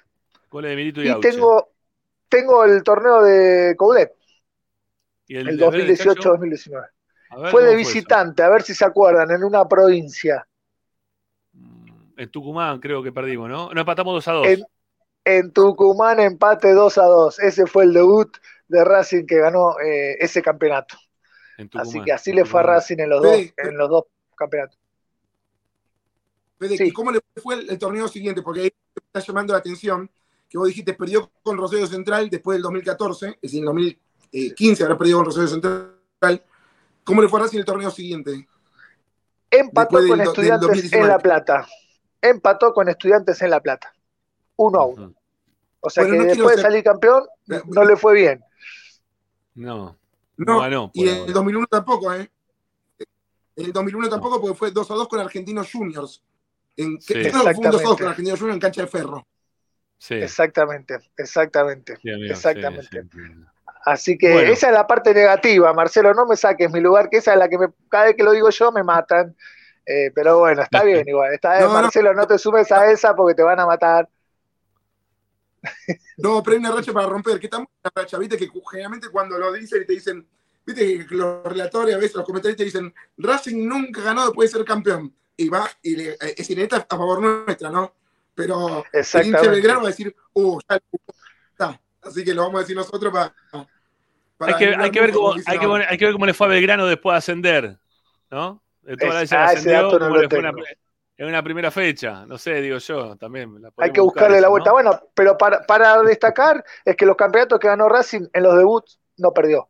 Goles 0.50 0.70
de 0.70 0.76
Milito 0.76 1.04
y, 1.04 1.10
Y 1.10 1.20
tengo, 1.20 1.72
tengo 2.30 2.64
el 2.64 2.84
torneo 2.84 3.22
de 3.24 3.76
Coudet, 3.76 4.14
¿Y 5.28 5.38
el 5.38 5.58
Cacho? 5.58 5.72
2018-2019. 5.72 6.90
A 7.32 7.40
ver, 7.40 7.52
Fue 7.52 7.64
de 7.66 7.76
visitante, 7.76 8.44
a 8.44 8.50
ver 8.50 8.62
si 8.62 8.76
se 8.76 8.86
acuerdan, 8.86 9.32
en 9.32 9.44
una 9.44 9.68
provincia. 9.68 10.48
En 12.16 12.30
Tucumán 12.30 12.80
creo 12.80 13.04
que 13.04 13.12
perdimos, 13.12 13.50
¿no? 13.50 13.74
No 13.74 13.80
empatamos 13.80 14.14
2 14.14 14.28
a 14.28 14.32
2. 14.32 14.48
En, 14.48 14.64
en 15.26 15.52
Tucumán, 15.52 16.20
empate 16.20 16.74
2 16.74 16.98
a 16.98 17.04
2. 17.06 17.40
Ese 17.40 17.66
fue 17.66 17.84
el 17.84 17.94
debut 17.94 18.38
de 18.68 18.84
Racing 18.86 19.26
que 19.26 19.40
ganó 19.40 19.80
eh, 19.80 20.16
ese 20.20 20.42
campeonato. 20.42 20.96
En 21.58 21.70
Así 21.74 22.02
que 22.04 22.12
así 22.14 22.32
le 22.32 22.46
fue 22.46 22.60
a. 22.62 22.64
Racing 22.64 22.98
en 23.00 23.10
los 23.10 23.22
dos, 23.22 23.32
Fede, 23.36 23.54
en 23.58 23.78
los 23.78 23.90
dos 23.90 24.04
campeonatos. 24.38 24.78
Fede, 26.60 26.78
¿y 26.86 26.92
¿Cómo 26.92 27.12
le 27.12 27.20
fue 27.42 27.56
el, 27.56 27.70
el 27.70 27.78
torneo 27.78 28.08
siguiente? 28.08 28.42
Porque 28.42 28.62
ahí 28.62 28.74
me 28.96 29.02
está 29.06 29.20
llamando 29.20 29.54
la 29.54 29.60
atención 29.60 30.10
que 30.50 30.58
vos 30.58 30.68
dijiste 30.68 30.94
perdió 30.94 31.30
con 31.44 31.58
Rosario 31.58 31.88
Central 31.88 32.30
después 32.30 32.56
del 32.56 32.62
2014, 32.64 33.28
es 33.30 33.42
decir, 33.42 33.60
en 33.60 33.66
2015 33.66 34.84
habrá 34.84 34.98
perdido 34.98 35.18
con 35.18 35.26
Rosario 35.26 35.48
Central. 35.50 36.44
¿Cómo 37.04 37.22
le 37.22 37.28
fue 37.30 37.40
a 37.40 37.44
Racing 37.44 37.60
el 37.60 37.66
torneo 37.66 37.92
siguiente? 37.92 38.48
Empató 39.50 39.98
Después 39.98 40.08
con 40.10 40.18
del 40.20 40.26
do- 40.28 40.34
del 40.34 40.50
estudiantes 40.60 40.68
en 40.68 41.02
2019. 41.02 41.08
La 41.08 41.20
Plata. 41.20 41.68
Empató 42.22 42.74
con 42.74 42.90
estudiantes 42.90 43.42
en 43.42 43.50
La 43.50 43.60
Plata. 43.60 43.94
Uno 44.58 44.80
a 44.80 44.86
uno. 44.86 45.14
O 45.82 45.90
sea 45.90 46.04
Bueno, 46.04 46.14
que 46.14 46.18
no 46.20 46.24
quiero 46.26 46.36
después 46.38 46.56
de 46.58 46.62
ser- 46.62 46.72
salir 46.72 46.84
campeón, 46.84 47.24
no 47.68 47.84
le 47.84 47.96
fue 47.96 48.14
bien. 48.16 48.44
No. 49.54 49.98
No, 50.38 50.60
ganó, 50.60 50.92
y 50.94 51.08
en 51.08 51.16
el 51.28 51.34
2001 51.34 51.66
tampoco, 51.68 52.14
¿eh? 52.14 52.30
En 53.56 53.66
el 53.68 53.72
2001 53.72 54.10
tampoco, 54.10 54.42
porque 54.42 54.56
fue 54.58 54.72
2 54.72 54.92
a 54.92 54.96
2 54.96 55.08
con 55.08 55.20
Argentinos 55.22 55.70
Juniors. 55.72 56.22
En, 56.76 57.00
Sí. 57.00 57.14
que 57.14 57.30
fue 57.30 57.40
un 57.54 57.62
2 57.72 57.82
a 57.82 57.84
2 57.88 57.98
con. 57.98 58.08
Argentinos 58.08 58.38
Juniors 58.40 58.56
en 58.56 58.60
cancha 58.60 58.82
de 58.82 58.88
ferro. 58.88 59.26
Sí. 59.98 60.16
Exactamente, 60.16 60.98
exactamente, 61.16 61.96
Sí, 62.02 62.10
amigo, 62.12 62.28
sí, 62.28 62.32
exactamente. 62.34 62.88
sí. 63.04 63.10
Así 63.86 64.18
que 64.18 64.34
Bueno. 64.34 64.52
esa 64.52 64.68
es 64.68 64.74
la 64.74 64.86
parte 64.88 65.14
negativa, 65.14 65.72
Marcelo, 65.74 66.14
no 66.14 66.26
me 66.26 66.36
saques 66.36 66.70
mi 66.70 66.82
lugar, 66.82 67.08
que 67.10 67.18
esa 67.18 67.32
es 67.32 67.40
la 67.40 67.48
que 67.48 67.58
me, 67.58 67.68
cada 67.88 68.06
vez 68.06 68.16
que 68.18 68.24
lo 68.24 68.32
digo 68.34 68.50
yo 68.50 68.72
me 68.74 68.84
matan. 68.84 69.36
Eh, 69.86 70.12
pero 70.14 70.40
bueno, 70.40 70.64
está 70.64 70.84
bien 71.06 71.08
igual. 71.08 71.34
Está 71.34 71.52
bien, 71.58 71.68
No, 71.68 71.74
no. 71.76 71.82
Marcelo, 71.82 72.14
no 72.14 72.28
te 72.28 72.38
sumes 72.40 72.70
a 72.74 72.92
esa 72.92 73.16
porque 73.16 73.36
te 73.36 73.44
van 73.44 73.60
a 73.60 73.66
matar. 73.68 74.10
No, 76.18 76.42
pero 76.44 76.56
hay 76.56 76.60
una 76.60 76.72
racha 76.72 76.94
para 76.94 77.08
romper. 77.08 77.40
¿Qué 77.40 77.48
tan 77.48 77.66
buena 77.66 77.92
racha? 77.96 78.18
Viste 78.18 78.38
que 78.38 78.50
generalmente 78.72 79.10
cuando 79.10 79.38
lo 79.38 79.52
dicen 79.54 79.82
y 79.82 79.86
te 79.86 79.94
dicen, 79.94 80.26
viste 80.66 81.06
que 81.08 81.16
los 81.16 81.44
relatores, 81.44 81.96
a 81.96 81.98
veces 81.98 82.16
los 82.16 82.26
comentarios 82.26 82.58
te 82.58 82.64
dicen, 82.66 82.94
Racing 83.18 83.68
nunca 83.68 84.02
ganó 84.02 84.26
después 84.26 84.52
de 84.52 84.58
ser 84.58 84.66
campeón. 84.66 85.14
Y 85.38 85.50
va, 85.50 85.70
y 85.82 85.96
le- 85.98 86.12
eh, 86.14 86.36
es 86.38 86.50
ineta 86.50 86.78
a 86.78 86.96
favor 86.98 87.22
nuestra, 87.22 87.70
¿no? 87.70 87.94
Pero 88.34 88.84
el 88.94 89.26
hincha 89.26 89.42
Belgrano 89.50 89.80
va 89.82 89.88
a 89.88 89.92
decir, 89.92 90.16
uh, 90.34 90.60
ya 90.70 90.80
está. 91.52 91.82
Así 92.02 92.24
que 92.24 92.34
lo 92.34 92.44
vamos 92.44 92.60
a 92.60 92.62
decir 92.62 92.76
nosotros 92.76 93.12
para. 93.12 93.34
para 94.38 94.58
Hay 94.58 94.58
que, 94.58 94.76
hay, 94.76 94.92
que 94.92 95.02
ver 95.02 95.12
cómo, 95.12 95.34
hay, 95.34 95.60
que, 95.60 95.66
hay 95.90 95.98
que 95.98 96.06
ver 96.06 96.14
cómo 96.14 96.26
le 96.26 96.34
fue 96.34 96.48
a 96.48 96.50
Belgrano 96.52 96.86
después 96.86 97.14
de 97.14 97.18
ascender, 97.18 97.78
¿no? 98.32 98.62
De 98.82 98.96
todas 98.98 99.14
las 99.16 99.24
veces 99.24 99.24
Es- 99.24 99.30
que 99.30 99.36
ah, 99.38 99.54
ese 99.54 99.72
dato 99.72 100.00
no 100.00 100.10
lo 100.10 100.22
le 100.22 100.30
fue 100.30 100.40
en 100.40 100.44
tengo. 100.46 100.58
una, 100.60 100.68
en 101.18 101.28
una 101.28 101.44
primera 101.44 101.72
fecha. 101.72 102.26
No 102.26 102.38
sé, 102.38 102.62
digo 102.62 102.78
yo, 102.78 103.16
también. 103.18 103.62
la 103.62 103.72
Hay 103.78 103.92
que 103.92 104.02
buscar 104.02 104.24
buscarle 104.24 104.42
la 104.42 104.50
vuelta. 104.50 104.70
¿no? 104.70 104.74
Bueno, 104.74 105.00
pero 105.14 105.38
para, 105.38 105.62
para 105.66 106.02
destacar 106.04 106.64
es 106.84 106.96
que 106.96 107.06
los 107.06 107.16
campeonatos 107.16 107.60
que 107.60 107.68
ganó 107.68 107.88
Racing 107.90 108.28
en 108.34 108.44
los 108.44 108.58
debuts 108.58 109.00
no 109.18 109.32
perdió. 109.34 109.70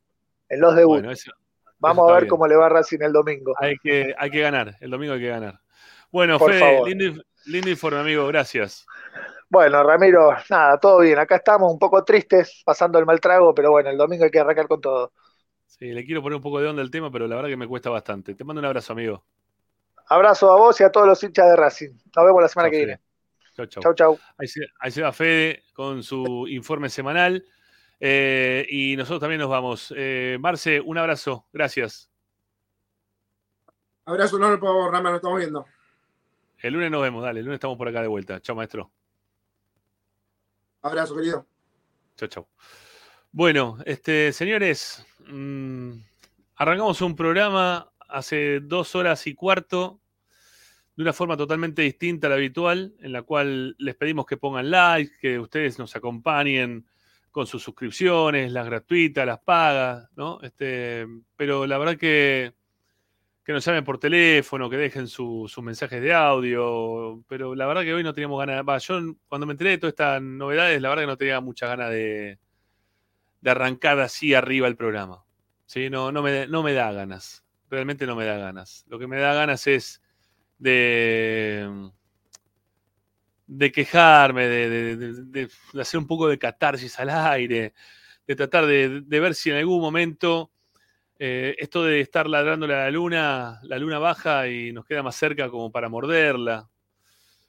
En 0.50 0.60
los 0.62 0.76
debuts. 0.76 1.02
Bueno, 1.02 1.12
eso- 1.12 1.32
Vamos 1.80 2.06
eso 2.06 2.12
a 2.12 2.14
ver 2.16 2.24
bien. 2.24 2.30
cómo 2.30 2.48
le 2.48 2.56
va 2.56 2.68
a 2.68 2.70
Racing 2.70 3.00
el 3.02 3.14
domingo. 3.14 3.54
Hay 3.60 3.76
que, 3.78 4.14
hay 4.18 4.30
que 4.32 4.42
ganar, 4.42 4.76
el 4.80 4.90
domingo 4.92 5.14
hay 5.14 5.20
que 5.20 5.28
ganar. 5.28 5.60
Bueno, 6.12 6.40
Por 6.40 6.52
Fede, 6.52 6.60
favor. 6.60 6.90
lindo, 6.90 7.24
lindo 7.46 7.70
informe, 7.70 8.00
amigo, 8.00 8.28
gracias. 8.28 8.86
Bueno, 9.50 9.84
Ramiro, 9.84 10.32
nada, 10.50 10.80
todo 10.80 11.00
bien. 11.00 11.20
Acá 11.20 11.36
estamos 11.38 11.72
un 11.72 11.80
poco 11.80 12.04
tristes, 12.04 12.62
pasando 12.66 13.00
el 13.00 13.06
mal 13.06 13.20
trago, 13.20 13.54
pero 13.54 13.72
bueno, 13.72 13.90
el 13.90 13.98
domingo 13.98 14.24
hay 14.26 14.32
que 14.32 14.40
arrancar 14.40 14.68
con 14.68 14.82
todo. 14.82 15.14
Sí, 15.68 15.92
le 15.92 16.04
quiero 16.06 16.22
poner 16.24 16.38
un 16.38 16.42
poco 16.42 16.60
de 16.60 16.68
onda 16.68 16.82
al 16.82 16.90
tema, 16.92 17.12
pero 17.12 17.28
la 17.28 17.36
verdad 17.36 17.50
que 17.50 17.58
me 17.58 17.68
cuesta 17.68 17.90
bastante. 17.90 18.34
Te 18.36 18.44
mando 18.44 18.60
un 18.62 18.66
abrazo, 18.66 18.94
amigo. 18.94 19.26
Abrazo 20.08 20.52
a 20.52 20.58
vos 20.58 20.80
y 20.80 20.84
a 20.84 20.92
todos 20.92 21.08
los 21.08 21.24
hinchas 21.24 21.48
de 21.50 21.56
Racing. 21.56 21.90
Nos 22.16 22.26
vemos 22.26 22.42
la 22.42 22.48
semana 22.48 22.68
Chau, 22.68 22.72
que 22.72 22.78
Fede. 22.78 22.86
viene. 22.86 23.02
Chau, 23.56 23.66
chau. 23.68 23.84
Chau, 23.84 23.94
chau. 23.94 24.20
Ahí 24.38 24.48
se, 24.48 24.62
ahí 24.80 24.92
se 24.92 25.02
va 25.02 25.12
Fede 25.12 25.64
con 25.74 26.04
su 26.04 26.46
informe 26.48 26.90
semanal. 26.90 27.46
Eh, 28.00 28.66
y 28.70 28.96
nosotros 28.98 29.22
también 29.22 29.40
nos 29.40 29.50
vamos. 29.50 29.94
Eh, 29.96 30.38
Marce, 30.40 30.82
un 30.82 30.98
abrazo. 30.98 31.48
Gracias. 31.52 32.10
Abrazo, 34.06 34.38
no, 34.38 34.60
por 34.60 34.92
Rama, 34.92 35.10
nos 35.10 35.18
estamos 35.18 35.40
viendo. 35.40 35.66
El 36.60 36.74
lunes 36.74 36.92
nos 36.92 37.02
vemos, 37.02 37.24
dale. 37.24 37.40
El 37.40 37.46
lunes 37.46 37.58
estamos 37.58 37.78
por 37.78 37.88
acá 37.88 38.02
de 38.02 38.08
vuelta. 38.08 38.40
Chao, 38.42 38.56
maestro. 38.56 38.92
Abrazo, 40.82 41.16
querido. 41.16 41.48
Chao, 42.16 42.30
chao. 42.30 42.48
Bueno, 43.32 43.78
este, 43.86 44.32
señores, 44.32 45.06
mm, 45.28 45.92
arrancamos 46.56 47.02
un 47.02 47.16
programa 47.16 47.92
hace 48.10 48.60
dos 48.62 48.96
horas 48.96 49.28
y 49.28 49.36
cuarto 49.36 50.00
de 50.96 51.04
una 51.04 51.14
forma 51.14 51.36
totalmente 51.36 51.82
distinta 51.82 52.28
a 52.28 52.30
la 52.30 52.38
habitual, 52.38 52.96
en 53.00 53.12
la 53.12 53.24
cual 53.24 53.76
les 53.80 53.96
pedimos 53.96 54.26
que 54.26 54.38
pongan 54.38 54.72
like, 54.72 55.12
que 55.20 55.40
ustedes 55.40 55.78
nos 55.78 55.96
acompañen 55.96 56.86
con 57.32 57.46
sus 57.48 57.62
suscripciones, 57.64 58.52
las 58.54 58.66
gratuitas, 58.66 59.26
las 59.26 59.40
pagas, 59.40 60.08
¿no? 60.16 60.40
Este, 60.42 61.06
pero 61.36 61.68
la 61.68 61.78
verdad 61.78 61.98
que, 61.98 62.54
que 63.44 63.52
nos 63.52 63.66
llamen 63.66 63.84
por 63.84 63.98
teléfono, 64.00 64.70
que 64.70 64.78
dejen 64.78 65.08
su- 65.10 65.46
sus 65.50 65.62
mensajes 65.64 66.02
de 66.02 66.14
audio, 66.14 67.22
pero 67.28 67.54
la 67.54 67.66
verdad 67.68 67.84
que 67.84 67.94
hoy 67.94 68.04
no 68.04 68.14
teníamos 68.14 68.40
ganas, 68.40 68.86
yo 68.88 69.00
cuando 69.28 69.46
me 69.46 69.52
enteré 69.52 69.72
de 69.72 69.78
todas 69.80 69.92
estas 69.92 70.22
novedades, 70.22 70.82
la 70.82 70.88
verdad 70.90 71.04
que 71.04 71.08
no 71.08 71.18
tenía 71.18 71.42
muchas 71.42 71.70
ganas 71.70 71.90
de, 71.92 72.40
de 73.42 73.50
arrancar 73.52 74.00
así 74.00 74.34
arriba 74.34 74.68
el 74.70 74.78
programa. 74.78 75.26
¿sí? 75.66 75.90
No, 75.90 76.12
no 76.14 76.24
me 76.24 76.74
da 76.74 76.92
ganas. 76.94 77.45
Realmente 77.70 78.06
no 78.06 78.16
me 78.16 78.26
da 78.26 78.38
ganas. 78.38 78.86
Lo 78.88 79.00
que 79.00 79.08
me 79.08 79.18
da 79.20 79.34
ganas 79.34 79.68
es 79.68 80.02
de, 80.60 81.92
de 83.48 83.72
quejarme, 83.72 84.48
de, 84.48 84.96
de- 84.98 85.50
hacer 85.80 86.00
un 86.00 86.08
poco 86.08 86.28
de 86.28 86.40
catarsis 86.40 87.00
al 87.00 87.10
aire, 87.10 87.74
de 88.28 88.36
tratar 88.36 88.66
de, 88.66 89.02
de 89.02 89.20
ver 89.20 89.36
si 89.36 89.52
en 89.52 89.58
algún 89.58 89.82
momento 89.82 90.52
eh, 91.20 91.56
esto 91.60 91.84
de 91.84 92.02
estar 92.02 92.28
ladrándole 92.30 92.76
a 92.76 92.86
la 92.86 92.92
luna, 92.92 93.60
la 93.64 93.80
luna 93.80 94.00
baja 94.00 94.48
y 94.50 94.74
nos 94.74 94.86
queda 94.86 95.04
más 95.04 95.16
cerca 95.16 95.50
como 95.50 95.72
para 95.72 95.90
morderla. 95.90 96.70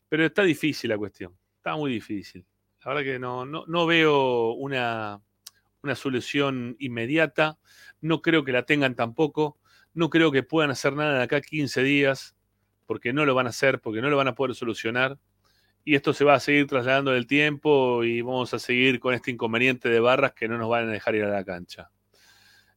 Pero 0.09 0.27
está 0.27 0.43
difícil 0.43 0.91
la 0.91 0.99
cuestión. 0.99 1.37
Está 1.59 1.77
muy 1.77 1.93
difícil. 1.93 2.47
La 2.85 2.95
verdad 2.95 3.05
que 3.13 3.19
no, 3.19 3.47
no, 3.47 3.65
no 3.67 3.87
veo 3.87 4.53
una, 4.53 5.21
una 5.83 5.95
solución 5.97 6.77
inmediata. 6.79 7.59
No 8.01 8.23
creo 8.23 8.45
que 8.45 8.53
la 8.53 8.65
tengan 8.65 8.97
tampoco. 8.97 9.59
No 9.97 10.11
creo 10.11 10.31
que 10.31 10.43
puedan 10.43 10.71
hacer 10.71 10.93
nada 10.93 11.17
de 11.17 11.23
acá 11.25 11.37
a 11.37 11.41
15 11.41 11.83
días, 11.83 12.37
porque 12.85 13.15
no 13.15 13.25
lo 13.25 13.35
van 13.35 13.47
a 13.47 13.49
hacer, 13.49 13.81
porque 13.81 14.03
no 14.03 14.11
lo 14.11 14.19
van 14.19 14.29
a 14.29 14.35
poder 14.35 14.55
solucionar. 14.55 15.19
Y 15.87 15.95
esto 15.95 16.13
se 16.13 16.23
va 16.23 16.35
a 16.35 16.41
seguir 16.41 16.67
trasladando 16.67 17.13
del 17.13 17.27
tiempo 17.27 18.05
y 18.05 18.21
vamos 18.21 18.53
a 18.53 18.59
seguir 18.59 19.01
con 19.01 19.15
este 19.15 19.31
inconveniente 19.31 19.89
de 19.89 19.99
barras 19.99 20.35
que 20.35 20.49
no 20.49 20.59
nos 20.59 20.69
van 20.69 20.91
a 20.91 20.93
dejar 20.93 21.15
ir 21.15 21.25
a 21.25 21.31
la 21.31 21.43
cancha. 21.45 21.91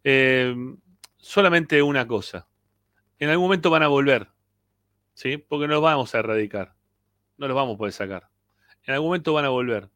Eh, 0.06 0.56
solamente 1.18 1.82
una 1.82 2.08
cosa. 2.08 2.48
En 3.18 3.30
algún 3.30 3.48
momento 3.48 3.70
van 3.70 3.84
a 3.84 3.90
volver, 3.90 4.30
¿sí? 5.14 5.36
Porque 5.36 5.68
no 5.68 5.74
los 5.74 5.84
vamos 5.84 6.16
a 6.16 6.20
erradicar. 6.20 6.74
No 7.36 7.50
los 7.50 7.56
vamos 7.56 7.76
a 7.76 7.78
poder 7.80 7.92
sacar. 7.92 8.30
En 8.84 8.94
algún 8.94 9.10
momento 9.10 9.34
van 9.34 9.44
a 9.44 9.50
volver. 9.50 9.90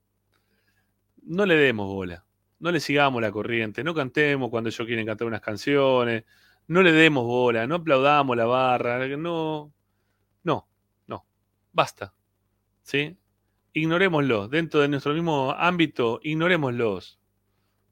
No 1.21 1.45
le 1.45 1.55
demos 1.55 1.87
bola. 1.87 2.25
No 2.59 2.69
le 2.69 2.81
sigamos 2.81 3.21
la 3.21 3.31
corriente. 3.31 3.81
No 3.81 3.93
cantemos 3.93 4.49
cuando 4.49 4.67
ellos 4.69 4.85
quieren 4.85 5.05
cantar 5.05 5.25
unas 5.25 5.39
canciones. 5.39 6.25
No 6.67 6.81
le 6.81 6.91
demos 6.91 7.25
bola. 7.25 7.67
No 7.67 7.75
aplaudamos 7.75 8.37
la 8.37 8.45
barra. 8.45 9.07
No. 9.17 9.73
No. 10.43 10.67
No. 11.07 11.25
Basta. 11.71 12.13
¿Sí? 12.81 13.17
Ignorémoslo. 13.73 14.47
Dentro 14.47 14.81
de 14.81 14.87
nuestro 14.87 15.13
mismo 15.13 15.51
ámbito, 15.51 16.19
ignorémoslos. 16.23 17.19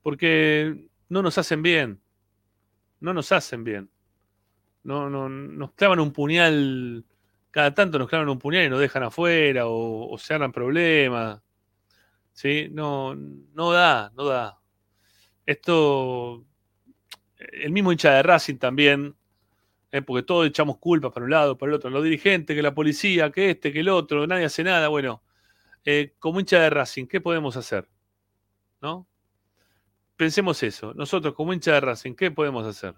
Porque 0.02 0.90
no 1.10 1.22
nos 1.22 1.38
hacen 1.38 1.62
bien. 1.62 2.02
No 3.00 3.14
nos 3.14 3.32
hacen 3.32 3.64
bien. 3.64 3.90
No, 4.84 5.10
no, 5.10 5.30
nos 5.30 5.74
clavan 5.74 6.00
un 6.00 6.12
puñal. 6.12 7.06
Cada 7.52 7.74
tanto 7.74 8.00
nos 8.00 8.10
clavan 8.10 8.30
un 8.30 8.40
puñal 8.40 8.66
y 8.66 8.70
nos 8.70 8.80
dejan 8.80 9.04
afuera 9.04 9.68
o, 9.68 10.10
o 10.12 10.18
se 10.18 10.34
harán 10.34 10.52
problemas. 10.52 11.42
¿Sí? 12.34 12.70
No, 12.72 13.16
no 13.16 13.72
da, 13.72 14.12
no 14.16 14.26
da. 14.26 14.60
Esto, 15.46 16.46
el 17.52 17.72
mismo 17.72 17.92
hincha 17.92 18.12
de 18.14 18.24
Racing 18.24 18.58
también, 18.58 19.16
¿eh? 19.92 20.02
porque 20.02 20.24
todos 20.24 20.48
echamos 20.48 20.78
culpas 20.78 21.12
para 21.12 21.26
un 21.26 21.32
lado, 21.32 21.58
para 21.58 21.72
el 21.72 21.76
otro, 21.76 21.90
los 21.90 22.04
dirigentes, 22.04 22.56
que 22.56 22.62
la 22.62 22.74
policía, 22.74 23.32
que 23.32 23.52
este, 23.52 23.74
que 23.74 23.82
el 23.82 23.90
otro, 23.90 24.28
nadie 24.28 24.46
hace 24.46 24.64
nada. 24.64 24.88
Bueno, 24.88 25.22
eh, 25.86 26.14
como 26.20 26.40
hincha 26.40 26.60
de 26.60 26.70
Racing, 26.70 27.08
¿qué 27.08 27.22
podemos 27.22 27.58
hacer? 27.58 27.88
¿No? 28.82 29.08
Pensemos 30.16 30.62
eso. 30.64 30.94
Nosotros, 30.94 31.34
como 31.34 31.54
hincha 31.54 31.74
de 31.74 31.82
Racing, 31.82 32.14
¿qué 32.16 32.32
podemos 32.32 32.66
hacer? 32.66 32.96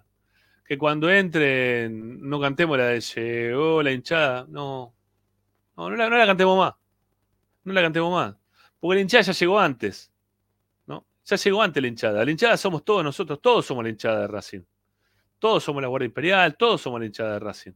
Que 0.66 0.78
cuando 0.78 1.10
entren, 1.10 2.22
no 2.22 2.40
cantemos 2.40 2.78
la 2.78 2.88
de 2.88 3.02
llegó 3.02 3.84
la 3.84 3.92
hinchada. 3.92 4.46
No, 4.50 4.94
no, 5.78 5.90
la, 5.90 6.10
no 6.10 6.18
la 6.18 6.26
cantemos 6.26 6.58
más. 6.58 6.74
No 7.64 7.74
la 7.74 7.82
cantemos 7.82 8.12
más. 8.12 8.36
Porque 8.80 8.96
la 8.96 9.02
hinchada 9.02 9.24
ya 9.24 9.34
llegó 9.34 9.60
antes. 9.60 10.13
Ya 11.26 11.36
llegó 11.38 11.62
antes 11.62 11.82
la 11.82 11.88
hinchada. 11.88 12.26
La 12.26 12.32
hinchada 12.32 12.58
somos 12.58 12.84
todos 12.84 13.04
nosotros, 13.04 13.42
todos 13.42 13.66
somos 13.66 13.84
la 13.84 13.90
hinchada 13.90 14.22
de 14.22 14.28
Racing. 14.28 14.62
Todos 15.40 15.64
somos 15.64 15.82
la 15.82 15.88
Guardia 15.88 16.08
Imperial, 16.08 16.56
todos 16.58 16.82
somos 16.82 17.00
la 17.00 17.06
hinchada 17.06 17.34
de 17.34 17.40
Racing. 17.40 17.72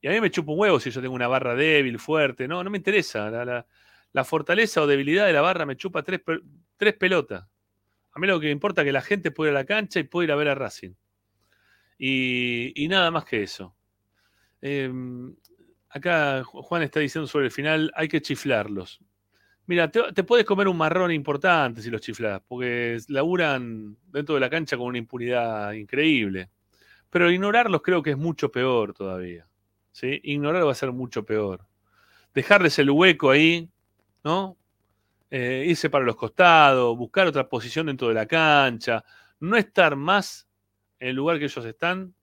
Y 0.00 0.08
a 0.08 0.10
mí 0.10 0.20
me 0.20 0.30
chupa 0.30 0.52
un 0.52 0.58
huevo 0.58 0.80
si 0.80 0.90
yo 0.90 1.00
tengo 1.00 1.14
una 1.14 1.28
barra 1.28 1.54
débil, 1.54 1.98
fuerte. 1.98 2.48
No, 2.48 2.64
no 2.64 2.70
me 2.70 2.78
interesa. 2.78 3.30
La, 4.12 4.24
fortaleza 4.24 4.82
o 4.82 4.86
debilidad 4.86 5.26
de 5.26 5.32
la 5.32 5.40
barra 5.40 5.64
me 5.64 5.76
chupa 5.76 6.02
tres, 6.02 6.20
pe- 6.20 6.40
tres 6.76 6.94
pelotas. 6.94 7.46
A 8.12 8.18
mí 8.18 8.26
lo 8.26 8.38
que 8.40 8.46
me 8.46 8.52
importa 8.52 8.82
es 8.82 8.86
que 8.86 8.92
la 8.92 9.00
gente 9.02 9.30
pueda 9.30 9.52
ir 9.52 9.56
a 9.56 9.60
la 9.60 9.64
cancha 9.66 10.00
y 10.00 10.04
pueda 10.04 10.24
ir 10.24 10.32
a 10.32 10.36
ver 10.36 10.48
a 10.48 10.54
Racing. 10.54 10.94
Y, 11.98 12.86
nada 12.88 13.12
más 13.12 13.24
que 13.24 13.44
eso. 13.44 13.76
Eh, 14.60 14.90
acá 15.88 16.42
Juan 16.44 16.82
está 16.82 16.98
diciendo 16.98 17.28
sobre 17.28 17.46
el 17.46 17.52
final, 17.52 17.92
hay 17.94 18.08
que 18.08 18.20
chiflarlos. 18.20 19.00
Mira, 19.72 19.90
te, 19.90 20.22
puedes 20.22 20.44
comer 20.44 20.68
un 20.68 20.76
marrón 20.76 21.10
importante 21.12 21.80
si 21.80 21.88
los 21.88 22.02
chiflas, 22.02 22.42
porque 22.46 22.98
laburan 23.08 23.96
dentro 24.08 24.34
de 24.34 24.40
la 24.42 24.50
cancha 24.50 24.76
con 24.76 24.88
una 24.88 24.98
impunidad 24.98 25.72
increíble. 25.72 26.50
Pero 27.08 27.30
ignorarlos 27.30 27.80
creo 27.80 28.02
que 28.02 28.10
es 28.10 28.18
mucho 28.18 28.52
peor 28.52 28.92
todavía. 28.92 29.48
¿sí? 29.90 30.20
Ignorar 30.24 30.66
va 30.66 30.72
a 30.72 30.74
ser 30.74 30.92
mucho 30.92 31.24
peor. 31.24 31.66
Dejarles 32.34 32.78
el 32.80 32.90
hueco 32.90 33.30
ahí, 33.30 33.66
¿no? 34.22 34.58
Eh, 35.30 35.64
irse 35.66 35.88
para 35.88 36.04
los 36.04 36.16
costados, 36.16 36.94
buscar 36.94 37.26
otra 37.26 37.48
posición 37.48 37.86
dentro 37.86 38.08
de 38.08 38.14
la 38.14 38.26
cancha, 38.26 39.02
no 39.40 39.56
estar 39.56 39.96
más 39.96 40.46
en 41.00 41.08
el 41.08 41.16
lugar 41.16 41.38
que 41.38 41.46
ellos 41.46 41.64
están, 41.64 42.14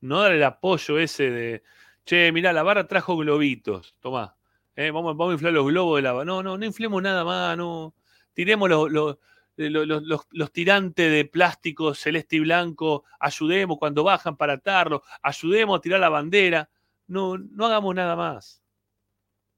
no 0.00 0.22
dar 0.22 0.32
el 0.32 0.42
apoyo 0.42 0.98
ese 0.98 1.30
de, 1.30 1.62
che, 2.06 2.32
mirá, 2.32 2.54
la 2.54 2.62
barra 2.62 2.88
trajo 2.88 3.18
globitos, 3.18 3.94
tomá, 4.00 4.34
eh, 4.76 4.90
vamos, 4.90 5.16
a 5.18 5.32
inflar 5.32 5.52
los 5.52 5.66
globos 5.66 5.96
de 5.98 6.02
la 6.02 6.12
barra. 6.12 6.24
No, 6.24 6.42
no, 6.42 6.56
no 6.58 6.64
inflemos 6.64 7.02
nada 7.02 7.24
más, 7.24 7.56
no. 7.56 7.94
Tiremos 8.34 8.68
los, 8.68 8.90
los- 8.92 9.18
eh, 9.56 9.70
lo- 9.70 9.86
lo- 9.86 10.00
los, 10.00 10.26
los 10.30 10.52
tirantes 10.52 11.10
de 11.10 11.24
plástico 11.24 11.94
celeste 11.94 12.36
y 12.36 12.40
blanco, 12.40 13.04
ayudemos 13.18 13.78
cuando 13.78 14.04
bajan 14.04 14.36
para 14.36 14.54
atarlo, 14.54 15.02
ayudemos 15.22 15.78
a 15.78 15.80
tirar 15.80 15.98
la 16.00 16.10
bandera. 16.10 16.68
No, 17.06 17.38
no 17.38 17.66
hagamos 17.66 17.94
nada 17.94 18.14
más. 18.16 18.62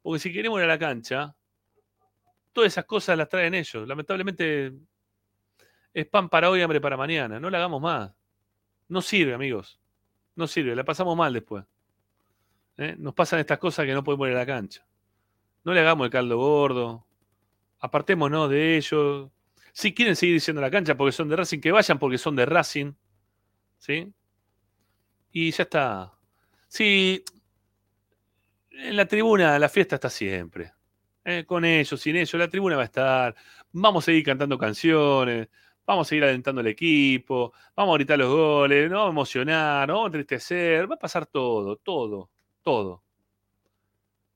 Porque 0.03 0.21
si 0.21 0.33
queremos 0.33 0.59
ir 0.61 0.65
a 0.65 0.69
la 0.69 0.79
cancha, 0.79 1.35
todas 2.53 2.69
esas 2.73 2.85
cosas 2.85 3.19
las 3.19 3.29
traen 3.29 3.55
ellos. 3.55 3.89
Lamentablemente 3.89 4.73
es 5.93 6.07
pan 6.07 6.29
para 6.29 6.49
hoy, 6.51 6.63
hambre 6.63 6.81
para 6.81 6.97
mañana. 6.97 7.41
No 7.41 7.51
la 7.51 7.59
hagamos 7.59 7.81
más. 7.83 8.13
No 8.87 9.03
sirve, 9.03 9.35
amigos. 9.35 9.81
No 10.37 10.47
sirve. 10.47 10.77
La 10.77 10.85
pasamos 10.85 11.17
mal 11.17 11.33
después. 11.33 11.65
¿Eh? 12.77 12.95
Nos 12.99 13.15
pasan 13.15 13.41
estas 13.41 13.59
cosas 13.59 13.85
que 13.85 13.93
no 13.93 14.05
podemos 14.05 14.29
ir 14.29 14.35
a 14.35 14.39
la 14.39 14.47
cancha. 14.47 14.87
No 15.69 15.75
le 15.75 15.81
hagamos 15.81 16.07
el 16.07 16.11
caldo 16.11 16.39
gordo. 16.39 17.07
Apartémonos 17.81 18.49
de 18.49 18.79
ellos. 18.79 19.31
Si 19.71 19.93
quieren 19.93 20.17
seguir 20.17 20.37
diciendo 20.37 20.63
la 20.63 20.71
cancha 20.71 20.97
porque 20.97 21.13
son 21.13 21.29
de 21.29 21.37
Racing, 21.37 21.61
que 21.61 21.71
vayan 21.71 21.99
porque 21.99 22.17
son 22.17 22.35
de 22.37 22.47
Racing. 22.47 22.95
¿Sí? 23.77 24.11
Y 25.31 25.51
ya 25.51 25.65
está. 25.65 26.19
Sí, 26.69 27.23
en 28.71 28.97
la 28.97 29.05
tribuna 29.05 29.59
la 29.59 29.69
fiesta 29.69 29.97
está 29.97 30.09
siempre. 30.09 30.73
¿eh? 31.23 31.45
Con 31.47 31.67
ellos, 31.67 32.01
sin 32.01 32.17
ellos, 32.17 32.33
la 32.33 32.49
tribuna 32.49 32.77
va 32.77 32.83
a 32.83 32.87
estar. 32.87 33.35
Vamos 33.71 34.05
a 34.05 34.07
seguir 34.07 34.25
cantando 34.25 34.57
canciones. 34.57 35.49
Vamos 35.87 36.07
a 36.07 36.09
seguir 36.09 36.25
alentando 36.25 36.63
al 36.63 36.67
equipo. 36.69 37.53
Vamos 37.77 37.93
a 37.95 37.99
gritar 37.99 38.19
los 38.19 38.31
goles. 38.31 38.91
No 38.91 39.01
vamos 39.01 39.09
a 39.09 39.13
emocionar. 39.13 39.87
No 39.87 39.95
vamos 39.97 40.07
a 40.07 40.17
entristecer. 40.17 40.91
Va 40.91 40.95
a 40.95 40.99
pasar 40.99 41.27
todo, 41.27 41.77
todo, 41.77 42.31
todo. 42.63 43.03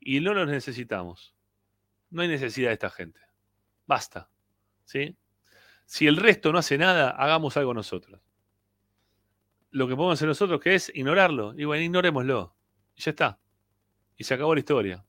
Y 0.04 0.20
no 0.20 0.34
los 0.34 0.48
necesitamos. 0.48 1.34
No 2.10 2.22
hay 2.22 2.28
necesidad 2.28 2.68
de 2.68 2.74
esta 2.74 2.90
gente. 2.90 3.20
Basta. 3.86 4.28
¿Sí? 4.84 5.16
Si 5.86 6.06
el 6.06 6.16
resto 6.16 6.52
no 6.52 6.58
hace 6.58 6.76
nada, 6.76 7.10
hagamos 7.10 7.56
algo 7.56 7.72
nosotros. 7.72 8.20
Lo 9.70 9.86
que 9.86 9.94
podemos 9.94 10.18
hacer 10.18 10.28
nosotros 10.28 10.60
que 10.60 10.74
es 10.74 10.90
ignorarlo. 10.94 11.54
Y 11.56 11.64
bueno, 11.64 11.84
ignorémoslo. 11.84 12.54
Y 12.96 13.02
ya 13.02 13.10
está. 13.12 13.38
Y 14.16 14.24
se 14.24 14.34
acabó 14.34 14.54
la 14.54 14.60
historia. 14.60 15.04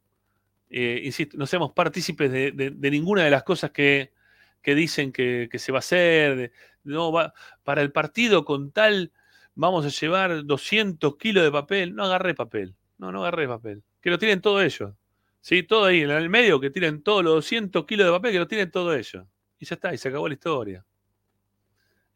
Eh, 0.70 1.02
insisto, 1.04 1.38
no 1.38 1.48
seamos 1.48 1.72
partícipes 1.74 2.32
de, 2.32 2.92
ninguna 2.92 3.24
de 3.24 3.32
las 3.32 3.44
cosas 3.44 3.72
que, 3.72 4.14
que 4.62 4.76
dicen 4.76 5.12
que, 5.12 5.50
se 5.54 5.72
va 5.72 5.80
a 5.80 5.80
hacer. 5.80 6.52
no, 6.84 7.12
va, 7.12 7.34
para 7.64 7.82
el 7.82 7.92
partido 7.92 8.46
con 8.46 8.72
tal 8.72 9.12
vamos 9.56 9.86
a 9.86 9.90
llevar 9.90 10.46
200 10.46 11.18
kilos 11.18 11.44
de 11.44 11.52
papel. 11.52 11.96
No 11.96 12.06
agarré 12.06 12.36
papel. 12.36 12.76
No, 13.00 13.12
no 13.12 13.22
agarré 13.22 13.48
papel. 13.48 13.84
Que 14.04 14.10
lo 14.10 14.20
tienen 14.20 14.42
todo 14.42 14.62
ellos. 14.62 14.94
Sí, 15.40 15.64
todo 15.64 15.86
ahí, 15.86 16.02
en 16.02 16.12
el 16.12 16.30
medio, 16.30 16.60
que 16.60 16.70
tienen 16.70 17.02
todos 17.02 17.24
los 17.24 17.36
200 17.36 17.86
kilos 17.86 18.06
de 18.06 18.12
papel, 18.12 18.34
que 18.34 18.40
lo 18.40 18.48
tienen 18.48 18.70
todo 18.70 18.94
ellos. 18.94 19.26
Y 19.58 19.66
ya 19.66 19.76
está, 19.76 19.94
y 19.94 19.98
se 19.98 20.10
acabó 20.10 20.28
la 20.28 20.34
historia. 20.34 20.86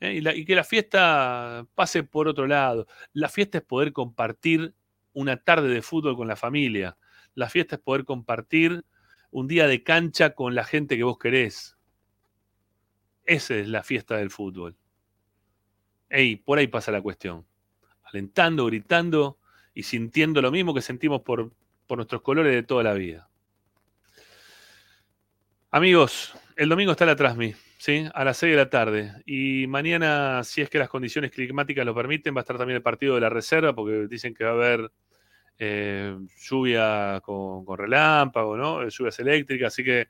¿Eh? 0.01 0.21
Y, 0.21 0.29
y 0.41 0.45
que 0.45 0.53
la 0.53 0.65
fiesta 0.65 1.65
pase 1.75 2.03
por 2.03 2.27
otro 2.27 2.45
lado. 2.45 2.87
La 3.13 3.29
fiesta 3.29 3.59
es 3.59 3.63
poder 3.63 3.93
compartir 3.93 4.75
una 5.13 5.37
tarde 5.37 5.69
de 5.69 5.81
fútbol 5.81 6.17
con 6.17 6.27
la 6.27 6.35
familia. 6.35 6.97
La 7.35 7.49
fiesta 7.49 7.75
es 7.75 7.81
poder 7.81 8.03
compartir 8.03 8.83
un 9.31 9.47
día 9.47 9.65
de 9.65 9.81
cancha 9.81 10.31
con 10.31 10.55
la 10.55 10.65
gente 10.65 10.97
que 10.97 11.03
vos 11.03 11.17
querés. 11.17 11.77
Esa 13.23 13.55
es 13.55 13.69
la 13.69 13.83
fiesta 13.83 14.17
del 14.17 14.29
fútbol. 14.29 14.75
Ey, 16.09 16.35
por 16.35 16.57
ahí 16.57 16.67
pasa 16.67 16.91
la 16.91 17.01
cuestión. 17.01 17.45
Alentando, 18.03 18.65
gritando 18.65 19.39
y 19.73 19.83
sintiendo 19.83 20.41
lo 20.41 20.51
mismo 20.51 20.73
que 20.73 20.81
sentimos 20.81 21.21
por, 21.21 21.53
por 21.87 21.97
nuestros 21.97 22.21
colores 22.21 22.53
de 22.53 22.63
toda 22.63 22.83
la 22.83 22.93
vida. 22.93 23.29
Amigos, 25.71 26.33
el 26.55 26.69
domingo 26.69 26.91
está 26.91 27.05
la 27.05 27.15
Trasmi, 27.15 27.53
¿sí? 27.77 28.07
A 28.13 28.23
las 28.23 28.37
6 28.37 28.51
de 28.51 28.57
la 28.57 28.69
tarde. 28.69 29.13
Y 29.25 29.67
mañana, 29.67 30.43
si 30.43 30.61
es 30.61 30.69
que 30.69 30.79
las 30.79 30.89
condiciones 30.89 31.31
climáticas 31.31 31.85
lo 31.85 31.95
permiten, 31.95 32.35
va 32.35 32.39
a 32.39 32.41
estar 32.41 32.57
también 32.57 32.77
el 32.77 32.83
partido 32.83 33.15
de 33.15 33.21
la 33.21 33.29
reserva, 33.29 33.73
porque 33.73 34.07
dicen 34.07 34.33
que 34.33 34.43
va 34.43 34.51
a 34.51 34.53
haber 34.53 34.91
eh, 35.59 36.15
lluvia 36.39 37.21
con, 37.23 37.65
con 37.65 37.77
relámpago, 37.77 38.55
¿no? 38.57 38.83
Eh, 38.83 38.89
Lluvias 38.89 39.19
eléctricas, 39.19 39.73
así 39.73 39.83
que 39.83 40.07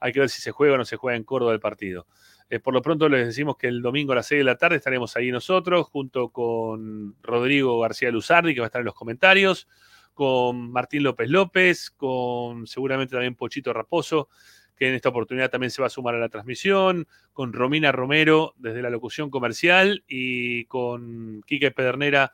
hay 0.00 0.12
que 0.12 0.20
ver 0.20 0.28
si 0.28 0.40
se 0.40 0.52
juega 0.52 0.74
o 0.74 0.78
no 0.78 0.84
se 0.84 0.96
juega 0.96 1.16
en 1.16 1.24
Córdoba 1.24 1.52
el 1.52 1.60
partido. 1.60 2.06
Eh, 2.50 2.60
por 2.60 2.74
lo 2.74 2.82
pronto 2.82 3.08
les 3.08 3.26
decimos 3.26 3.56
que 3.56 3.68
el 3.68 3.80
domingo 3.80 4.12
a 4.12 4.16
las 4.16 4.26
6 4.26 4.40
de 4.40 4.44
la 4.44 4.56
tarde 4.56 4.76
estaremos 4.76 5.16
ahí 5.16 5.30
nosotros, 5.30 5.86
junto 5.86 6.28
con 6.28 7.16
Rodrigo 7.22 7.80
García 7.80 8.10
Luzardi, 8.10 8.54
que 8.54 8.60
va 8.60 8.66
a 8.66 8.68
estar 8.68 8.80
en 8.80 8.86
los 8.86 8.94
comentarios, 8.94 9.66
con 10.14 10.70
Martín 10.70 11.02
López 11.02 11.28
López, 11.28 11.90
con 11.90 12.66
seguramente 12.66 13.12
también 13.12 13.34
Pochito 13.34 13.72
Raposo, 13.72 14.28
que 14.76 14.88
en 14.88 14.94
esta 14.94 15.10
oportunidad 15.10 15.50
también 15.50 15.70
se 15.70 15.82
va 15.82 15.86
a 15.86 15.90
sumar 15.90 16.14
a 16.14 16.18
la 16.18 16.28
transmisión, 16.28 17.06
con 17.32 17.52
Romina 17.52 17.92
Romero 17.92 18.54
desde 18.56 18.82
la 18.82 18.90
locución 18.90 19.30
comercial 19.30 20.04
y 20.08 20.64
con 20.66 21.42
Quique 21.46 21.70
Pedernera 21.70 22.32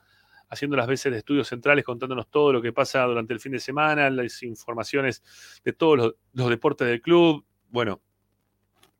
haciendo 0.49 0.77
las 0.77 0.87
veces 0.87 1.13
de 1.13 1.19
estudios 1.19 1.49
centrales, 1.49 1.85
contándonos 1.85 2.29
todo 2.29 2.53
lo 2.53 2.61
que 2.61 2.73
pasa 2.73 3.05
durante 3.05 3.33
el 3.33 3.41
fin 3.41 3.53
de 3.53 3.61
semana, 3.61 4.11
las 4.11 4.43
informaciones 4.43 5.23
de 5.65 5.73
todos 5.73 6.15
los, 6.33 6.51
deportes 6.51 6.89
del 6.89 7.01
club. 7.01 7.45
Bueno, 7.69 8.01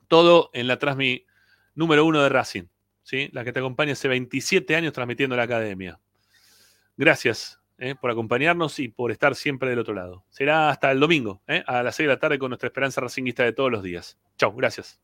todo 0.07 0.51
en 0.53 0.69
la 0.69 0.79
transmi 0.79 1.27
número 1.75 2.05
uno 2.05 2.23
de 2.23 2.29
Racing, 2.29 2.65
¿sí? 3.03 3.31
la 3.33 3.43
que 3.43 3.53
te 3.53 3.59
acompaña 3.59 3.95
hace 3.95 4.07
27 4.07 4.77
años 4.77 4.93
transmitiendo 4.93 5.35
la 5.35 5.43
academia. 5.43 5.99
Gracias 6.97 7.60
¿eh? 7.81 7.97
por 8.01 8.11
acompañarnos 8.11 8.79
y 8.79 8.89
por 8.89 9.11
estar 9.11 9.35
siempre 9.35 9.71
del 9.71 9.81
otro 9.81 9.95
lado. 9.95 10.25
Será 10.29 10.69
hasta 10.69 10.93
el 10.93 11.01
domingo, 11.01 11.43
¿eh? 11.49 11.65
a 11.67 11.83
las 11.83 11.97
6 11.97 12.07
de 12.07 12.15
la 12.15 12.21
tarde 12.21 12.39
con 12.39 12.51
nuestra 12.51 12.69
esperanza 12.69 13.01
racinguista 13.01 13.43
de 13.43 13.53
todos 13.53 13.73
los 13.73 13.83
días. 13.83 14.19
Chau, 14.37 14.55
gracias 14.55 15.01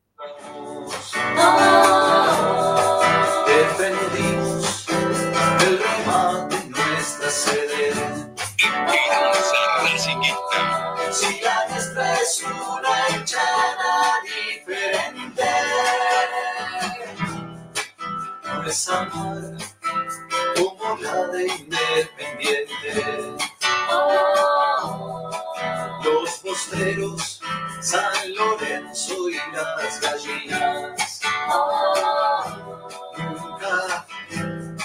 jornada 20.97 21.29
de 21.29 21.47
independientes. 21.47 23.47
Los 26.05 26.31
posteros, 26.39 27.41
San 27.81 28.35
Lorenzo 28.35 29.31
y 29.31 29.37
las 29.53 30.01
gallinas. 30.01 31.21
Nunca 33.19 34.07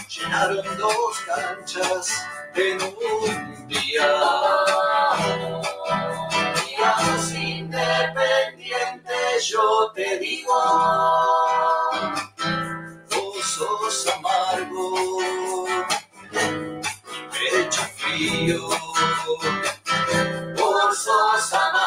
llenaron 0.08 0.78
dos 0.78 1.20
canchas 1.26 2.24
en 2.56 2.82
un 2.82 3.68
día. 3.68 4.08
Y 6.68 6.76
a 6.82 7.02
los 7.12 7.32
independientes 7.34 9.48
yo 9.48 9.92
te 9.94 10.18
digo, 10.20 10.54
vos 13.10 13.44
sos 13.44 14.08
amargo. 14.16 15.71
Rio. 18.18 18.70
Por 20.58 20.96
sos 20.96 21.54
amados. 21.54 21.81